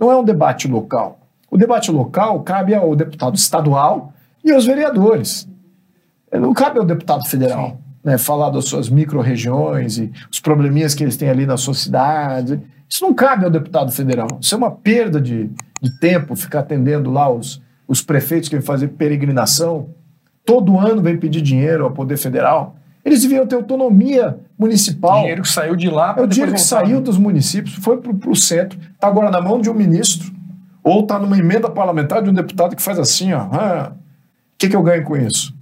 não 0.00 0.10
é 0.10 0.16
um 0.16 0.24
debate 0.24 0.66
local. 0.66 1.20
O 1.50 1.58
debate 1.58 1.92
local 1.92 2.42
cabe 2.42 2.74
ao 2.74 2.96
deputado 2.96 3.36
estadual 3.36 4.12
e 4.42 4.50
aos 4.50 4.64
vereadores. 4.64 5.46
Não 6.32 6.54
cabe 6.54 6.78
ao 6.78 6.84
deputado 6.86 7.26
federal 7.26 7.78
né, 8.02 8.16
falar 8.16 8.48
das 8.48 8.64
suas 8.64 8.88
micro-regiões 8.88 9.98
e 9.98 10.10
os 10.30 10.40
probleminhas 10.40 10.94
que 10.94 11.04
eles 11.04 11.18
têm 11.18 11.28
ali 11.28 11.44
na 11.44 11.58
sua 11.58 11.74
cidade. 11.74 12.58
Isso 12.88 13.04
não 13.04 13.12
cabe 13.12 13.44
ao 13.44 13.50
deputado 13.50 13.92
federal. 13.92 14.28
Isso 14.40 14.54
é 14.54 14.58
uma 14.58 14.70
perda 14.70 15.20
de, 15.20 15.50
de 15.78 16.00
tempo 16.00 16.34
ficar 16.34 16.60
atendendo 16.60 17.10
lá 17.10 17.30
os, 17.30 17.62
os 17.86 18.00
prefeitos 18.00 18.48
que 18.48 18.56
vêm 18.56 18.64
fazer 18.64 18.88
peregrinação. 18.88 19.90
Todo 20.42 20.78
ano 20.78 21.02
vem 21.02 21.18
pedir 21.18 21.42
dinheiro 21.42 21.84
ao 21.84 21.90
Poder 21.90 22.16
Federal. 22.16 22.76
Eles 23.08 23.22
deviam 23.22 23.46
ter 23.46 23.56
autonomia 23.56 24.38
municipal. 24.58 25.20
Dinheiro 25.20 25.42
que 25.42 25.48
saiu 25.48 25.74
de 25.74 25.88
lá 25.88 26.10
É 26.10 26.14
para 26.14 26.24
o 26.24 26.26
dinheiro 26.26 26.52
que 26.52 26.58
voltar. 26.60 26.84
saiu 26.84 27.00
dos 27.00 27.16
municípios, 27.18 27.74
foi 27.76 27.96
para 27.98 28.30
o 28.30 28.36
centro, 28.36 28.78
está 28.94 29.06
agora 29.08 29.30
na 29.30 29.40
mão 29.40 29.60
de 29.60 29.70
um 29.70 29.74
ministro, 29.74 30.32
ou 30.82 31.00
está 31.00 31.18
numa 31.18 31.38
emenda 31.38 31.70
parlamentar 31.70 32.22
de 32.22 32.30
um 32.30 32.32
deputado 32.34 32.76
que 32.76 32.82
faz 32.82 32.98
assim, 32.98 33.32
ó. 33.32 33.48
"Ah, 33.52 33.92
O 33.94 34.58
que, 34.58 34.68
que 34.68 34.74
eu 34.76 34.82
ganho 34.82 35.04
com 35.04 35.16
isso? 35.16 35.54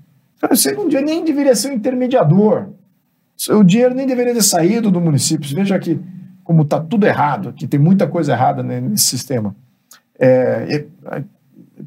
Você 0.51 0.73
não, 0.73 0.87
nem 0.89 1.23
deveria 1.25 1.55
ser 1.55 1.71
um 1.71 1.75
intermediador. 1.75 2.69
O 3.51 3.63
dinheiro 3.63 3.95
nem 3.95 4.07
deveria 4.07 4.33
ter 4.33 4.43
saído 4.43 4.91
do 4.91 5.01
município. 5.01 5.55
Veja 5.55 5.79
que 5.79 6.01
como 6.43 6.63
está 6.63 6.81
tudo 6.81 7.07
errado, 7.07 7.53
que 7.53 7.67
tem 7.67 7.79
muita 7.79 8.07
coisa 8.07 8.33
errada 8.33 8.63
né, 8.63 8.81
nesse 8.81 9.05
sistema. 9.05 9.55
É- 10.19 10.85
é 11.13 11.23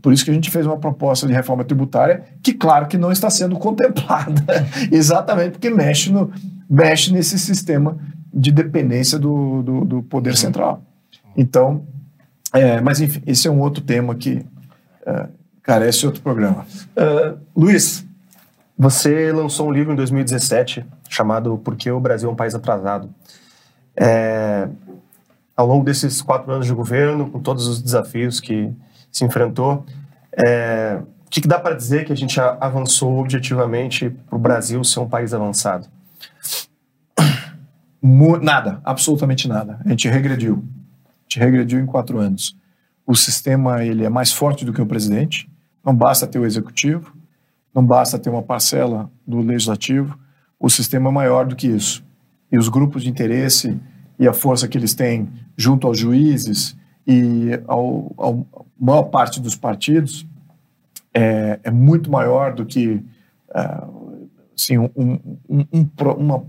por 0.02 0.14
isso 0.14 0.24
que 0.24 0.32
a 0.32 0.34
gente 0.34 0.52
fez 0.52 0.66
uma 0.66 0.78
proposta 0.78 1.26
de 1.28 1.34
reforma 1.34 1.64
tributária 1.64 2.24
que, 2.41 2.53
claro, 2.53 2.88
que 2.88 2.98
não 2.98 3.11
está 3.11 3.30
sendo 3.30 3.57
contemplada, 3.60 4.44
exatamente 4.91 5.52
porque 5.52 5.70
mexe, 5.70 6.11
no, 6.11 6.32
mexe 6.70 7.11
nesse 7.11 7.38
sistema 7.40 7.98
de 8.34 8.52
dependência 8.52 9.18
do, 9.18 9.64
do, 9.64 9.86
do 9.86 10.03
poder 10.03 10.38
central. 10.38 10.84
Então, 11.36 11.84
é, 12.53 12.80
mas 12.82 12.99
enfim, 12.99 13.22
esse 13.26 13.48
é 13.48 13.52
um 13.52 13.60
outro 13.60 13.84
tema 13.84 14.16
que 14.16 14.45
é, 15.06 15.28
carece 15.64 16.06
outro 16.06 16.22
programa. 16.22 16.66
Ah, 16.95 17.36
Luiz, 17.56 18.06
você 18.78 19.32
lançou 19.32 19.68
um 19.68 19.72
livro 19.72 19.94
em 19.94 19.95
2017 19.95 20.86
chamado 21.10 21.57
Por 21.57 21.76
que 21.76 21.91
o 21.91 21.99
Brasil 21.99 22.30
é 22.30 22.32
um 22.32 22.36
País 22.36 22.56
Atrasado. 22.56 23.10
É, 23.95 24.68
ao 25.56 25.68
longo 25.68 25.84
desses 25.84 26.22
quatro 26.22 26.52
anos 26.52 26.66
de 26.66 26.74
governo, 26.74 27.30
com 27.30 27.40
todos 27.40 27.68
os 27.68 27.82
desafios 27.82 28.40
que 28.40 28.72
se 29.11 29.26
enfrentou, 29.26 29.86
é, 30.34 31.02
o 31.26 31.30
que, 31.30 31.41
que 31.41 31.48
dá 31.48 31.60
para 31.60 31.76
dizer 31.76 32.06
que 32.06 32.14
a 32.14 32.15
gente 32.15 32.40
avançou 32.40 33.19
objetivamente 33.19 34.10
para 34.10 34.36
o 34.36 34.40
Brasil 34.40 34.84
ser 34.84 34.99
um 34.99 35.07
país 35.07 35.34
avançado? 35.34 35.88
Nada, 38.41 38.81
absolutamente 38.84 39.48
nada. 39.48 39.80
A 39.86 39.90
gente 39.90 40.07
regrediu. 40.07 40.64
A 41.06 41.22
gente 41.23 41.40
regrediu 41.40 41.80
em 41.80 41.86
quatro 41.86 42.18
anos. 42.18 42.57
O 43.06 43.15
sistema 43.15 43.84
ele 43.84 44.06
é 44.06 44.10
mais 44.10 44.31
forte 44.31 44.65
do 44.65 44.73
que 44.73 44.81
o 44.81 44.86
presidente. 44.86 45.49
Não 45.86 45.95
basta 45.95 46.26
ter 46.26 46.40
o 46.40 46.45
executivo, 46.45 47.14
não 47.73 47.86
basta 47.86 48.18
ter 48.18 48.30
uma 48.30 48.41
parcela 48.41 49.11
do 49.27 49.40
legislativo. 49.40 50.18
O 50.60 50.69
sistema 50.69 51.10
é 51.10 51.11
maior 51.11 51.45
do 51.45 51.56
que 51.56 51.68
isso. 51.68 52.03
E 52.52 52.57
os 52.57 52.69
grupos 52.69 53.03
de 53.03 53.10
interesse 53.10 53.80
e 54.18 54.27
a 54.27 54.34
força 54.34 54.68
que 54.68 54.77
eles 54.77 54.94
têm 54.94 55.30
junto 55.56 55.86
aos 55.86 55.98
juízes 55.98 56.76
e 57.06 57.52
ao, 57.68 58.14
ao 58.18 58.48
maior 58.80 59.03
parte 59.03 59.39
dos 59.39 59.56
partidos 59.56 60.26
é, 61.14 61.60
é 61.64 61.72
muito 61.72 62.10
maior 62.10 62.53
do 62.53 62.65
que 62.65 63.03
ah, 63.51 63.88
assim, 64.56 64.77
um, 64.77 64.89
um, 64.95 65.65
um, 65.73 65.89
uma 66.18 66.45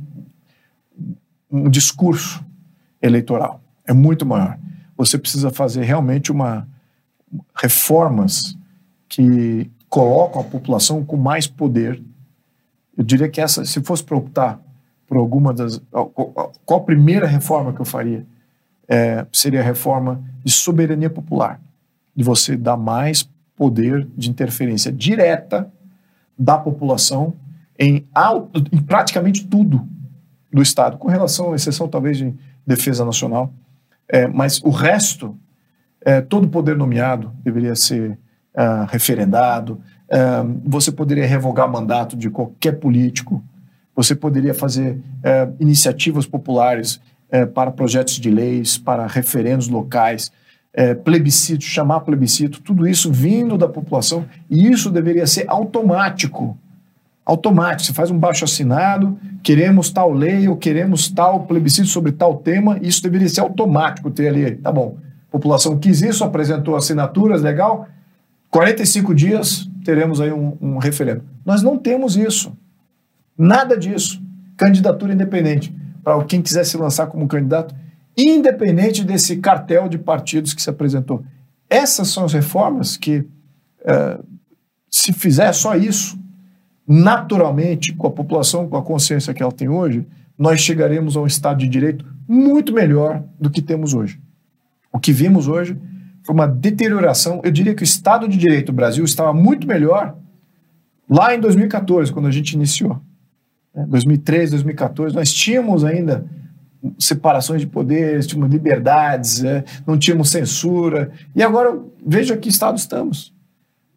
um 1.51 1.69
discurso 1.69 2.45
eleitoral. 3.03 3.61
É 3.87 3.93
muito 3.93 4.25
maior. 4.25 4.59
Você 4.97 5.19
precisa 5.19 5.51
fazer 5.51 5.83
realmente 5.83 6.31
uma 6.31 6.69
reformas 7.57 8.57
que 9.09 9.71
colocam 9.89 10.41
a 10.41 10.45
população 10.45 11.05
com 11.05 11.17
mais 11.17 11.47
poder. 11.47 12.03
Eu 12.97 13.03
diria 13.03 13.29
que 13.29 13.41
essa, 13.41 13.65
se 13.65 13.83
fosse 13.83 14.05
para 14.05 14.17
optar 14.17 14.61
por 15.07 15.17
alguma 15.17 15.53
das, 15.53 15.83
qual 15.91 16.53
qual 16.65 16.81
a 16.81 16.85
primeira 16.85 17.27
reforma 17.27 17.73
que 17.73 17.81
eu 17.81 17.85
faria, 17.85 18.25
é, 18.87 19.27
seria 19.33 19.61
a 19.61 19.65
reforma 19.65 20.23
de 20.45 20.53
soberania 20.53 21.11
popular, 21.11 21.61
de 22.21 22.25
você 22.25 22.55
dar 22.55 22.77
mais 22.77 23.27
poder 23.57 24.07
de 24.15 24.29
interferência 24.29 24.93
direta 24.93 25.73
da 26.39 26.59
população 26.59 27.33
em, 27.79 28.07
em 28.71 28.83
praticamente 28.83 29.47
tudo 29.47 29.89
do 30.53 30.61
Estado, 30.61 30.99
com 30.99 31.09
relação 31.09 31.53
à 31.53 31.57
exceção 31.57 31.89
talvez 31.89 32.19
de 32.19 32.35
defesa 32.67 33.07
nacional, 33.07 33.55
é, 34.07 34.27
mas 34.27 34.61
o 34.63 34.69
resto, 34.69 35.35
é, 36.03 36.21
todo 36.21 36.47
poder 36.47 36.77
nomeado 36.77 37.33
deveria 37.43 37.75
ser 37.75 38.19
ah, 38.55 38.87
referendado, 38.91 39.81
ah, 40.11 40.45
você 40.63 40.93
poderia 40.93 41.27
revogar 41.27 41.71
mandato 41.71 42.19
de 42.19 42.29
qualquer 42.29 42.73
político, 42.73 43.43
você 43.97 44.15
poderia 44.15 44.53
fazer 44.53 45.01
eh, 45.23 45.49
iniciativas 45.59 46.25
populares 46.25 47.01
para 47.53 47.71
projetos 47.71 48.15
de 48.15 48.31
leis, 48.31 48.79
para 48.79 49.07
referendos 49.07 49.69
locais, 49.69 50.33
eh, 50.75 50.95
plebiscito, 50.95 51.65
chamar 51.65 52.01
plebiscito, 52.01 52.61
tudo 52.61 52.87
isso 52.87 53.13
vindo 53.13 53.59
da 53.59 53.69
população, 53.69 54.27
e 54.49 54.71
isso 54.71 54.91
deveria 54.91 55.27
ser 55.27 55.45
automático 55.49 56.59
automático. 57.31 57.87
Você 57.87 57.93
faz 57.93 58.11
um 58.11 58.19
baixo 58.19 58.45
assinado, 58.45 59.19
queremos 59.43 59.91
tal 59.91 60.13
lei 60.13 60.49
ou 60.49 60.57
queremos 60.57 61.09
tal 61.09 61.45
plebiscito 61.45 61.89
sobre 61.89 62.13
tal 62.13 62.37
tema, 62.37 62.79
isso 62.83 63.03
deveria 63.03 63.29
ser 63.29 63.41
automático 63.41 64.11
ter 64.11 64.29
ali. 64.29 64.57
Tá 64.57 64.73
bom. 64.73 64.99
A 65.29 65.31
população 65.31 65.79
quis 65.79 66.03
isso, 66.03 66.25
apresentou 66.25 66.75
assinaturas, 66.75 67.43
legal. 67.43 67.87
45 68.51 69.15
dias 69.15 69.71
teremos 69.85 70.21
aí 70.21 70.33
um, 70.33 70.57
um 70.61 70.79
referendo. 70.79 71.23
Nós 71.47 71.63
não 71.63 71.79
temos 71.79 72.17
isso. 72.17 72.53
Nada 73.39 73.77
disso. 73.77 74.21
Candidatura 74.57 75.13
independente. 75.13 75.75
Para 76.03 76.23
quem 76.25 76.43
quiser 76.43 76.65
se 76.65 76.77
lançar 76.77 77.07
como 77.07 77.29
candidato, 77.29 77.75
independente 78.29 79.05
desse 79.05 79.37
cartel 79.37 79.89
de 79.89 79.99
partidos 79.99 80.55
que 80.55 80.63
se 80.63 80.71
apresentou. 80.71 81.25
Essas 81.69 82.09
são 82.09 82.25
as 82.25 82.33
reformas 82.33 82.97
que, 82.97 83.25
eh, 83.85 84.19
se 84.91 85.13
fizer 85.13 85.53
só 85.53 85.77
isso, 85.77 86.19
naturalmente, 86.87 87.95
com 87.95 88.07
a 88.09 88.11
população, 88.11 88.69
com 88.69 88.77
a 88.77 88.83
consciência 88.83 89.33
que 89.33 89.43
ela 89.43 89.53
tem 89.53 89.69
hoje, 89.69 90.05
nós 90.37 90.61
chegaremos 90.61 91.17
a 91.17 91.21
um 91.21 91.27
Estado 91.27 91.59
de 91.59 91.69
Direito 91.69 92.05
muito 92.27 92.73
melhor 92.73 93.23
do 93.39 93.51
que 93.51 93.63
temos 93.63 93.95
hoje. 93.95 94.21
O 94.93 94.99
que 94.99 95.13
vimos 95.13 95.47
hoje 95.47 95.77
foi 96.25 96.35
uma 96.35 96.49
deterioração. 96.49 97.41
Eu 97.45 97.51
diria 97.51 97.75
que 97.75 97.83
o 97.83 97.85
Estado 97.85 98.27
de 98.27 98.37
Direito 98.37 98.67
do 98.67 98.73
Brasil 98.73 99.05
estava 99.05 99.33
muito 99.33 99.67
melhor 99.67 100.17
lá 101.09 101.35
em 101.35 101.41
2014, 101.41 102.13
quando 102.13 102.27
a 102.27 102.31
gente 102.31 102.53
iniciou. 102.53 103.01
2013, 103.75 104.51
2014, 104.53 105.15
nós 105.15 105.33
tínhamos 105.33 105.85
ainda 105.85 106.27
separações 106.99 107.61
de 107.61 107.67
poderes, 107.67 108.27
tínhamos 108.27 108.51
liberdades, 108.51 109.45
é, 109.45 109.65
não 109.87 109.99
tínhamos 109.99 110.31
censura. 110.31 111.11
E 111.35 111.43
agora, 111.43 111.79
veja 112.05 112.37
que 112.37 112.49
estado 112.49 112.79
estamos. 112.79 113.35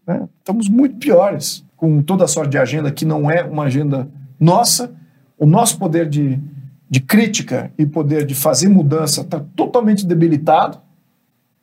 Né? 0.05 0.27
Estamos 0.39 0.68
muito 0.68 0.97
piores, 0.97 1.65
com 1.77 2.01
toda 2.01 2.26
a 2.26 2.27
sorte 2.27 2.51
de 2.51 2.57
agenda 2.57 2.91
que 2.91 3.05
não 3.05 3.30
é 3.30 3.43
uma 3.43 3.64
agenda 3.64 4.10
nossa. 4.39 4.93
O 5.38 5.45
nosso 5.45 5.77
poder 5.77 6.07
de, 6.07 6.39
de 6.89 6.99
crítica 6.99 7.72
e 7.77 7.85
poder 7.85 8.26
de 8.26 8.35
fazer 8.35 8.69
mudança 8.69 9.22
está 9.22 9.39
totalmente 9.55 10.05
debilitado. 10.05 10.80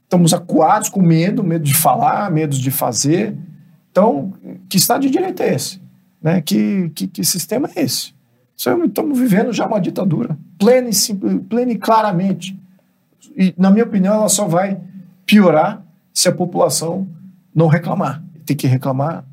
Estamos 0.05 0.34
acuados 0.34 0.88
com 0.88 1.01
medo, 1.01 1.44
medo 1.44 1.64
de 1.64 1.74
falar, 1.74 2.30
medo 2.30 2.56
de 2.56 2.70
fazer. 2.70 3.36
Então, 3.90 4.32
que 4.68 4.76
Estado 4.76 5.02
de 5.02 5.10
Direito 5.10 5.42
é 5.42 5.55
esse? 5.55 5.80
Né? 6.20 6.40
Que, 6.40 6.90
que, 6.90 7.06
que 7.06 7.24
sistema 7.24 7.68
é 7.76 7.82
esse? 7.82 8.12
Estamos 8.60 9.18
vivendo 9.18 9.54
já 9.54 9.66
uma 9.66 9.80
ditadura, 9.80 10.36
plena 10.58 10.90
e, 10.90 11.38
plena 11.48 11.72
e 11.72 11.78
claramente. 11.78 12.58
E, 13.34 13.54
na 13.56 13.70
minha 13.70 13.84
opinião, 13.84 14.12
ela 14.12 14.28
só 14.28 14.46
vai 14.46 14.78
piorar 15.24 15.82
se 16.12 16.28
a 16.28 16.32
população 16.32 17.08
não 17.54 17.68
reclamar. 17.68 18.22
Tem 18.44 18.54
que 18.54 18.66
reclamar. 18.66 19.24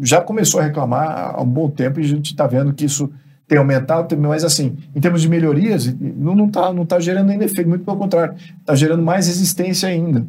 Já 0.00 0.20
começou 0.20 0.60
a 0.60 0.62
reclamar 0.62 1.34
há 1.34 1.42
um 1.42 1.46
bom 1.46 1.68
tempo 1.68 1.98
e 1.98 2.04
a 2.04 2.06
gente 2.06 2.30
está 2.30 2.46
vendo 2.46 2.72
que 2.72 2.84
isso 2.84 3.10
tem 3.48 3.58
aumentado, 3.58 4.16
mas 4.16 4.44
assim, 4.44 4.76
em 4.94 5.00
termos 5.00 5.22
de 5.22 5.28
melhorias, 5.28 5.92
não 6.00 6.46
está 6.46 6.72
não 6.72 6.86
tá 6.86 7.00
gerando 7.00 7.30
ainda 7.30 7.44
efeito, 7.44 7.68
muito 7.68 7.84
pelo 7.84 7.96
contrário, 7.96 8.36
está 8.60 8.76
gerando 8.76 9.02
mais 9.02 9.26
resistência 9.26 9.88
ainda. 9.88 10.24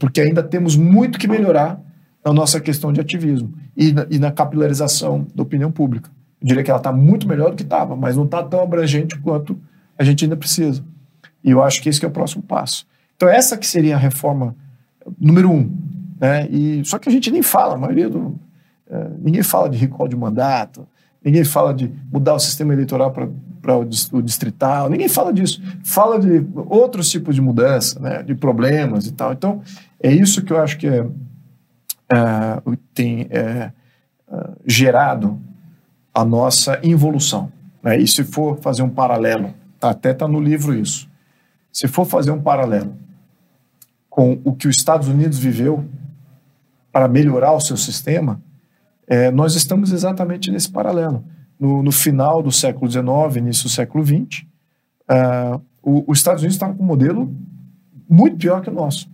Porque 0.00 0.20
ainda 0.20 0.42
temos 0.42 0.74
muito 0.74 1.16
que 1.16 1.28
melhorar 1.28 1.80
na 2.24 2.32
nossa 2.32 2.60
questão 2.60 2.92
de 2.92 3.00
ativismo 3.00 3.54
e 3.76 3.92
na, 3.92 4.06
e 4.10 4.18
na 4.18 4.32
capilarização 4.32 5.24
da 5.32 5.44
opinião 5.44 5.70
pública. 5.70 6.10
Eu 6.42 6.46
diria 6.46 6.64
que 6.64 6.70
ela 6.70 6.80
está 6.80 6.92
muito 6.92 7.28
melhor 7.28 7.50
do 7.50 7.56
que 7.56 7.62
estava, 7.62 7.94
mas 7.94 8.16
não 8.16 8.24
está 8.24 8.42
tão 8.42 8.60
abrangente 8.60 9.16
quanto 9.18 9.56
a 9.96 10.02
gente 10.02 10.24
ainda 10.24 10.36
precisa. 10.36 10.84
E 11.44 11.50
eu 11.50 11.62
acho 11.62 11.80
que 11.80 11.88
esse 11.88 12.00
que 12.00 12.04
é 12.04 12.08
o 12.08 12.12
próximo 12.12 12.42
passo. 12.42 12.86
Então 13.16 13.28
essa 13.28 13.56
que 13.56 13.66
seria 13.66 13.94
a 13.94 13.98
reforma 13.98 14.56
número 15.18 15.50
um. 15.50 15.70
Né? 16.20 16.48
E, 16.50 16.84
só 16.84 16.98
que 16.98 17.08
a 17.08 17.12
gente 17.12 17.30
nem 17.30 17.42
fala, 17.42 17.74
a 17.74 17.78
maioria 17.78 18.08
do... 18.08 18.38
É, 18.90 19.08
ninguém 19.20 19.42
fala 19.42 19.70
de 19.70 19.78
recall 19.78 20.08
de 20.08 20.16
mandato, 20.16 20.86
ninguém 21.24 21.44
fala 21.44 21.72
de 21.72 21.90
mudar 22.12 22.34
o 22.34 22.38
sistema 22.38 22.72
eleitoral 22.72 23.12
para 23.12 23.76
o, 23.76 23.84
distrital, 24.22 24.90
ninguém 24.90 25.08
fala 25.08 25.32
disso. 25.32 25.62
Fala 25.84 26.18
de 26.18 26.44
outros 26.54 27.08
tipos 27.10 27.34
de 27.34 27.40
mudança, 27.40 27.98
né? 28.00 28.22
de 28.22 28.34
problemas 28.34 29.06
e 29.06 29.12
tal. 29.12 29.32
Então, 29.32 29.62
é 30.02 30.12
isso 30.12 30.42
que 30.42 30.52
eu 30.52 30.60
acho 30.60 30.76
que 30.78 30.88
é, 30.88 31.06
é, 32.12 32.62
tem 32.92 33.28
é, 33.30 33.38
é, 33.38 33.72
gerado 34.66 35.40
a 36.14 36.24
nossa 36.24 36.78
involução. 36.82 37.52
Né? 37.82 37.98
E 37.98 38.06
se 38.06 38.24
for 38.24 38.58
fazer 38.60 38.82
um 38.82 38.90
paralelo, 38.90 39.54
tá, 39.78 39.90
até 39.90 40.12
está 40.12 40.28
no 40.28 40.40
livro 40.40 40.74
isso, 40.74 41.08
se 41.72 41.88
for 41.88 42.04
fazer 42.04 42.30
um 42.30 42.40
paralelo 42.40 42.94
com 44.08 44.38
o 44.44 44.54
que 44.54 44.68
os 44.68 44.76
Estados 44.76 45.08
Unidos 45.08 45.38
viveu 45.38 45.84
para 46.92 47.08
melhorar 47.08 47.52
o 47.52 47.60
seu 47.60 47.78
sistema, 47.78 48.40
é, 49.06 49.30
nós 49.30 49.54
estamos 49.54 49.90
exatamente 49.90 50.50
nesse 50.50 50.70
paralelo. 50.70 51.24
No, 51.58 51.82
no, 51.82 51.92
final 51.92 52.42
do 52.42 52.52
século 52.52 52.90
XIX, 52.90 53.36
início 53.36 53.64
do 53.64 53.70
século 53.70 54.04
XX, 54.04 54.44
uh, 55.08 55.60
o, 55.82 56.04
os 56.10 56.18
Estados 56.18 56.42
Unidos 56.42 56.56
estavam 56.56 56.76
com 56.76 56.82
um 56.82 56.86
modelo 56.86 57.34
muito 58.08 58.36
pior 58.36 58.60
que 58.60 58.68
o 58.68 58.72
nosso. 58.72 59.08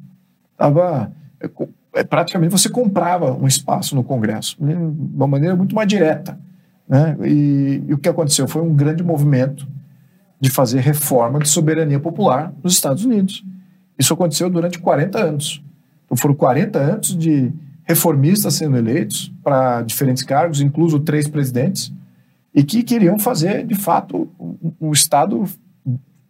Tava, 0.56 1.12
é, 1.40 1.48
é, 1.94 2.04
praticamente 2.04 2.50
você 2.50 2.68
comprava 2.68 3.32
um 3.32 3.46
espaço 3.46 3.94
no 3.94 4.02
Congresso, 4.02 4.56
de 4.58 4.74
uma 4.74 5.26
maneira 5.28 5.54
muito 5.54 5.74
mais 5.74 5.86
direta. 5.86 6.38
Né? 6.88 7.16
E, 7.24 7.82
e 7.86 7.94
o 7.94 7.98
que 7.98 8.08
aconteceu 8.08 8.48
foi 8.48 8.62
um 8.62 8.74
grande 8.74 9.02
movimento 9.02 9.66
de 10.40 10.50
fazer 10.50 10.80
reforma 10.80 11.38
de 11.40 11.48
soberania 11.48 12.00
popular 12.00 12.52
nos 12.62 12.72
Estados 12.72 13.04
Unidos. 13.04 13.44
Isso 13.98 14.14
aconteceu 14.14 14.48
durante 14.48 14.78
40 14.78 15.18
anos. 15.18 15.62
Então 16.04 16.16
foram 16.16 16.34
40 16.34 16.78
anos 16.78 17.16
de 17.16 17.52
reformistas 17.84 18.54
sendo 18.54 18.76
eleitos 18.76 19.32
para 19.42 19.82
diferentes 19.82 20.22
cargos, 20.22 20.60
incluso 20.60 21.00
três 21.00 21.26
presidentes, 21.28 21.92
e 22.54 22.62
que 22.62 22.82
queriam 22.82 23.18
fazer, 23.18 23.66
de 23.66 23.74
fato, 23.74 24.28
um, 24.38 24.72
um 24.80 24.92
Estado 24.92 25.44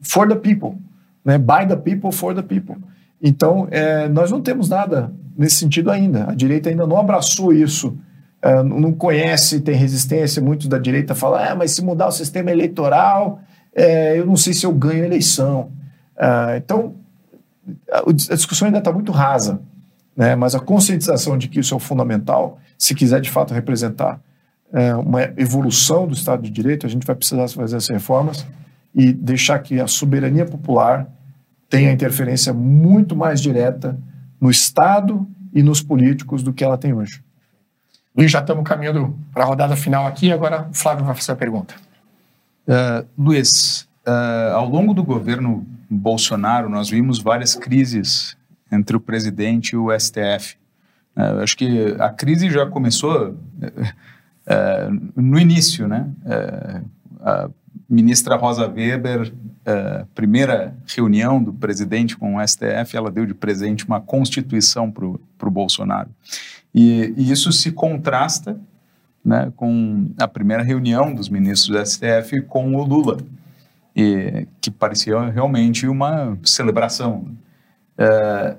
for 0.00 0.28
the 0.28 0.36
people, 0.36 0.78
né? 1.24 1.38
by 1.38 1.66
the 1.66 1.76
people, 1.76 2.12
for 2.12 2.34
the 2.34 2.42
people. 2.42 2.76
Então, 3.20 3.66
é, 3.70 4.08
nós 4.08 4.30
não 4.30 4.40
temos 4.40 4.68
nada 4.68 5.12
nesse 5.36 5.56
sentido 5.56 5.90
ainda. 5.90 6.30
A 6.30 6.34
direita 6.34 6.70
ainda 6.70 6.86
não 6.86 6.98
abraçou 6.98 7.52
isso 7.52 7.96
uh, 8.44 8.62
não 8.62 8.92
conhece, 8.92 9.60
tem 9.60 9.74
resistência. 9.74 10.42
Muitos 10.42 10.66
da 10.66 10.78
direita 10.78 11.14
falam, 11.14 11.40
ah, 11.40 11.54
mas 11.54 11.72
se 11.72 11.82
mudar 11.82 12.08
o 12.08 12.12
sistema 12.12 12.50
eleitoral, 12.50 13.40
é, 13.74 14.18
eu 14.18 14.26
não 14.26 14.36
sei 14.36 14.52
se 14.52 14.66
eu 14.66 14.72
ganho 14.72 15.04
a 15.04 15.06
eleição. 15.06 15.70
Uh, 16.16 16.56
então, 16.56 16.94
a, 17.90 18.12
discussão 18.12 18.66
ainda 18.66 18.78
está 18.78 18.92
muito 18.92 19.12
rasa, 19.12 19.60
né? 20.16 20.34
mas 20.34 20.54
a 20.54 20.60
conscientização 20.60 21.38
de 21.38 21.48
que 21.48 21.60
isso 21.60 21.74
é 21.74 21.76
o 21.76 21.80
fundamental, 21.80 22.58
se 22.76 22.94
quiser 22.94 23.20
de 23.20 23.30
fato 23.30 23.54
representar 23.54 24.20
é, 24.72 24.94
uma 24.94 25.22
evolução 25.36 26.06
do 26.06 26.14
Estado 26.14 26.42
de 26.42 26.50
Direito, 26.50 26.86
a 26.86 26.90
gente 26.90 27.06
vai 27.06 27.16
precisar 27.16 27.48
fazer 27.48 27.76
essas 27.76 27.88
reformas 27.88 28.46
e 28.94 29.12
deixar 29.12 29.58
que 29.60 29.80
a 29.80 29.86
soberania 29.86 30.44
popular 30.44 31.08
tenha 31.68 31.92
interferência 31.92 32.52
muito 32.52 33.14
mais 33.14 33.40
direta 33.40 33.98
no 34.40 34.50
Estado 34.50 35.26
e 35.52 35.62
nos 35.62 35.82
políticos 35.82 36.42
do 36.42 36.52
que 36.52 36.64
ela 36.64 36.76
tem 36.76 36.92
hoje. 36.92 37.22
Luiz, 38.18 38.32
já 38.32 38.40
estamos 38.40 38.64
caminhando 38.64 39.16
para 39.32 39.44
a 39.44 39.46
rodada 39.46 39.76
final 39.76 40.04
aqui, 40.04 40.32
agora 40.32 40.66
o 40.68 40.74
Flávio 40.74 41.04
vai 41.04 41.14
fazer 41.14 41.30
a 41.30 41.36
pergunta. 41.36 41.76
Uh, 42.66 43.06
Luiz, 43.16 43.88
uh, 44.04 44.54
ao 44.54 44.68
longo 44.68 44.92
do 44.92 45.04
governo 45.04 45.64
Bolsonaro, 45.88 46.68
nós 46.68 46.90
vimos 46.90 47.20
várias 47.20 47.54
crises 47.54 48.36
entre 48.72 48.96
o 48.96 49.00
presidente 49.00 49.74
e 49.74 49.76
o 49.76 49.96
STF. 49.96 50.56
Uh, 51.16 51.20
eh, 51.20 51.42
acho 51.44 51.56
que 51.56 51.94
a 52.00 52.10
crise 52.10 52.50
já 52.50 52.66
começou 52.66 53.36
no 55.14 55.38
início, 55.38 55.86
né? 55.86 56.08
a 57.20 57.48
ministra 57.88 58.34
Rosa 58.34 58.66
Weber, 58.66 59.32
primeira 60.14 60.74
reunião 60.86 61.42
do 61.42 61.52
presidente 61.52 62.16
com 62.16 62.36
o 62.36 62.46
STF, 62.46 62.96
ela 62.96 63.10
deu 63.10 63.26
de 63.26 63.34
presente 63.34 63.86
uma 63.86 64.00
constituição 64.00 64.90
para 64.90 65.06
o 65.06 65.50
Bolsonaro. 65.50 66.08
E, 66.74 67.14
e 67.16 67.30
isso 67.30 67.50
se 67.52 67.72
contrasta 67.72 68.60
né, 69.24 69.52
com 69.56 70.10
a 70.18 70.28
primeira 70.28 70.62
reunião 70.62 71.14
dos 71.14 71.28
ministros 71.28 71.68
do 71.68 71.86
STF 71.86 72.42
com 72.42 72.74
o 72.74 72.84
Lula, 72.84 73.18
e, 73.94 74.46
que 74.60 74.70
parecia 74.70 75.20
realmente 75.28 75.86
uma 75.86 76.38
celebração. 76.44 77.36
É, 77.96 78.56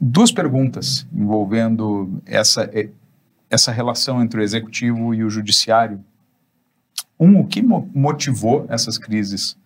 duas 0.00 0.30
perguntas 0.30 1.06
envolvendo 1.12 2.20
essa, 2.26 2.70
essa 3.50 3.72
relação 3.72 4.22
entre 4.22 4.40
o 4.40 4.42
executivo 4.42 5.14
e 5.14 5.24
o 5.24 5.30
judiciário. 5.30 6.04
Um, 7.18 7.40
o 7.40 7.46
que 7.46 7.62
motivou 7.62 8.66
essas 8.68 8.98
crises 8.98 9.56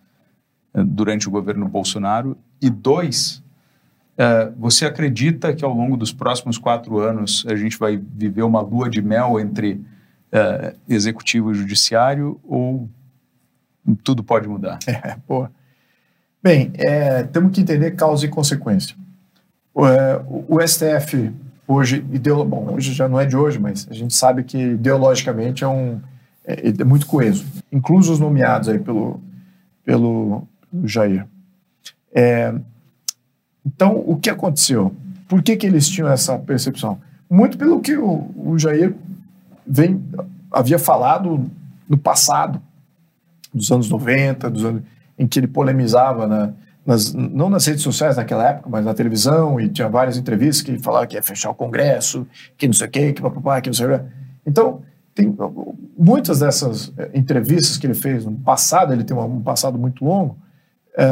é, 0.73 0.83
durante 0.83 1.27
o 1.27 1.31
governo 1.31 1.67
Bolsonaro? 1.67 2.37
E 2.61 2.69
dois, 2.69 3.42
você 4.57 4.85
acredita 4.85 5.53
que 5.53 5.65
ao 5.65 5.73
longo 5.73 5.97
dos 5.97 6.13
próximos 6.13 6.57
quatro 6.57 6.99
anos 6.99 7.45
a 7.47 7.55
gente 7.55 7.77
vai 7.77 7.97
viver 7.97 8.43
uma 8.43 8.61
lua 8.61 8.89
de 8.89 9.01
mel 9.01 9.39
entre 9.39 9.73
uh, 10.33 10.77
executivo 10.87 11.51
e 11.51 11.55
judiciário 11.55 12.39
ou 12.43 12.89
tudo 14.03 14.23
pode 14.23 14.47
mudar? 14.47 14.79
É, 14.87 15.17
pô. 15.27 15.47
Bem, 16.41 16.71
é, 16.75 17.23
temos 17.23 17.53
que 17.53 17.61
entender 17.61 17.91
causa 17.91 18.25
e 18.25 18.29
consequência. 18.29 18.95
O, 19.73 19.87
é, 19.87 20.21
o, 20.27 20.59
STF 20.65 21.31
hoje, 21.67 22.05
ideolo, 22.11 22.43
bom, 22.43 22.73
hoje 22.73 22.93
já 22.93 23.07
não 23.07 23.19
é 23.19 23.25
de 23.25 23.35
hoje, 23.35 23.57
mas 23.57 23.87
a 23.89 23.93
gente 23.93 24.13
sabe 24.13 24.43
que 24.43 24.57
ideologicamente 24.57 25.63
é 25.63 25.67
um 25.67 26.01
é, 26.45 26.73
é 26.79 26.83
muito 26.83 27.07
coeso, 27.07 27.45
incluso 27.71 28.11
os 28.11 28.19
nomeados 28.19 28.67
aí 28.67 28.77
pelo, 28.77 29.21
pelo 29.85 30.45
Jair. 30.83 31.25
É, 32.13 32.53
então, 33.65 34.03
o 34.05 34.17
que 34.17 34.29
aconteceu? 34.29 34.93
Por 35.27 35.41
que, 35.41 35.55
que 35.55 35.65
eles 35.65 35.87
tinham 35.87 36.09
essa 36.09 36.37
percepção? 36.37 36.99
Muito 37.29 37.57
pelo 37.57 37.79
que 37.79 37.95
o, 37.97 38.29
o 38.35 38.59
Jair 38.59 38.93
vem, 39.65 40.03
havia 40.51 40.77
falado 40.77 41.49
no 41.87 41.97
passado, 41.97 42.61
dos 43.53 43.71
anos 43.71 43.89
90, 43.89 44.49
dos 44.49 44.65
anos, 44.65 44.83
em 45.17 45.27
que 45.27 45.39
ele 45.39 45.47
polemizava, 45.47 46.27
na, 46.27 46.53
nas, 46.85 47.13
não 47.13 47.49
nas 47.49 47.65
redes 47.65 47.83
sociais 47.83 48.17
naquela 48.17 48.49
época, 48.49 48.69
mas 48.69 48.83
na 48.83 48.93
televisão, 48.93 49.59
e 49.59 49.69
tinha 49.69 49.87
várias 49.87 50.17
entrevistas 50.17 50.61
que 50.61 50.71
ele 50.71 50.79
falava 50.79 51.07
que 51.07 51.15
ia 51.15 51.23
fechar 51.23 51.49
o 51.49 51.55
Congresso, 51.55 52.27
que 52.57 52.67
não 52.67 52.73
sei 52.73 52.87
o 52.87 52.91
quê, 52.91 53.13
que 53.13 53.21
papapá, 53.21 53.61
que 53.61 53.69
não 53.69 53.73
sei 53.73 53.85
o 53.87 53.99
quê. 53.99 54.05
Então, 54.45 54.81
tem 55.15 55.33
muitas 55.97 56.39
dessas 56.39 56.91
eh, 56.97 57.11
entrevistas 57.13 57.77
que 57.77 57.85
ele 57.85 57.93
fez 57.93 58.25
no 58.25 58.33
passado, 58.33 58.91
ele 58.91 59.03
tem 59.03 59.15
um 59.15 59.41
passado 59.41 59.77
muito 59.77 60.03
longo, 60.03 60.35
é, 60.97 61.05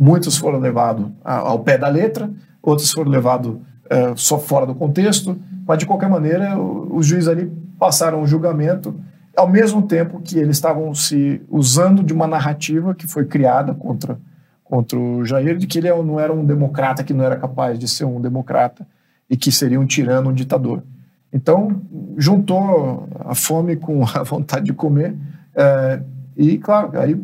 muitos 0.00 0.38
foram 0.38 0.58
levados 0.58 1.10
ao 1.22 1.58
pé 1.58 1.76
da 1.76 1.88
letra, 1.88 2.30
outros 2.62 2.90
foram 2.90 3.10
levados 3.10 3.58
é, 3.90 4.14
só 4.16 4.38
fora 4.38 4.64
do 4.64 4.74
contexto, 4.74 5.38
mas 5.66 5.78
de 5.78 5.84
qualquer 5.84 6.08
maneira 6.08 6.58
os 6.58 7.06
juízes 7.06 7.28
ali 7.28 7.52
passaram 7.78 8.22
o 8.22 8.26
julgamento 8.26 8.98
ao 9.36 9.46
mesmo 9.46 9.82
tempo 9.82 10.20
que 10.20 10.38
eles 10.38 10.56
estavam 10.56 10.94
se 10.94 11.42
usando 11.50 12.02
de 12.02 12.14
uma 12.14 12.26
narrativa 12.26 12.94
que 12.94 13.06
foi 13.06 13.26
criada 13.26 13.74
contra, 13.74 14.18
contra 14.64 14.98
o 14.98 15.24
Jair, 15.24 15.58
de 15.58 15.66
que 15.66 15.78
ele 15.78 15.88
é 15.88 16.02
não 16.02 16.18
era 16.18 16.32
um 16.32 16.44
democrata, 16.44 17.04
que 17.04 17.12
não 17.12 17.24
era 17.24 17.36
capaz 17.36 17.78
de 17.78 17.86
ser 17.86 18.04
um 18.04 18.20
democrata 18.20 18.86
e 19.28 19.36
que 19.36 19.52
seria 19.52 19.78
um 19.78 19.86
tirano, 19.86 20.30
um 20.30 20.34
ditador. 20.34 20.82
Então, 21.32 21.80
juntou 22.16 23.08
a 23.20 23.34
fome 23.34 23.76
com 23.76 24.02
a 24.14 24.22
vontade 24.22 24.64
de 24.64 24.72
comer. 24.72 25.14
É, 25.54 26.00
e, 26.40 26.56
claro, 26.56 26.98
aí 26.98 27.14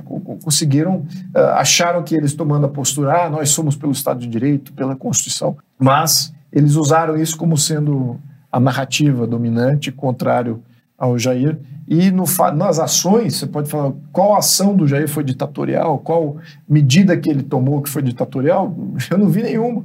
conseguiram, 0.45 1.07
é, 1.35 1.41
acharam 1.53 2.03
que 2.03 2.15
eles 2.15 2.35
tomando 2.35 2.67
a 2.67 2.69
postura, 2.69 3.25
ah, 3.25 3.31
nós 3.31 3.49
somos 3.49 3.75
pelo 3.75 3.93
Estado 3.93 4.21
de 4.21 4.27
Direito, 4.27 4.75
pela 4.75 4.95
Constituição, 4.95 5.57
mas 5.79 6.35
eles 6.53 6.75
usaram 6.75 7.17
isso 7.17 7.35
como 7.39 7.57
sendo 7.57 8.21
a 8.53 8.61
narrativa 8.61 9.27
dominante, 9.27 9.91
contrário 9.91 10.63
ao 10.99 11.19
Jair. 11.19 11.59
E 11.89 12.11
no, 12.11 12.25
nas 12.55 12.79
ações, 12.79 13.37
você 13.37 13.47
pode 13.47 13.71
falar 13.71 13.95
qual 14.13 14.37
ação 14.37 14.77
do 14.77 14.87
Jair 14.87 15.09
foi 15.09 15.25
ditatorial, 15.25 15.99
qual 16.01 16.37
medida 16.69 17.17
que 17.17 17.31
ele 17.31 17.43
tomou 17.43 17.81
que 17.81 17.89
foi 17.89 18.03
ditatorial, 18.03 18.77
eu 19.11 19.17
não 19.17 19.31
vi 19.31 19.43
nenhuma. 19.43 19.83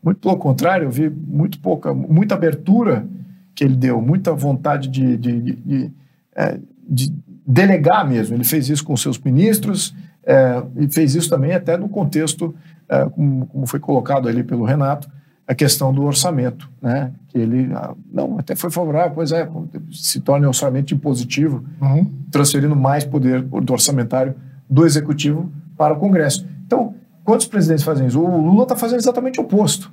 Muito 0.00 0.20
pelo 0.20 0.36
contrário, 0.36 0.84
eu 0.84 0.90
vi 0.92 1.10
muito 1.10 1.58
pouca, 1.58 1.92
muita 1.92 2.36
abertura 2.36 3.04
que 3.52 3.64
ele 3.64 3.74
deu, 3.74 4.00
muita 4.00 4.32
vontade 4.32 4.88
de, 4.88 5.16
de, 5.16 5.40
de, 5.40 5.52
de, 5.56 5.92
é, 6.36 6.60
de 6.88 7.12
delegar 7.50 8.08
mesmo. 8.08 8.36
Ele 8.36 8.44
fez 8.44 8.68
isso 8.68 8.84
com 8.84 8.96
seus 8.96 9.18
ministros 9.18 9.94
é, 10.24 10.62
e 10.76 10.88
fez 10.88 11.14
isso 11.14 11.28
também 11.28 11.52
até 11.52 11.76
no 11.76 11.88
contexto, 11.88 12.54
é, 12.88 13.04
como, 13.06 13.46
como, 13.46 13.66
foi 13.66 13.80
colocado 13.80 14.28
ali 14.28 14.42
pelo 14.42 14.64
Renato, 14.64 15.10
a 15.46 15.54
questão 15.54 15.92
do 15.92 16.04
orçamento, 16.04 16.70
né? 16.80 17.12
Que 17.28 17.38
ele, 17.38 17.72
ah, 17.74 17.94
não, 18.12 18.38
até 18.38 18.54
foi 18.54 18.70
favorável, 18.70 19.12
pois 19.12 19.32
é, 19.32 19.48
se 19.90 20.20
torna 20.20 20.46
orçamento 20.46 20.94
impositivo, 20.94 21.64
uhum. 21.80 22.06
transferindo 22.30 22.76
mais 22.76 23.04
poder 23.04 23.42
do 23.42 23.72
orçamentário 23.72 24.34
do 24.68 24.86
executivo 24.86 25.50
para 25.76 25.94
o 25.94 25.96
Congresso. 25.96 26.46
Então, 26.66 26.94
quantos 27.24 27.46
presidentes 27.46 27.84
fazem 27.84 28.06
isso? 28.06 28.20
O 28.20 28.40
Lula 28.40 28.62
está 28.62 28.76
fazendo 28.76 29.00
exatamente 29.00 29.40
o 29.40 29.42
oposto. 29.42 29.90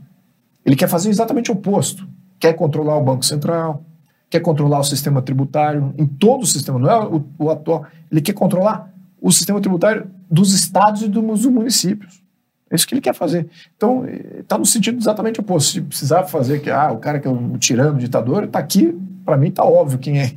Ele 0.64 0.76
quer 0.76 0.88
fazer 0.88 1.10
exatamente 1.10 1.50
o 1.50 1.56
oposto 1.56 2.08
quer 2.40 2.54
controlar 2.54 2.98
o 2.98 3.04
Banco 3.04 3.26
Central, 3.26 3.84
quer 4.30 4.40
controlar 4.40 4.80
o 4.80 4.84
sistema 4.84 5.22
tributário, 5.22 5.94
em 5.98 6.06
todo 6.06 6.44
o 6.44 6.46
sistema, 6.46 6.80
não 6.80 6.90
é 6.90 7.06
o, 7.06 7.24
o 7.38 7.50
atual, 7.50 7.86
ele 8.12 8.22
quer 8.22 8.34
controlar 8.34 8.92
o 9.22 9.32
sistema 9.32 9.60
tributário 9.62 10.10
dos 10.30 10.54
estados 10.54 11.02
e 11.02 11.08
dos 11.08 11.46
municípios. 11.46 12.22
É 12.70 12.76
isso 12.76 12.86
que 12.86 12.94
ele 12.94 13.02
quer 13.02 13.14
fazer. 13.14 13.48
Então, 13.76 14.06
está 14.40 14.58
no 14.58 14.66
sentido 14.66 14.98
exatamente 14.98 15.40
oposto. 15.40 15.72
Se 15.72 15.82
precisar 15.82 16.24
fazer 16.26 16.60
que 16.60 16.70
ah, 16.70 16.92
o 16.92 16.98
cara 16.98 17.20
que 17.20 17.28
é 17.28 17.32
um 17.32 17.58
tirano, 17.58 17.98
ditador, 17.98 18.44
está 18.44 18.60
aqui, 18.60 18.94
para 19.24 19.38
mim 19.38 19.48
está 19.48 19.64
óbvio 19.64 19.98
quem 19.98 20.20
é. 20.20 20.34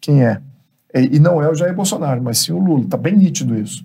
Quem 0.00 0.24
é. 0.24 0.40
E 0.94 1.18
não 1.18 1.42
é 1.42 1.48
o 1.48 1.54
Jair 1.54 1.74
Bolsonaro, 1.74 2.20
mas 2.22 2.38
sim 2.38 2.52
o 2.52 2.58
Lula. 2.58 2.84
Está 2.84 2.96
bem 2.96 3.16
nítido 3.16 3.56
isso. 3.56 3.84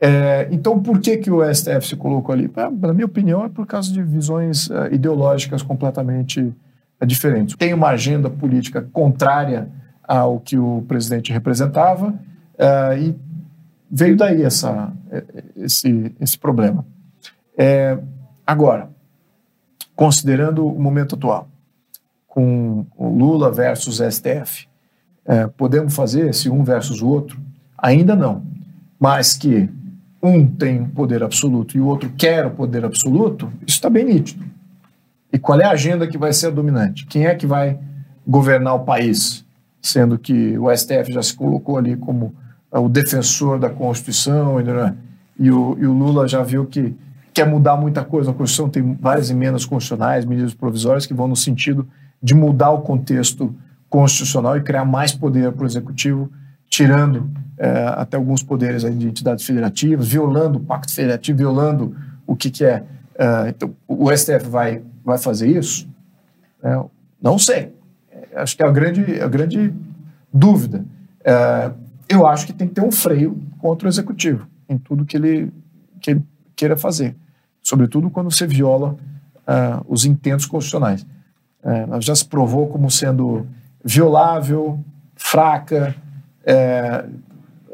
É, 0.00 0.48
então, 0.50 0.82
por 0.82 0.98
que, 0.98 1.18
que 1.18 1.30
o 1.30 1.42
STF 1.54 1.86
se 1.86 1.94
colocou 1.94 2.32
ali? 2.32 2.50
Na 2.80 2.92
minha 2.92 3.06
opinião, 3.06 3.44
é 3.44 3.48
por 3.48 3.66
causa 3.66 3.92
de 3.92 4.02
visões 4.02 4.68
uh, 4.68 4.88
ideológicas 4.90 5.62
completamente 5.62 6.52
é 7.02 7.06
diferente. 7.06 7.56
Tem 7.56 7.74
uma 7.74 7.88
agenda 7.88 8.30
política 8.30 8.80
contrária 8.92 9.68
ao 10.04 10.38
que 10.38 10.56
o 10.56 10.84
presidente 10.86 11.32
representava 11.32 12.10
uh, 12.10 12.96
e 12.96 13.16
veio 13.90 14.16
daí 14.16 14.44
essa, 14.44 14.92
esse, 15.56 16.14
esse 16.20 16.38
problema. 16.38 16.86
É, 17.58 17.98
agora, 18.46 18.88
considerando 19.96 20.64
o 20.64 20.80
momento 20.80 21.16
atual, 21.16 21.48
com 22.28 22.86
o 22.96 23.08
Lula 23.08 23.50
versus 23.50 23.96
STF, 23.98 24.68
é, 25.26 25.48
podemos 25.48 25.96
fazer 25.96 26.30
esse 26.30 26.48
um 26.48 26.62
versus 26.62 27.02
o 27.02 27.08
outro? 27.08 27.40
Ainda 27.76 28.14
não. 28.14 28.44
Mas 28.96 29.36
que 29.36 29.68
um 30.22 30.46
tem 30.46 30.84
poder 30.84 31.24
absoluto 31.24 31.76
e 31.76 31.80
o 31.80 31.86
outro 31.86 32.10
quer 32.16 32.46
o 32.46 32.50
poder 32.52 32.84
absoluto, 32.84 33.52
isso 33.66 33.76
está 33.76 33.90
bem 33.90 34.04
nítido. 34.04 34.52
E 35.32 35.38
qual 35.38 35.60
é 35.60 35.64
a 35.64 35.70
agenda 35.70 36.06
que 36.06 36.18
vai 36.18 36.32
ser 36.32 36.48
a 36.48 36.50
dominante? 36.50 37.06
Quem 37.06 37.26
é 37.26 37.34
que 37.34 37.46
vai 37.46 37.78
governar 38.26 38.74
o 38.74 38.80
país? 38.80 39.44
Sendo 39.80 40.18
que 40.18 40.56
o 40.58 40.70
STF 40.76 41.12
já 41.12 41.22
se 41.22 41.34
colocou 41.34 41.78
ali 41.78 41.96
como 41.96 42.34
é, 42.70 42.78
o 42.78 42.88
defensor 42.88 43.58
da 43.58 43.70
Constituição 43.70 44.58
e 45.38 45.50
o, 45.50 45.76
e 45.80 45.86
o 45.86 45.92
Lula 45.92 46.28
já 46.28 46.42
viu 46.42 46.66
que 46.66 46.94
quer 47.32 47.46
mudar 47.46 47.76
muita 47.76 48.04
coisa. 48.04 48.30
A 48.30 48.34
Constituição 48.34 48.68
tem 48.68 48.94
várias 49.00 49.30
emendas 49.30 49.64
constitucionais, 49.64 50.24
medidas 50.24 50.54
provisórias 50.54 51.06
que 51.06 51.14
vão 51.14 51.26
no 51.26 51.36
sentido 51.36 51.88
de 52.22 52.34
mudar 52.34 52.70
o 52.70 52.82
contexto 52.82 53.54
constitucional 53.88 54.56
e 54.56 54.62
criar 54.62 54.84
mais 54.84 55.12
poder 55.12 55.52
para 55.52 55.64
o 55.64 55.66
Executivo, 55.66 56.30
tirando 56.68 57.30
é, 57.58 57.86
até 57.96 58.16
alguns 58.16 58.42
poderes 58.42 58.82
de 58.82 59.06
entidades 59.06 59.44
federativas, 59.44 60.08
violando 60.08 60.58
o 60.58 60.60
Pacto 60.60 60.94
Federativo, 60.94 61.38
violando 61.38 61.96
o 62.26 62.36
que, 62.36 62.50
que 62.50 62.64
é. 62.64 62.84
é 63.18 63.48
então, 63.48 63.74
o 63.88 64.14
STF 64.14 64.48
vai 64.48 64.82
vai 65.04 65.18
fazer 65.18 65.48
isso? 65.48 65.88
É, 66.62 66.80
não 67.20 67.38
sei. 67.38 67.72
É, 68.10 68.40
acho 68.40 68.56
que 68.56 68.62
é 68.62 68.66
a 68.66 68.70
grande, 68.70 69.20
a 69.20 69.28
grande 69.28 69.72
dúvida. 70.32 70.84
É, 71.24 71.72
eu 72.08 72.26
acho 72.26 72.46
que 72.46 72.52
tem 72.52 72.68
que 72.68 72.74
ter 72.74 72.82
um 72.82 72.92
freio 72.92 73.40
contra 73.58 73.86
o 73.86 73.90
executivo 73.90 74.46
em 74.68 74.78
tudo 74.78 75.04
que 75.04 75.16
ele, 75.16 75.52
que 76.00 76.12
ele 76.12 76.22
queira 76.54 76.76
fazer, 76.76 77.16
sobretudo 77.62 78.10
quando 78.10 78.30
você 78.30 78.46
viola 78.46 78.96
uh, 79.46 79.84
os 79.88 80.04
intentos 80.04 80.46
constitucionais. 80.46 81.06
Uh, 81.62 82.00
já 82.00 82.14
se 82.14 82.24
provou 82.24 82.68
como 82.68 82.90
sendo 82.90 83.46
violável, 83.84 84.78
fraca, 85.14 85.94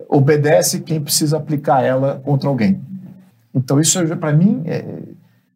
obedece 0.09 0.81
quem 0.81 1.01
precisa 1.01 1.37
aplicar 1.37 1.83
ela 1.83 2.21
contra 2.25 2.49
alguém. 2.49 2.81
Então, 3.55 3.81
isso, 3.81 3.99
para 4.17 4.33
mim, 4.33 4.63
é, 4.67 4.85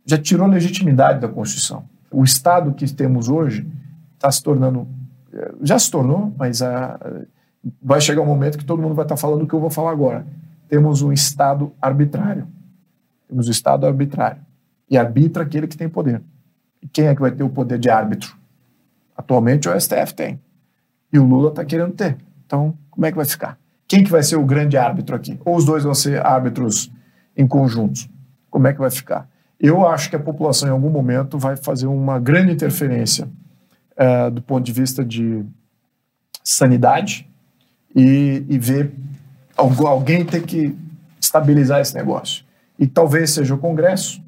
já 0.04 0.18
tirou 0.18 0.46
legitimidade 0.46 1.20
da 1.20 1.28
Constituição. 1.28 1.84
O 2.10 2.24
Estado 2.24 2.72
que 2.72 2.92
temos 2.92 3.28
hoje 3.28 3.66
está 4.14 4.30
se 4.30 4.42
tornando, 4.42 4.86
eh, 5.32 5.52
já 5.62 5.78
se 5.78 5.90
tornou, 5.90 6.32
mas 6.36 6.60
a, 6.62 6.98
vai 7.80 8.00
chegar 8.00 8.22
um 8.22 8.26
momento 8.26 8.58
que 8.58 8.64
todo 8.64 8.82
mundo 8.82 8.94
vai 8.94 9.04
estar 9.04 9.16
falando 9.16 9.42
o 9.42 9.46
que 9.46 9.54
eu 9.54 9.60
vou 9.60 9.70
falar 9.70 9.90
agora. 9.90 10.26
Temos 10.68 11.02
um 11.02 11.12
Estado 11.12 11.72
arbitrário. 11.80 12.46
Temos 13.28 13.48
um 13.48 13.50
Estado 13.50 13.86
arbitrário. 13.86 14.40
E 14.90 14.96
arbitra 14.96 15.42
aquele 15.42 15.66
que 15.66 15.76
tem 15.76 15.88
poder. 15.88 16.22
E 16.82 16.88
quem 16.88 17.06
é 17.06 17.14
que 17.14 17.20
vai 17.20 17.30
ter 17.30 17.42
o 17.42 17.48
poder 17.48 17.78
de 17.78 17.88
árbitro? 17.88 18.36
Atualmente 19.16 19.68
o 19.68 19.80
STF 19.80 20.14
tem. 20.14 20.40
E 21.12 21.18
o 21.18 21.24
Lula 21.24 21.50
está 21.50 21.64
querendo 21.64 21.92
ter. 21.92 22.16
Então, 22.44 22.76
como 22.90 23.06
é 23.06 23.10
que 23.10 23.16
vai 23.16 23.24
ficar? 23.24 23.58
Quem 23.86 24.02
que 24.02 24.10
vai 24.10 24.22
ser 24.22 24.36
o 24.36 24.44
grande 24.44 24.76
árbitro 24.76 25.14
aqui? 25.14 25.38
Ou 25.44 25.56
os 25.56 25.64
dois 25.64 25.84
vão 25.84 25.94
ser 25.94 26.24
árbitros 26.24 26.90
em 27.36 27.46
conjunto? 27.46 28.08
Como 28.50 28.66
é 28.66 28.72
que 28.72 28.80
vai 28.80 28.90
ficar? 28.90 29.28
Eu 29.62 29.86
acho 29.86 30.10
que 30.10 30.16
a 30.16 30.18
população, 30.18 30.68
em 30.68 30.72
algum 30.72 30.90
momento, 30.90 31.38
vai 31.38 31.56
fazer 31.56 31.86
uma 31.86 32.18
grande 32.18 32.50
interferência 32.50 33.28
uh, 33.92 34.28
do 34.28 34.42
ponto 34.42 34.64
de 34.64 34.72
vista 34.72 35.04
de 35.04 35.44
sanidade 36.42 37.30
e, 37.94 38.44
e 38.48 38.58
ver 38.58 38.92
alguém 39.56 40.24
ter 40.24 40.42
que 40.42 40.76
estabilizar 41.20 41.80
esse 41.80 41.94
negócio. 41.94 42.44
E 42.76 42.88
talvez 42.88 43.30
seja 43.30 43.54
o 43.54 43.58
Congresso 43.58 44.20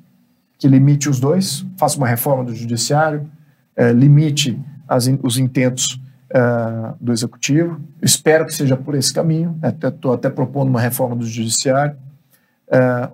que 0.56 0.68
limite 0.68 1.08
os 1.08 1.18
dois, 1.18 1.66
faça 1.76 1.98
uma 1.98 2.06
reforma 2.06 2.44
do 2.44 2.54
Judiciário, 2.54 3.28
uh, 3.76 3.92
limite 3.92 4.56
as, 4.86 5.10
os 5.20 5.36
intentos 5.36 6.00
uh, 6.30 6.94
do 7.00 7.12
Executivo. 7.12 7.80
espero 8.00 8.46
que 8.46 8.54
seja 8.54 8.76
por 8.76 8.94
esse 8.94 9.12
caminho. 9.12 9.58
Estou 9.64 10.12
até, 10.12 10.28
até 10.28 10.30
propondo 10.30 10.68
uma 10.68 10.80
reforma 10.80 11.16
do 11.16 11.26
Judiciário. 11.26 11.96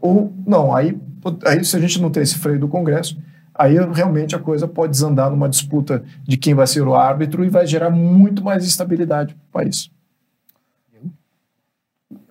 Ou, 0.01 0.33
não, 0.47 0.75
aí 0.75 0.99
aí 1.45 1.65
se 1.65 1.77
a 1.77 1.81
gente 1.81 2.01
não 2.01 2.11
tem 2.11 2.23
esse 2.23 2.39
freio 2.39 2.59
do 2.59 2.69
Congresso, 2.69 3.19
aí 3.55 3.77
realmente 3.93 4.35
a 4.35 4.39
coisa 4.39 4.67
pode 4.67 4.93
desandar 4.93 5.31
numa 5.31 5.49
disputa 5.49 6.03
de 6.23 6.37
quem 6.37 6.55
vai 6.55 6.67
ser 6.67 6.83
o 6.83 6.95
árbitro 6.95 7.45
e 7.45 7.49
vai 7.49 7.67
gerar 7.67 7.91
muito 7.91 8.43
mais 8.43 8.65
instabilidade 8.65 9.35
para 9.35 9.61
o 9.61 9.65
país. 9.65 9.91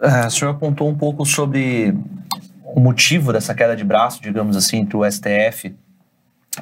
É, 0.02 0.28
o 0.28 0.32
senhor 0.32 0.52
apontou 0.52 0.90
um 0.90 0.96
pouco 0.96 1.26
sobre 1.26 1.96
o 2.64 2.80
motivo 2.80 3.34
dessa 3.34 3.54
queda 3.54 3.76
de 3.76 3.84
braço, 3.84 4.22
digamos 4.22 4.56
assim, 4.56 4.78
entre 4.78 4.96
o 4.96 5.10
STF 5.10 5.76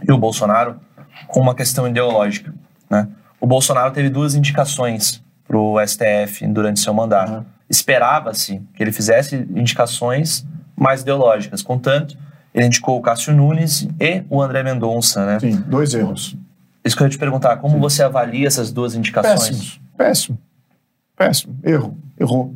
e 0.03 0.11
o 0.11 0.17
Bolsonaro, 0.17 0.79
com 1.27 1.39
uma 1.39 1.55
questão 1.55 1.87
ideológica. 1.87 2.53
Né? 2.89 3.07
O 3.39 3.45
Bolsonaro 3.45 3.91
teve 3.91 4.09
duas 4.09 4.35
indicações 4.35 5.23
para 5.47 5.57
o 5.57 5.77
STF 5.85 6.45
durante 6.47 6.79
seu 6.79 6.93
mandato. 6.93 7.31
Uhum. 7.31 7.45
Esperava-se 7.69 8.61
que 8.73 8.83
ele 8.83 8.91
fizesse 8.91 9.35
indicações 9.35 10.45
mais 10.77 11.01
ideológicas. 11.01 11.61
Contanto, 11.61 12.17
ele 12.53 12.65
indicou 12.67 12.97
o 12.97 13.01
Cássio 13.01 13.33
Nunes 13.33 13.87
e 13.99 14.23
o 14.29 14.41
André 14.41 14.63
Mendonça, 14.63 15.25
né? 15.25 15.39
Sim, 15.39 15.55
dois 15.67 15.93
erros. 15.93 16.37
Isso 16.85 16.95
que 16.95 17.03
eu 17.03 17.07
ia 17.07 17.11
te 17.11 17.17
perguntar, 17.17 17.57
como 17.57 17.73
Sim. 17.75 17.79
você 17.81 18.03
avalia 18.03 18.47
essas 18.47 18.71
duas 18.71 18.95
indicações? 18.95 19.39
Péssimos. 19.49 19.81
Péssimo. 19.97 20.37
Péssimo. 21.17 21.59
Erro. 21.63 21.97
Errou. 22.19 22.53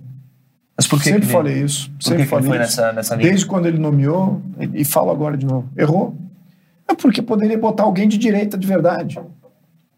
Mas 0.77 0.88
por 0.88 0.98
que 0.99 1.06
sempre 1.06 1.22
que 1.22 1.26
ele- 1.26 1.34
falei 1.34 1.61
isso. 1.64 1.89
Por 1.91 2.03
sempre 2.03 2.18
que, 2.19 2.23
que 2.23 2.30
falei 2.30 2.45
ele 2.49 2.57
foi 2.57 2.65
isso. 2.65 2.77
nessa, 2.81 2.93
nessa 2.93 3.15
linha? 3.15 3.30
Desde 3.30 3.45
quando 3.45 3.65
ele 3.68 3.77
nomeou, 3.77 4.41
e 4.60 4.81
e 4.81 4.85
falo 4.85 5.11
agora 5.11 5.35
de 5.38 5.45
novo, 5.45 5.68
errou. 5.77 6.15
É 6.88 6.95
porque 6.95 7.22
poderia 7.22 7.57
botar 7.57 7.84
alguém 7.84 8.07
de 8.07 8.18
direita 8.18 8.57
de 8.57 8.65
verdade. 8.68 9.19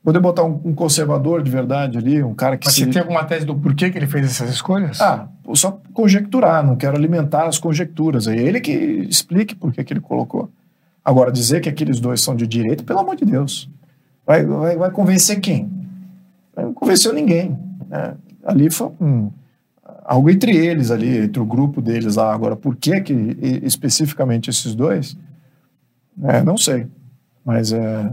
Poder 0.03 0.19
botar 0.19 0.43
um, 0.43 0.59
um 0.65 0.73
conservador 0.75 1.41
de 1.41 1.49
verdade 1.49 1.97
ali, 1.97 2.21
um 2.21 2.33
cara 2.33 2.57
que 2.57 2.65
Mas 2.67 2.75
se... 2.75 2.83
você 2.83 2.89
tem 2.91 3.01
alguma 3.01 3.23
tese 3.23 3.45
do 3.45 3.55
porquê 3.55 3.89
que 3.89 3.97
ele 3.97 4.05
fez 4.07 4.25
essas 4.25 4.49
escolhas? 4.49 4.99
Ah, 4.99 5.29
só 5.53 5.79
conjecturar, 5.93 6.61
não 6.65 6.75
quero 6.75 6.97
alimentar 6.97 7.45
as 7.47 7.57
conjecturas. 7.57 8.27
É 8.27 8.35
ele 8.35 8.59
que 8.59 8.71
explique 8.73 9.55
por 9.55 9.71
que 9.71 9.81
que 9.83 9.93
ele 9.93 10.01
colocou. 10.01 10.49
Agora, 11.05 11.31
dizer 11.31 11.61
que 11.61 11.69
aqueles 11.69 11.99
dois 12.01 12.19
são 12.21 12.35
de 12.35 12.45
direita, 12.45 12.83
pelo 12.83 12.99
amor 12.99 13.15
de 13.15 13.23
Deus. 13.25 13.69
Vai, 14.25 14.45
vai, 14.45 14.75
vai 14.77 14.91
convencer 14.91 15.39
quem? 15.39 15.69
Não 16.55 16.73
convenceu 16.73 17.13
ninguém. 17.13 17.57
né? 17.89 18.13
Ali 18.45 18.69
foi 18.69 18.91
um- 18.99 19.31
algo 20.05 20.29
entre 20.29 20.53
eles 20.55 20.91
ali, 20.91 21.17
entre 21.17 21.41
o 21.41 21.45
grupo 21.45 21.81
deles 21.81 22.17
lá. 22.17 22.33
Agora, 22.33 22.55
por 22.57 22.75
que, 22.75 22.99
que 23.01 23.13
especificamente 23.63 24.49
esses 24.49 24.75
dois? 24.75 25.17
É, 26.23 26.41
não 26.43 26.57
sei. 26.57 26.87
Mas 27.45 27.71
é, 27.73 28.11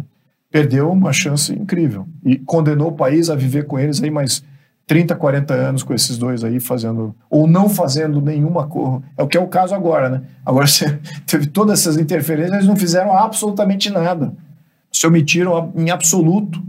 perdeu 0.51 0.90
uma 0.90 1.12
chance 1.12 1.52
incrível. 1.52 2.06
E 2.24 2.36
condenou 2.39 2.89
o 2.89 2.93
país 2.93 3.31
a 3.31 3.35
viver 3.36 3.66
com 3.66 3.78
eles 3.78 4.02
aí 4.02 4.10
mais 4.10 4.43
30, 4.86 5.14
40 5.14 5.55
anos 5.55 5.82
com 5.85 5.94
esses 5.94 6.18
dois 6.18 6.43
aí 6.43 6.59
fazendo, 6.59 7.14
ou 7.31 7.47
não 7.47 7.68
fazendo 7.68 8.20
nenhuma 8.20 8.66
coisa. 8.66 9.02
É 9.16 9.22
o 9.22 9.28
que 9.28 9.36
é 9.36 9.40
o 9.40 9.47
caso 9.47 9.74
agora, 9.74 10.09
né? 10.09 10.22
Agora 10.44 10.66
você 10.66 10.98
teve 11.27 11.47
todas 11.47 11.78
essas 11.81 11.97
interferências, 11.97 12.55
eles 12.55 12.66
não 12.66 12.74
fizeram 12.77 13.16
absolutamente 13.16 13.89
nada. 13.90 14.35
Se 14.93 15.06
omitiram 15.06 15.72
em 15.77 15.90
absoluto 15.90 16.60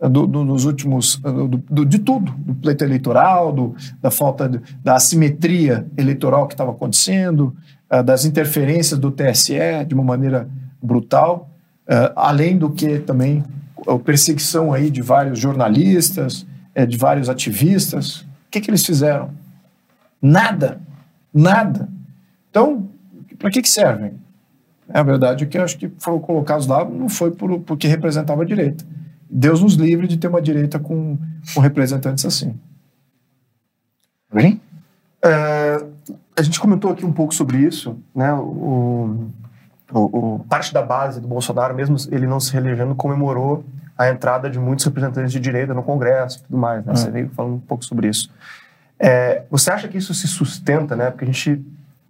eh, 0.00 0.08
do, 0.08 0.26
do- 0.26 0.44
dos 0.44 0.64
últimos, 0.64 1.20
eh, 1.24 1.30
do, 1.70 1.84
de 1.84 2.00
tudo, 2.00 2.32
do 2.32 2.56
pleito 2.56 2.82
eleitoral, 2.82 3.54
da 4.02 4.10
falta 4.10 4.48
de, 4.48 4.60
da 4.82 4.96
assimetria 4.96 5.86
eleitoral 5.96 6.48
que 6.48 6.54
estava 6.54 6.72
acontecendo, 6.72 7.54
eh, 7.88 8.02
das 8.02 8.24
interferências 8.24 8.98
do 8.98 9.12
TSE 9.12 9.54
de 9.86 9.94
uma 9.94 10.02
maneira 10.02 10.48
brutal, 10.82 11.48
eh, 11.88 12.12
além 12.16 12.56
do 12.56 12.70
que 12.70 12.98
também 12.98 13.44
a 13.86 13.98
perseguição 13.98 14.72
aí 14.72 14.90
de 14.90 15.02
vários 15.02 15.38
jornalistas, 15.38 16.46
eh, 16.74 16.86
de 16.86 16.96
vários 16.96 17.28
ativistas. 17.28 18.20
O 18.20 18.26
que, 18.50 18.60
que 18.60 18.70
eles 18.70 18.84
fizeram? 18.84 19.30
Nada, 20.20 20.80
nada. 21.32 21.88
Então, 22.50 22.88
para 23.38 23.50
que, 23.50 23.62
que 23.62 23.68
servem? 23.68 24.12
É 24.88 24.98
a 24.98 25.02
verdade 25.02 25.44
é 25.44 25.46
que 25.46 25.58
eu 25.58 25.62
acho 25.62 25.78
que 25.78 25.90
foram 25.98 26.20
colocados 26.20 26.66
lá 26.66 26.84
não 26.84 27.08
foi 27.08 27.30
por, 27.30 27.58
porque 27.60 27.88
representava 27.88 28.42
a 28.42 28.46
direita. 28.46 28.84
Deus 29.28 29.60
nos 29.60 29.74
livre 29.74 30.06
de 30.06 30.16
ter 30.16 30.28
uma 30.28 30.40
direita 30.40 30.78
com, 30.78 31.18
com 31.52 31.60
representantes 31.60 32.24
assim. 32.24 32.54
Bem? 34.32 34.60
É, 35.22 35.84
a 36.36 36.42
gente 36.42 36.60
comentou 36.60 36.90
aqui 36.90 37.04
um 37.04 37.12
pouco 37.12 37.34
sobre 37.34 37.58
isso, 37.58 37.98
né? 38.14 38.32
O, 38.34 39.28
o- 39.92 40.34
o- 40.34 40.38
parte 40.48 40.72
da 40.74 40.82
base 40.82 41.20
do 41.20 41.28
Bolsonaro, 41.28 41.74
mesmo 41.74 41.96
ele 42.10 42.26
não 42.26 42.40
se 42.40 42.52
reelegendo, 42.52 42.94
comemorou 42.94 43.64
a 43.96 44.08
entrada 44.10 44.50
de 44.50 44.58
muitos 44.58 44.84
representantes 44.84 45.32
de 45.32 45.40
direita 45.40 45.72
no 45.72 45.82
Congresso 45.82 46.38
e 46.38 46.42
tudo 46.42 46.58
mais. 46.58 46.84
Né? 46.84 46.94
Você 46.94 47.10
veio 47.10 47.30
falando 47.30 47.54
um 47.54 47.60
pouco 47.60 47.84
sobre 47.84 48.08
isso. 48.08 48.30
É, 48.98 49.42
você 49.50 49.70
acha 49.70 49.88
que 49.88 49.96
isso 49.98 50.12
se 50.14 50.26
sustenta, 50.26 50.94
né? 50.96 51.10
Porque 51.10 51.24
a 51.24 51.28
gente 51.28 51.64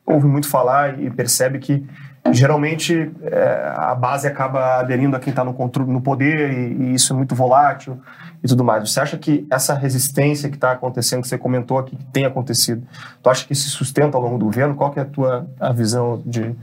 ouve 0.05 0.27
muito 0.27 0.49
falar 0.49 1.01
e 1.01 1.11
percebe 1.11 1.59
que 1.59 1.85
geralmente 2.33 3.13
é, 3.23 3.73
a 3.77 3.95
base 3.95 4.27
acaba 4.27 4.79
aderindo 4.81 5.17
a 5.17 5.21
quem 5.21 5.31
está 5.31 5.45
no, 5.45 5.55
contro- 5.55 5.87
no 5.87 6.01
poder 6.01 6.53
e, 6.53 6.73
e 6.91 6.95
isso 6.95 7.13
é 7.13 7.17
muito 7.17 7.35
volátil 7.35 8.01
e 8.43 8.49
tudo 8.49 8.65
mais. 8.65 8.89
Você 8.91 9.01
acha 9.01 9.17
que 9.17 9.47
essa 9.51 9.75
resistência 9.75 10.49
que 10.49 10.57
está 10.57 10.73
acontecendo, 10.73 11.23
que 11.23 11.29
você 11.29 11.39
comentou 11.39 11.79
aqui, 11.79 11.95
que 11.97 12.05
tem 12.07 12.25
acontecido, 12.25 12.83
tu 13.23 13.31
acha 13.31 13.47
que 13.47 13.55
se 13.55 13.69
sustenta 13.71 14.17
ao 14.17 14.23
longo 14.23 14.39
do 14.39 14.45
governo? 14.45 14.75
Qual 14.75 14.91
que 14.91 14.99
é 14.99 15.03
a 15.03 15.07
tua 15.07 15.47
a 15.61 15.73
visão 15.73 16.21
de 16.27 16.55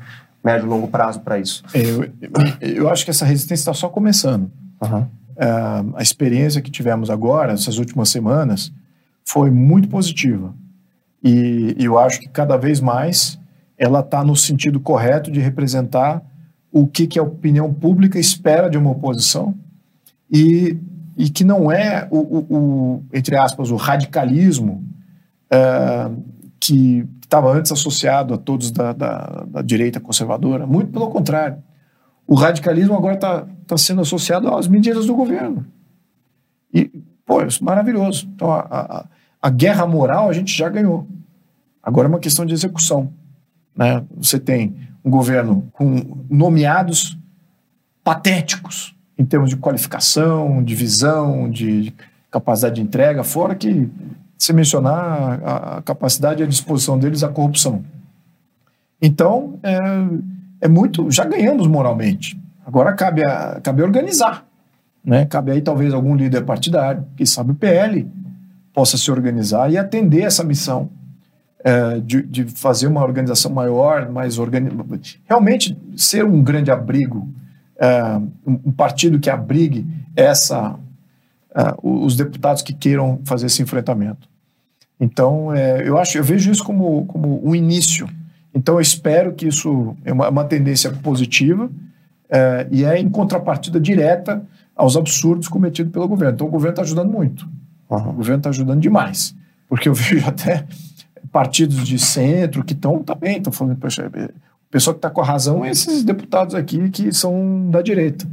médio 0.44 0.66
e 0.66 0.70
longo 0.70 0.88
prazo 0.88 1.22
para 1.22 1.40
isso? 1.40 1.64
Eu, 1.74 2.10
eu 2.62 2.90
acho 2.90 3.06
que 3.06 3.12
essa 3.12 3.26
resistência 3.26 3.62
está 3.62 3.74
só 3.74 3.90
começando. 3.90 4.52
Aham. 4.82 5.08
Ah, 5.38 5.84
a 5.96 6.02
experiência 6.04 6.62
que 6.62 6.70
tivemos 6.70 7.10
agora, 7.10 7.54
essas 7.54 7.78
últimas 7.78 8.10
semanas, 8.10 8.72
foi 9.26 9.50
muito 9.50 9.88
positiva. 9.88 10.54
E, 11.24 11.76
e 11.80 11.86
eu 11.86 11.98
acho 11.98 12.20
que 12.20 12.28
cada 12.30 12.58
vez 12.58 12.80
mais 12.82 13.40
ela 13.78 14.02
está 14.02 14.24
no 14.24 14.36
sentido 14.36 14.80
correto 14.80 15.32
de 15.32 15.40
representar 15.40 16.22
o 16.72 16.86
que, 16.86 17.08
que 17.08 17.18
a 17.18 17.24
opinião 17.24 17.74
pública 17.74 18.20
espera 18.20 18.70
de 18.70 18.78
uma 18.78 18.92
oposição 18.92 19.56
e, 20.32 20.78
e 21.18 21.30
que 21.30 21.44
não 21.44 21.72
é 21.72 22.08
o, 22.12 22.18
o- 22.18 22.46
o, 22.58 23.04
entre 23.14 23.38
aspas, 23.38 23.72
o 23.72 23.76
radicalismo 23.76 24.84
ah, 25.52 26.12
que 26.60 27.06
estava 27.34 27.52
antes 27.52 27.72
associado 27.72 28.36
a 28.36 28.38
todos 28.38 28.70
da, 28.70 28.94
da, 28.94 29.46
da 29.48 29.62
direita 29.64 30.00
conservadora. 30.00 30.68
Muito 30.68 30.92
pelo 30.92 31.10
contrário. 31.10 31.58
O 32.28 32.36
radicalismo 32.36 32.96
agora 32.96 33.16
está 33.16 33.48
tá 33.66 33.76
sendo 33.76 34.02
associado 34.02 34.54
às 34.54 34.68
medidas 34.68 35.08
do 35.08 35.16
governo. 35.16 35.66
E, 36.72 36.86
pô, 37.26 37.42
isso 37.42 37.64
é 37.64 37.66
maravilhoso. 37.66 38.30
Então, 38.36 38.52
a, 38.52 38.60
a, 38.70 39.06
a 39.42 39.50
guerra 39.50 39.88
moral 39.88 40.30
a 40.30 40.34
gente 40.34 40.56
já 40.56 40.70
ganhou. 40.70 41.08
Agora 41.82 42.08
é 42.08 42.10
uma 42.10 42.20
questão 42.20 42.46
de 42.46 42.54
execução. 42.54 43.12
Né? 43.76 44.04
Você 44.18 44.40
tem 44.40 44.76
um 45.04 45.10
governo 45.10 45.68
com 45.74 46.24
nomeados 46.30 47.18
patéticos 48.04 48.96
em 49.18 49.26
termos 49.26 49.50
de 49.50 49.58
qualificação, 49.58 50.64
de 50.64 50.76
visão, 50.76 51.50
de 51.50 51.94
capacidade 52.30 52.76
de 52.76 52.82
entrega, 52.82 53.24
fora 53.24 53.56
que 53.56 53.90
se 54.44 54.52
mencionar 54.52 55.40
a, 55.42 55.78
a 55.78 55.82
capacidade 55.82 56.42
e 56.42 56.44
a 56.44 56.48
disposição 56.48 57.00
deles 57.00 57.24
à 57.24 57.30
corrupção. 57.30 57.82
Então, 59.02 59.58
é, 59.64 59.78
é 60.66 60.68
muito. 60.68 61.10
Já 61.10 61.24
ganhamos 61.24 61.66
moralmente. 61.66 62.38
Agora 62.66 62.92
cabe, 62.92 63.26
a, 63.26 63.62
cabe 63.62 63.82
organizar. 63.82 64.46
Né? 65.04 65.26
Cabe 65.26 65.52
aí 65.52 65.62
talvez 65.62 65.94
algum 65.94 66.14
líder 66.14 66.44
partidário, 66.44 67.06
quem 67.16 67.26
sabe 67.26 67.52
o 67.52 67.56
PL, 67.56 68.06
possa 68.74 68.98
se 68.98 69.10
organizar 69.10 69.72
e 69.72 69.78
atender 69.78 70.24
essa 70.24 70.44
missão 70.44 70.90
é, 71.64 72.02
de, 72.02 72.22
de 72.24 72.44
fazer 72.44 72.88
uma 72.88 73.02
organização 73.02 73.52
maior, 73.52 74.10
mais 74.10 74.38
organizada. 74.38 74.84
Realmente 75.26 75.78
ser 75.96 76.26
um 76.26 76.44
grande 76.44 76.70
abrigo, 76.70 77.30
é, 77.78 78.04
um, 78.46 78.60
um 78.66 78.72
partido 78.74 79.20
que 79.20 79.30
abrigue 79.30 79.88
essa, 80.18 80.78
é, 81.56 81.76
os 81.82 82.18
deputados 82.18 82.62
que 82.62 82.74
queiram 82.74 83.22
fazer 83.24 83.46
esse 83.46 83.62
enfrentamento. 83.62 84.33
Então, 85.04 85.54
é, 85.54 85.86
eu 85.86 85.98
acho, 85.98 86.18
eu 86.18 86.24
vejo 86.24 86.50
isso 86.50 86.64
como, 86.64 87.06
como 87.08 87.46
um 87.46 87.54
início. 87.54 88.08
Então, 88.56 88.76
eu 88.76 88.82
espero 88.82 89.34
que 89.34 89.46
isso 89.46 89.98
é 90.06 90.14
uma, 90.14 90.30
uma 90.30 90.46
tendência 90.46 90.90
positiva 90.92 91.70
é, 92.30 92.66
e 92.72 92.86
é 92.86 92.98
em 92.98 93.10
contrapartida 93.10 93.82
direta 93.82 94.42
aos 94.74 94.96
absurdos 94.96 95.50
cometidos 95.50 95.92
pelo 95.92 96.08
governo. 96.08 96.36
Então, 96.36 96.48
o 96.48 96.50
governo 96.50 96.72
está 96.72 96.84
ajudando 96.84 97.12
muito. 97.12 97.46
O 97.90 98.14
governo 98.14 98.38
está 98.38 98.50
ajudando 98.50 98.80
demais. 98.80 99.36
Porque 99.68 99.90
eu 99.90 99.94
vejo 99.94 100.26
até 100.26 100.66
partidos 101.34 101.86
de 101.86 102.00
centro 102.00 102.64
que 102.64 102.72
estão 102.72 103.04
também, 103.04 103.40
estão 103.40 103.52
falando, 103.52 103.76
poxa, 103.76 104.08
o 104.08 104.72
pessoal 104.72 104.94
que 104.94 105.00
está 105.00 105.10
com 105.10 105.20
a 105.20 105.26
razão 105.26 105.66
é 105.66 105.72
esses 105.72 106.02
deputados 106.06 106.56
aqui 106.56 106.90
que 106.90 107.12
são 107.12 107.70
da 107.70 107.82
direita. 107.82 108.26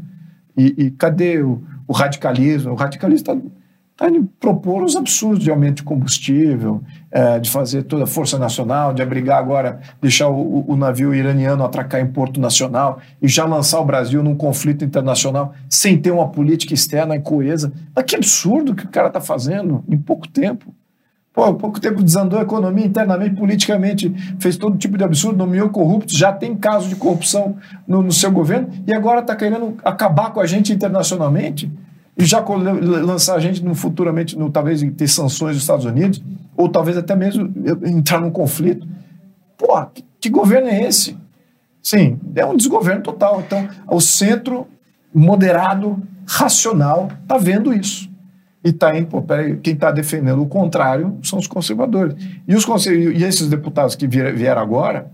E, 0.57 0.75
e 0.79 0.91
cadê 0.93 1.43
o, 1.43 1.65
o 1.89 1.93
radicalismo? 1.93 2.71
O 2.71 2.77
radicalismo 2.77 3.29
está 3.29 3.60
tá 4.01 4.09
indo 4.09 4.27
propor 4.41 4.83
os 4.83 4.97
absurdos 4.97 5.45
de 5.45 5.51
aumento 5.51 5.77
de 5.77 5.83
combustível, 5.83 6.83
é, 7.11 7.39
de 7.39 7.51
fazer 7.51 7.83
toda 7.83 8.05
a 8.05 8.07
força 8.07 8.39
nacional, 8.39 8.95
de 8.95 9.03
abrigar 9.03 9.37
agora, 9.37 9.79
deixar 10.01 10.31
o, 10.31 10.65
o, 10.67 10.75
navio 10.75 11.15
iraniano 11.15 11.63
atracar 11.63 12.01
em 12.01 12.07
Porto 12.07 12.41
Nacional 12.41 12.99
e 13.21 13.29
já 13.29 13.45
lançar 13.45 13.79
o 13.79 13.85
Brasil 13.85 14.23
num 14.23 14.35
conflito 14.35 14.87
internacional 14.87 15.53
sem 15.69 15.99
ter 15.99 16.13
uma 16.13 16.31
política 16.31 16.73
externa 16.73 17.15
e 17.15 17.21
coesa. 17.21 17.75
Mas 17.95 18.07
que 18.07 18.17
absurdo 18.17 18.75
que 18.75 18.87
o 18.87 18.89
cara 18.89 19.09
está 19.09 19.21
fazendo 19.21 19.85
em 19.87 19.99
pouco 19.99 20.27
tempo. 20.27 20.75
Pô, 21.31 21.45
há 21.45 21.55
pouco 21.55 21.79
tempo 21.79 22.03
desandou 22.03 22.39
a 22.39 22.43
economia 22.43 22.87
internamente, 22.87 23.37
politicamente, 23.37 24.11
fez 24.39 24.57
todo 24.57 24.79
tipo 24.79 24.97
de 24.97 25.05
absurdo, 25.05 25.37
nomeou 25.37 25.69
corruptos, 25.69 26.17
já 26.17 26.33
tem 26.33 26.57
caso 26.57 26.89
de 26.89 26.97
corrupção 26.97 27.57
no, 27.87 28.03
no 28.03 28.13
seu 28.13 28.33
governo 28.33 28.71
e 28.87 28.95
agora 28.95 29.21
está 29.21 29.37
querendo 29.37 29.77
acabar 29.85 30.33
com 30.33 30.41
a 30.41 30.47
gente 30.47 30.73
internacionalmente 30.73 31.71
e 32.21 32.25
já 32.27 32.45
lançar 33.03 33.37
a 33.37 33.41
gente 33.41 33.65
no, 33.65 33.75
futuramente, 33.75 34.39
no, 34.39 34.51
talvez 34.51 34.83
ter 34.95 35.09
sanções 35.09 35.55
dos 35.55 35.63
Estados 35.63 35.87
Unidos, 35.87 36.23
ou 36.55 36.69
talvez 36.69 36.99
até 36.99 37.17
mesmo 37.17 37.51
entrar 37.83 38.21
num 38.21 38.31
conflito. 38.31 38.87
Pô, 39.57 39.83
que, 39.87 40.05
que 40.21 40.29
governo 40.29 40.69
é 40.69 40.83
esse? 40.83 41.17
Sim, 41.83 42.21
é 42.35 42.45
um 42.45 42.55
desgoverno 42.55 43.03
total. 43.03 43.41
Então, 43.41 43.67
o 43.91 44.03
centro 44.03 44.67
moderado, 45.15 45.99
racional, 46.27 47.09
está 47.23 47.39
vendo 47.39 47.73
isso. 47.73 48.11
E 48.63 48.71
tá 48.71 48.95
indo, 48.95 49.07
pô, 49.07 49.23
peraí, 49.23 49.57
quem 49.57 49.73
está 49.73 49.91
defendendo 49.91 50.43
o 50.43 50.47
contrário 50.47 51.19
são 51.23 51.39
os 51.39 51.47
conservadores. 51.47 52.15
E, 52.47 52.55
os 52.55 52.87
e 52.87 53.25
esses 53.25 53.49
deputados 53.49 53.95
que 53.95 54.07
vieram 54.07 54.61
agora 54.61 55.11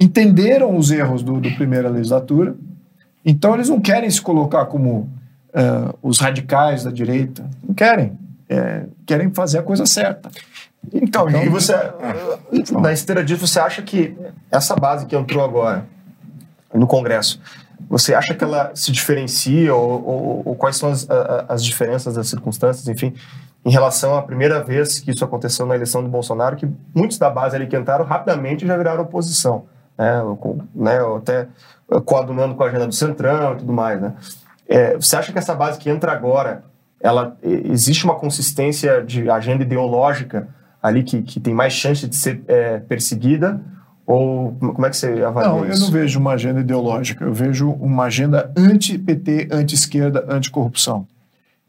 entenderam 0.00 0.78
os 0.78 0.90
erros 0.90 1.22
do, 1.22 1.38
do 1.38 1.54
primeira 1.56 1.90
legislatura, 1.90 2.54
então 3.22 3.52
eles 3.52 3.68
não 3.68 3.78
querem 3.78 4.08
se 4.08 4.22
colocar 4.22 4.64
como 4.64 5.19
uh, 5.54 5.96
os 6.02 6.18
radicais 6.18 6.84
da 6.84 6.90
direita. 6.90 7.48
Não 7.66 7.74
querem. 7.74 8.18
é, 8.50 8.84
querem 9.06 9.32
fazer 9.32 9.58
a 9.58 9.62
coisa 9.62 9.86
certa. 9.86 10.28
Então, 10.92 11.28
e 11.28 11.48
você, 11.48 11.74
na 12.72 12.92
esteira 12.92 13.22
disso, 13.22 13.46
você 13.46 13.60
acha 13.60 13.82
que 13.82 14.16
essa 14.50 14.74
base 14.74 15.06
que 15.06 15.14
entrou 15.14 15.44
agora 15.44 15.84
no 16.74 16.86
Congresso, 16.86 17.40
você 17.88 18.14
acha 18.14 18.34
que 18.34 18.42
ela 18.42 18.72
se 18.74 18.90
diferencia 18.90 19.74
ou, 19.74 20.04
ou, 20.04 20.42
ou 20.46 20.54
quais 20.56 20.76
são 20.76 20.90
as, 20.90 21.06
as 21.48 21.64
diferenças 21.64 22.14
das 22.14 22.28
circunstâncias, 22.28 22.88
enfim, 22.88 23.14
em 23.64 23.70
relação 23.70 24.16
à 24.16 24.22
primeira 24.22 24.62
vez 24.62 24.98
que 24.98 25.10
isso 25.10 25.24
aconteceu 25.24 25.66
na 25.66 25.74
eleição 25.74 26.02
do 26.02 26.08
Bolsonaro, 26.08 26.56
que 26.56 26.68
muitos 26.94 27.18
da 27.18 27.28
base 27.28 27.56
ali 27.56 27.66
que 27.66 27.76
entraram 27.76 28.04
rapidamente 28.04 28.66
já 28.66 28.76
viraram 28.76 29.02
oposição, 29.02 29.66
né, 29.98 30.22
com, 30.40 30.58
né 30.74 30.98
até 31.16 31.46
coadunando 32.04 32.54
com 32.54 32.62
a 32.62 32.66
agenda 32.66 32.86
do 32.86 32.94
Centrão 32.94 33.54
e 33.54 33.56
tudo 33.58 33.72
mais, 33.72 34.00
né? 34.00 34.14
É, 34.70 34.94
você 34.94 35.16
acha 35.16 35.32
que 35.32 35.38
essa 35.38 35.52
base 35.52 35.80
que 35.80 35.90
entra 35.90 36.12
agora, 36.12 36.62
ela 37.00 37.36
existe 37.42 38.04
uma 38.04 38.14
consistência 38.14 39.02
de 39.02 39.28
agenda 39.28 39.64
ideológica 39.64 40.46
ali 40.80 41.02
que, 41.02 41.22
que 41.22 41.40
tem 41.40 41.52
mais 41.52 41.72
chance 41.72 42.06
de 42.06 42.14
ser 42.14 42.40
é, 42.46 42.78
perseguida? 42.78 43.60
Ou 44.06 44.52
como 44.60 44.86
é 44.86 44.90
que 44.90 44.96
você 44.96 45.22
avalia 45.22 45.50
não, 45.50 45.68
isso? 45.68 45.80
Não, 45.80 45.86
eu 45.86 45.90
não 45.90 45.90
vejo 45.90 46.20
uma 46.20 46.32
agenda 46.32 46.60
ideológica. 46.60 47.24
Eu 47.24 47.34
vejo 47.34 47.70
uma 47.72 48.04
agenda 48.04 48.52
anti-PT, 48.56 49.48
anti-esquerda, 49.50 50.24
anti-corrupção. 50.28 51.04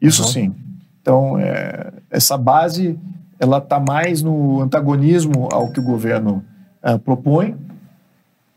Isso 0.00 0.22
uhum. 0.22 0.28
sim. 0.28 0.54
Então, 1.00 1.38
é, 1.38 1.92
essa 2.08 2.38
base 2.38 2.96
ela 3.38 3.58
está 3.58 3.80
mais 3.80 4.22
no 4.22 4.60
antagonismo 4.62 5.48
ao 5.52 5.72
que 5.72 5.80
o 5.80 5.82
governo 5.82 6.44
é, 6.80 6.96
propõe 6.96 7.56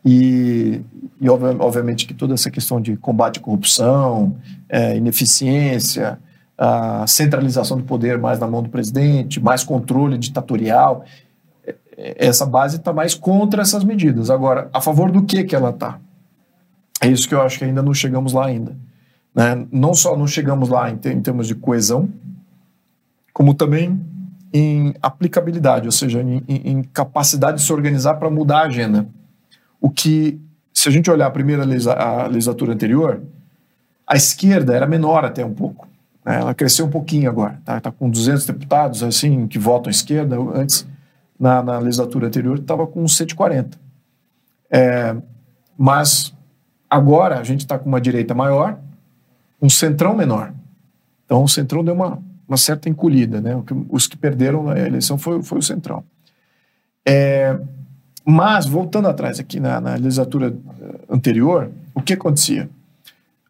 e, 0.06 0.82
e 1.26 1.30
obviamente 1.30 2.06
que 2.06 2.14
toda 2.14 2.36
essa 2.36 2.52
questão 2.52 2.80
de 2.80 2.96
combate 2.98 3.40
à 3.40 3.42
corrupção, 3.42 4.36
é, 4.70 4.96
ineficiência, 4.96 6.20
a 6.56 7.08
centralização 7.08 7.78
do 7.78 7.84
poder 7.84 8.20
mais 8.20 8.38
na 8.38 8.46
mão 8.46 8.62
do 8.62 8.70
presidente, 8.70 9.40
mais 9.40 9.64
controle 9.64 10.20
ditatorial, 10.20 11.04
é, 11.66 11.76
essa 11.98 12.46
base 12.46 12.78
está 12.78 12.94
mais 12.94 13.16
contra 13.16 13.64
essas 13.64 13.84
medidas. 13.84 14.30
Agora, 14.30 14.70
a 14.72 14.80
favor 14.80 15.12
do 15.12 15.24
que 15.24 15.44
que 15.44 15.56
ela 15.56 15.72
está? 15.72 16.00
É 17.02 17.08
isso 17.08 17.28
que 17.28 17.34
eu 17.34 17.42
acho 17.42 17.58
que 17.58 17.66
ainda 17.66 17.82
não 17.82 17.94
chegamos 17.94 18.32
lá 18.32 18.46
ainda. 18.46 18.78
Né? 19.34 19.66
Não 19.72 19.96
só 19.96 20.16
não 20.16 20.28
chegamos 20.28 20.70
lá 20.70 20.92
em, 20.92 20.94
em 20.94 21.22
termos 21.22 21.48
de 21.48 21.56
coesão, 21.56 22.08
como 23.34 23.56
também 23.56 24.00
em 24.54 24.94
aplicabilidade, 25.02 25.88
ou 25.88 25.92
seja, 25.92 26.22
em, 26.22 26.44
em 26.48 26.84
capacidade 26.84 27.58
de 27.58 27.64
se 27.64 27.74
organizar 27.74 28.14
para 28.14 28.30
mudar 28.30 28.60
a 28.60 28.66
agenda. 28.68 29.08
O 29.82 29.90
que, 29.90 30.40
se 30.86 30.90
a 30.90 30.92
gente 30.92 31.10
olhar 31.10 31.26
a 31.26 31.32
primeira 31.32 31.64
a 31.64 32.28
legislatura 32.28 32.72
anterior, 32.72 33.20
a 34.06 34.16
esquerda 34.16 34.76
era 34.76 34.86
menor 34.86 35.26
até 35.26 35.44
um 35.44 35.52
pouco. 35.52 35.88
Né? 36.24 36.40
Ela 36.40 36.54
cresceu 36.54 36.86
um 36.86 36.92
pouquinho 36.92 37.28
agora. 37.28 37.56
Está 37.56 37.82
tá 37.82 37.92
com 37.92 38.08
200 38.08 38.46
deputados 38.46 39.02
assim 39.02 39.48
que 39.48 39.58
votam 39.58 39.90
à 39.90 39.92
esquerda. 39.92 40.38
Antes, 40.54 40.88
na, 41.40 41.64
na 41.64 41.80
legislatura 41.80 42.28
anterior, 42.28 42.60
estava 42.60 42.86
com 42.86 43.08
140. 43.08 43.80
É, 44.70 45.16
mas 45.76 46.32
agora 46.88 47.40
a 47.40 47.44
gente 47.44 47.62
está 47.62 47.80
com 47.80 47.90
uma 47.90 48.00
direita 48.00 48.36
maior, 48.36 48.78
um 49.60 49.70
centrão 49.70 50.16
menor. 50.16 50.54
Então 51.26 51.44
o 51.44 51.50
centrão 51.50 51.84
deu 51.84 51.96
uma, 51.96 52.22
uma 52.48 52.58
certa 52.58 52.88
encolhida. 52.90 53.42
Né? 53.42 53.60
Os 53.90 54.06
que 54.06 54.16
perderam 54.16 54.62
na 54.62 54.78
eleição 54.78 55.18
foi, 55.18 55.42
foi 55.42 55.58
o 55.58 55.64
centrão. 55.64 56.04
É, 57.04 57.60
mas, 58.26 58.66
voltando 58.66 59.08
atrás 59.08 59.40
aqui 59.40 59.60
na, 59.60 59.80
na 59.80 59.94
legislatura 59.94 60.48
eh, 60.48 60.96
anterior, 61.10 61.70
o 61.94 62.02
que 62.02 62.14
acontecia? 62.14 62.68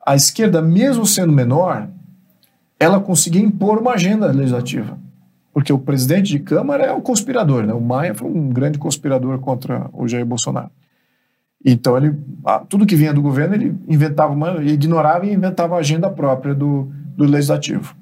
A 0.06 0.16
esquerda, 0.16 0.62
mesmo 0.62 1.06
sendo 1.06 1.32
menor, 1.32 1.88
ela 2.78 3.00
conseguia 3.00 3.42
impor 3.42 3.80
uma 3.80 3.94
agenda 3.94 4.28
legislativa. 4.28 4.98
Porque 5.54 5.72
o 5.72 5.80
presidente 5.80 6.28
de 6.28 6.40
Câmara 6.40 6.84
é 6.84 6.92
o 6.92 7.02
conspirador, 7.02 7.66
né? 7.66 7.74
O 7.74 7.80
Maia 7.80 8.14
foi 8.14 8.30
um 8.30 8.50
grande 8.50 8.78
conspirador 8.78 9.40
contra 9.40 9.90
o 9.94 10.06
Jair 10.06 10.26
Bolsonaro. 10.26 10.70
Então, 11.64 11.96
ele, 11.96 12.14
tudo 12.68 12.86
que 12.86 12.98
vinha 12.98 13.14
do 13.14 13.22
governo, 13.22 13.56
ele 13.56 13.76
inventava 13.88 14.34
uma, 14.34 14.62
ignorava 14.62 15.26
e 15.26 15.34
inventava 15.34 15.76
a 15.76 15.80
agenda 15.80 16.10
própria 16.10 16.54
do, 16.54 16.92
do 17.16 17.24
legislativo. 17.24 17.96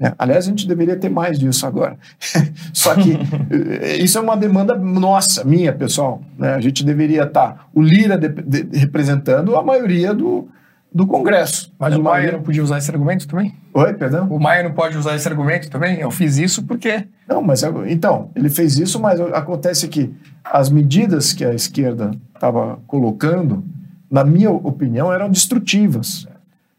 É, 0.00 0.14
aliás, 0.16 0.46
a 0.46 0.50
gente 0.50 0.66
deveria 0.66 0.96
ter 0.96 1.08
mais 1.08 1.38
disso 1.38 1.66
agora. 1.66 1.98
Só 2.72 2.94
que 2.94 3.18
eh, 3.50 3.96
isso 3.96 4.16
é 4.16 4.20
uma 4.20 4.36
demanda 4.36 4.76
nossa, 4.76 5.42
minha, 5.42 5.72
pessoal. 5.72 6.22
Né? 6.38 6.54
A 6.54 6.60
gente 6.60 6.84
deveria 6.84 7.24
estar, 7.24 7.52
tá, 7.52 7.66
o 7.74 7.82
Lira 7.82 8.16
de, 8.16 8.28
de, 8.28 8.78
representando 8.78 9.56
a 9.56 9.62
maioria 9.62 10.14
do, 10.14 10.46
do 10.92 11.04
Congresso. 11.04 11.74
Mas 11.76 11.96
o 11.96 12.02
Maia 12.02 12.30
não 12.30 12.42
podia 12.42 12.62
usar 12.62 12.78
esse 12.78 12.88
argumento 12.90 13.26
também? 13.26 13.56
Oi, 13.74 13.92
perdão? 13.94 14.28
O 14.30 14.38
Maia 14.38 14.62
não 14.62 14.72
pode 14.72 14.96
usar 14.96 15.16
esse 15.16 15.26
argumento 15.26 15.68
também? 15.68 15.98
Eu 15.98 16.12
fiz 16.12 16.38
isso 16.38 16.62
porque... 16.62 17.08
Não, 17.28 17.42
mas 17.42 17.64
então, 17.88 18.30
ele 18.36 18.48
fez 18.48 18.78
isso, 18.78 19.00
mas 19.00 19.20
acontece 19.20 19.88
que 19.88 20.14
as 20.44 20.70
medidas 20.70 21.32
que 21.32 21.44
a 21.44 21.52
esquerda 21.52 22.12
estava 22.32 22.78
colocando, 22.86 23.64
na 24.08 24.24
minha 24.24 24.50
opinião, 24.50 25.12
eram 25.12 25.28
destrutivas. 25.28 26.26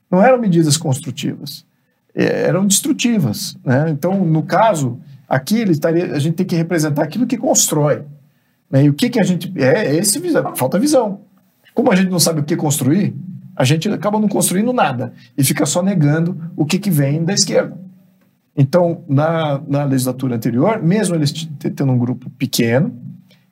Não 0.09 0.23
eram 0.23 0.39
medidas 0.39 0.77
construtivas. 0.77 1.67
É, 2.15 2.43
eram 2.47 2.65
destrutivas. 2.65 3.57
Né? 3.63 3.89
Então, 3.89 4.25
no 4.25 4.43
caso, 4.43 4.99
aqui 5.27 5.57
ele 5.57 5.71
estaria, 5.71 6.13
a 6.13 6.19
gente 6.19 6.35
tem 6.35 6.45
que 6.45 6.55
representar 6.55 7.03
aquilo 7.03 7.27
que 7.27 7.37
constrói. 7.37 8.03
Né? 8.69 8.85
E 8.85 8.89
o 8.89 8.93
que, 8.93 9.09
que 9.09 9.19
a 9.19 9.23
gente. 9.23 9.51
É, 9.55 9.87
é 9.87 9.95
esse 9.95 10.19
falta 10.55 10.79
visão. 10.79 11.21
Como 11.73 11.91
a 11.91 11.95
gente 11.95 12.09
não 12.09 12.19
sabe 12.19 12.41
o 12.41 12.43
que 12.43 12.55
construir, 12.55 13.15
a 13.55 13.63
gente 13.63 13.89
acaba 13.89 14.19
não 14.19 14.27
construindo 14.27 14.71
nada 14.71 15.13
e 15.37 15.43
fica 15.43 15.65
só 15.65 15.81
negando 15.81 16.37
o 16.55 16.65
que, 16.65 16.79
que 16.79 16.89
vem 16.89 17.23
da 17.23 17.33
esquerda. 17.33 17.77
Então, 18.55 19.03
na, 19.07 19.61
na 19.67 19.83
legislatura 19.83 20.35
anterior, 20.35 20.81
mesmo 20.81 21.15
eles 21.15 21.31
tendo 21.59 21.91
um 21.91 21.97
grupo 21.97 22.29
pequeno, 22.31 22.93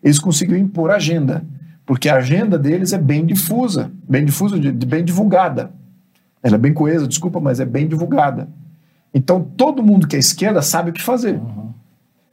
eles 0.03 0.19
conseguiram 0.19 0.59
impor 0.59 0.91
agenda, 0.91 1.45
porque 1.85 2.09
a 2.09 2.15
agenda 2.15 2.57
deles 2.57 2.93
é 2.93 2.97
bem 2.97 3.25
difusa, 3.25 3.91
bem 4.07 4.25
difusa, 4.25 4.57
bem 4.57 5.03
divulgada. 5.03 5.71
Ela 6.48 6.56
é 6.56 6.60
bem 6.60 6.74
coesa, 6.74 7.06
desculpa, 7.06 7.41
mas 7.41 7.60
é 7.60 7.65
bem 7.65 7.90
divulgada. 7.90 8.48
Então, 9.14 9.44
todo 9.57 9.84
mundo 9.84 10.07
que 10.07 10.15
é 10.15 10.19
esquerda 10.19 10.61
sabe 10.61 10.91
o 10.91 10.94
que 10.94 11.02
fazer. 11.02 11.34
Uhum. 11.34 11.74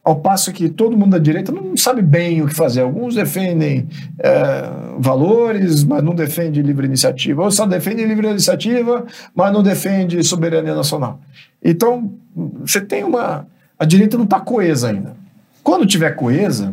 Ao 0.04 0.14
passo 0.14 0.52
que 0.52 0.68
todo 0.68 0.96
mundo 0.96 1.10
da 1.10 1.18
direita 1.18 1.50
não 1.50 1.76
sabe 1.76 2.00
bem 2.00 2.40
o 2.40 2.46
que 2.46 2.54
fazer. 2.54 2.82
Alguns 2.82 3.16
defendem 3.16 3.88
é, 4.20 4.70
valores, 5.00 5.82
mas 5.82 6.00
não 6.00 6.14
defendem 6.14 6.62
livre 6.62 6.86
iniciativa. 6.86 7.42
Ou 7.42 7.50
só 7.50 7.66
defendem 7.66 8.06
livre 8.06 8.28
iniciativa, 8.28 9.04
mas 9.34 9.52
não 9.52 9.64
defende 9.64 10.22
soberania 10.22 10.76
nacional. 10.76 11.18
Então, 11.60 12.12
você 12.60 12.80
tem 12.80 13.02
uma. 13.02 13.48
A 13.76 13.84
direita 13.84 14.16
não 14.16 14.24
está 14.24 14.38
coesa 14.38 14.90
ainda. 14.90 15.16
Quando 15.60 15.86
tiver 15.86 16.12
coesa, 16.12 16.72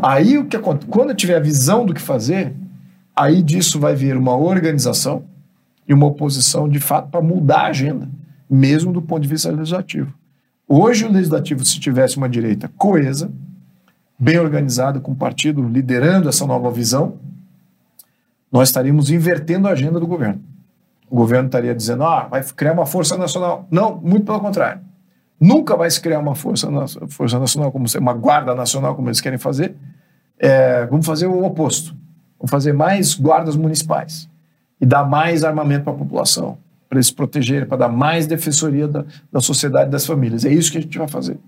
aí 0.00 0.38
o 0.38 0.44
que 0.44 0.56
acontece? 0.56 0.86
Quando 0.88 1.14
tiver 1.14 1.36
a 1.36 1.40
visão 1.40 1.84
do 1.84 1.92
que 1.92 2.00
fazer, 2.00 2.54
aí 3.16 3.42
disso 3.42 3.80
vai 3.80 3.96
vir 3.96 4.16
uma 4.16 4.36
organização 4.36 5.24
e 5.86 5.92
uma 5.92 6.06
oposição, 6.06 6.68
de 6.68 6.80
fato, 6.80 7.10
para 7.10 7.20
mudar 7.20 7.60
a 7.60 7.66
agenda, 7.66 8.08
mesmo 8.48 8.92
do 8.92 9.02
ponto 9.02 9.22
de 9.22 9.28
vista 9.28 9.50
legislativo. 9.50 10.12
Hoje, 10.66 11.04
o 11.04 11.12
legislativo, 11.12 11.64
se 11.64 11.78
tivesse 11.78 12.16
uma 12.16 12.28
direita 12.28 12.70
coesa, 12.76 13.30
bem 14.18 14.38
organizada, 14.38 14.98
com 14.98 15.12
o 15.12 15.16
partido 15.16 15.62
liderando 15.62 16.28
essa 16.28 16.46
nova 16.46 16.70
visão, 16.70 17.16
nós 18.50 18.68
estaríamos 18.68 19.10
invertendo 19.10 19.68
a 19.68 19.72
agenda 19.72 20.00
do 20.00 20.06
governo. 20.06 20.40
O 21.10 21.16
governo 21.16 21.46
estaria 21.46 21.74
dizendo, 21.74 22.04
ah, 22.04 22.26
vai 22.30 22.42
criar 22.42 22.72
uma 22.72 22.86
força 22.86 23.18
nacional. 23.18 23.66
Não, 23.70 23.96
muito 23.96 24.24
pelo 24.24 24.40
contrário. 24.40 24.80
Nunca 25.38 25.76
vai 25.76 25.90
se 25.90 26.00
criar 26.00 26.20
uma 26.20 26.34
força, 26.34 26.68
força 27.08 27.38
nacional, 27.38 27.70
como 27.70 27.84
uma 28.00 28.14
guarda 28.14 28.54
nacional, 28.54 28.94
como 28.94 29.08
eles 29.08 29.20
querem 29.20 29.38
fazer. 29.38 29.74
É, 30.38 30.86
vamos 30.86 31.04
fazer 31.04 31.26
o 31.26 31.44
oposto. 31.44 31.94
Vamos 32.38 32.50
fazer 32.50 32.72
mais 32.72 33.14
guardas 33.14 33.56
municipais 33.56 34.28
e 34.84 34.86
dar 34.86 35.02
mais 35.02 35.44
armamento 35.44 35.84
para 35.84 35.94
a 35.94 35.96
população, 35.96 36.58
para 36.90 36.98
eles 36.98 37.06
se 37.06 37.14
protegerem, 37.14 37.66
para 37.66 37.78
dar 37.78 37.88
mais 37.88 38.26
defensoria 38.26 38.86
da, 38.86 39.02
da 39.32 39.40
sociedade 39.40 39.90
das 39.90 40.04
famílias. 40.04 40.44
É 40.44 40.52
isso 40.52 40.70
que 40.70 40.76
a 40.76 40.80
gente 40.82 40.98
vai 40.98 41.08
fazer. 41.08 41.38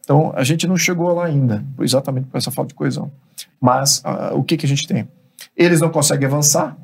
Então, 0.00 0.32
a 0.34 0.42
gente 0.42 0.66
não 0.66 0.76
chegou 0.76 1.14
lá 1.14 1.26
ainda, 1.26 1.64
exatamente 1.78 2.26
por 2.26 2.36
essa 2.36 2.50
falta 2.50 2.70
de 2.70 2.74
coesão. 2.74 3.12
Mas 3.60 3.98
uh, 3.98 4.34
o 4.34 4.42
que, 4.42 4.56
que 4.56 4.66
a 4.66 4.68
gente 4.68 4.88
tem? 4.88 5.08
Eles 5.56 5.80
não 5.80 5.88
conseguem 5.88 6.26
avançar, 6.26 6.76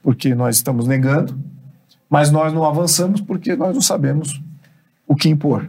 porque 0.00 0.32
nós 0.32 0.54
estamos 0.54 0.86
negando, 0.86 1.36
mas 2.08 2.30
nós 2.30 2.52
não 2.52 2.64
avançamos 2.64 3.20
porque 3.20 3.56
nós 3.56 3.74
não 3.74 3.82
sabemos 3.82 4.40
o 5.08 5.16
que 5.16 5.28
impor 5.28 5.68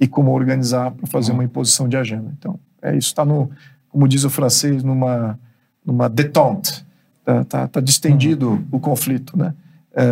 e 0.00 0.08
como 0.08 0.32
organizar 0.32 0.90
para 0.92 1.06
fazer 1.06 1.32
uma 1.32 1.44
imposição 1.44 1.86
de 1.86 1.98
agenda. 1.98 2.32
Então, 2.38 2.58
é 2.80 2.96
isso. 2.96 3.08
Está 3.08 3.26
no, 3.26 3.50
como 3.90 4.08
diz 4.08 4.24
o 4.24 4.30
francês, 4.30 4.82
numa, 4.82 5.38
numa 5.84 6.08
détente 6.08 6.88
Está 7.20 7.44
tá, 7.44 7.68
tá 7.68 7.80
distendido 7.80 8.50
uhum. 8.50 8.66
o 8.72 8.80
conflito, 8.80 9.38
né? 9.38 9.54
É, 9.92 10.04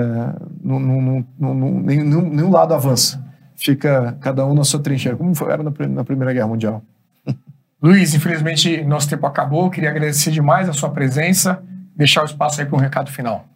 num, 0.62 1.24
nenhum, 1.38 2.28
nenhum 2.28 2.50
lado 2.50 2.74
avança. 2.74 3.24
Fica 3.56 4.16
cada 4.20 4.44
um 4.46 4.54
na 4.54 4.64
sua 4.64 4.80
trincheira, 4.80 5.16
como 5.16 5.34
foi, 5.34 5.52
era 5.52 5.62
na, 5.62 5.72
na 5.88 6.04
Primeira 6.04 6.32
Guerra 6.32 6.48
Mundial. 6.48 6.82
Luiz, 7.82 8.14
infelizmente 8.14 8.84
nosso 8.84 9.08
tempo 9.08 9.26
acabou. 9.26 9.70
Queria 9.70 9.90
agradecer 9.90 10.30
demais 10.30 10.68
a 10.68 10.72
sua 10.72 10.90
presença, 10.90 11.62
deixar 11.96 12.22
o 12.22 12.26
espaço 12.26 12.60
aí 12.60 12.66
para 12.66 12.76
um 12.76 12.80
recado 12.80 13.10
final. 13.10 13.46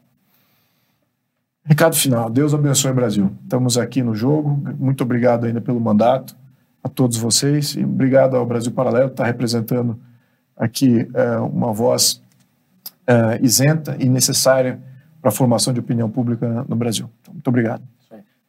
Recado 1.65 1.95
final. 1.95 2.29
Deus 2.29 2.55
abençoe 2.55 2.91
o 2.91 2.95
Brasil. 2.95 3.33
Estamos 3.43 3.79
aqui 3.79 4.03
no 4.03 4.15
jogo. 4.15 4.61
Muito 4.79 5.03
obrigado 5.03 5.47
ainda 5.47 5.61
pelo 5.61 5.81
mandato 5.81 6.37
a 6.83 6.89
todos 6.89 7.16
vocês 7.16 7.74
e 7.77 7.85
obrigado 7.85 8.37
ao 8.37 8.45
Brasil 8.45 8.73
Paralelo 8.73 9.09
que 9.09 9.15
está 9.15 9.24
representando 9.24 9.99
aqui 10.57 11.09
é, 11.15 11.37
uma 11.39 11.73
voz 11.73 12.22
é, 13.07 13.39
isenta 13.43 13.97
e 13.99 14.09
necessária 14.09 14.81
para 15.20 15.31
a 15.31 15.33
formação 15.33 15.73
de 15.73 15.81
opinião 15.81 16.11
pública 16.11 16.65
no 16.69 16.77
Brasil. 16.77 17.09
Então, 17.20 17.35
muito 17.35 17.49
obrigado. 17.49 17.83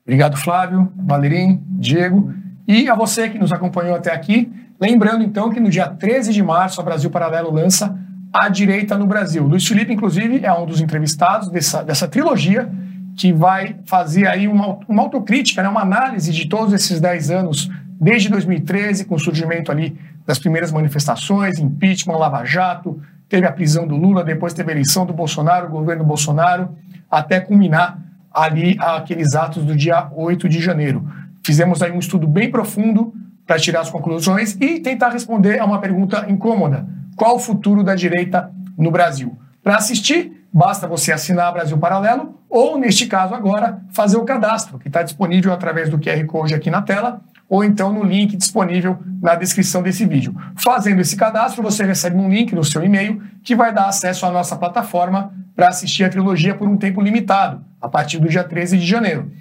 Obrigado, 0.06 0.36
Flávio, 0.36 0.92
Valerim, 0.96 1.64
Diego 1.70 2.34
e 2.68 2.90
a 2.90 2.96
você 2.96 3.30
que 3.30 3.38
nos 3.38 3.52
acompanhou 3.52 3.96
até 3.96 4.14
aqui. 4.14 4.52
Lembrando, 4.80 5.24
então, 5.24 5.50
que 5.50 5.60
no 5.60 5.70
dia 5.70 5.88
13 5.88 6.34
de 6.34 6.44
março 6.44 6.82
a 6.82 6.84
Brasil 6.84 7.10
Paralelo 7.10 7.52
lança 7.52 7.98
A 8.34 8.50
Direita 8.50 8.98
no 8.98 9.08
Brasil. 9.08 9.44
Luiz 9.44 9.66
Felipe, 9.66 9.94
inclusive, 9.94 10.44
é 10.44 10.52
um 10.52 10.66
dos 10.66 10.82
entrevistados 10.82 11.50
dessa, 11.50 11.84
dessa 11.84 12.08
trilogia 12.08 12.70
que 13.16 13.32
vai 13.32 13.78
fazer 13.86 14.28
aí 14.28 14.48
uma, 14.48 14.80
uma 14.88 15.04
autocrítica, 15.04 15.62
né, 15.62 15.70
uma 15.70 15.82
análise 15.82 16.32
de 16.32 16.50
todos 16.50 16.74
esses 16.74 17.00
10 17.00 17.30
anos, 17.32 17.70
desde 18.02 18.28
2013, 18.28 19.06
com 19.06 19.16
o 19.16 19.20
surgimento 19.20 19.72
ali 19.72 19.98
das 20.26 20.40
primeiras 20.40 20.72
manifestações, 20.72 21.60
impeachment, 21.60 22.18
Lava 22.18 22.44
Jato, 22.44 23.00
teve 23.34 23.48
a 23.48 23.52
prisão 23.52 23.88
do 23.88 23.96
Lula, 23.96 24.24
depois 24.24 24.54
teve 24.54 24.70
a 24.70 24.76
eleição 24.76 25.08
do 25.08 25.12
Bolsonaro, 25.12 25.66
o 25.66 25.72
governo 25.72 26.04
Bolsonaro, 26.04 26.70
até 27.10 27.40
culminar 27.40 27.98
ali 28.32 28.78
aqueles 28.80 29.34
atos 29.34 29.66
do 29.66 29.76
dia 29.76 30.08
8 30.16 30.48
de 30.48 30.62
janeiro. 30.62 31.04
Fizemos 31.44 31.82
aí 31.82 31.92
um 31.92 31.98
estudo 31.98 32.28
bem 32.28 32.52
profundo 32.52 33.12
para 33.48 33.58
tirar 33.58 33.82
as 33.82 33.90
conclusões 33.90 34.56
e 34.62 34.80
tentar 34.80 35.10
responder 35.10 35.60
a 35.60 35.66
uma 35.66 35.82
pergunta 35.82 36.28
incômoda: 36.30 36.86
qual 37.16 37.38
o 37.38 37.40
futuro 37.40 37.84
da 37.84 37.96
direita 37.96 38.52
no 38.78 38.92
Brasil? 38.92 39.36
Para 39.64 39.78
assistir, 39.78 40.46
basta 40.54 40.88
você 40.88 41.12
assinar 41.12 41.52
Brasil 41.54 41.80
Paralelo 41.80 42.40
ou, 42.48 42.78
neste 42.78 43.08
caso 43.08 43.34
agora, 43.34 43.82
fazer 43.94 44.18
o 44.18 44.26
cadastro, 44.26 44.78
que 44.78 44.90
está 44.90 45.02
disponível 45.02 45.52
através 45.52 45.90
do 45.90 45.98
QR 45.98 46.24
Code 46.28 46.54
aqui 46.54 46.70
na 46.70 46.84
tela 46.84 47.20
ou 47.50 47.64
então 47.64 47.94
no 47.94 48.04
link 48.04 48.36
disponível 48.36 48.98
na 49.22 49.36
descrição 49.36 49.82
desse 49.82 50.06
vídeo. 50.06 50.36
Fazendo 50.56 51.02
esse 51.02 51.16
cadastro, 51.16 51.62
você 51.62 51.84
recebe 51.84 52.18
um 52.18 52.30
link 52.30 52.54
no 52.54 52.64
seu 52.64 52.84
e-mail 52.84 53.22
que 53.44 53.56
vai 53.56 53.74
dar 53.74 53.88
acesso 53.88 54.26
à 54.26 54.32
nossa 54.32 54.56
plataforma 54.56 55.34
para 55.56 55.68
assistir 55.68 56.04
a 56.04 56.10
trilogia 56.10 56.56
por 56.56 56.68
um 56.68 56.78
tempo 56.78 57.02
limitado, 57.02 57.64
a 57.82 57.88
partir 57.88 58.20
do 58.20 58.28
dia 58.28 58.44
13 58.44 58.78
de 58.78 58.86
janeiro. 58.86 59.32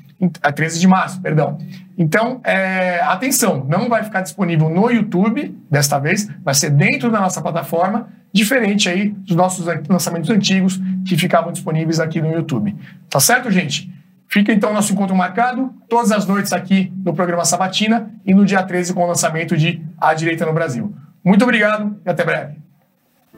A 0.41 0.53
13 0.53 0.79
de 0.79 0.87
março, 0.87 1.21
perdão. 1.21 1.59
Então, 1.99 2.41
é, 2.45 3.01
atenção, 3.03 3.67
não 3.69 3.89
vai 3.89 4.05
ficar 4.05 4.21
disponível 4.21 4.69
no 4.69 4.89
YouTube 4.89 5.59
desta 5.69 5.99
vez, 5.99 6.29
vai 6.45 6.55
ser 6.55 6.71
dentro 6.71 7.11
da 7.11 7.21
nossa 7.21 7.43
plataforma, 7.43 8.09
diferente 8.33 8.89
aí 8.89 9.09
dos 9.09 9.35
nossos 9.35 9.67
lançamentos 9.89 10.31
antigos 10.31 10.81
que 11.05 11.17
ficavam 11.17 11.51
disponíveis 11.51 11.99
aqui 11.99 12.21
no 12.21 12.33
YouTube. 12.33 12.77
Tá 13.11 13.19
certo, 13.19 13.51
gente? 13.51 13.93
Fica 14.33 14.51
então 14.51 14.73
nosso 14.73 14.95
encontro 14.95 15.15
marcado 15.15 15.75
todas 15.91 16.11
as 16.11 16.27
noites 16.27 16.55
aqui 16.55 16.91
no 17.05 17.13
programa 17.13 17.45
Sabatina 17.45 18.15
e 18.25 18.33
no 18.33 18.47
dia 18.47 18.63
13 18.63 18.95
com 18.95 19.05
o 19.05 19.07
lançamento 19.07 19.55
de 19.59 19.85
A 20.01 20.15
Direita 20.15 20.47
no 20.47 20.55
Brasil. 20.55 20.91
Muito 21.23 21.43
obrigado 21.43 22.01
e 22.03 22.09
até 22.09 22.25
breve. 22.25 22.57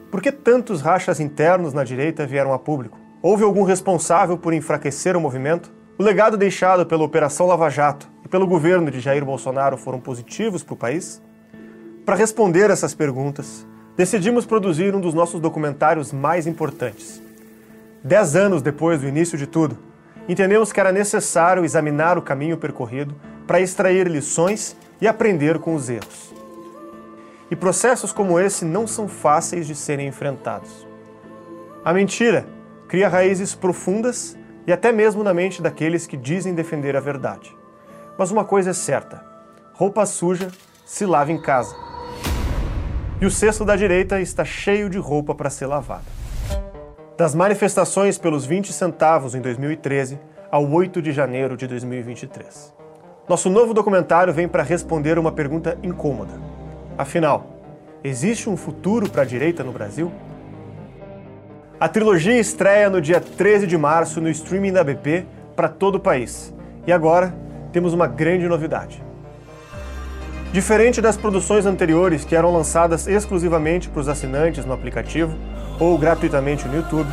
Por 0.09 0.21
que 0.21 0.31
tantos 0.31 0.79
rachas 0.79 1.19
internos 1.19 1.73
na 1.73 1.83
direita 1.83 2.25
vieram 2.25 2.53
a 2.53 2.59
público? 2.59 2.97
Houve 3.21 3.43
algum 3.43 3.63
responsável 3.63 4.37
por 4.37 4.53
enfraquecer 4.53 5.17
o 5.17 5.19
movimento? 5.19 5.69
O 5.99 6.03
legado 6.03 6.37
deixado 6.37 6.85
pela 6.85 7.03
Operação 7.03 7.45
Lava 7.45 7.69
Jato 7.69 8.09
e 8.23 8.29
pelo 8.29 8.47
governo 8.47 8.89
de 8.89 9.01
Jair 9.01 9.25
Bolsonaro 9.25 9.75
foram 9.75 9.99
positivos 9.99 10.63
para 10.63 10.75
o 10.75 10.77
país? 10.77 11.21
Para 12.05 12.15
responder 12.15 12.71
essas 12.71 12.95
perguntas, 12.95 13.67
decidimos 13.97 14.45
produzir 14.45 14.95
um 14.95 15.01
dos 15.01 15.13
nossos 15.13 15.41
documentários 15.41 16.13
mais 16.13 16.47
importantes. 16.47 17.21
Dez 18.01 18.33
anos 18.33 18.61
depois 18.61 19.01
do 19.01 19.09
início 19.09 19.37
de 19.37 19.45
tudo, 19.45 19.77
entendemos 20.27 20.71
que 20.71 20.79
era 20.79 20.91
necessário 20.91 21.63
examinar 21.63 22.17
o 22.17 22.21
caminho 22.21 22.57
percorrido 22.57 23.15
para 23.45 23.59
extrair 23.59 24.07
lições 24.07 24.75
e 24.99 25.07
aprender 25.07 25.59
com 25.59 25.75
os 25.75 25.89
erros. 25.89 26.33
E 27.49 27.55
processos 27.55 28.11
como 28.11 28.39
esse 28.39 28.65
não 28.65 28.87
são 28.87 29.07
fáceis 29.07 29.67
de 29.67 29.75
serem 29.75 30.07
enfrentados. 30.07 30.87
A 31.83 31.93
mentira 31.93 32.47
cria 32.87 33.07
raízes 33.07 33.53
profundas 33.53 34.35
e 34.65 34.73
até 34.73 34.91
mesmo 34.91 35.23
na 35.23 35.33
mente 35.33 35.61
daqueles 35.61 36.07
que 36.07 36.17
dizem 36.17 36.55
defender 36.55 36.95
a 36.95 36.99
verdade. 36.99 37.55
Mas 38.17 38.31
uma 38.31 38.43
coisa 38.43 38.71
é 38.71 38.73
certa: 38.73 39.23
roupa 39.73 40.05
suja 40.05 40.49
se 40.85 41.05
lava 41.05 41.31
em 41.31 41.39
casa. 41.39 41.75
E 43.21 43.25
o 43.25 43.31
cesto 43.31 43.63
da 43.63 43.75
direita 43.75 44.19
está 44.19 44.43
cheio 44.43 44.89
de 44.89 44.97
roupa 44.97 45.35
para 45.35 45.49
ser 45.49 45.67
lavada. 45.67 46.24
Das 47.17 47.33
manifestações 47.33 48.17
pelos 48.17 48.45
20 48.45 48.73
centavos 48.73 49.35
em 49.35 49.41
2013 49.41 50.19
ao 50.51 50.69
8 50.69 51.01
de 51.01 51.13
janeiro 51.13 51.55
de 51.55 51.65
2023. 51.65 52.73
Nosso 53.29 53.49
novo 53.49 53.73
documentário 53.73 54.33
vem 54.33 54.49
para 54.49 54.61
responder 54.61 55.17
uma 55.17 55.31
pergunta 55.31 55.77
incômoda. 55.81 56.33
Afinal, 56.97 57.47
existe 58.03 58.49
um 58.49 58.57
futuro 58.57 59.09
para 59.09 59.21
a 59.21 59.25
direita 59.25 59.63
no 59.63 59.71
Brasil? 59.71 60.11
A 61.79 61.87
trilogia 61.87 62.37
estreia 62.37 62.89
no 62.89 62.99
dia 62.99 63.21
13 63.21 63.65
de 63.65 63.77
março 63.77 64.19
no 64.19 64.27
streaming 64.27 64.73
da 64.73 64.83
BP 64.83 65.25
para 65.55 65.69
todo 65.69 65.95
o 65.95 66.01
país. 66.01 66.53
E 66.85 66.91
agora 66.91 67.33
temos 67.71 67.93
uma 67.93 68.07
grande 68.07 68.45
novidade. 68.45 69.01
Diferente 70.55 71.01
das 71.01 71.17
produções 71.17 71.65
anteriores 71.65 72.23
que 72.23 72.33
eram 72.33 72.49
lançadas 72.53 73.07
exclusivamente 73.07 73.89
para 73.89 73.99
os 73.99 74.07
assinantes 74.07 74.63
no 74.63 74.71
aplicativo 74.71 75.35
ou 75.77 75.97
gratuitamente 75.97 76.65
no 76.65 76.77
YouTube, 76.77 77.11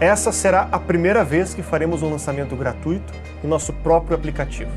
essa 0.00 0.32
será 0.32 0.66
a 0.72 0.80
primeira 0.80 1.22
vez 1.22 1.54
que 1.54 1.62
faremos 1.62 2.02
um 2.02 2.10
lançamento 2.10 2.56
gratuito 2.56 3.12
no 3.40 3.48
nosso 3.48 3.72
próprio 3.72 4.16
aplicativo. 4.16 4.72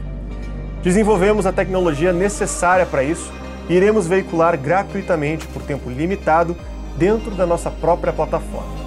Desenvolvemos 0.84 1.48
a 1.48 1.52
tecnologia 1.52 2.14
necessária 2.14 2.86
para 2.86 3.02
isso 3.02 3.34
e 3.68 3.74
iremos 3.74 4.06
veicular 4.06 4.56
gratuitamente 4.56 5.48
por 5.48 5.64
tempo 5.64 5.90
limitado 5.90 6.56
dentro 6.96 7.32
da 7.32 7.48
nossa 7.48 7.72
própria 7.72 8.14
plataforma 8.14 8.86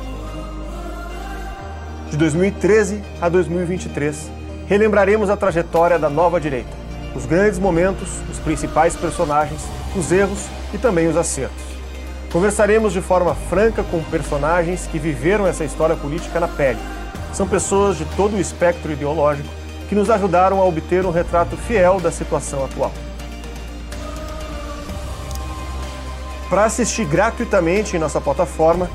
de 2.08 2.16
2013 2.16 3.02
a 3.20 3.28
2023, 3.28 4.30
relembraremos 4.68 5.28
a 5.28 5.36
trajetória 5.36 5.98
da 5.98 6.08
nova 6.08 6.40
direita, 6.40 6.77
os 7.14 7.26
grandes 7.26 7.58
momentos, 7.58 8.08
os 8.30 8.38
principais 8.38 8.96
personagens, 8.96 9.62
os 9.96 10.10
erros 10.12 10.46
e 10.72 10.78
também 10.78 11.08
os 11.08 11.16
acertos. 11.16 11.64
Conversaremos 12.32 12.92
de 12.92 13.00
forma 13.00 13.34
franca 13.34 13.82
com 13.82 14.02
personagens 14.04 14.86
que 14.86 14.98
viveram 14.98 15.46
essa 15.46 15.64
história 15.64 15.96
política 15.96 16.38
na 16.38 16.48
pele. 16.48 16.78
São 17.32 17.48
pessoas 17.48 17.96
de 17.96 18.04
todo 18.16 18.36
o 18.36 18.40
espectro 18.40 18.92
ideológico 18.92 19.48
que 19.88 19.94
nos 19.94 20.10
ajudaram 20.10 20.60
a 20.60 20.64
obter 20.64 21.06
um 21.06 21.10
retrato 21.10 21.56
fiel 21.56 21.98
da 21.98 22.12
situação 22.12 22.64
atual. 22.64 22.92
Para 26.50 26.64
assistir 26.64 27.04
gratuitamente 27.04 27.96
em 27.96 27.98
nossa 27.98 28.20
plataforma, 28.20 28.90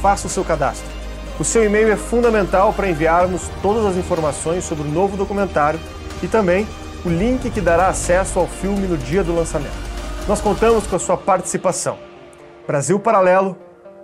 faça 0.00 0.26
o 0.26 0.30
seu 0.30 0.44
cadastro 0.44 0.98
o 1.38 1.44
seu 1.44 1.64
e-mail 1.64 1.92
é 1.92 1.96
fundamental 1.96 2.72
para 2.72 2.90
enviarmos 2.90 3.42
todas 3.62 3.86
as 3.86 3.96
informações 3.96 4.64
sobre 4.64 4.88
o 4.88 4.90
novo 4.90 5.16
documentário 5.16 5.78
e 6.20 6.26
também 6.26 6.66
o 7.04 7.08
link 7.08 7.50
que 7.50 7.60
dará 7.60 7.88
acesso 7.88 8.38
ao 8.38 8.46
filme 8.46 8.86
no 8.86 8.96
dia 8.96 9.22
do 9.22 9.34
lançamento. 9.34 9.76
Nós 10.26 10.40
contamos 10.40 10.86
com 10.86 10.96
a 10.96 10.98
sua 10.98 11.16
participação. 11.16 11.98
Brasil 12.66 12.98
Paralelo, 12.98 13.56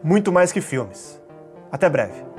muito 0.02 0.32
mais 0.32 0.52
que 0.52 0.60
filmes. 0.60 1.20
Até 1.70 1.88
breve. 1.88 2.33